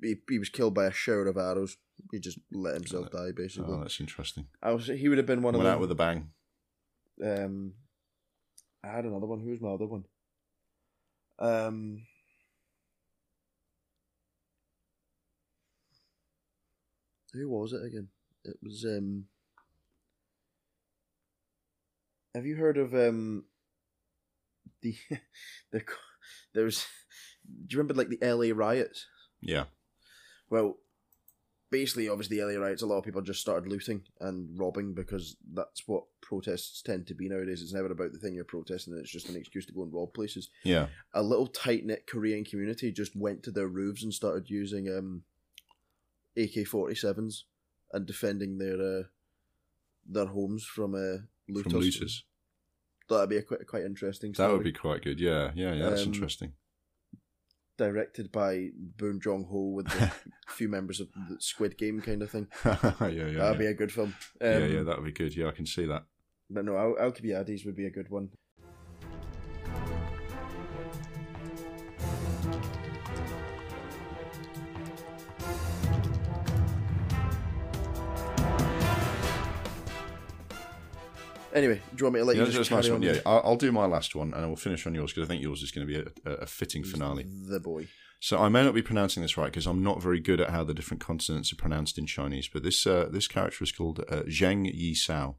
He, 0.00 0.16
he 0.28 0.38
was 0.38 0.50
killed 0.50 0.72
by 0.74 0.86
a 0.86 0.92
shower 0.92 1.26
of 1.26 1.36
arrows. 1.36 1.76
He 2.12 2.20
just 2.20 2.38
let 2.52 2.74
himself 2.74 3.10
die, 3.10 3.30
basically. 3.34 3.74
Oh, 3.74 3.80
that's 3.80 3.98
interesting. 4.00 4.46
I 4.62 4.72
was. 4.72 4.86
He 4.86 5.08
would 5.08 5.18
have 5.18 5.26
been 5.26 5.42
one 5.42 5.54
of 5.54 5.58
Went 5.58 5.66
them. 5.66 5.74
out 5.74 5.80
with 5.80 5.90
a 5.90 5.96
bang. 5.96 6.30
Um, 7.22 7.74
I 8.84 8.88
had 8.88 9.04
another 9.04 9.26
one. 9.26 9.40
Who 9.40 9.50
was 9.50 9.60
my 9.60 9.70
other 9.70 9.86
one? 9.86 10.04
Um, 11.40 12.02
who 17.32 17.48
was 17.48 17.72
it 17.72 17.84
again? 17.84 18.08
It 18.44 18.56
was 18.62 18.84
um. 18.84 19.24
Have 22.34 22.46
you 22.46 22.56
heard 22.56 22.76
of 22.76 22.94
um? 22.94 23.44
The 24.82 24.94
the 25.72 25.82
there 26.54 26.64
was. 26.64 26.86
Do 27.46 27.74
you 27.74 27.78
remember 27.78 27.94
like 27.94 28.08
the 28.08 28.18
LA 28.26 28.54
riots? 28.54 29.06
Yeah. 29.40 29.64
Well, 30.50 30.78
basically, 31.70 32.08
obviously, 32.08 32.36
the 32.38 32.44
LA 32.44 32.58
riots, 32.60 32.82
a 32.82 32.86
lot 32.86 32.98
of 32.98 33.04
people 33.04 33.20
just 33.22 33.40
started 33.40 33.68
looting 33.70 34.02
and 34.20 34.58
robbing 34.58 34.94
because 34.94 35.36
that's 35.52 35.82
what 35.86 36.04
protests 36.22 36.82
tend 36.82 37.06
to 37.08 37.14
be 37.14 37.28
nowadays. 37.28 37.62
It's 37.62 37.72
never 37.72 37.90
about 37.90 38.12
the 38.12 38.18
thing 38.18 38.34
you're 38.34 38.44
protesting, 38.44 38.94
it's 38.96 39.10
just 39.10 39.28
an 39.28 39.36
excuse 39.36 39.66
to 39.66 39.72
go 39.72 39.82
and 39.82 39.92
rob 39.92 40.14
places. 40.14 40.50
Yeah. 40.62 40.86
A 41.12 41.22
little 41.22 41.46
tight 41.46 41.84
knit 41.84 42.06
Korean 42.06 42.44
community 42.44 42.92
just 42.92 43.16
went 43.16 43.42
to 43.44 43.50
their 43.50 43.68
roofs 43.68 44.02
and 44.02 44.12
started 44.14 44.48
using 44.50 44.88
um, 44.88 45.22
AK 46.36 46.66
47s 46.66 47.42
and 47.92 48.06
defending 48.06 48.58
their 48.58 48.80
uh, 48.80 49.02
their 50.06 50.26
homes 50.26 50.64
from 50.64 50.94
uh, 50.94 51.22
looters. 51.48 51.72
From 51.72 51.80
looters. 51.80 52.24
That'd 53.08 53.28
be 53.30 53.36
a 53.36 53.42
quite, 53.42 53.66
quite 53.66 53.82
interesting 53.84 54.32
That 54.32 54.50
would 54.50 54.64
be 54.64 54.72
quite 54.72 55.02
good. 55.02 55.20
Yeah. 55.20 55.50
Yeah. 55.54 55.74
Yeah. 55.74 55.90
That's 55.90 56.02
Um, 56.02 56.08
interesting. 56.12 56.52
Directed 57.76 58.30
by 58.30 58.68
Bong 58.98 59.20
Joon 59.20 59.44
Ho 59.50 59.70
with 59.74 59.86
a 59.88 60.12
few 60.48 60.68
members 60.68 61.00
of 61.00 61.08
the 61.12 61.36
Squid 61.40 61.76
Game 61.76 62.00
kind 62.00 62.22
of 62.22 62.30
thing. 62.30 62.46
yeah. 62.64 62.74
Yeah. 63.00 63.08
That'd 63.08 63.34
Yeah. 63.36 63.52
be 63.54 63.66
a 63.66 63.74
good 63.74 63.90
film. 63.92 64.14
Um, 64.40 64.48
yeah. 64.48 64.66
Yeah. 64.66 64.82
That 64.84 64.98
would 64.98 65.06
be 65.06 65.12
good. 65.12 65.36
Yeah. 65.36 65.48
I 65.48 65.52
can 65.52 65.66
see 65.66 65.84
that. 65.86 66.04
But 66.48 66.64
no, 66.66 66.76
Al- 66.76 66.98
Alcibiades 67.00 67.64
would 67.64 67.74
be 67.76 67.86
a 67.86 67.90
good 67.90 68.10
one. 68.10 68.28
Anyway, 81.54 81.76
do 81.76 81.96
you 81.98 82.04
want 82.04 82.14
me 82.14 82.20
to 82.20 82.24
let 82.24 82.36
Yeah, 82.36 82.44
you 82.46 82.50
just 82.50 82.68
carry 82.68 82.82
nice 82.82 82.90
on? 82.90 83.00
one. 83.00 83.02
Yeah, 83.02 83.20
I'll, 83.24 83.42
I'll 83.44 83.56
do 83.56 83.70
my 83.70 83.86
last 83.86 84.16
one, 84.16 84.34
and 84.34 84.44
I 84.44 84.46
will 84.46 84.56
finish 84.56 84.86
on 84.88 84.94
yours 84.94 85.12
because 85.12 85.28
I 85.28 85.30
think 85.30 85.40
yours 85.40 85.62
is 85.62 85.70
going 85.70 85.86
to 85.86 85.92
be 85.92 86.10
a, 86.26 86.30
a, 86.32 86.46
fitting 86.46 86.82
finale. 86.82 87.24
The 87.48 87.60
boy. 87.60 87.86
So 88.18 88.38
I 88.38 88.48
may 88.48 88.64
not 88.64 88.74
be 88.74 88.82
pronouncing 88.82 89.22
this 89.22 89.36
right 89.36 89.46
because 89.46 89.66
I'm 89.66 89.82
not 89.82 90.02
very 90.02 90.18
good 90.18 90.40
at 90.40 90.50
how 90.50 90.64
the 90.64 90.74
different 90.74 91.00
consonants 91.00 91.52
are 91.52 91.56
pronounced 91.56 91.96
in 91.96 92.06
Chinese. 92.06 92.48
But 92.52 92.64
this 92.64 92.86
uh, 92.86 93.08
this 93.10 93.28
character 93.28 93.62
is 93.62 93.70
called 93.70 94.00
uh, 94.00 94.22
Zheng 94.22 94.66
Yi 94.66 94.94
Sao. 94.94 95.36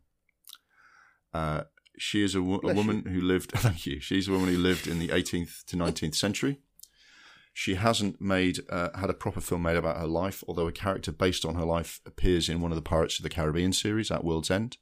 Uh, 1.33 1.63
she 1.97 2.23
is 2.23 2.33
a, 2.33 2.41
wo- 2.41 2.61
a 2.63 2.73
woman 2.73 3.05
who 3.05 3.19
lived. 3.19 3.51
Thank 3.55 3.85
you. 3.85 3.99
She's 3.99 4.27
a 4.29 4.31
woman 4.31 4.49
who 4.49 4.57
lived 4.57 4.87
in 4.87 4.99
the 4.99 5.09
18th 5.09 5.65
to 5.65 5.75
19th 5.75 6.15
century. 6.15 6.59
She 7.53 7.75
hasn't 7.75 8.21
made 8.21 8.59
uh, 8.69 8.89
had 8.97 9.09
a 9.09 9.13
proper 9.13 9.41
film 9.41 9.63
made 9.63 9.77
about 9.77 9.97
her 9.97 10.07
life, 10.07 10.43
although 10.47 10.67
a 10.67 10.71
character 10.73 11.11
based 11.11 11.43
on 11.43 11.55
her 11.55 11.65
life 11.65 11.99
appears 12.05 12.47
in 12.47 12.61
one 12.61 12.71
of 12.71 12.75
the 12.77 12.81
Pirates 12.81 13.17
of 13.19 13.23
the 13.23 13.29
Caribbean 13.29 13.73
series 13.73 14.11
at 14.11 14.23
World's 14.23 14.51
End. 14.51 14.77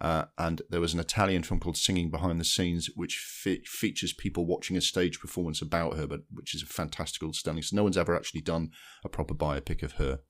Uh, 0.00 0.26
and 0.38 0.62
there 0.70 0.80
was 0.80 0.94
an 0.94 1.00
Italian 1.00 1.42
film 1.42 1.58
called 1.58 1.76
Singing 1.76 2.08
Behind 2.08 2.44
Screens, 2.46 2.88
which 2.94 3.18
fe- 3.18 3.64
features 3.64 4.12
people 4.12 4.46
watching 4.46 4.76
a 4.76 4.80
stage 4.80 5.18
performance 5.18 5.60
about 5.60 5.96
her, 5.96 6.06
but 6.06 6.20
which 6.32 6.54
is 6.54 6.62
a 6.62 6.66
fantastical, 6.66 7.32
stunning. 7.32 7.62
So 7.62 7.74
no 7.74 7.82
one's 7.82 7.98
ever 7.98 8.14
actually 8.14 8.42
done 8.42 8.70
a 9.04 9.08
proper 9.08 9.34
biopic 9.34 9.82
of 9.82 9.92
her. 9.92 10.20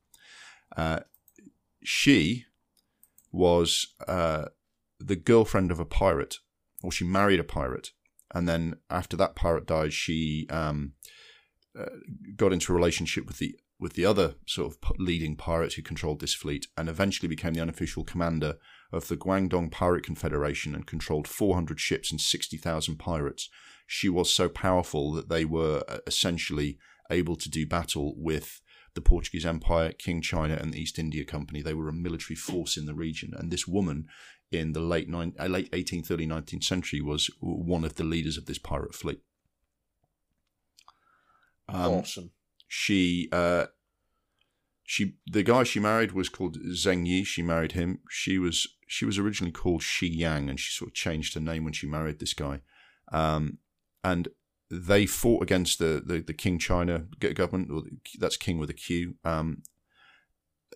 Uh, 0.74 1.00
she 1.84 2.46
was 3.30 3.94
uh, 4.06 4.46
the 4.98 5.16
girlfriend 5.16 5.70
of 5.70 5.80
a 5.80 5.84
pirate, 5.84 6.38
or 6.82 6.90
she 6.90 7.04
married 7.04 7.40
a 7.40 7.44
pirate, 7.44 7.90
and 8.34 8.48
then 8.48 8.76
after 8.88 9.16
that 9.18 9.36
pirate 9.36 9.66
died, 9.66 9.92
she 9.92 10.46
um, 10.48 10.92
uh, 11.78 11.86
got 12.36 12.52
into 12.52 12.72
a 12.72 12.76
relationship 12.76 13.26
with 13.26 13.38
the 13.38 13.58
with 13.80 13.94
the 13.94 14.04
other 14.04 14.34
sort 14.46 14.72
of 14.72 14.78
leading 14.98 15.36
pirate 15.36 15.74
who 15.74 15.82
controlled 15.82 16.20
this 16.20 16.34
fleet, 16.34 16.66
and 16.76 16.88
eventually 16.88 17.28
became 17.28 17.54
the 17.54 17.60
unofficial 17.60 18.04
commander 18.04 18.56
of 18.92 19.08
the 19.08 19.16
Guangdong 19.16 19.70
Pirate 19.70 20.04
Confederation 20.04 20.74
and 20.74 20.86
controlled 20.86 21.28
400 21.28 21.78
ships 21.78 22.10
and 22.10 22.20
60,000 22.20 22.96
pirates. 22.96 23.48
She 23.86 24.08
was 24.08 24.32
so 24.32 24.48
powerful 24.48 25.12
that 25.12 25.28
they 25.28 25.44
were 25.44 25.82
uh, 25.88 25.98
essentially 26.06 26.78
able 27.10 27.36
to 27.36 27.48
do 27.48 27.66
battle 27.66 28.14
with 28.16 28.60
the 28.94 29.00
Portuguese 29.00 29.46
Empire, 29.46 29.92
Qing 29.92 30.22
China, 30.22 30.58
and 30.60 30.72
the 30.72 30.80
East 30.80 30.98
India 30.98 31.24
Company. 31.24 31.62
They 31.62 31.74
were 31.74 31.88
a 31.88 31.92
military 31.92 32.36
force 32.36 32.76
in 32.76 32.86
the 32.86 32.94
region, 32.94 33.32
and 33.36 33.50
this 33.50 33.66
woman 33.66 34.06
in 34.50 34.72
the 34.72 34.80
late 34.80 35.08
uh, 35.12 35.46
late 35.46 35.70
1830 35.72 36.26
19th 36.26 36.64
century 36.64 37.00
was 37.00 37.30
one 37.40 37.84
of 37.84 37.94
the 37.94 38.04
leaders 38.04 38.36
of 38.36 38.46
this 38.46 38.58
pirate 38.58 38.94
fleet. 38.94 39.20
Um, 41.68 41.92
awesome. 41.92 42.30
She, 42.68 43.28
uh, 43.32 43.66
she, 44.84 45.16
the 45.26 45.42
guy 45.42 45.64
she 45.64 45.80
married 45.80 46.12
was 46.12 46.28
called 46.28 46.58
Zheng 46.58 47.06
Yi. 47.06 47.24
She 47.24 47.42
married 47.42 47.72
him. 47.72 48.00
She 48.08 48.38
was 48.38 48.68
she 48.86 49.04
was 49.04 49.18
originally 49.18 49.52
called 49.52 49.82
Shi 49.82 50.08
Yang, 50.08 50.48
and 50.48 50.58
she 50.60 50.72
sort 50.72 50.90
of 50.90 50.94
changed 50.94 51.34
her 51.34 51.40
name 51.40 51.64
when 51.64 51.74
she 51.74 51.86
married 51.86 52.18
this 52.18 52.32
guy. 52.32 52.60
Um, 53.12 53.58
and 54.02 54.28
they 54.70 55.06
fought 55.06 55.42
against 55.42 55.78
the, 55.78 56.02
the, 56.04 56.20
the 56.20 56.34
Qing 56.34 56.58
China 56.58 57.06
government, 57.34 57.70
or 57.70 57.82
that's 58.18 58.36
King 58.36 58.58
with 58.58 58.70
a 58.70 58.74
Q. 58.74 59.16
Um, 59.24 59.62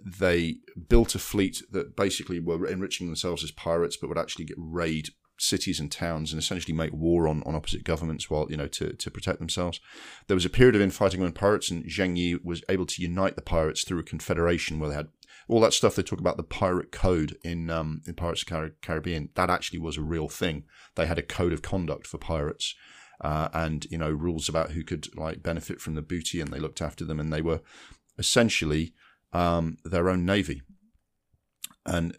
they 0.04 0.56
built 0.88 1.14
a 1.14 1.18
fleet 1.18 1.62
that 1.70 1.96
basically 1.96 2.40
were 2.40 2.66
enriching 2.66 3.06
themselves 3.06 3.44
as 3.44 3.50
pirates, 3.50 3.96
but 3.96 4.08
would 4.08 4.18
actually 4.18 4.46
get 4.46 4.56
raid 4.58 5.10
cities 5.38 5.80
and 5.80 5.90
towns 5.90 6.32
and 6.32 6.40
essentially 6.40 6.74
make 6.74 6.92
war 6.92 7.26
on, 7.26 7.42
on 7.44 7.54
opposite 7.54 7.84
governments 7.84 8.30
while 8.30 8.46
you 8.50 8.56
know 8.56 8.68
to, 8.68 8.92
to 8.92 9.10
protect 9.10 9.38
themselves. 9.38 9.80
There 10.28 10.36
was 10.36 10.44
a 10.44 10.50
period 10.50 10.76
of 10.76 10.82
infighting 10.82 11.20
among 11.20 11.32
pirates, 11.32 11.70
and 11.70 11.84
Zheng 11.84 12.16
Yi 12.16 12.38
was 12.42 12.62
able 12.68 12.86
to 12.86 13.02
unite 13.02 13.36
the 13.36 13.42
pirates 13.42 13.84
through 13.84 13.98
a 13.98 14.04
confederation 14.04 14.78
where 14.78 14.90
they 14.90 14.96
had 14.96 15.08
all 15.48 15.60
that 15.60 15.72
stuff 15.72 15.96
they 15.96 16.02
talk 16.02 16.20
about 16.20 16.36
the 16.36 16.42
pirate 16.42 16.92
code 16.92 17.36
in 17.42 17.70
um, 17.70 18.02
in 18.06 18.14
Pirates 18.14 18.42
of 18.42 18.48
the 18.48 18.72
Caribbean. 18.80 19.30
That 19.34 19.50
actually 19.50 19.80
was 19.80 19.96
a 19.96 20.02
real 20.02 20.28
thing. 20.28 20.64
They 20.94 21.06
had 21.06 21.18
a 21.18 21.22
code 21.22 21.52
of 21.52 21.62
conduct 21.62 22.06
for 22.06 22.18
pirates 22.18 22.74
uh, 23.22 23.48
and 23.54 23.86
you 23.90 23.98
know 23.98 24.10
rules 24.10 24.48
about 24.48 24.72
who 24.72 24.82
could 24.82 25.14
like 25.16 25.42
benefit 25.42 25.80
from 25.80 25.94
the 25.94 26.02
booty, 26.02 26.40
and 26.40 26.52
they 26.52 26.58
looked 26.58 26.82
after 26.82 27.04
them, 27.04 27.20
and 27.20 27.32
they 27.32 27.42
were 27.42 27.60
essentially 28.18 28.92
um, 29.32 29.78
their 29.84 30.08
own 30.08 30.26
navy. 30.26 30.62
And 31.86 32.16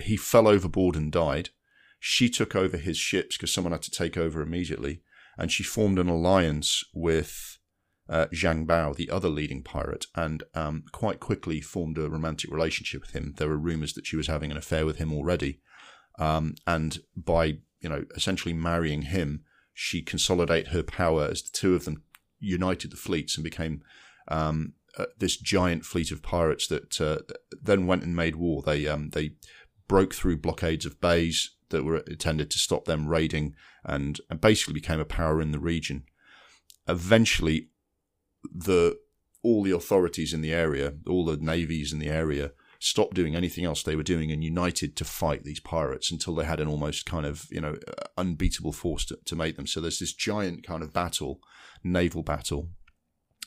he 0.00 0.16
fell 0.16 0.48
overboard 0.48 0.96
and 0.96 1.12
died. 1.12 1.50
She 1.98 2.28
took 2.28 2.54
over 2.54 2.76
his 2.76 2.96
ships 2.96 3.36
because 3.36 3.52
someone 3.52 3.72
had 3.72 3.82
to 3.82 3.90
take 3.90 4.16
over 4.16 4.40
immediately, 4.40 5.02
and 5.36 5.50
she 5.50 5.62
formed 5.62 5.98
an 5.98 6.08
alliance 6.08 6.84
with 6.94 7.58
uh, 8.08 8.26
Zhang 8.32 8.66
Bao, 8.66 8.94
the 8.94 9.10
other 9.10 9.28
leading 9.28 9.62
pirate, 9.62 10.06
and 10.14 10.42
um, 10.54 10.84
quite 10.92 11.20
quickly 11.20 11.60
formed 11.60 11.98
a 11.98 12.08
romantic 12.08 12.50
relationship 12.50 13.02
with 13.02 13.10
him. 13.10 13.34
There 13.36 13.48
were 13.48 13.58
rumors 13.58 13.94
that 13.94 14.06
she 14.06 14.16
was 14.16 14.28
having 14.28 14.50
an 14.50 14.56
affair 14.56 14.86
with 14.86 14.96
him 14.96 15.12
already, 15.12 15.60
um, 16.18 16.54
and 16.66 16.98
by 17.16 17.58
you 17.80 17.88
know 17.88 18.04
essentially 18.14 18.54
marrying 18.54 19.02
him, 19.02 19.44
she 19.74 20.02
consolidated 20.02 20.72
her 20.72 20.82
power 20.82 21.24
as 21.24 21.42
the 21.42 21.50
two 21.52 21.74
of 21.74 21.84
them 21.84 22.02
united 22.40 22.90
the 22.90 22.96
fleets 22.96 23.36
and 23.36 23.44
became 23.44 23.82
um, 24.28 24.74
uh, 24.96 25.06
this 25.18 25.36
giant 25.36 25.84
fleet 25.84 26.10
of 26.10 26.22
pirates 26.22 26.66
that 26.68 27.00
uh, 27.00 27.18
then 27.60 27.86
went 27.86 28.04
and 28.04 28.16
made 28.16 28.36
war. 28.36 28.62
They 28.62 28.86
um, 28.86 29.10
they 29.10 29.32
broke 29.86 30.14
through 30.14 30.38
blockades 30.38 30.86
of 30.86 31.00
bays 31.00 31.56
that 31.70 31.84
were 31.84 31.98
intended 31.98 32.50
to 32.50 32.58
stop 32.58 32.84
them 32.84 33.08
raiding 33.08 33.54
and, 33.84 34.20
and 34.30 34.40
basically 34.40 34.74
became 34.74 35.00
a 35.00 35.04
power 35.04 35.40
in 35.40 35.52
the 35.52 35.58
region. 35.58 36.04
Eventually, 36.86 37.68
the 38.52 38.98
all 39.42 39.62
the 39.62 39.74
authorities 39.74 40.34
in 40.34 40.40
the 40.40 40.52
area, 40.52 40.94
all 41.06 41.24
the 41.24 41.36
navies 41.36 41.92
in 41.92 41.98
the 41.98 42.08
area, 42.08 42.52
stopped 42.80 43.14
doing 43.14 43.34
anything 43.34 43.64
else 43.64 43.82
they 43.82 43.96
were 43.96 44.02
doing 44.02 44.30
and 44.30 44.44
united 44.44 44.96
to 44.96 45.04
fight 45.04 45.42
these 45.44 45.60
pirates 45.60 46.10
until 46.12 46.34
they 46.34 46.44
had 46.44 46.60
an 46.60 46.68
almost 46.68 47.06
kind 47.06 47.26
of 47.26 47.46
you 47.50 47.60
know 47.60 47.76
unbeatable 48.16 48.72
force 48.72 49.04
to, 49.04 49.18
to 49.24 49.36
make 49.36 49.56
them. 49.56 49.66
So 49.66 49.80
there's 49.80 49.98
this 49.98 50.12
giant 50.12 50.66
kind 50.66 50.82
of 50.82 50.92
battle, 50.92 51.40
naval 51.82 52.22
battle. 52.22 52.68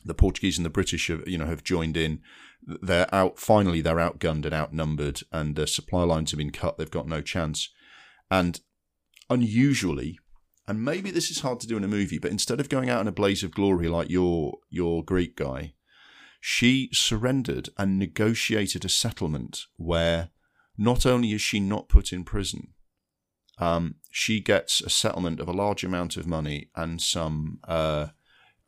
The 0.04 0.14
Portuguese 0.16 0.58
and 0.58 0.66
the 0.66 0.72
British 0.72 1.08
have 1.08 1.28
you 1.28 1.38
know 1.38 1.46
have 1.46 1.64
joined 1.64 1.98
in. 1.98 2.22
They're 2.64 3.14
out. 3.14 3.40
Finally, 3.40 3.82
they're 3.82 3.96
outgunned 3.96 4.46
and 4.46 4.54
outnumbered, 4.54 5.22
and 5.32 5.56
the 5.56 5.68
supply 5.68 6.04
lines 6.04 6.32
have 6.32 6.38
been 6.38 6.52
cut. 6.52 6.78
They've 6.78 6.90
got 6.90 7.08
no 7.08 7.22
chance. 7.22 7.70
And 8.32 8.62
unusually, 9.30 10.18
and 10.68 10.84
maybe 10.84 11.12
this 11.12 11.30
is 11.30 11.42
hard 11.42 11.60
to 11.60 11.68
do 11.68 11.78
in 11.78 11.84
a 11.84 11.90
movie, 11.90 12.18
but 12.18 12.32
instead 12.32 12.60
of 12.62 12.70
going 12.70 12.90
out 12.90 13.02
in 13.02 13.08
a 13.08 13.12
blaze 13.12 13.44
of 13.44 13.54
glory 13.54 13.90
like 13.90 14.10
your 14.10 14.60
your 14.70 15.04
Greek 15.04 15.36
guy, 15.36 15.74
she 16.40 16.90
surrendered 16.94 17.70
and 17.78 18.00
negotiated 18.00 18.86
a 18.86 18.90
settlement 18.90 19.66
where 19.76 20.30
not 20.78 21.06
only 21.06 21.34
is 21.34 21.42
she 21.42 21.60
not 21.60 21.90
put 21.90 22.14
in 22.14 22.24
prison, 22.24 22.70
um, 23.60 23.96
she 24.10 24.40
gets 24.40 24.82
a 24.82 24.90
settlement 24.90 25.40
of 25.40 25.48
a 25.48 25.54
large 25.54 25.84
amount 25.84 26.18
of 26.18 26.26
money 26.26 26.70
and 26.76 27.02
some 27.02 27.60
uh, 27.68 28.08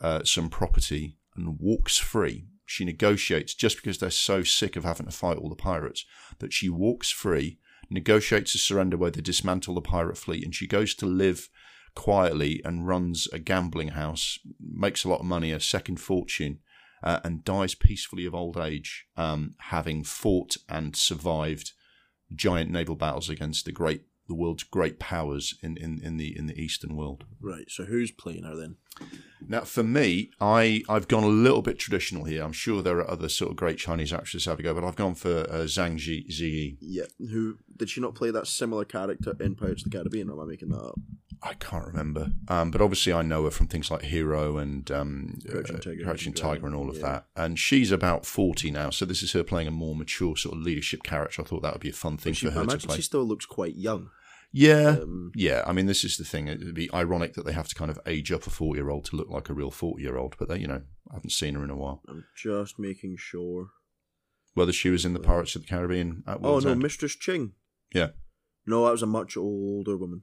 uh, 0.02 0.24
some 0.24 0.50
property 0.50 1.18
and 1.36 1.58
walks 1.60 1.98
free. 1.98 2.48
She 2.66 2.86
negotiates 2.86 3.54
just 3.54 3.78
because 3.78 3.98
they're 3.98 4.12
so 4.12 4.44
sick 4.44 4.76
of 4.76 4.84
having 4.84 5.06
to 5.06 5.12
fight 5.12 5.38
all 5.38 5.50
the 5.50 5.56
pirates 5.56 6.06
that 6.40 6.54
she 6.54 6.70
walks 6.70 7.10
free, 7.10 7.60
negotiates 7.94 8.56
a 8.56 8.58
surrender 8.58 8.98
where 8.98 9.12
they 9.12 9.22
dismantle 9.22 9.76
the 9.76 9.82
pirate 9.82 10.18
fleet, 10.18 10.44
and 10.44 10.54
she 10.54 10.68
goes 10.68 10.94
to 10.96 11.06
live 11.06 11.50
quietly 11.96 12.62
and 12.66 12.88
runs 12.88 13.28
a 13.32 13.40
gambling 13.40 13.90
house, 13.90 14.40
makes 14.60 15.04
a 15.04 15.10
lot 15.10 15.20
of 15.20 15.26
money, 15.26 15.52
a 15.52 15.60
second 15.60 16.00
fortune, 16.00 16.60
uh, 17.04 17.20
and 17.24 17.44
dies 17.44 17.76
peacefully 17.76 18.26
of 18.26 18.34
old 18.34 18.58
age, 18.58 19.06
um, 19.16 19.54
having 19.60 20.04
fought 20.04 20.58
and 20.68 20.96
survived 20.96 21.74
giant 22.34 22.72
naval 22.72 22.96
battles 22.96 23.30
against 23.30 23.66
the 23.66 23.72
great 23.72 24.04
the 24.28 24.34
world's 24.34 24.64
great 24.64 25.00
powers 25.00 25.56
in, 25.62 25.78
in, 25.78 26.00
in 26.02 26.18
the 26.18 26.38
in 26.38 26.48
the 26.48 26.60
Eastern 26.60 26.96
world. 26.96 27.26
Right. 27.42 27.70
So 27.70 27.86
who's 27.86 28.12
playing 28.12 28.44
her 28.44 28.56
then? 28.56 28.78
Now, 29.48 29.62
for 29.62 29.84
me, 29.84 30.32
I 30.40 30.84
I've 30.88 31.08
gone 31.08 31.24
a 31.24 31.28
little 31.28 31.62
bit 31.62 31.80
traditional 31.80 32.26
here. 32.26 32.44
I'm 32.44 32.54
sure 32.54 32.82
there 32.82 33.00
are 33.00 33.10
other 33.10 33.28
sort 33.28 33.52
of 33.52 33.58
great 33.58 33.78
Chinese 33.78 34.14
actresses 34.14 34.46
have 34.46 34.60
a 34.60 34.64
go, 34.64 34.74
but 34.74 34.84
I've 34.84 34.96
gone 34.96 35.16
for 35.16 35.42
uh, 35.50 35.66
Zhang 35.66 35.98
Ziyi. 35.98 36.78
Yeah. 36.80 37.06
Who 37.20 37.58
did 37.76 37.90
she 37.90 38.02
not 38.02 38.16
play 38.16 38.32
that 38.32 38.48
similar 38.48 38.86
character 38.86 39.34
in 39.40 39.56
Pirates 39.56 39.86
of 39.86 39.92
the 39.92 39.98
Caribbean? 39.98 40.30
Or 40.30 40.34
am 40.34 40.42
I 40.42 40.46
making 40.46 40.70
that 40.70 40.80
up? 40.80 41.00
I 41.44 41.56
can't 41.56 41.86
remember. 41.86 42.32
Um, 42.48 42.72
but 42.72 42.82
obviously, 42.82 43.12
I 43.12 43.22
know 43.22 43.44
her 43.44 43.52
from 43.52 43.68
things 43.68 43.92
like 43.92 44.04
Hero 44.04 44.58
and 44.58 44.90
um, 44.92 45.40
Crouching 45.50 45.80
Tiger, 45.80 46.04
Crouching 46.04 46.34
Tiger 46.34 46.66
and 46.66 46.76
all 46.76 46.90
of 46.90 46.98
yeah. 46.98 47.02
that. 47.02 47.26
And 47.36 47.60
she's 47.60 47.92
about 47.92 48.26
40 48.26 48.72
now, 48.72 48.90
so 48.90 49.06
this 49.06 49.22
is 49.22 49.34
her 49.34 49.44
playing 49.44 49.68
a 49.68 49.72
more 49.72 49.94
mature 49.94 50.38
sort 50.38 50.56
of 50.56 50.62
leadership 50.62 51.04
character. 51.04 51.42
I 51.42 51.46
thought 51.46 51.62
that 51.64 51.74
would 51.74 51.82
be 51.82 51.90
a 51.90 51.94
fun 51.94 52.18
thing 52.18 52.34
she, 52.34 52.46
for 52.46 52.54
her 52.54 52.62
I 52.62 52.64
to 52.64 52.70
imagine 52.70 52.88
play. 52.88 52.96
she 52.96 53.02
still 53.02 53.26
looks 53.26 53.46
quite 53.46 53.76
young. 53.76 54.10
Yeah, 54.54 54.98
um, 55.02 55.32
yeah. 55.36 55.64
I 55.66 55.74
mean, 55.74 55.88
this 55.88 56.04
is 56.04 56.18
the 56.18 56.24
thing. 56.24 56.48
It 56.48 56.64
would 56.64 56.76
be 56.76 56.94
ironic 56.94 57.34
that 57.34 57.46
they 57.46 57.54
have 57.54 57.68
to 57.68 57.76
kind 57.76 57.92
of 57.92 58.00
age 58.06 58.32
up 58.32 58.48
a 58.48 58.50
40 58.52 58.80
year 58.80 58.90
old 58.90 59.06
to 59.06 59.16
look 59.16 59.30
like 59.30 59.50
a 59.50 59.54
real 59.54 59.72
40 59.72 60.02
year 60.02 60.16
old, 60.16 60.36
but 60.38 60.48
they, 60.48 60.60
you 60.60 60.68
know, 60.68 60.84
I 61.12 61.16
haven't 61.16 61.32
seen 61.32 61.56
her 61.56 61.64
in 61.64 61.72
a 61.72 61.76
while. 61.76 62.04
I'm 62.08 62.24
just 62.36 62.80
making 62.80 63.18
sure. 63.18 63.70
Whether 64.54 64.72
she 64.72 64.92
was 64.92 65.04
in 65.04 65.14
the 65.14 65.20
Pirates 65.20 65.56
of 65.56 65.64
the 65.64 65.68
Caribbean 65.68 66.24
at 66.28 66.38
Oh, 66.44 66.60
no, 66.60 66.70
End. 66.70 66.84
Mistress 66.84 67.16
Ching. 67.16 67.54
Yeah. 67.92 68.10
No, 68.68 68.86
that 68.86 68.92
was 68.92 69.02
a 69.02 69.08
much 69.08 69.36
older 69.36 69.98
woman. 69.98 70.22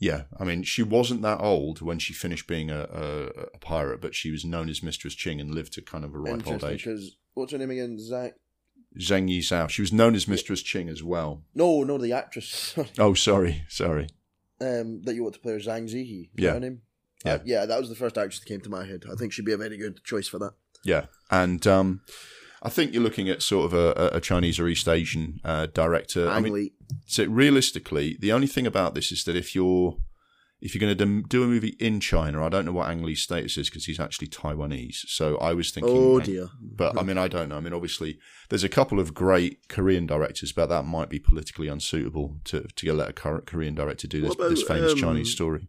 Yeah, 0.00 0.22
I 0.38 0.44
mean, 0.44 0.62
she 0.62 0.82
wasn't 0.82 1.22
that 1.22 1.40
old 1.40 1.82
when 1.82 1.98
she 1.98 2.12
finished 2.12 2.46
being 2.46 2.70
a, 2.70 2.82
a, 2.82 3.24
a 3.54 3.58
pirate, 3.58 4.00
but 4.00 4.14
she 4.14 4.30
was 4.30 4.44
known 4.44 4.68
as 4.68 4.82
Mistress 4.82 5.14
Ching 5.14 5.40
and 5.40 5.52
lived 5.52 5.72
to 5.72 5.82
kind 5.82 6.04
of 6.04 6.14
a 6.14 6.18
ripe 6.18 6.46
old 6.46 6.62
age. 6.64 6.84
Because 6.84 7.16
what's 7.34 7.52
her 7.52 7.58
name 7.58 7.70
again? 7.70 7.98
Zach. 7.98 8.34
Zheng 8.98 9.28
Yi 9.28 9.42
Sao. 9.42 9.66
She 9.66 9.82
was 9.82 9.92
known 9.92 10.14
as 10.14 10.28
Mistress 10.28 10.62
Ching 10.62 10.88
as 10.88 11.02
well. 11.02 11.42
No, 11.54 11.82
no, 11.82 11.98
the 11.98 12.12
actress. 12.12 12.76
oh, 12.98 13.14
sorry, 13.14 13.64
sorry. 13.68 14.08
Um, 14.60 15.02
that 15.02 15.14
you 15.14 15.22
want 15.22 15.34
to 15.34 15.40
play 15.40 15.52
her 15.52 15.58
Zhang 15.58 15.88
Ziyi. 15.88 16.30
Yeah. 16.36 16.52
her 16.52 16.60
name? 16.60 16.82
Yeah. 17.24 17.34
Uh, 17.34 17.38
yeah, 17.44 17.66
that 17.66 17.80
was 17.80 17.88
the 17.88 17.96
first 17.96 18.16
actress 18.16 18.38
that 18.38 18.46
came 18.46 18.60
to 18.60 18.70
my 18.70 18.86
head. 18.86 19.04
I 19.10 19.16
think 19.16 19.32
she'd 19.32 19.44
be 19.44 19.52
a 19.52 19.56
very 19.56 19.76
good 19.76 20.04
choice 20.04 20.28
for 20.28 20.38
that. 20.38 20.52
Yeah, 20.84 21.06
and 21.30 21.66
um, 21.66 22.02
I 22.62 22.68
think 22.68 22.92
you're 22.92 23.02
looking 23.02 23.28
at 23.28 23.42
sort 23.42 23.66
of 23.66 23.74
a, 23.74 24.16
a 24.16 24.20
Chinese 24.20 24.58
or 24.58 24.68
East 24.68 24.88
Asian 24.88 25.40
uh, 25.44 25.66
director. 25.66 26.28
Ang 26.28 26.36
I 26.36 26.40
mean, 26.40 26.52
Lee. 26.52 26.72
so 27.06 27.24
realistically, 27.24 28.16
the 28.18 28.32
only 28.32 28.46
thing 28.46 28.66
about 28.66 28.94
this 28.94 29.12
is 29.12 29.24
that 29.24 29.36
if 29.36 29.54
you're 29.54 29.96
if 30.60 30.74
you're 30.74 30.80
going 30.80 30.96
to 30.96 31.28
do 31.28 31.44
a 31.44 31.46
movie 31.46 31.76
in 31.78 32.00
China, 32.00 32.44
I 32.44 32.48
don't 32.48 32.64
know 32.64 32.72
what 32.72 32.88
Ang 32.88 33.04
Lee's 33.04 33.22
status 33.22 33.56
is 33.56 33.70
because 33.70 33.84
he's 33.84 34.00
actually 34.00 34.26
Taiwanese. 34.26 35.06
So 35.06 35.36
I 35.38 35.54
was 35.54 35.70
thinking, 35.70 35.96
oh 35.96 36.18
dear. 36.18 36.48
But 36.60 36.98
I 36.98 37.02
mean, 37.02 37.16
I 37.16 37.28
don't 37.28 37.48
know. 37.48 37.56
I 37.56 37.60
mean, 37.60 37.72
obviously, 37.72 38.18
there's 38.48 38.64
a 38.64 38.68
couple 38.68 38.98
of 38.98 39.14
great 39.14 39.68
Korean 39.68 40.06
directors, 40.06 40.52
but 40.52 40.66
that 40.66 40.84
might 40.84 41.08
be 41.08 41.20
politically 41.20 41.68
unsuitable 41.68 42.38
to 42.44 42.62
to 42.62 42.92
let 42.92 43.10
a 43.10 43.12
current 43.12 43.46
Korean 43.46 43.74
director 43.74 44.08
do 44.08 44.20
this, 44.20 44.34
about, 44.34 44.50
this 44.50 44.62
famous 44.62 44.92
um, 44.92 44.98
Chinese 44.98 45.30
story. 45.30 45.68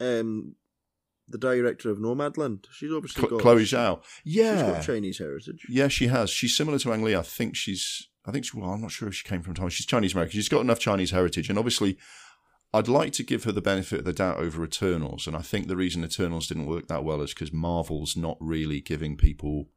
Um, 0.00 0.56
the 1.32 1.38
director 1.38 1.90
of 1.90 1.98
Nomadland. 1.98 2.66
She's 2.70 2.92
obviously 2.92 3.20
Chloe 3.26 3.30
got 3.30 3.40
Chloe 3.42 3.62
Zhao, 3.64 4.02
She's 4.24 4.36
got 4.36 4.52
yeah, 4.66 4.80
Chinese 4.80 5.18
heritage. 5.18 5.66
yeah, 5.68 5.88
she 5.88 6.06
has. 6.06 6.30
She's 6.30 6.56
similar 6.56 6.78
to 6.78 6.92
Ang 6.92 7.02
Lee. 7.02 7.16
I 7.16 7.22
think 7.22 7.56
she's. 7.56 8.08
I 8.24 8.30
think. 8.30 8.44
She, 8.44 8.56
well, 8.58 8.70
I'm 8.70 8.80
not 8.82 8.92
sure 8.92 9.08
if 9.08 9.14
she 9.14 9.26
came 9.28 9.42
from 9.42 9.54
Taiwan. 9.54 9.70
She's 9.70 9.86
Chinese 9.86 10.12
American. 10.12 10.32
She's 10.38 10.48
got 10.48 10.60
enough 10.60 10.78
Chinese 10.78 11.10
heritage, 11.10 11.48
and 11.48 11.58
obviously, 11.58 11.98
I'd 12.72 12.88
like 12.88 13.12
to 13.14 13.22
give 13.24 13.44
her 13.44 13.52
the 13.52 13.60
benefit 13.60 13.98
of 14.00 14.04
the 14.04 14.12
doubt 14.12 14.38
over 14.38 14.62
Eternals, 14.64 15.26
and 15.26 15.34
I 15.36 15.40
think 15.42 15.66
the 15.66 15.76
reason 15.76 16.04
Eternals 16.04 16.46
didn't 16.46 16.66
work 16.66 16.86
that 16.88 17.02
well 17.04 17.20
is 17.22 17.34
because 17.34 17.52
Marvel's 17.52 18.16
not 18.16 18.36
really 18.40 18.80
giving 18.80 19.16
people 19.16 19.68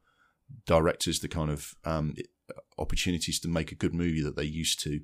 directors 0.68 1.20
the 1.20 1.28
kind 1.28 1.50
of 1.50 1.74
um, 1.86 2.14
opportunities 2.78 3.40
to 3.40 3.48
make 3.48 3.72
a 3.72 3.76
good 3.76 3.94
movie 3.94 4.22
that 4.22 4.36
they 4.36 4.44
used 4.44 4.80
to, 4.84 5.00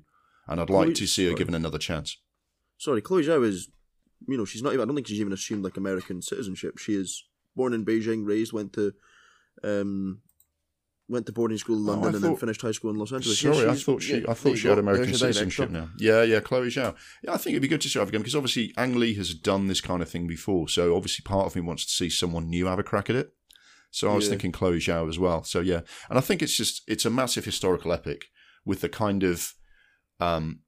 and 0.46 0.60
I'd 0.60 0.70
like 0.70 0.84
Chloe- 0.86 0.94
to 0.94 1.06
see 1.06 1.24
her 1.24 1.30
sorry. 1.30 1.38
given 1.38 1.54
another 1.54 1.78
chance. 1.78 2.18
Sorry, 2.78 3.00
Chloe 3.00 3.24
Zhao 3.24 3.44
is, 3.44 3.68
you 4.28 4.36
know, 4.36 4.44
she's 4.44 4.62
not 4.62 4.72
even. 4.72 4.82
I 4.82 4.86
don't 4.86 4.94
think 4.94 5.06
she's 5.06 5.20
even 5.20 5.32
assumed 5.32 5.64
like 5.64 5.76
American 5.76 6.22
citizenship. 6.22 6.78
She 6.78 6.94
is 6.94 7.24
born 7.56 7.72
in 7.72 7.84
Beijing, 7.84 8.26
raised, 8.26 8.52
went 8.52 8.72
to, 8.74 8.92
um, 9.62 10.20
went 11.08 11.26
to 11.26 11.32
boarding 11.32 11.58
school 11.58 11.76
in 11.76 11.82
Oh, 11.88 11.92
London, 12.00 12.14
and 12.14 12.24
then 12.24 12.36
finished 12.36 12.62
high 12.62 12.72
school 12.72 12.90
in 12.90 12.96
Los 12.96 13.12
Angeles. 13.12 13.38
Sorry, 13.38 13.68
I 13.68 13.74
thought 13.74 14.02
she, 14.02 14.18
yeah, 14.20 14.30
I 14.30 14.34
thought 14.34 14.56
she 14.56 14.68
had 14.68 14.78
American 14.78 15.14
citizenship 15.14 15.70
now. 15.70 15.90
Yeah, 15.98 16.22
yeah, 16.22 16.40
Chloe 16.40 16.68
Zhao. 16.68 16.94
Yeah, 17.22 17.32
I 17.34 17.36
think 17.36 17.54
it'd 17.54 17.62
be 17.62 17.68
good 17.68 17.80
to 17.82 17.88
see 17.88 17.98
her 17.98 18.04
again 18.04 18.20
because 18.20 18.36
obviously 18.36 18.72
Ang 18.76 18.98
Lee 18.98 19.14
has 19.14 19.34
done 19.34 19.66
this 19.66 19.80
kind 19.80 20.00
of 20.02 20.08
thing 20.08 20.26
before. 20.26 20.68
So 20.68 20.96
obviously, 20.96 21.22
part 21.24 21.46
of 21.46 21.54
me 21.54 21.60
wants 21.62 21.84
to 21.84 21.90
see 21.92 22.08
someone 22.08 22.48
new 22.48 22.66
have 22.66 22.78
a 22.78 22.82
crack 22.82 23.10
at 23.10 23.16
it. 23.16 23.32
So 23.90 24.10
I 24.10 24.14
was 24.14 24.24
Yeah. 24.24 24.30
thinking 24.30 24.52
Chloe 24.52 24.78
Zhao 24.78 25.08
as 25.08 25.18
well. 25.18 25.44
So 25.44 25.60
yeah, 25.60 25.80
and 26.08 26.16
I 26.18 26.22
think 26.22 26.40
it's 26.40 26.56
just 26.56 26.82
it's 26.88 27.04
a 27.04 27.10
massive 27.10 27.44
historical 27.44 27.92
epic 27.92 28.26
with 28.64 28.80
the 28.80 28.88
kind 28.88 29.22
of 29.22 29.52
um, 30.20 30.60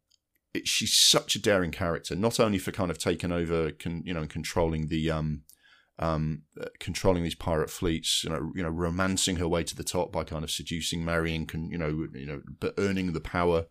it, 0.54 0.68
she's 0.68 0.96
such 0.96 1.34
a 1.34 1.42
daring 1.42 1.72
character, 1.72 2.14
not 2.14 2.38
only 2.40 2.58
for 2.58 2.72
kind 2.72 2.90
of 2.90 2.98
taking 2.98 3.32
over, 3.32 3.72
con, 3.72 4.02
you 4.06 4.14
know, 4.14 4.20
and 4.20 4.30
controlling 4.30 4.86
the 4.86 5.10
um, 5.10 5.42
um, 5.98 6.42
uh, 6.60 6.66
controlling 6.78 7.24
these 7.24 7.34
pirate 7.34 7.70
fleets, 7.70 8.22
you 8.24 8.30
know, 8.30 8.52
you 8.54 8.62
know, 8.62 8.70
romancing 8.70 9.36
her 9.36 9.48
way 9.48 9.64
to 9.64 9.76
the 9.76 9.84
top 9.84 10.12
by 10.12 10.24
kind 10.24 10.44
of 10.44 10.50
seducing, 10.50 11.04
marrying, 11.04 11.46
con, 11.46 11.68
you 11.70 11.78
know, 11.78 12.06
you 12.14 12.26
know, 12.26 12.40
but 12.60 12.74
earning 12.78 13.12
the 13.12 13.20
power, 13.20 13.66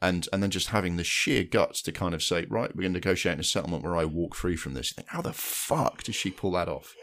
and 0.00 0.28
and 0.32 0.42
then 0.42 0.50
just 0.50 0.68
having 0.68 0.96
the 0.96 1.04
sheer 1.04 1.44
guts 1.44 1.82
to 1.82 1.92
kind 1.92 2.14
of 2.14 2.22
say, 2.22 2.46
right, 2.48 2.74
we're 2.76 2.82
going 2.82 2.92
to 2.92 2.98
negotiate 2.98 3.40
a 3.40 3.44
settlement 3.44 3.82
where 3.82 3.96
I 3.96 4.04
walk 4.04 4.34
free 4.34 4.56
from 4.56 4.74
this. 4.74 4.90
You 4.90 4.96
think, 4.96 5.08
how 5.08 5.22
the 5.22 5.32
fuck 5.32 6.04
does 6.04 6.14
she 6.14 6.30
pull 6.30 6.52
that 6.52 6.68
off? 6.68 6.94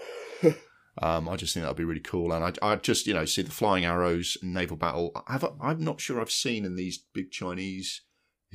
Um, 1.02 1.28
I 1.28 1.36
just 1.36 1.54
think 1.54 1.66
that'd 1.66 1.76
be 1.76 1.84
really 1.84 2.00
cool, 2.00 2.32
and 2.32 2.42
I, 2.42 2.54
I 2.72 2.78
just 2.78 3.06
you 3.06 3.14
know 3.14 3.26
see 3.26 3.42
the 3.42 3.52
flying 3.52 3.84
arrows 3.84 4.38
and 4.42 4.54
naval 4.54 4.78
battle. 4.78 5.12
I've, 5.28 5.44
I'm 5.62 5.84
not 5.84 6.00
sure 6.00 6.22
I've 6.22 6.32
seen 6.32 6.64
in 6.64 6.78
these 6.78 6.98
big 6.98 7.32
Chinese 7.32 8.02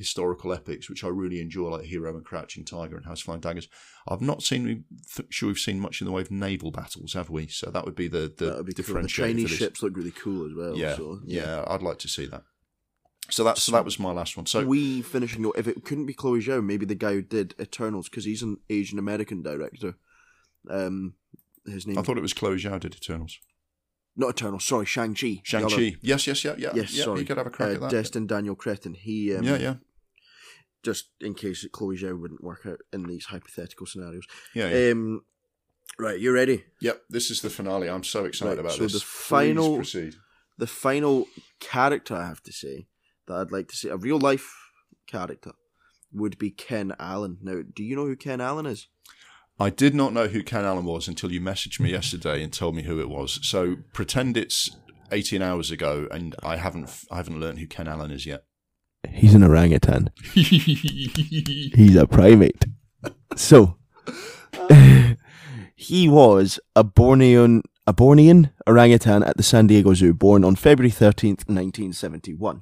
historical 0.01 0.51
epics, 0.53 0.89
which 0.89 1.03
I 1.03 1.07
really 1.07 1.39
enjoy, 1.39 1.69
like 1.69 1.85
Hero 1.85 2.15
and 2.15 2.25
Crouching 2.25 2.65
Tiger 2.65 2.97
and 2.97 3.05
House 3.05 3.21
Flying 3.21 3.41
Daggers. 3.41 3.67
I've 4.07 4.21
not 4.21 4.41
seen, 4.41 4.85
sure 5.29 5.47
we've 5.47 5.57
seen 5.57 5.79
much 5.79 6.01
in 6.01 6.05
the 6.05 6.11
way 6.11 6.21
of 6.21 6.31
naval 6.31 6.71
battles, 6.71 7.13
have 7.13 7.29
we? 7.29 7.47
So 7.47 7.69
that 7.69 7.85
would 7.85 7.95
be 7.95 8.07
the 8.07 8.33
the 8.35 8.63
would 8.65 8.85
cool. 8.85 9.01
The 9.01 9.07
Chinese 9.07 9.51
ships 9.51 9.83
look 9.83 9.95
really 9.95 10.11
cool 10.11 10.47
as 10.47 10.53
well. 10.53 10.75
Yeah, 10.75 10.95
so, 10.95 11.19
yeah, 11.25 11.63
I'd 11.67 11.83
like 11.83 11.99
to 11.99 12.07
see 12.07 12.25
that. 12.25 12.43
So 13.29 13.43
that 13.43 13.57
so 13.57 13.71
that 13.71 13.85
was 13.85 13.99
my 13.99 14.11
last 14.11 14.35
one. 14.35 14.45
So 14.45 14.65
we 14.65 15.01
finishing. 15.01 15.49
If 15.55 15.67
it 15.67 15.85
couldn't 15.85 16.07
be 16.07 16.13
Chloe 16.13 16.41
Zhao, 16.41 16.63
maybe 16.63 16.85
the 16.85 16.95
guy 16.95 17.13
who 17.13 17.21
did 17.21 17.55
Eternals, 17.59 18.09
because 18.09 18.25
he's 18.25 18.41
an 18.41 18.57
Asian 18.69 18.99
American 18.99 19.41
director. 19.41 19.95
Um, 20.69 21.13
his 21.65 21.85
name 21.87 21.97
I 21.97 22.01
thought 22.01 22.17
it 22.17 22.21
was 22.21 22.33
Chloe 22.33 22.57
Zhao 22.57 22.79
did 22.79 22.95
Eternals. 22.95 23.39
not 24.15 24.31
Eternals. 24.31 24.65
Sorry, 24.65 24.85
Shang 24.85 25.13
Chi. 25.13 25.41
Shang 25.43 25.69
Chi. 25.69 25.95
Yes, 26.01 26.27
yes, 26.27 26.43
yeah, 26.43 26.55
yeah. 26.57 26.71
Yes, 26.73 26.93
yeah, 26.93 27.03
sorry. 27.05 27.21
You 27.21 27.25
could 27.25 27.37
have 27.37 27.47
a 27.47 27.51
crack 27.51 27.69
uh, 27.69 27.73
at 27.73 27.81
that. 27.81 27.91
Destin 27.91 28.27
Daniel 28.27 28.55
Cretton. 28.55 28.93
He 28.93 29.35
um, 29.35 29.43
yeah, 29.43 29.57
yeah, 29.57 29.75
just 30.83 31.09
in 31.19 31.33
case 31.33 31.65
Chloe 31.71 31.97
Zhao 31.97 32.19
wouldn't 32.19 32.43
work 32.43 32.65
out 32.65 32.79
in 32.91 33.03
these 33.03 33.25
hypothetical 33.25 33.85
scenarios. 33.85 34.25
yeah. 34.55 34.69
yeah. 34.69 34.91
Um, 34.91 35.21
right, 35.99 36.19
you 36.19 36.31
ready? 36.33 36.63
Yep, 36.81 37.01
this 37.09 37.29
is 37.31 37.41
the 37.41 37.49
finale. 37.49 37.89
I'm 37.89 38.03
so 38.03 38.25
excited 38.25 38.51
Right, 38.57 38.59
about 38.59 38.71
so 38.73 38.83
this. 38.83 38.93
the 38.93 38.99
final- 38.99 39.75
proceed. 39.77 40.15
The 40.57 40.67
final 40.67 41.25
character 41.59 42.15
I 42.15 42.27
have 42.27 42.43
to 42.43 42.51
say 42.51 42.87
that 43.27 43.35
I'd 43.35 43.51
like 43.51 43.67
to 43.69 43.75
see 43.75 43.89
a 43.89 43.97
real 43.97 44.19
life 44.19 44.53
character 45.07 45.53
would 46.13 46.37
be 46.37 46.51
Ken 46.51 46.93
Allen. 46.99 47.37
Now, 47.41 47.61
do 47.73 47.83
you 47.83 47.95
know 47.95 48.05
who 48.05 48.15
Ken 48.15 48.41
Allen 48.41 48.65
is? 48.67 48.87
I 49.59 49.69
did 49.69 49.95
not 49.95 50.13
know 50.13 50.27
who 50.27 50.43
Ken 50.43 50.65
Allen 50.65 50.85
was 50.85 51.07
until 51.07 51.31
you 51.31 51.41
messaged 51.41 51.79
me 51.79 51.91
yesterday 51.91 52.43
and 52.43 52.51
told 52.51 52.75
me 52.75 52.83
who 52.83 52.99
it 52.99 53.09
was. 53.09 53.39
So 53.43 53.77
pretend 53.93 54.37
it's 54.37 54.69
18 55.11 55.41
hours 55.41 55.71
ago, 55.71 56.07
and 56.11 56.35
I 56.43 56.57
haven't 56.57 56.89
I 57.11 57.17
haven't 57.17 57.39
learned 57.39 57.59
who 57.59 57.67
Ken 57.67 57.87
Allen 57.87 58.11
is 58.11 58.25
yet. 58.25 58.43
He's 59.09 59.33
an 59.33 59.43
orangutan. 59.43 60.09
He's 60.33 61.95
a 61.95 62.05
primate. 62.07 62.65
So, 63.35 63.77
he 65.75 66.07
was 66.09 66.59
a 66.75 66.83
Bornean, 66.83 67.61
a 67.87 67.93
Bornean 67.93 68.51
orangutan 68.67 69.23
at 69.23 69.37
the 69.37 69.43
San 69.43 69.67
Diego 69.67 69.93
Zoo, 69.93 70.13
born 70.13 70.43
on 70.43 70.55
February 70.55 70.91
13th, 70.91 71.47
1971. 71.49 72.61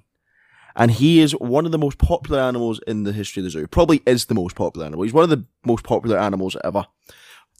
And 0.75 0.91
he 0.91 1.19
is 1.19 1.33
one 1.33 1.65
of 1.65 1.71
the 1.73 1.77
most 1.77 1.97
popular 1.97 2.39
animals 2.39 2.79
in 2.87 3.03
the 3.03 3.11
history 3.11 3.41
of 3.41 3.45
the 3.45 3.49
zoo. 3.49 3.67
Probably 3.67 4.01
is 4.05 4.25
the 4.25 4.35
most 4.35 4.55
popular 4.55 4.85
animal. 4.85 5.03
He's 5.03 5.13
one 5.13 5.23
of 5.25 5.29
the 5.29 5.45
most 5.65 5.83
popular 5.83 6.17
animals 6.17 6.55
ever. 6.63 6.85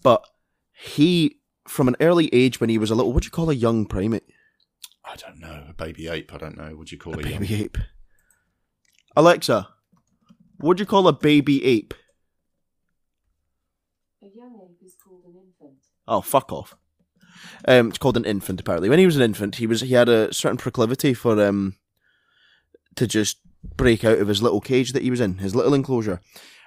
But 0.04 0.24
he, 0.72 1.38
from 1.68 1.90
an 1.90 1.98
early 2.00 2.30
age 2.34 2.62
when 2.62 2.70
he 2.70 2.78
was 2.78 2.92
a 2.92 2.96
little, 2.96 3.12
what 3.12 3.24
do 3.24 3.28
you 3.28 3.32
call 3.32 3.50
a 3.50 3.54
young 3.54 3.86
primate? 3.86 4.24
I 5.04 5.16
don't 5.18 5.40
know, 5.40 5.66
a 5.70 5.74
baby 5.74 6.08
ape. 6.08 6.34
I 6.34 6.38
don't 6.38 6.56
know. 6.58 6.78
What 6.78 6.88
do 6.88 6.96
you 6.96 7.00
call 7.00 7.16
A 7.16 7.20
it? 7.20 7.24
baby 7.24 7.56
ape. 7.64 7.78
Alexa, 9.20 9.68
what 10.60 10.78
do 10.78 10.82
you 10.82 10.88
call 10.88 11.06
a 11.06 11.12
baby 11.12 11.66
ape? 11.66 11.94
A 14.24 14.28
young 14.34 14.58
ape 14.64 14.78
is 14.82 14.96
called 14.96 15.26
an 15.26 15.34
infant. 15.36 15.80
Oh, 16.08 16.22
fuck 16.22 16.54
off. 16.54 16.78
Um, 17.68 17.90
it's 17.90 17.98
called 17.98 18.16
an 18.16 18.24
infant. 18.24 18.62
Apparently, 18.62 18.88
when 18.88 18.98
he 18.98 19.06
was 19.06 19.18
an 19.18 19.22
infant, 19.22 19.58
he 19.58 19.68
was 19.68 19.82
he 19.82 19.94
had 19.94 20.08
a 20.08 20.34
certain 20.34 20.56
proclivity 20.56 21.14
for 21.14 21.38
um 21.46 21.76
to 22.96 23.06
just 23.06 23.40
break 23.76 24.06
out 24.06 24.20
of 24.20 24.30
his 24.30 24.42
little 24.42 24.62
cage 24.62 24.94
that 24.94 25.04
he 25.04 25.12
was 25.12 25.20
in, 25.20 25.40
his 25.40 25.54
little 25.54 25.74
enclosure, 25.74 26.22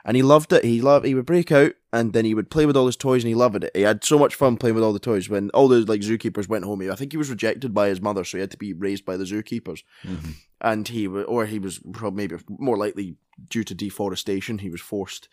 and 0.05 0.17
he 0.17 0.23
loved 0.23 0.53
it. 0.53 0.65
He 0.65 0.81
loved 0.81 1.07
he 1.07 1.15
would 1.15 1.27
break 1.27 1.51
out 1.53 1.73
and 1.93 2.13
then 2.13 2.25
he 2.25 2.35
would 2.35 2.51
play 2.51 2.65
with 2.67 2.77
all 2.77 2.87
his 2.87 2.97
toys, 2.97 3.23
and 3.23 3.29
he 3.29 3.35
loved 3.35 3.63
it. 3.63 3.71
He 3.75 3.83
had 3.83 4.03
so 4.05 4.19
much 4.19 4.35
fun 4.35 4.57
playing 4.57 4.75
with 4.75 4.85
all 4.85 4.93
the 4.95 4.99
toys. 4.99 5.29
When 5.29 5.51
all 5.51 5.69
the 5.69 5.81
like 5.81 6.01
zookeepers 6.01 6.49
went 6.49 6.65
home, 6.65 6.81
I 6.91 6.95
think 6.95 7.13
he 7.13 7.19
was 7.19 7.31
rejected 7.31 7.75
by 7.75 7.89
his 7.89 8.01
mother, 8.01 8.25
so 8.25 8.39
he 8.39 8.41
had 8.41 8.51
to 8.53 8.57
be 8.57 8.73
raised 8.73 9.05
by 9.05 9.17
the 9.17 9.25
zookeepers. 9.25 9.83
Mhm. 10.05 10.35
And 10.61 10.89
he 10.89 11.07
or 11.07 11.47
he 11.47 11.59
was 11.59 11.81
probably 11.93 12.27
maybe 12.29 12.43
more 12.49 12.77
likely 12.77 13.17
due 13.51 13.65
to 13.65 13.75
deforestation, 13.75 14.59
he 14.59 14.71
was 14.71 14.81
forced 14.81 15.29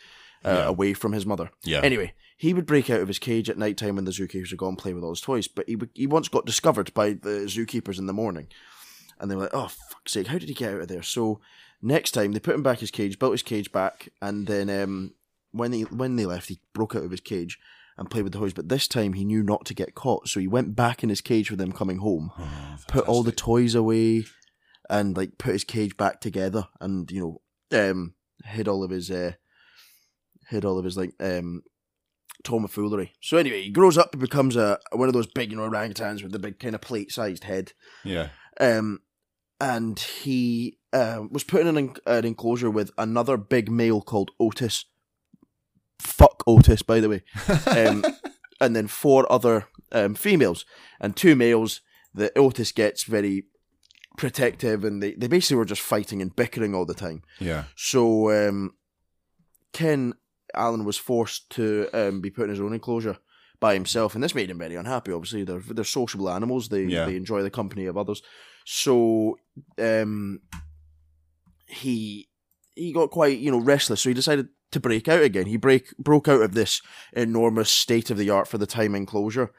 uh, 0.46 0.50
Yeah. 0.50 0.66
away 0.68 0.94
from 0.94 1.12
his 1.12 1.26
mother. 1.26 1.52
Yeah. 1.64 1.82
Anyway, 1.82 2.14
he 2.38 2.54
would 2.54 2.66
break 2.66 2.90
out 2.90 3.02
of 3.02 3.10
his 3.10 3.20
cage 3.20 3.50
at 3.50 3.58
night 3.58 3.76
time 3.78 3.96
when 3.98 4.06
the 4.06 4.12
zookeepers 4.12 4.54
are 4.54 4.58
gone 4.58 4.78
play 4.78 4.94
with 4.94 5.04
all 5.04 5.10
his 5.12 5.20
toys. 5.22 5.48
But 5.50 5.68
he 5.68 5.76
would, 5.76 5.90
he 5.94 6.08
once 6.08 6.30
got 6.30 6.46
discovered 6.46 6.94
by 6.94 7.10
the 7.14 7.46
zookeepers 7.48 8.00
in 8.00 8.06
the 8.06 8.14
morning, 8.14 8.48
and 9.20 9.30
they 9.30 9.36
were 9.36 9.44
like, 9.44 9.54
"Oh 9.54 9.68
fuck's 9.68 10.14
sake, 10.14 10.28
how 10.28 10.38
did 10.38 10.48
he 10.50 10.56
get 10.56 10.74
out 10.74 10.82
of 10.82 10.88
there?" 10.88 11.04
So 11.04 11.42
next 11.82 12.12
time 12.12 12.32
they 12.32 12.40
put 12.40 12.56
him 12.56 12.64
back 12.64 12.80
his 12.80 12.92
cage, 12.92 13.20
built 13.20 13.34
his 13.34 13.44
cage 13.44 13.72
back, 13.72 14.10
and 14.22 14.48
then 14.48 14.70
um, 14.70 15.14
when 15.52 15.72
he 15.74 15.84
when 15.84 16.16
they 16.16 16.26
left, 16.26 16.50
he 16.50 16.60
broke 16.74 16.96
out 16.96 17.04
of 17.04 17.12
his 17.12 17.22
cage 17.22 17.60
and 17.98 18.10
played 18.10 18.24
with 18.24 18.34
the 18.34 18.40
toys. 18.40 18.54
But 18.54 18.70
this 18.70 18.88
time 18.88 19.14
he 19.14 19.26
knew 19.26 19.44
not 19.44 19.66
to 19.66 19.74
get 19.74 19.96
caught, 19.96 20.28
so 20.28 20.40
he 20.40 20.48
went 20.48 20.76
back 20.76 21.04
in 21.04 21.10
his 21.10 21.22
cage 21.22 21.50
with 21.50 21.60
them 21.60 21.72
coming 21.72 21.98
home, 22.00 22.32
Oh, 22.38 22.78
put 22.88 23.08
all 23.08 23.24
the 23.24 23.32
toys 23.32 23.76
away, 23.76 24.26
and 24.90 25.16
like 25.16 25.38
put 25.38 25.54
his 25.54 25.64
cage 25.64 25.98
back 25.98 26.22
together, 26.22 26.68
and 26.80 27.10
you 27.12 27.42
know, 27.72 27.90
um, 27.90 28.14
hid 28.46 28.68
all 28.68 28.84
of 28.84 28.92
his 28.92 29.10
uh, 29.12 29.34
hid 30.50 30.66
all 30.66 30.78
of 30.78 30.86
his 30.86 30.98
like 30.98 31.14
um 31.20 31.64
tomfoolery. 32.44 33.14
So 33.22 33.38
anyway, 33.38 33.64
he 33.64 33.70
grows 33.70 33.98
up 33.98 34.14
and 34.14 34.22
becomes 34.22 34.56
a 34.56 34.80
one 34.94 35.10
of 35.10 35.14
those 35.14 35.28
big, 35.28 35.52
you 35.52 35.58
know, 35.58 35.70
orangutans 35.70 36.24
with 36.24 36.32
the 36.32 36.40
big 36.40 36.60
kind 36.60 36.76
of 36.76 36.82
plate-sized 36.82 37.44
head. 37.44 37.74
yeah. 38.04 38.30
Um, 38.62 39.00
and 39.62 40.00
he 40.00 40.79
um 40.94 41.30
was 41.32 41.44
put 41.44 41.62
in 41.62 41.78
an, 41.78 41.94
an 42.06 42.26
enclosure 42.26 42.70
with 42.72 42.92
another 42.98 43.38
big 43.38 43.70
male 43.72 44.02
called 44.02 44.32
Otis. 44.40 44.86
Fuck 46.02 46.44
Otis, 46.48 46.82
by 46.82 47.00
the 47.00 47.10
way. 47.10 47.24
Um, 47.68 48.04
and 48.62 48.76
then 48.76 48.88
four 48.88 49.32
other 49.32 49.68
um, 49.92 50.16
females 50.16 50.66
and 51.00 51.16
two 51.16 51.36
males. 51.36 51.82
that 52.14 52.32
Otis 52.38 52.72
gets 52.72 53.04
very 53.04 53.44
protective, 54.18 54.84
and 54.84 55.02
they, 55.04 55.14
they 55.14 55.28
basically 55.28 55.58
were 55.58 55.66
just 55.66 55.82
fighting 55.82 56.22
and 56.22 56.36
bickering 56.36 56.74
all 56.74 56.86
the 56.86 56.94
time. 56.94 57.22
Yeah. 57.40 57.66
So 57.76 58.32
um, 58.32 58.72
Ken 59.74 60.14
Allen 60.56 60.86
was 60.86 60.98
forced 60.98 61.50
to 61.52 61.88
um, 61.94 62.20
be 62.22 62.30
put 62.32 62.46
in 62.46 62.50
his 62.50 62.60
own 62.60 62.74
enclosure 62.74 63.18
by 63.60 63.74
himself, 63.74 64.16
and 64.16 64.24
this 64.24 64.34
made 64.36 64.50
him 64.50 64.58
very 64.58 64.76
unhappy. 64.76 65.12
Obviously, 65.12 65.44
they're 65.44 65.60
they're 65.60 65.84
sociable 65.84 66.30
animals; 66.30 66.70
they 66.70 66.84
Yeah. 66.86 67.06
they 67.06 67.16
enjoy 67.16 67.44
the 67.44 67.50
company 67.52 67.86
of 67.86 67.98
others. 67.98 68.22
So 68.66 69.38
um, 69.78 70.40
he 71.70 72.30
he 72.76 72.94
got 72.94 73.12
quite 73.12 73.40
you 73.40 73.52
know 73.52 73.60
restless, 73.60 74.02
so 74.02 74.10
he 74.10 74.14
decided 74.14 74.50
to 74.72 74.80
break 74.80 75.08
out 75.08 75.24
again. 75.24 75.48
He 75.48 75.58
break 75.58 75.96
broke 75.98 76.28
out 76.28 76.42
of 76.42 76.54
this 76.54 76.82
enormous 77.14 77.70
state 77.70 78.10
of 78.10 78.18
the 78.18 78.30
art 78.30 78.48
for 78.48 78.58
the 78.58 78.68
time 78.68 78.96
enclosure 78.96 79.52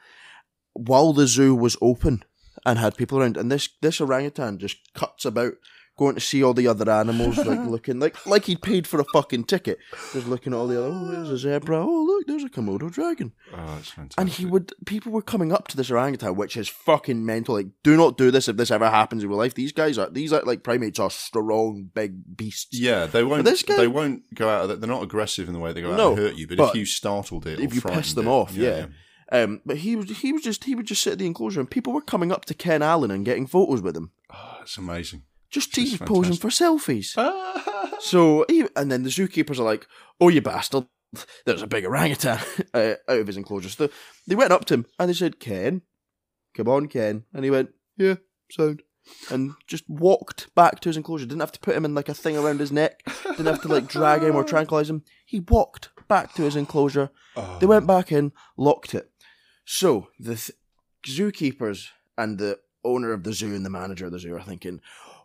while 0.73 1.13
the 1.13 1.27
zoo 1.27 1.55
was 1.55 1.77
open 1.81 2.23
and 2.65 2.77
had 2.77 2.95
people 2.95 3.19
around, 3.19 3.37
and 3.37 3.51
this 3.51 3.69
this 3.81 3.99
orangutan 3.99 4.57
just 4.57 4.77
cuts 4.93 5.25
about 5.25 5.53
going 6.01 6.15
to 6.15 6.21
see 6.21 6.43
all 6.43 6.53
the 6.55 6.67
other 6.67 6.89
animals, 6.89 7.37
like 7.37 7.59
looking 7.67 7.99
like 7.99 8.25
like 8.25 8.45
he'd 8.45 8.61
paid 8.63 8.87
for 8.87 8.99
a 8.99 9.03
fucking 9.13 9.43
ticket, 9.43 9.77
just 10.13 10.25
looking 10.27 10.51
at 10.53 10.57
all 10.57 10.65
the 10.67 10.79
other. 10.83 10.91
Oh, 10.91 11.11
there's 11.11 11.29
a 11.29 11.37
zebra. 11.37 11.79
Oh, 11.85 12.03
look, 12.05 12.25
there's 12.25 12.43
a 12.43 12.49
Komodo 12.49 12.91
dragon. 12.91 13.31
Oh, 13.53 13.75
that's 13.75 13.89
fantastic. 13.89 14.19
And 14.19 14.29
he 14.29 14.45
would, 14.45 14.73
people 14.87 15.11
were 15.11 15.21
coming 15.21 15.51
up 15.53 15.67
to 15.69 15.77
this 15.77 15.91
orangutan, 15.91 16.35
which 16.35 16.57
is 16.57 16.67
fucking 16.67 17.23
mental. 17.23 17.53
Like, 17.55 17.67
do 17.83 17.95
not 17.95 18.17
do 18.17 18.31
this 18.31 18.47
if 18.47 18.57
this 18.57 18.71
ever 18.71 18.89
happens 18.89 19.23
in 19.23 19.29
real 19.29 19.37
life. 19.37 19.53
These 19.53 19.73
guys 19.73 19.97
are, 19.99 20.09
these 20.09 20.33
are 20.33 20.41
like 20.41 20.63
primates 20.63 20.99
are 20.99 21.11
strong, 21.11 21.89
big 21.93 22.35
beasts. 22.35 22.79
Yeah, 22.79 23.05
they 23.05 23.23
won't. 23.23 23.45
this 23.45 23.61
guy- 23.61 23.77
they 23.77 23.87
won't 23.87 24.23
go 24.33 24.49
out. 24.49 24.69
Of, 24.69 24.81
they're 24.81 24.89
not 24.89 25.03
aggressive 25.03 25.47
in 25.47 25.53
the 25.53 25.59
way 25.59 25.71
they 25.71 25.81
go 25.81 25.91
out 25.91 25.97
No, 25.97 26.09
and 26.13 26.17
hurt 26.19 26.35
you. 26.35 26.47
But, 26.47 26.57
but 26.57 26.69
if 26.69 26.75
you 26.75 26.85
startled 26.85 27.45
it, 27.45 27.59
if 27.59 27.71
or 27.71 27.75
you 27.75 27.81
piss 27.81 28.13
them 28.13 28.27
it- 28.27 28.31
off, 28.31 28.55
yeah. 28.55 28.87
Um, 29.33 29.61
but 29.65 29.77
he 29.77 29.95
was, 29.95 30.09
he 30.09 30.33
was 30.33 30.41
just, 30.41 30.65
he 30.65 30.75
would 30.75 30.85
just 30.87 31.01
sit 31.01 31.13
at 31.13 31.19
the 31.19 31.25
enclosure, 31.25 31.61
and 31.61 31.71
people 31.71 31.93
were 31.93 32.01
coming 32.01 32.33
up 32.33 32.43
to 32.45 32.53
Ken 32.53 32.81
Allen 32.81 33.11
and 33.11 33.23
getting 33.23 33.47
photos 33.47 33.81
with 33.81 33.95
him, 33.95 34.11
Oh, 34.33 34.57
it's 34.61 34.77
amazing. 34.77 35.23
Just 35.51 35.75
he 35.75 35.97
posing 35.97 36.35
for 36.35 36.49
selfies. 36.49 37.15
So, 37.99 38.45
he, 38.49 38.65
and 38.75 38.91
then 38.91 39.03
the 39.03 39.09
zookeepers 39.09 39.59
are 39.59 39.63
like, 39.63 39.85
"Oh, 40.19 40.29
you 40.29 40.41
bastard! 40.41 40.85
There's 41.45 41.61
a 41.61 41.67
big 41.67 41.85
orangutan 41.85 42.39
uh, 42.73 42.95
out 43.07 43.19
of 43.19 43.27
his 43.27 43.37
enclosure." 43.37 43.69
So 43.69 43.89
they 44.25 44.33
went 44.33 44.51
up 44.51 44.65
to 44.65 44.73
him 44.73 44.85
and 44.97 45.07
they 45.07 45.13
said, 45.13 45.39
"Ken, 45.39 45.83
come 46.55 46.67
on, 46.67 46.87
Ken," 46.87 47.25
and 47.31 47.45
he 47.45 47.51
went, 47.51 47.69
"Yeah, 47.97 48.15
sound." 48.49 48.81
And 49.29 49.53
just 49.67 49.87
walked 49.87 50.53
back 50.55 50.79
to 50.79 50.89
his 50.89 50.97
enclosure. 50.97 51.25
Didn't 51.25 51.41
have 51.41 51.51
to 51.51 51.59
put 51.59 51.75
him 51.75 51.85
in 51.85 51.93
like 51.93 52.09
a 52.09 52.13
thing 52.15 52.37
around 52.37 52.59
his 52.59 52.71
neck. 52.71 53.03
Didn't 53.23 53.45
have 53.45 53.61
to 53.63 53.67
like 53.67 53.87
drag 53.87 54.23
him 54.23 54.35
or 54.35 54.43
tranquilize 54.45 54.89
him. 54.89 55.03
He 55.25 55.39
walked 55.39 55.89
back 56.07 56.33
to 56.35 56.43
his 56.43 56.55
enclosure. 56.55 57.09
Oh. 57.35 57.57
They 57.59 57.65
went 57.67 57.85
back 57.85 58.11
in, 58.11 58.31
locked 58.57 58.95
it. 58.95 59.11
So 59.65 60.07
the 60.19 60.35
th- 60.35 60.51
zookeepers 61.07 61.87
and 62.17 62.37
the 62.37 62.59
owner 62.83 63.11
of 63.11 63.23
the 63.23 63.33
zoo 63.33 63.53
and 63.53 63.65
the 63.65 63.69
manager 63.69 64.05
of 64.05 64.11
the 64.11 64.19
zoo 64.19 64.35
are 64.35 64.41
thinking, 64.41 64.81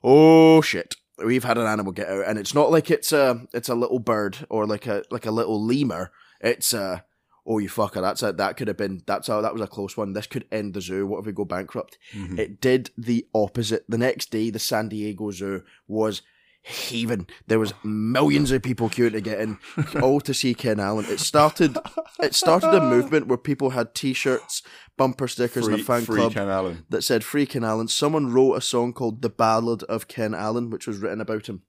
"Oh 0.09 0.61
shit, 0.61 0.95
we've 1.25 1.43
had 1.45 1.59
an 1.59 1.67
animal 1.67 1.93
get 1.93 2.09
out, 2.09 2.25
and 2.27 2.39
it's 2.39 2.55
not 2.55 2.71
like 2.71 2.91
it's 2.91 3.13
a 3.13 3.47
it's 3.53 3.69
a 3.69 3.75
little 3.75 3.99
bird 3.99 4.47
or 4.49 4.67
like 4.67 4.87
a 4.87 5.03
like 5.11 5.27
a 5.27 5.31
little 5.33 5.61
lemur. 5.65 6.13
It's 6.41 6.73
a 6.73 7.05
oh 7.47 7.59
you 7.59 7.69
fucker, 7.69 8.01
that's 8.01 8.23
a 8.23 8.33
that 8.33 8.57
could 8.57 8.69
have 8.69 8.77
been 8.77 9.03
that's 9.07 9.29
a 9.29 9.41
that 9.43 9.53
was 9.53 9.63
a 9.63 9.67
close 9.67 9.97
one. 9.97 10.13
This 10.13 10.27
could 10.27 10.47
end 10.53 10.75
the 10.75 10.81
zoo. 10.81 11.07
What 11.07 11.21
if 11.21 11.27
we 11.27 11.33
go 11.33 11.45
bankrupt?" 11.45 11.99
Mhm. 12.15 12.39
It 12.39 12.61
did 12.61 12.91
the 12.97 13.27
opposite. 13.35 13.85
The 13.89 13.99
next 13.99 14.31
day, 14.31 14.51
the 14.51 14.59
San 14.61 14.89
Diego 14.89 15.31
Zoo 15.33 15.63
was 15.89 16.23
heaving. 16.67 17.29
There 17.47 17.61
was 17.61 17.73
millions 17.85 18.51
of 18.51 18.63
people 18.63 18.89
queuing 18.89 19.13
to 19.13 19.21
get 19.21 19.41
in, 19.41 19.59
all 20.03 20.21
to 20.21 20.35
see 20.35 20.53
Ken 20.53 20.81
Allen. 20.81 21.07
It 21.09 21.21
started. 21.21 21.79
It 22.21 22.35
started 22.35 22.75
a 22.75 22.81
movement 22.81 23.29
where 23.29 23.39
people 23.39 23.71
had 23.71 23.95
T-shirts, 23.95 24.63
bumper 24.97 25.29
stickers, 25.29 25.65
free, 25.67 25.75
and 25.75 25.83
a 25.83 25.85
fan 25.85 26.03
free 26.03 26.17
club 26.17 26.33
Ken 26.33 26.49
Allen. 26.49 26.85
that 26.89 27.03
said 27.03 27.23
"Free 27.23 27.47
Ken 27.47 27.63
Allen." 27.63 27.89
Someone 27.89 28.33
wrote 28.33 28.55
a 28.55 28.61
song 28.61 28.93
called 28.93 29.23
"The 29.23 29.29
Ballad 29.31 29.85
of 29.85 30.09
Ken 30.09 30.35
Allen," 30.35 30.71
which 30.71 30.87
was 30.87 30.99
written 30.99 31.21
about 31.21 31.49
him. 31.49 31.63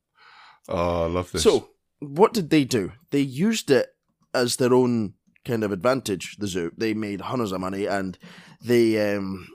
Oh, 0.67 1.03
I 1.03 1.07
love 1.07 1.31
this. 1.31 1.43
So, 1.43 1.69
what 1.99 2.33
did 2.33 2.49
they 2.49 2.65
do? 2.65 2.93
They 3.11 3.21
used 3.21 3.69
it 3.69 3.95
as 4.33 4.55
their 4.55 4.73
own 4.73 5.13
kind 5.45 5.63
of 5.63 5.71
advantage. 5.71 6.37
The 6.37 6.47
zoo. 6.47 6.71
They 6.75 6.93
made 6.93 7.21
hundreds 7.21 7.51
of 7.51 7.61
money, 7.61 7.85
and 7.85 8.17
they 8.61 9.15
um, 9.15 9.47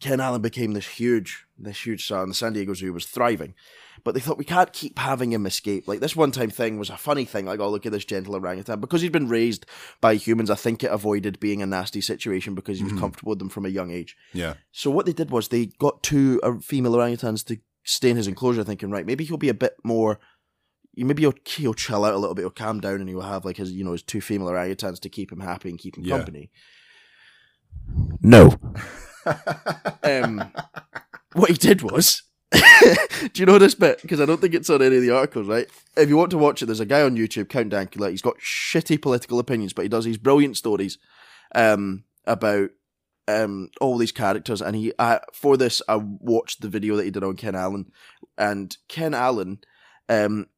Ken 0.00 0.20
Allen 0.20 0.42
became 0.42 0.72
this 0.72 0.86
huge, 0.86 1.44
this 1.58 1.84
huge 1.84 2.04
star, 2.04 2.22
and 2.22 2.30
the 2.30 2.36
San 2.36 2.52
Diego 2.52 2.72
Zoo 2.74 2.92
was 2.92 3.06
thriving. 3.06 3.54
But 4.04 4.14
they 4.14 4.20
thought 4.20 4.38
we 4.38 4.44
can't 4.44 4.72
keep 4.72 4.98
having 4.98 5.32
him 5.32 5.46
escape. 5.46 5.86
Like 5.88 6.00
this 6.00 6.16
one 6.16 6.30
time 6.32 6.50
thing 6.50 6.78
was 6.78 6.90
a 6.90 6.96
funny 6.96 7.24
thing. 7.24 7.46
Like, 7.46 7.60
oh 7.60 7.70
look 7.70 7.86
at 7.86 7.92
this 7.92 8.04
gentle 8.04 8.34
orangutan 8.34 8.80
because 8.80 9.02
he'd 9.02 9.12
been 9.12 9.28
raised 9.28 9.66
by 10.00 10.14
humans. 10.14 10.50
I 10.50 10.54
think 10.54 10.82
it 10.82 10.90
avoided 10.92 11.40
being 11.40 11.62
a 11.62 11.66
nasty 11.66 12.00
situation 12.00 12.54
because 12.54 12.78
he 12.78 12.84
was 12.84 12.92
Mhm. 12.94 13.00
comfortable 13.00 13.30
with 13.30 13.38
them 13.38 13.48
from 13.48 13.66
a 13.66 13.70
young 13.70 13.90
age. 13.90 14.16
yeah, 14.32 14.54
So 14.72 14.90
what 14.90 15.06
they 15.06 15.12
did 15.12 15.30
was 15.30 15.48
they 15.48 15.66
got 15.66 16.02
two 16.02 16.40
uh, 16.42 16.58
female 16.60 16.92
orangutans 16.92 17.44
to 17.46 17.58
stay 17.84 18.10
in 18.10 18.16
his 18.16 18.28
enclosure, 18.28 18.64
thinking, 18.64 18.90
right, 18.90 19.06
maybe 19.06 19.24
he'll 19.24 19.36
be 19.36 19.48
a 19.48 19.54
bit 19.54 19.74
more. 19.84 20.20
Maybe 20.96 21.22
he'll, 21.22 21.34
he'll 21.46 21.72
chill 21.74 22.04
out 22.04 22.14
a 22.14 22.18
little 22.18 22.34
bit, 22.34 22.42
he'll 22.42 22.50
calm 22.50 22.80
down, 22.80 23.00
and 23.00 23.08
he'll 23.08 23.20
have 23.22 23.44
like 23.44 23.56
his, 23.56 23.72
you 23.72 23.84
know, 23.84 23.92
his 23.92 24.02
two 24.02 24.20
female 24.20 24.48
orangutans 24.48 25.00
to 25.00 25.08
keep 25.08 25.30
him 25.32 25.40
happy 25.40 25.70
and 25.70 25.78
keep 25.78 25.96
him 25.96 26.04
Yeah. 26.04 26.16
company. 26.16 26.50
No. 28.22 28.56
Um, 30.02 30.50
what 31.34 31.50
he 31.50 31.56
did 31.56 31.82
was, 31.82 32.22
do 32.52 33.30
you 33.34 33.46
know 33.46 33.58
this 33.58 33.74
bit? 33.74 34.02
Because 34.02 34.20
I 34.20 34.26
don't 34.26 34.40
think 34.40 34.54
it's 34.54 34.70
on 34.70 34.82
any 34.82 34.96
of 34.96 35.02
the 35.02 35.10
articles, 35.10 35.46
right? 35.46 35.68
If 35.96 36.08
you 36.08 36.16
want 36.16 36.30
to 36.32 36.38
watch 36.38 36.62
it, 36.62 36.66
there's 36.66 36.80
a 36.80 36.86
guy 36.86 37.02
on 37.02 37.16
YouTube, 37.16 37.48
Count 37.48 37.70
Dankula. 37.70 38.10
He's 38.10 38.22
got 38.22 38.38
shitty 38.38 39.00
political 39.00 39.38
opinions, 39.38 39.72
but 39.72 39.82
he 39.82 39.88
does 39.88 40.04
these 40.04 40.18
brilliant 40.18 40.56
stories 40.56 40.98
um, 41.54 42.04
about 42.26 42.70
um, 43.28 43.70
all 43.80 43.98
these 43.98 44.12
characters. 44.12 44.60
And 44.60 44.74
he, 44.74 44.92
uh, 44.98 45.20
for 45.32 45.56
this, 45.56 45.80
I 45.88 45.96
watched 45.96 46.60
the 46.60 46.68
video 46.68 46.96
that 46.96 47.04
he 47.04 47.10
did 47.10 47.24
on 47.24 47.36
Ken 47.36 47.54
Allen, 47.54 47.92
and 48.36 48.76
Ken 48.88 49.14
Allen, 49.14 49.60
um, 50.08 50.48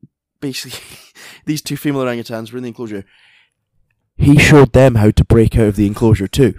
basically, 0.40 0.81
these 1.44 1.60
two 1.60 1.77
female 1.77 2.02
orangutans 2.02 2.52
were 2.52 2.59
in 2.59 2.62
the 2.62 2.69
enclosure. 2.69 3.05
He 4.16 4.39
showed 4.39 4.73
them 4.73 4.94
how 4.94 5.10
to 5.10 5.24
break 5.24 5.56
out 5.56 5.69
of 5.69 5.77
the 5.77 5.86
enclosure 5.86 6.28
too 6.28 6.55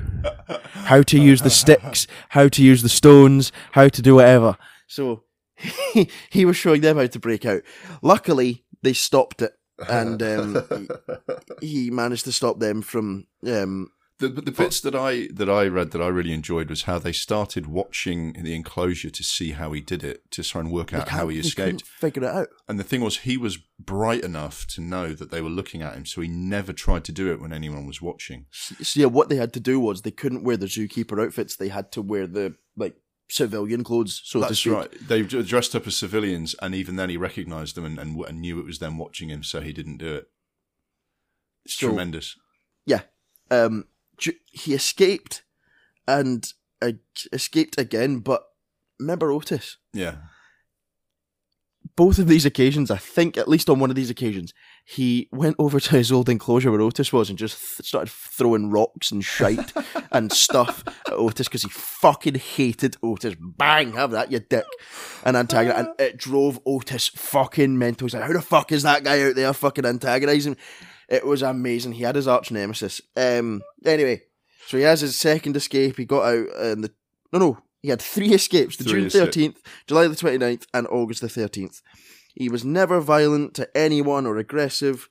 how 0.86 1.02
to 1.02 1.20
use 1.20 1.42
the 1.42 1.50
sticks, 1.50 2.08
how 2.30 2.48
to 2.50 2.64
use 2.64 2.82
the 2.82 2.90
stones, 2.90 3.52
how 3.72 3.88
to 3.88 4.02
do 4.02 4.16
whatever. 4.16 4.58
So 4.94 5.24
he, 6.32 6.46
was 6.46 6.56
showing 6.56 6.82
them 6.82 6.98
how 6.98 7.08
to 7.08 7.20
break 7.20 7.46
out. 7.46 7.64
Luckily, 8.04 8.64
they 8.84 8.94
stopped 8.94 9.42
it, 9.42 9.54
and 9.90 10.22
um, 10.22 10.90
he, 11.62 11.90
managed 11.90 12.26
to 12.26 12.32
stop 12.32 12.60
them 12.60 12.84
from. 12.84 13.26
Um, 13.48 13.90
The, 14.20 14.30
the 14.30 14.52
bits 14.52 14.80
that 14.82 14.94
I 14.94 15.28
that 15.34 15.50
I 15.50 15.66
read 15.66 15.92
that 15.92 16.02
I 16.02 16.08
really 16.08 16.32
enjoyed 16.32 16.70
was 16.70 16.84
how 16.84 17.00
they 17.00 17.12
started 17.12 17.66
watching 17.66 18.34
the 18.34 18.54
enclosure 18.54 19.10
to 19.10 19.24
see 19.24 19.52
how 19.52 19.72
he 19.72 19.82
did 19.82 20.04
it 20.04 20.30
to 20.32 20.44
try 20.44 20.62
and 20.62 20.72
work 20.72 20.94
out 20.94 21.10
how 21.10 21.28
he 21.28 21.40
escaped. 21.40 21.84
Figure 21.88 22.24
it 22.24 22.30
out. 22.30 22.50
And 22.68 22.80
the 22.80 22.84
thing 22.84 23.02
was, 23.02 23.18
he 23.20 23.36
was 23.36 23.58
bright 23.80 24.24
enough 24.24 24.68
to 24.76 24.82
know 24.82 25.14
that 25.14 25.32
they 25.32 25.42
were 25.42 25.50
looking 25.50 25.82
at 25.82 25.96
him, 25.96 26.06
so 26.06 26.22
he 26.22 26.28
never 26.28 26.72
tried 26.72 27.04
to 27.06 27.12
do 27.12 27.32
it 27.32 27.42
when 27.42 27.52
anyone 27.52 27.88
was 27.88 28.02
watching. 28.02 28.46
So 28.52 29.00
yeah, 29.00 29.08
what 29.08 29.30
they 29.30 29.38
had 29.38 29.54
to 29.54 29.60
do 29.60 29.80
was 29.80 30.04
they 30.04 30.12
couldn't 30.12 30.44
wear 30.44 30.58
the 30.58 30.68
zookeeper 30.68 31.20
outfits. 31.22 31.56
They 31.56 31.70
had 31.70 31.92
to 31.94 32.02
wear 32.04 32.28
the 32.28 32.56
like 32.78 32.96
civilian 33.30 33.84
clothes. 33.84 34.22
So 34.24 34.40
That's 34.40 34.66
right. 34.66 34.92
They 35.08 35.22
dressed 35.24 35.76
up 35.76 35.88
as 35.88 35.96
civilians, 35.98 36.56
and 36.62 36.76
even 36.76 36.96
then, 36.96 37.10
he 37.10 37.18
recognised 37.18 37.76
them 37.76 37.86
and, 37.86 38.00
and, 38.00 38.20
and 38.26 38.42
knew 38.42 38.60
it 38.60 38.66
was 38.66 38.80
them 38.80 38.98
watching 38.98 39.30
him, 39.30 39.44
so 39.44 39.62
he 39.62 39.74
didn't 39.74 39.98
do 39.98 40.14
it. 40.16 40.28
It's 41.66 41.76
So- 41.76 41.88
tremendous. 41.88 42.36
Yeah. 42.86 43.02
Um, 43.50 43.86
he 44.52 44.74
escaped 44.74 45.44
and 46.08 46.46
uh, 46.82 46.94
escaped 47.32 47.80
again, 47.80 48.20
but 48.20 48.44
remember 49.00 49.32
Otis? 49.32 49.78
Yeah. 49.94 50.16
Both 51.96 52.18
of 52.20 52.28
these 52.28 52.46
occasions, 52.46 52.90
I 52.90 52.98
think 52.98 53.38
at 53.38 53.48
least 53.48 53.70
on 53.70 53.80
one 53.80 53.90
of 53.90 53.96
these 53.96 54.10
occasions, 54.10 54.54
he 54.86 55.30
went 55.32 55.56
over 55.60 55.80
to 55.80 55.96
his 55.96 56.12
old 56.12 56.30
enclosure 56.30 56.72
where 56.72 56.82
Otis 56.82 57.14
was 57.14 57.30
and 57.30 57.38
just 57.38 57.60
th- 57.60 57.88
started 57.88 58.12
throwing 58.12 58.70
rocks 58.72 59.12
and 59.12 59.24
shite 59.24 59.74
and 60.12 60.32
stuff 60.32 60.84
at 60.88 61.14
Otis 61.14 61.48
because 61.48 61.64
he 61.64 61.70
fucking 61.70 62.36
hated 62.36 62.98
Otis. 63.04 63.36
Bang, 63.40 63.94
have 63.94 64.12
that, 64.12 64.32
you 64.32 64.40
dick. 64.40 64.66
And 65.24 65.38
antagonized, 65.38 65.88
and 65.88 66.00
it 66.00 66.18
drove 66.18 66.60
Otis 66.66 67.10
fucking 67.10 67.78
mental. 67.78 68.08
He's 68.08 68.14
like, 68.14 68.24
how 68.24 68.34
the 68.34 68.42
fuck 68.42 68.72
is 68.72 68.84
that 68.84 69.04
guy 69.04 69.22
out 69.22 69.36
there 69.36 69.54
fucking 69.54 69.86
antagonizing? 69.86 70.58
It 71.10 71.26
was 71.26 71.42
amazing. 71.42 71.94
He 71.94 72.04
had 72.04 72.16
his 72.16 72.28
arch 72.28 72.50
nemesis. 72.50 73.02
Um, 73.16 73.62
anyway, 73.86 74.24
so 74.68 74.78
he 74.78 74.84
has 74.84 75.02
his 75.02 75.16
second 75.16 75.56
escape. 75.56 75.98
He 75.98 76.06
got 76.06 76.24
out 76.24 76.48
and 76.58 76.84
the 76.84 76.92
no, 77.32 77.40
no. 77.40 77.58
He 77.84 77.90
had 77.90 78.02
three 78.02 78.34
escapes: 78.34 78.78
the 78.78 78.86
Three 78.86 78.94
June 79.02 79.06
escape- 79.08 79.26
thirteenth, 79.26 79.62
July 79.88 80.08
the 80.08 80.16
29th, 80.16 80.66
and 80.74 80.88
August 80.88 81.22
the 81.22 81.30
thirteenth. 81.30 81.82
He 82.34 82.50
was 82.50 82.66
never 82.66 83.00
violent 83.00 83.54
to 83.56 83.70
anyone 83.78 84.26
or 84.26 84.38
aggressive, 84.38 85.08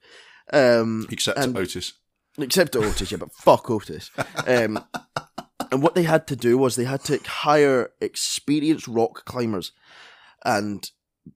um, 0.52 1.06
Except 1.10 1.38
and- 1.38 1.56
Otis. 1.56 1.92
except 2.38 2.72
to 2.72 2.80
Otis. 2.80 3.12
Yeah, 3.12 3.18
but 3.18 3.32
fuck 3.34 3.70
Otis. 3.70 4.10
Um, 4.46 4.84
and 5.70 5.82
what 5.82 5.94
they 5.94 6.02
had 6.02 6.26
to 6.28 6.34
do 6.36 6.58
was 6.58 6.74
they 6.74 6.84
had 6.84 7.04
to 7.04 7.18
hire 7.18 7.90
experienced 8.00 8.88
rock 8.88 9.24
climbers, 9.26 9.70
and 10.44 10.90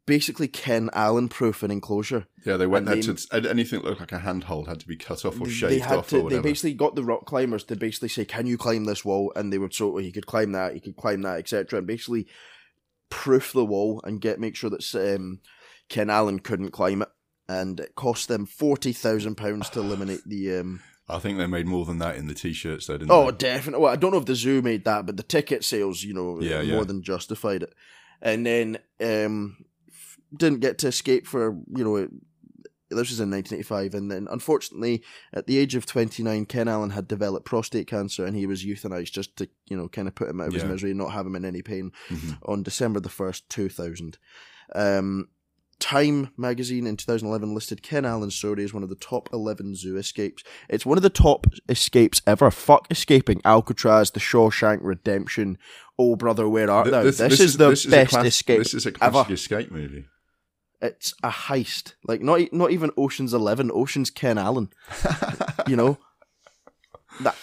basically 0.07 0.49
Ken 0.49 0.91
Allen 0.93 1.29
proof 1.29 1.63
an 1.63 1.71
enclosure. 1.71 2.27
Yeah, 2.45 2.57
they 2.57 2.67
went 2.67 2.87
there 2.87 3.01
to 3.01 3.49
anything 3.49 3.81
that 3.81 3.89
looked 3.89 4.01
like 4.01 4.13
a 4.13 4.19
handhold 4.19 4.69
had 4.69 4.81
to 4.81 4.89
be 4.89 4.97
cut 4.97 5.25
off 5.25 5.41
or 5.41 5.49
shaved 5.49 5.87
off 5.87 6.09
to, 6.11 6.23
or 6.23 6.31
they 6.31 6.41
basically 6.41 6.75
got 6.75 6.95
the 6.95 7.05
rock 7.05 7.27
climbers 7.27 7.65
to 7.65 7.77
basically 7.77 8.09
say, 8.09 8.25
"Can 8.25 8.47
you 8.47 8.59
climb 8.59 8.85
this 8.85 9.05
wall?" 9.05 9.33
And 9.37 9.53
they 9.53 9.59
would 9.59 9.75
so 9.75 9.91
well, 9.91 10.03
he 10.03 10.13
could 10.13 10.27
climb 10.27 10.53
that, 10.53 10.75
he 10.75 10.81
could 10.81 10.97
climb 10.97 11.23
that, 11.23 11.39
etc. 11.39 11.79
And 11.79 11.87
basically 11.87 12.27
proof 13.09 13.53
the 13.53 13.65
wall 13.65 14.01
and 14.05 14.21
get 14.21 14.41
make 14.41 14.57
sure 14.57 14.71
that 14.71 14.95
um, 14.95 15.41
Ken 15.89 16.11
Allen 16.11 16.41
couldn't 16.41 16.73
climb 16.73 17.03
it. 17.03 17.09
And 17.49 17.79
it 17.79 17.95
cost 17.95 18.27
them 18.27 18.45
forty 18.45 18.93
thousand 18.93 19.37
pounds 19.37 19.71
to 19.71 19.81
eliminate 19.81 20.23
the. 20.27 20.59
Um, 20.59 20.81
I 21.09 21.21
think 21.21 21.39
they 21.39 21.47
made 21.47 21.67
more 21.67 21.85
than 21.85 21.99
that 21.99 22.17
in 22.17 22.27
the 22.27 22.35
t-shirts, 22.35 22.87
though, 22.87 22.99
didn't 22.99 23.13
oh, 23.13 23.31
they? 23.31 23.37
definitely. 23.37 23.85
Well, 23.85 23.93
I 23.93 23.97
don't 23.97 24.11
know 24.11 24.19
if 24.19 24.25
the 24.25 24.35
zoo 24.35 24.61
made 24.61 24.85
that, 24.87 25.07
but 25.07 25.17
the 25.17 25.23
ticket 25.23 25.63
sales, 25.63 26.03
you 26.03 26.13
know, 26.13 26.41
Yeah, 26.41 26.57
more 26.57 26.79
yeah. 26.79 26.83
than 26.83 27.05
justified 27.05 27.63
it. 27.63 27.73
And 28.21 28.45
then 28.45 28.79
um, 29.01 29.57
didn't 30.35 30.61
get 30.61 30.79
to 30.79 30.89
escape 30.89 31.27
for 31.27 31.57
you 31.75 31.85
know. 31.85 31.97
It, 31.97 32.11
this 32.89 33.11
was 33.11 33.19
in 33.19 33.33
1985, 33.33 33.95
and 33.95 34.11
then 34.13 34.29
unfortunately, 34.31 35.03
at 35.33 35.49
the 35.49 35.59
age 35.59 35.75
of 35.75 35.87
29, 35.87 36.47
Ken 36.47 36.69
Allen 36.69 36.91
had 36.91 37.09
developed 37.09 37.45
prostate 37.45 37.89
cancer, 37.89 38.25
and 38.25 38.37
he 38.37 38.47
was 38.47 38.65
euthanized 38.65 39.11
just 39.11 39.37
to 39.39 39.49
you 39.67 39.77
know 39.77 39.89
kind 39.89 40.07
of 40.07 40.15
put 40.15 40.29
him 40.29 40.41
out 40.41 40.47
of 40.49 40.55
his 40.55 40.63
misery 40.65 40.91
and 40.91 40.99
not 41.01 41.11
have 41.13 41.27
him 41.27 41.35
in 41.35 41.45
any 41.45 41.63
pain 41.63 41.91
Mhm. 42.09 42.39
on 42.45 42.63
December 42.63 43.01
the 43.01 43.09
first, 43.09 43.49
2000. 43.51 44.19
Um, 44.75 45.29
Time 45.79 46.31
magazine 46.39 46.87
in 46.87 46.97
2011 46.97 47.53
listed 47.55 47.83
Ken 47.83 48.07
Allen's 48.07 48.35
story 48.35 48.65
as 48.65 48.73
one 48.73 48.83
of 48.83 48.89
the 48.89 48.95
top 48.95 49.29
11 49.31 49.75
zoo 49.75 49.99
escapes. 49.99 50.43
It's 50.71 50.87
one 50.87 50.97
of 50.97 51.03
the 51.03 51.11
top 51.11 51.47
escapes 51.69 52.23
ever. 52.27 52.51
Fuck 52.51 52.87
escaping 52.91 53.43
Alcatraz, 53.45 54.11
The 54.13 54.19
Shawshank 54.21 54.79
Redemption. 54.81 55.59
Oh 55.99 56.17
brother, 56.17 56.49
where 56.49 56.71
art 56.71 56.91
thou? 56.91 57.03
This, 57.03 57.21
is, 57.41 57.59
the 57.59 57.69
this 57.71 57.81
is 57.81 57.87
a 57.89 57.91
best 57.91 58.11
class- 58.11 58.25
escape 58.25 58.59
This 58.61 58.73
is 58.73 58.87
a 58.87 58.93
classic 58.93 59.17
ever. 59.27 59.35
escape 59.35 59.71
movie. 59.71 60.07
It's 60.81 61.15
a 61.23 61.31
heist. 61.31 61.95
Like 62.05 62.21
not 62.21 62.41
e- 62.41 62.51
not 62.53 62.71
even 62.71 62.91
Ocean's 62.97 63.33
Eleven. 63.33 63.71
Ocean's 63.73 64.11
Ken 64.11 64.39
Allen. 64.39 64.71
you 65.67 65.77
know, 65.77 65.99
that 67.21 67.37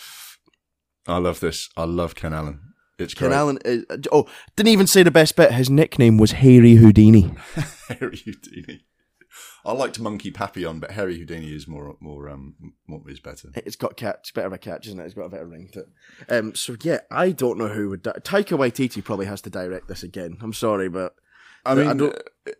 I 1.07 1.17
love 1.17 1.39
this. 1.39 1.69
I 1.75 1.83
love 1.85 2.15
Ken 2.15 2.33
Allen. 2.33 2.59
It's 2.99 3.13
Ken 3.13 3.29
great. 3.29 3.37
Allen. 3.37 3.57
Is, 3.65 3.85
oh, 4.11 4.27
didn't 4.55 4.71
even 4.71 4.87
say 4.87 5.03
the 5.03 5.11
best 5.11 5.35
bit. 5.35 5.51
His 5.51 5.69
nickname 5.69 6.17
was 6.17 6.33
Hairy 6.33 6.75
Houdini. 6.75 7.33
Harry 7.87 8.17
Houdini. 8.23 8.85
I 9.65 9.71
liked 9.71 9.99
Monkey 9.99 10.29
Papillon, 10.29 10.79
but 10.79 10.91
Harry 10.91 11.17
Houdini 11.17 11.55
is 11.55 11.67
more 11.67 11.95
more 11.99 12.29
um 12.29 12.55
more 12.87 13.01
is 13.07 13.19
better. 13.19 13.49
It's 13.55 13.75
got 13.75 13.97
catch, 13.97 14.33
better 14.33 14.47
of 14.47 14.53
a 14.53 14.57
catch, 14.57 14.87
isn't 14.87 14.99
it? 14.99 15.05
It's 15.05 15.13
got 15.13 15.25
a 15.25 15.29
better 15.29 15.47
ring 15.47 15.69
to 15.73 15.79
it. 15.79 15.87
Um, 16.29 16.53
so 16.53 16.75
yeah, 16.83 16.99
I 17.09 17.31
don't 17.31 17.57
know 17.57 17.69
who 17.69 17.89
would. 17.89 18.03
Di- 18.03 18.11
Taika 18.21 18.57
Waititi 18.57 19.03
probably 19.03 19.25
has 19.25 19.41
to 19.41 19.49
direct 19.49 19.87
this 19.87 20.03
again. 20.03 20.37
I'm 20.41 20.53
sorry, 20.53 20.89
but 20.89 21.15
I 21.65 21.75
mean, 21.75 22.01
uh, 22.01 22.11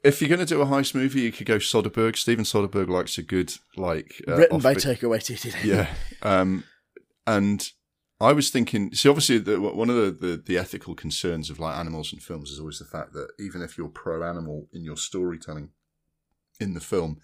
if 0.03 0.21
you're 0.21 0.29
going 0.29 0.39
to 0.39 0.45
do 0.45 0.61
a 0.61 0.65
heist 0.65 0.95
movie, 0.95 1.21
you 1.21 1.31
could 1.31 1.47
go 1.47 1.57
Soderbergh. 1.57 2.15
Steven 2.15 2.45
Soderbergh 2.45 2.87
likes 2.87 3.17
a 3.17 3.23
good 3.23 3.53
like 3.75 4.21
uh, 4.27 4.35
written 4.35 4.59
by 4.59 4.75
Taika 4.75 5.03
Waititi. 5.03 5.53
yeah. 5.63 5.93
Um, 6.21 6.63
and 7.27 7.69
I 8.19 8.31
was 8.31 8.49
thinking, 8.49 8.93
see, 8.93 9.09
obviously, 9.09 9.39
the, 9.39 9.59
one 9.59 9.89
of 9.89 9.95
the, 9.95 10.11
the, 10.11 10.43
the 10.45 10.57
ethical 10.57 10.95
concerns 10.95 11.49
of 11.49 11.59
like 11.59 11.77
animals 11.77 12.13
and 12.13 12.21
films 12.21 12.51
is 12.51 12.59
always 12.59 12.79
the 12.79 12.85
fact 12.85 13.13
that 13.13 13.29
even 13.39 13.61
if 13.61 13.77
you're 13.77 13.89
pro 13.89 14.23
animal 14.23 14.67
in 14.71 14.83
your 14.83 14.97
storytelling 14.97 15.71
in 16.59 16.73
the 16.73 16.79
film, 16.79 17.19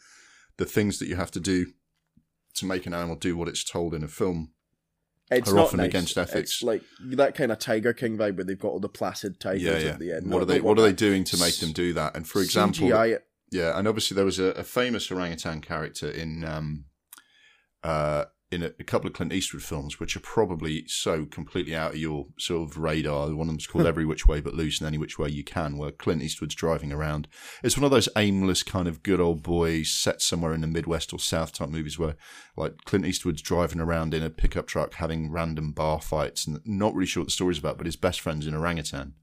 the 0.57 0.65
things 0.65 0.99
that 0.99 1.07
you 1.07 1.15
have 1.15 1.31
to 1.31 1.39
do 1.39 1.67
to 2.55 2.65
make 2.65 2.85
an 2.85 2.93
animal 2.93 3.15
do 3.15 3.37
what 3.37 3.47
it's 3.47 3.63
told 3.63 3.93
in 3.93 4.03
a 4.03 4.07
film 4.07 4.51
it's 5.31 5.51
are 5.51 5.55
not 5.55 5.65
often 5.65 5.77
nice. 5.77 5.87
against 5.87 6.17
ethics. 6.17 6.51
It's 6.51 6.63
like 6.63 6.81
that 7.11 7.35
kind 7.35 7.51
of 7.51 7.59
Tiger 7.59 7.93
King 7.93 8.17
vibe 8.17 8.35
where 8.37 8.45
they've 8.45 8.59
got 8.59 8.69
all 8.69 8.79
the 8.79 8.89
placid 8.89 9.39
tigers 9.39 9.61
yeah, 9.61 9.77
yeah. 9.77 9.89
at 9.89 9.99
the 9.99 10.11
end. 10.13 10.31
What 10.31 10.37
No, 10.37 10.41
are 10.41 10.45
they? 10.45 10.55
don't 10.55 10.63
What 10.63 10.79
are 10.79 10.81
they 10.81 10.93
doing 10.93 11.23
to 11.25 11.37
make 11.37 11.57
them 11.57 11.71
do 11.71 11.93
that? 11.93 12.15
And 12.15 12.27
for 12.27 12.41
example, 12.41 12.87
CGI. 12.87 13.19
Yeah, 13.51 13.77
and 13.77 13.87
obviously 13.87 14.15
there 14.15 14.25
was 14.25 14.39
a, 14.39 14.51
a 14.51 14.63
famous 14.63 15.11
orangutan 15.11 15.61
character 15.61 16.09
in 16.09 16.43
um, 16.43 16.85
uh, 17.83 18.25
in 18.51 18.63
a, 18.63 18.71
a 18.79 18.83
couple 18.83 19.07
of 19.07 19.13
Clint 19.13 19.31
Eastwood 19.31 19.61
films, 19.61 19.99
which 19.99 20.15
are 20.15 20.21
probably 20.21 20.83
so 20.87 21.25
completely 21.25 21.75
out 21.75 21.91
of 21.91 21.97
your 21.97 22.27
sort 22.37 22.69
of 22.69 22.77
radar. 22.77 23.27
One 23.27 23.41
of 23.41 23.47
them's 23.47 23.67
called 23.67 23.83
hmm. 23.83 23.89
Every 23.89 24.05
Which 24.05 24.25
Way 24.25 24.41
But 24.41 24.55
Loose 24.55 24.79
and 24.79 24.87
Any 24.87 24.97
Which 24.97 25.19
Way 25.19 25.29
You 25.29 25.43
Can, 25.43 25.77
where 25.77 25.91
Clint 25.91 26.23
Eastwood's 26.23 26.55
driving 26.55 26.91
around. 26.91 27.27
It's 27.63 27.77
one 27.77 27.83
of 27.83 27.91
those 27.91 28.09
aimless 28.15 28.63
kind 28.63 28.87
of 28.87 29.03
good 29.03 29.19
old 29.19 29.43
boy 29.43 29.83
set 29.83 30.21
somewhere 30.21 30.53
in 30.53 30.61
the 30.61 30.67
Midwest 30.67 31.13
or 31.13 31.19
South 31.19 31.53
type 31.53 31.69
movies 31.69 31.99
where 31.99 32.15
like 32.57 32.85
Clint 32.85 33.05
Eastwood's 33.05 33.41
driving 33.41 33.79
around 33.79 34.13
in 34.13 34.23
a 34.23 34.29
pickup 34.29 34.67
truck 34.67 34.95
having 34.95 35.31
random 35.31 35.71
bar 35.71 36.01
fights 36.01 36.47
and 36.47 36.59
not 36.65 36.93
really 36.93 37.05
sure 37.05 37.21
what 37.21 37.27
the 37.27 37.31
story's 37.31 37.59
about, 37.59 37.77
but 37.77 37.85
his 37.85 37.95
best 37.95 38.19
friend's 38.19 38.47
an 38.47 38.55
orangutan 38.55 39.13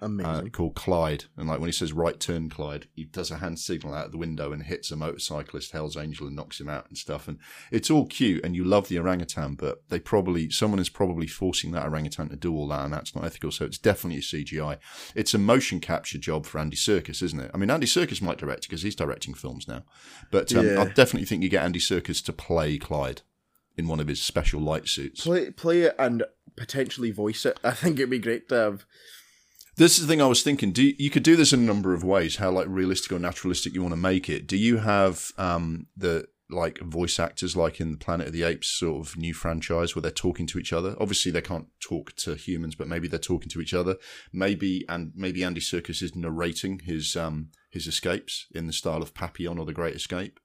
Amazing. 0.00 0.46
uh, 0.46 0.50
called 0.50 0.74
Clyde. 0.74 1.24
And 1.36 1.48
like 1.48 1.60
when 1.60 1.68
he 1.68 1.72
says 1.72 1.92
right 1.92 2.18
turn 2.18 2.50
Clyde, 2.50 2.88
he 2.94 3.04
does 3.04 3.30
a 3.30 3.36
hand 3.38 3.58
signal 3.58 3.94
out 3.94 4.06
of 4.06 4.12
the 4.12 4.18
window 4.18 4.52
and 4.52 4.62
hits 4.62 4.90
a 4.90 4.96
motorcyclist, 4.96 5.72
Hell's 5.72 5.96
Angel, 5.96 6.26
and 6.26 6.36
knocks 6.36 6.60
him 6.60 6.68
out 6.68 6.86
and 6.88 6.98
stuff. 6.98 7.28
And 7.28 7.38
it's 7.70 7.90
all 7.90 8.06
cute 8.06 8.44
and 8.44 8.54
you 8.56 8.64
love 8.64 8.88
the 8.88 8.98
orangutan, 8.98 9.54
but 9.54 9.82
they 9.88 9.98
probably, 9.98 10.50
someone 10.50 10.80
is 10.80 10.88
probably 10.88 11.26
forcing 11.26 11.72
that 11.72 11.86
orangutan 11.86 12.28
to 12.30 12.36
do 12.36 12.54
all 12.54 12.68
that 12.68 12.84
and 12.84 12.92
that's 12.92 13.14
not 13.14 13.24
ethical. 13.24 13.50
So 13.50 13.64
it's 13.64 13.78
definitely 13.78 14.18
a 14.18 14.22
CGI. 14.22 14.78
It's 15.14 15.34
a 15.34 15.38
motion 15.38 15.80
capture 15.80 16.18
job 16.18 16.46
for 16.46 16.58
Andy 16.58 16.76
Serkis, 16.76 17.22
isn't 17.22 17.40
it? 17.40 17.50
I 17.54 17.56
mean, 17.56 17.70
Andy 17.70 17.86
Serkis 17.86 18.20
might 18.22 18.38
direct 18.38 18.62
because 18.62 18.82
he's 18.82 18.96
directing 18.96 19.34
films 19.34 19.66
now. 19.68 19.84
But 20.30 20.54
um, 20.54 20.66
Yeah. 20.66 20.82
I 20.82 20.84
definitely 20.86 21.26
think 21.26 21.42
you 21.42 21.48
get 21.48 21.64
Andy 21.64 21.80
Serkis 21.80 22.24
to 22.24 22.32
play 22.32 22.78
Clyde 22.78 23.22
in 23.76 23.88
one 23.88 24.00
of 24.00 24.06
his 24.08 24.22
special 24.22 24.60
light 24.60 24.86
suits. 24.88 25.22
play 25.22 25.50
play 25.50 25.82
it 25.82 25.96
and 25.98 26.22
potentially 26.56 27.10
voice 27.10 27.44
it. 27.44 27.58
I 27.64 27.72
think 27.72 27.98
it'd 27.98 28.10
be 28.10 28.18
great 28.18 28.48
to 28.50 28.54
have. 28.54 28.86
This 29.76 29.98
is 29.98 30.06
the 30.06 30.12
thing 30.12 30.22
I 30.22 30.26
was 30.26 30.42
thinking. 30.42 30.72
Do 30.72 30.82
you, 30.82 30.94
you 30.98 31.10
could 31.10 31.22
do 31.22 31.36
this 31.36 31.52
in 31.52 31.60
a 31.60 31.64
number 31.64 31.94
of 31.94 32.04
ways? 32.04 32.36
How 32.36 32.50
like 32.50 32.66
realistic 32.68 33.12
or 33.12 33.18
naturalistic 33.18 33.74
you 33.74 33.82
want 33.82 33.92
to 33.92 33.96
make 33.96 34.28
it? 34.28 34.46
Do 34.46 34.56
you 34.56 34.78
have 34.78 35.32
um, 35.36 35.86
the 35.96 36.28
like 36.50 36.78
voice 36.78 37.18
actors 37.18 37.56
like 37.56 37.80
in 37.80 37.90
the 37.90 37.98
Planet 37.98 38.28
of 38.28 38.32
the 38.32 38.44
Apes 38.44 38.68
sort 38.68 39.06
of 39.06 39.16
new 39.16 39.34
franchise 39.34 39.94
where 39.94 40.02
they're 40.02 40.10
talking 40.10 40.46
to 40.48 40.58
each 40.58 40.72
other? 40.72 40.94
Obviously, 41.00 41.32
they 41.32 41.40
can't 41.40 41.68
talk 41.80 42.14
to 42.16 42.34
humans, 42.34 42.74
but 42.74 42.86
maybe 42.86 43.08
they're 43.08 43.18
talking 43.18 43.48
to 43.48 43.60
each 43.60 43.74
other. 43.74 43.96
Maybe 44.32 44.84
and 44.88 45.12
maybe 45.14 45.42
Andy 45.42 45.60
Serkis 45.60 46.02
is 46.02 46.14
narrating 46.14 46.80
his 46.80 47.16
um, 47.16 47.48
his 47.70 47.86
escapes 47.86 48.46
in 48.54 48.66
the 48.66 48.72
style 48.72 49.02
of 49.02 49.14
Papillon 49.14 49.58
or 49.58 49.66
The 49.66 49.72
Great 49.72 49.96
Escape. 49.96 50.38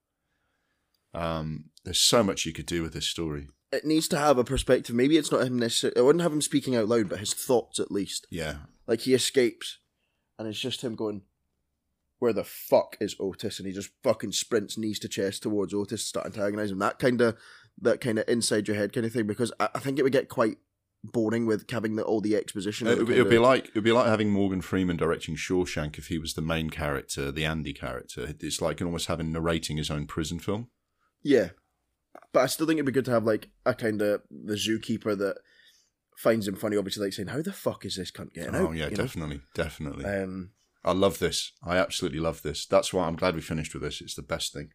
Um, 1.14 1.66
there's 1.84 2.00
so 2.00 2.24
much 2.24 2.46
you 2.46 2.54
could 2.54 2.66
do 2.66 2.82
with 2.82 2.94
this 2.94 3.08
story. 3.08 3.48
It 3.72 3.86
needs 3.86 4.08
to 4.10 4.18
have 4.18 4.40
a 4.40 4.44
perspective. 4.44 4.96
Maybe 4.96 5.18
it's 5.18 5.32
not 5.32 5.46
him 5.46 5.60
necessarily. 5.60 6.00
I 6.00 6.02
wouldn't 6.02 6.24
have 6.24 6.34
him 6.34 6.42
speaking 6.42 6.76
out 6.76 6.88
loud, 6.88 7.08
but 7.10 7.20
his 7.20 7.34
thoughts 7.34 7.80
at 7.80 7.92
least. 7.92 8.26
Yeah, 8.32 8.56
Like 8.90 9.02
he 9.02 9.14
escapes, 9.14 9.78
and 10.40 10.48
it's 10.48 10.60
just 10.60 10.82
him 10.82 10.96
going, 10.96 11.22
"Where 12.18 12.34
the 12.34 12.44
fuck 12.44 12.98
is 13.00 13.16
Otis?" 13.20 13.60
And 13.60 13.68
he 13.68 13.72
just 13.74 13.92
fucking 14.04 14.32
sprints 14.32 14.80
knees 14.80 14.98
to 15.00 15.08
chest 15.08 15.44
towards 15.44 15.76
Otis, 15.76 16.04
start 16.04 16.26
antagonizing 16.26 16.74
him. 16.74 16.80
That 16.80 16.98
kind 16.98 17.22
of, 17.22 17.38
that 17.80 18.02
kind 18.02 18.18
of 18.18 18.28
inside 18.28 18.68
your 18.68 18.78
head 18.78 18.92
kind 18.92 19.06
of 19.06 19.14
thing. 19.14 19.28
Because 19.28 19.52
I, 19.60 19.70
I 19.76 19.80
think 19.80 20.00
it 20.00 20.04
would 20.04 20.12
get 20.12 20.28
quite 20.28 20.58
boring 21.04 21.46
with 21.46 21.70
having 21.70 21.98
the, 21.98 22.04
all 22.04 22.20
the 22.20 22.36
exposition. 22.36 22.88
It 22.88 22.98
would 23.06 23.30
be 23.30 23.38
like 23.38 23.68
it 23.68 23.76
would 23.76 23.84
be 23.84 23.92
like 23.92 24.08
having 24.08 24.32
Morgan 24.32 24.62
Freeman 24.62 24.98
directing 24.98 25.36
Shawshank 25.36 26.00
if 26.00 26.08
he 26.08 26.18
was 26.18 26.34
the 26.34 26.42
main 26.42 26.72
character, 26.72 27.32
the 27.32 27.46
Andy 27.46 27.74
character. 27.74 28.34
It's 28.40 28.60
like 28.60 28.82
almost 28.82 29.06
having 29.06 29.32
narrating 29.32 29.78
his 29.78 29.92
own 29.92 30.08
prison 30.08 30.40
film. 30.40 30.70
yeah. 31.22 31.50
But 32.34 32.40
I 32.42 32.48
still 32.48 32.66
think 32.66 32.78
it'd 32.78 32.88
be 32.88 32.92
good 32.92 33.06
to 33.06 33.12
have 33.12 33.24
like 33.24 33.50
a 33.68 33.76
kind 33.76 34.02
of 34.02 34.24
the 34.32 34.56
zookeeper 34.56 35.16
that 35.18 35.38
finds 36.20 36.48
him 36.48 36.56
funny. 36.56 36.76
Obviously, 36.76 37.06
like 37.06 37.14
saying, 37.14 37.30
"How 37.30 37.42
the 37.42 37.54
fuck 37.54 37.86
is 37.86 37.96
this 37.96 38.12
cunt 38.12 38.34
getting 38.34 38.54
out?" 38.56 38.62
oh 38.62 38.72
yeah, 38.72 38.86
you 38.86 38.92
know? 38.92 39.04
definitely, 39.04 39.42
definitely. 39.56 40.06
Um, 40.06 40.52
I 40.84 40.92
love 40.92 41.20
this. 41.20 41.54
I 41.64 41.78
absolutely 41.78 42.20
love 42.20 42.42
this. 42.42 42.66
That's 42.66 42.94
why 42.94 43.08
I'm 43.08 43.16
glad 43.16 43.36
we 43.36 43.42
finished 43.42 43.74
with 43.74 43.84
this. 43.84 44.02
It's 44.02 44.16
the 44.16 44.22
best 44.22 44.54
thing. 44.54 44.72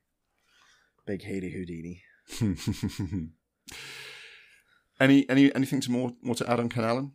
big 1.07 1.23
hairy 1.23 1.51
Houdini. 1.51 2.03
any 4.99 5.29
any 5.29 5.55
anything 5.55 5.81
to 5.83 5.91
more 5.91 6.13
more 6.23 6.35
to 6.35 6.51
add 6.51 6.61
on 6.61 6.71
Ken 6.71 6.85
Allen? 6.85 7.13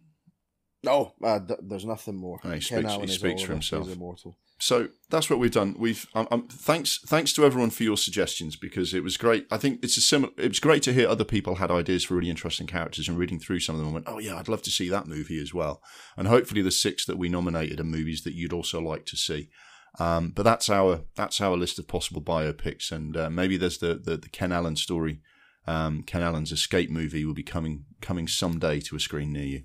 No, 0.84 1.14
uh, 1.24 1.40
th- 1.40 1.60
there's 1.64 1.86
nothing 1.86 2.16
more. 2.16 2.40
No, 2.44 2.52
he 2.52 2.62
speaks- 2.62 2.82
he 3.02 3.08
speaks 3.08 3.42
for 3.42 3.52
himself. 3.54 3.88
He's 3.88 3.96
immortal. 3.96 4.38
So 4.62 4.90
that's 5.10 5.30
what 5.30 5.40
we've 5.40 5.52
done. 5.52 5.76
We've 5.80 6.06
um, 6.14 6.28
um, 6.32 6.48
thanks 6.50 7.00
thanks 7.06 7.32
to 7.34 7.46
everyone 7.46 7.70
for 7.70 7.84
your 7.84 7.96
suggestions 7.96 8.58
because 8.58 8.94
it 8.94 9.04
was 9.04 9.16
great. 9.16 9.48
I 9.50 9.58
think 9.58 9.80
it's 9.84 9.96
a 9.96 10.02
similar. 10.02 10.34
It 10.38 10.50
was 10.50 10.60
great 10.60 10.84
to 10.84 10.94
hear 10.94 11.08
other 11.08 11.24
people 11.24 11.56
had 11.56 11.72
ideas 11.72 12.04
for 12.04 12.16
really 12.16 12.30
interesting 12.30 12.68
characters 12.68 13.08
and 13.08 13.18
reading 13.18 13.40
through 13.40 13.62
some 13.62 13.76
of 13.76 13.80
them. 13.80 13.90
I 13.90 13.94
went, 13.94 14.06
oh 14.10 14.20
yeah, 14.20 14.36
I'd 14.38 14.50
love 14.50 14.62
to 14.64 14.70
see 14.70 14.90
that 14.90 15.08
movie 15.08 15.42
as 15.42 15.54
well. 15.54 15.82
And 16.18 16.28
hopefully 16.28 16.62
the 16.62 16.72
six 16.72 17.06
that 17.06 17.18
we 17.18 17.30
nominated 17.30 17.80
are 17.80 17.86
movies 17.86 18.24
that 18.24 18.34
you'd 18.34 18.52
also 18.52 18.82
like 18.82 19.06
to 19.08 19.16
see. 19.16 19.50
Um, 19.98 20.32
but 20.36 20.44
that's 20.44 20.70
our 20.70 21.02
that's 21.16 21.40
our 21.40 21.56
list 21.56 21.80
of 21.80 21.88
possible 21.88 22.22
biopics, 22.22 22.92
and 22.92 23.16
uh, 23.16 23.30
maybe 23.30 23.56
there's 23.56 23.78
the, 23.78 23.96
the 23.96 24.18
the 24.18 24.30
Ken 24.30 24.52
Allen 24.52 24.76
story. 24.76 25.22
Um, 25.68 26.04
Ken 26.04 26.22
Allen's 26.22 26.52
escape 26.52 26.90
movie 26.90 27.24
will 27.24 27.34
be 27.34 27.44
coming 27.44 27.86
coming 28.02 28.28
someday 28.28 28.82
to 28.82 28.96
a 28.98 29.00
screen 29.00 29.32
near 29.32 29.46
you. 29.46 29.64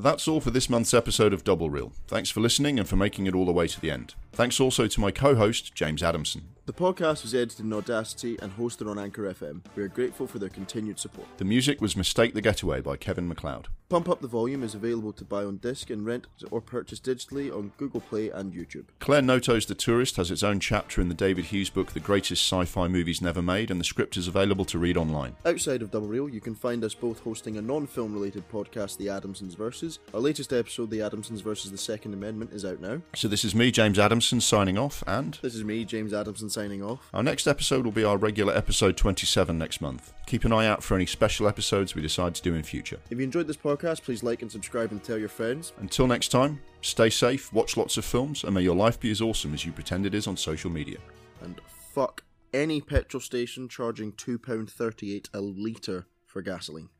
That's 0.00 0.26
all 0.26 0.40
for 0.40 0.50
this 0.50 0.70
month's 0.70 0.94
episode 0.94 1.34
of 1.34 1.44
Double 1.44 1.68
Reel. 1.68 1.92
Thanks 2.08 2.30
for 2.30 2.40
listening 2.40 2.78
and 2.78 2.88
for 2.88 2.96
making 2.96 3.26
it 3.26 3.34
all 3.34 3.44
the 3.44 3.52
way 3.52 3.66
to 3.66 3.78
the 3.78 3.90
end. 3.90 4.14
Thanks 4.32 4.60
also 4.60 4.86
to 4.86 5.00
my 5.00 5.10
co 5.10 5.34
host, 5.34 5.74
James 5.74 6.02
Adamson. 6.02 6.42
The 6.66 6.72
podcast 6.72 7.22
was 7.22 7.34
edited 7.34 7.60
in 7.60 7.72
Audacity 7.72 8.38
and 8.40 8.56
hosted 8.56 8.88
on 8.88 8.96
Anchor 8.96 9.22
FM. 9.22 9.60
We 9.74 9.82
are 9.82 9.88
grateful 9.88 10.28
for 10.28 10.38
their 10.38 10.48
continued 10.48 11.00
support. 11.00 11.26
The 11.38 11.44
music 11.44 11.80
was 11.80 11.96
Mistake 11.96 12.32
the 12.32 12.40
Getaway 12.40 12.80
by 12.80 12.96
Kevin 12.96 13.26
MacLeod. 13.26 13.66
Pump 13.88 14.08
Up 14.08 14.20
the 14.20 14.28
Volume 14.28 14.62
is 14.62 14.76
available 14.76 15.12
to 15.14 15.24
buy 15.24 15.42
on 15.42 15.56
disc 15.56 15.90
and 15.90 16.06
rent 16.06 16.28
or 16.52 16.60
purchase 16.60 17.00
digitally 17.00 17.52
on 17.52 17.72
Google 17.76 18.00
Play 18.00 18.30
and 18.30 18.52
YouTube. 18.52 18.84
Claire 19.00 19.20
Noto's 19.20 19.66
The 19.66 19.74
Tourist 19.74 20.14
has 20.14 20.30
its 20.30 20.44
own 20.44 20.60
chapter 20.60 21.00
in 21.00 21.08
the 21.08 21.14
David 21.14 21.46
Hughes 21.46 21.70
book 21.70 21.90
The 21.90 21.98
Greatest 21.98 22.48
Sci 22.48 22.66
Fi 22.66 22.86
Movies 22.86 23.20
Never 23.20 23.42
Made, 23.42 23.68
and 23.68 23.80
the 23.80 23.84
script 23.84 24.16
is 24.16 24.28
available 24.28 24.64
to 24.66 24.78
read 24.78 24.96
online. 24.96 25.34
Outside 25.44 25.82
of 25.82 25.90
Double 25.90 26.06
Reel, 26.06 26.28
you 26.28 26.40
can 26.40 26.54
find 26.54 26.84
us 26.84 26.94
both 26.94 27.18
hosting 27.18 27.56
a 27.56 27.62
non 27.62 27.88
film 27.88 28.12
related 28.14 28.48
podcast, 28.48 28.96
The 28.96 29.08
Adamsons 29.08 29.56
Versus. 29.56 29.98
Our 30.14 30.20
latest 30.20 30.52
episode, 30.52 30.90
The 30.90 31.00
Adamsons 31.00 31.42
versus 31.42 31.72
the 31.72 31.78
Second 31.78 32.14
Amendment, 32.14 32.52
is 32.52 32.64
out 32.64 32.80
now. 32.80 33.02
So, 33.16 33.26
this 33.26 33.44
is 33.44 33.56
me, 33.56 33.72
James 33.72 33.98
Adamson, 34.20 34.38
signing 34.42 34.76
off, 34.76 35.02
and 35.06 35.38
This 35.40 35.54
is 35.54 35.64
me, 35.64 35.82
James 35.82 36.12
Adamson, 36.12 36.50
signing 36.50 36.82
off. 36.82 37.08
our 37.14 37.22
next 37.22 37.46
episode 37.46 37.86
will 37.86 37.90
be 37.90 38.04
our 38.04 38.18
regular 38.18 38.54
episode 38.54 38.94
27 38.94 39.56
next 39.56 39.80
month. 39.80 40.12
Keep 40.26 40.44
an 40.44 40.52
eye 40.52 40.66
out 40.66 40.82
for 40.82 40.94
any 40.94 41.06
special 41.06 41.48
episodes 41.48 41.94
we 41.94 42.02
decide 42.02 42.34
to 42.34 42.42
do 42.42 42.54
in 42.54 42.62
future. 42.62 42.98
If 43.08 43.16
you 43.16 43.24
enjoyed 43.24 43.46
this 43.46 43.56
podcast, 43.56 44.02
please 44.02 44.22
like 44.22 44.42
and 44.42 44.52
subscribe 44.52 44.90
and 44.90 45.02
tell 45.02 45.16
your 45.16 45.30
friends. 45.30 45.72
Until 45.80 46.06
next 46.06 46.28
time, 46.28 46.60
stay 46.82 47.08
safe, 47.08 47.50
watch 47.54 47.78
lots 47.78 47.96
of 47.96 48.04
films, 48.04 48.44
and 48.44 48.52
may 48.52 48.60
your 48.60 48.76
life 48.76 49.00
be 49.00 49.10
as 49.10 49.22
awesome 49.22 49.54
as 49.54 49.64
you 49.64 49.72
pretend 49.72 50.04
it 50.04 50.14
is 50.14 50.26
on 50.26 50.36
social 50.36 50.70
media. 50.70 50.98
And 51.40 51.58
fuck 51.94 52.22
any 52.52 52.82
petrol 52.82 53.22
station 53.22 53.70
charging 53.70 54.12
£2.38 54.12 55.28
a 55.32 55.40
litre 55.40 56.04
for 56.26 56.42
gasoline. 56.42 56.90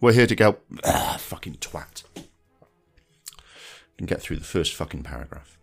We're 0.00 0.12
here 0.12 0.26
to 0.26 0.34
go. 0.34 0.56
Ah, 0.82 1.16
fucking 1.18 1.56
twat. 1.56 2.04
Can 3.98 4.06
get 4.06 4.22
through 4.22 4.36
the 4.38 4.44
first 4.44 4.74
fucking 4.74 5.02
paragraph. 5.02 5.58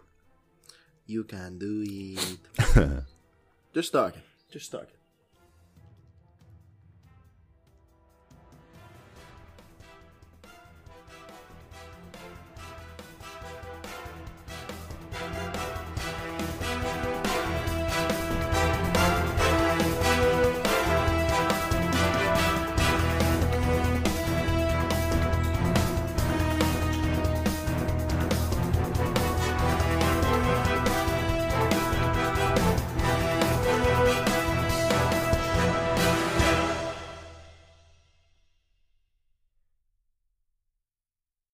You 1.07 1.23
can 1.23 1.57
do 1.57 1.83
it. 1.87 3.03
Just 3.73 3.87
start. 3.87 4.15
Just 4.51 4.67
start. 4.67 4.89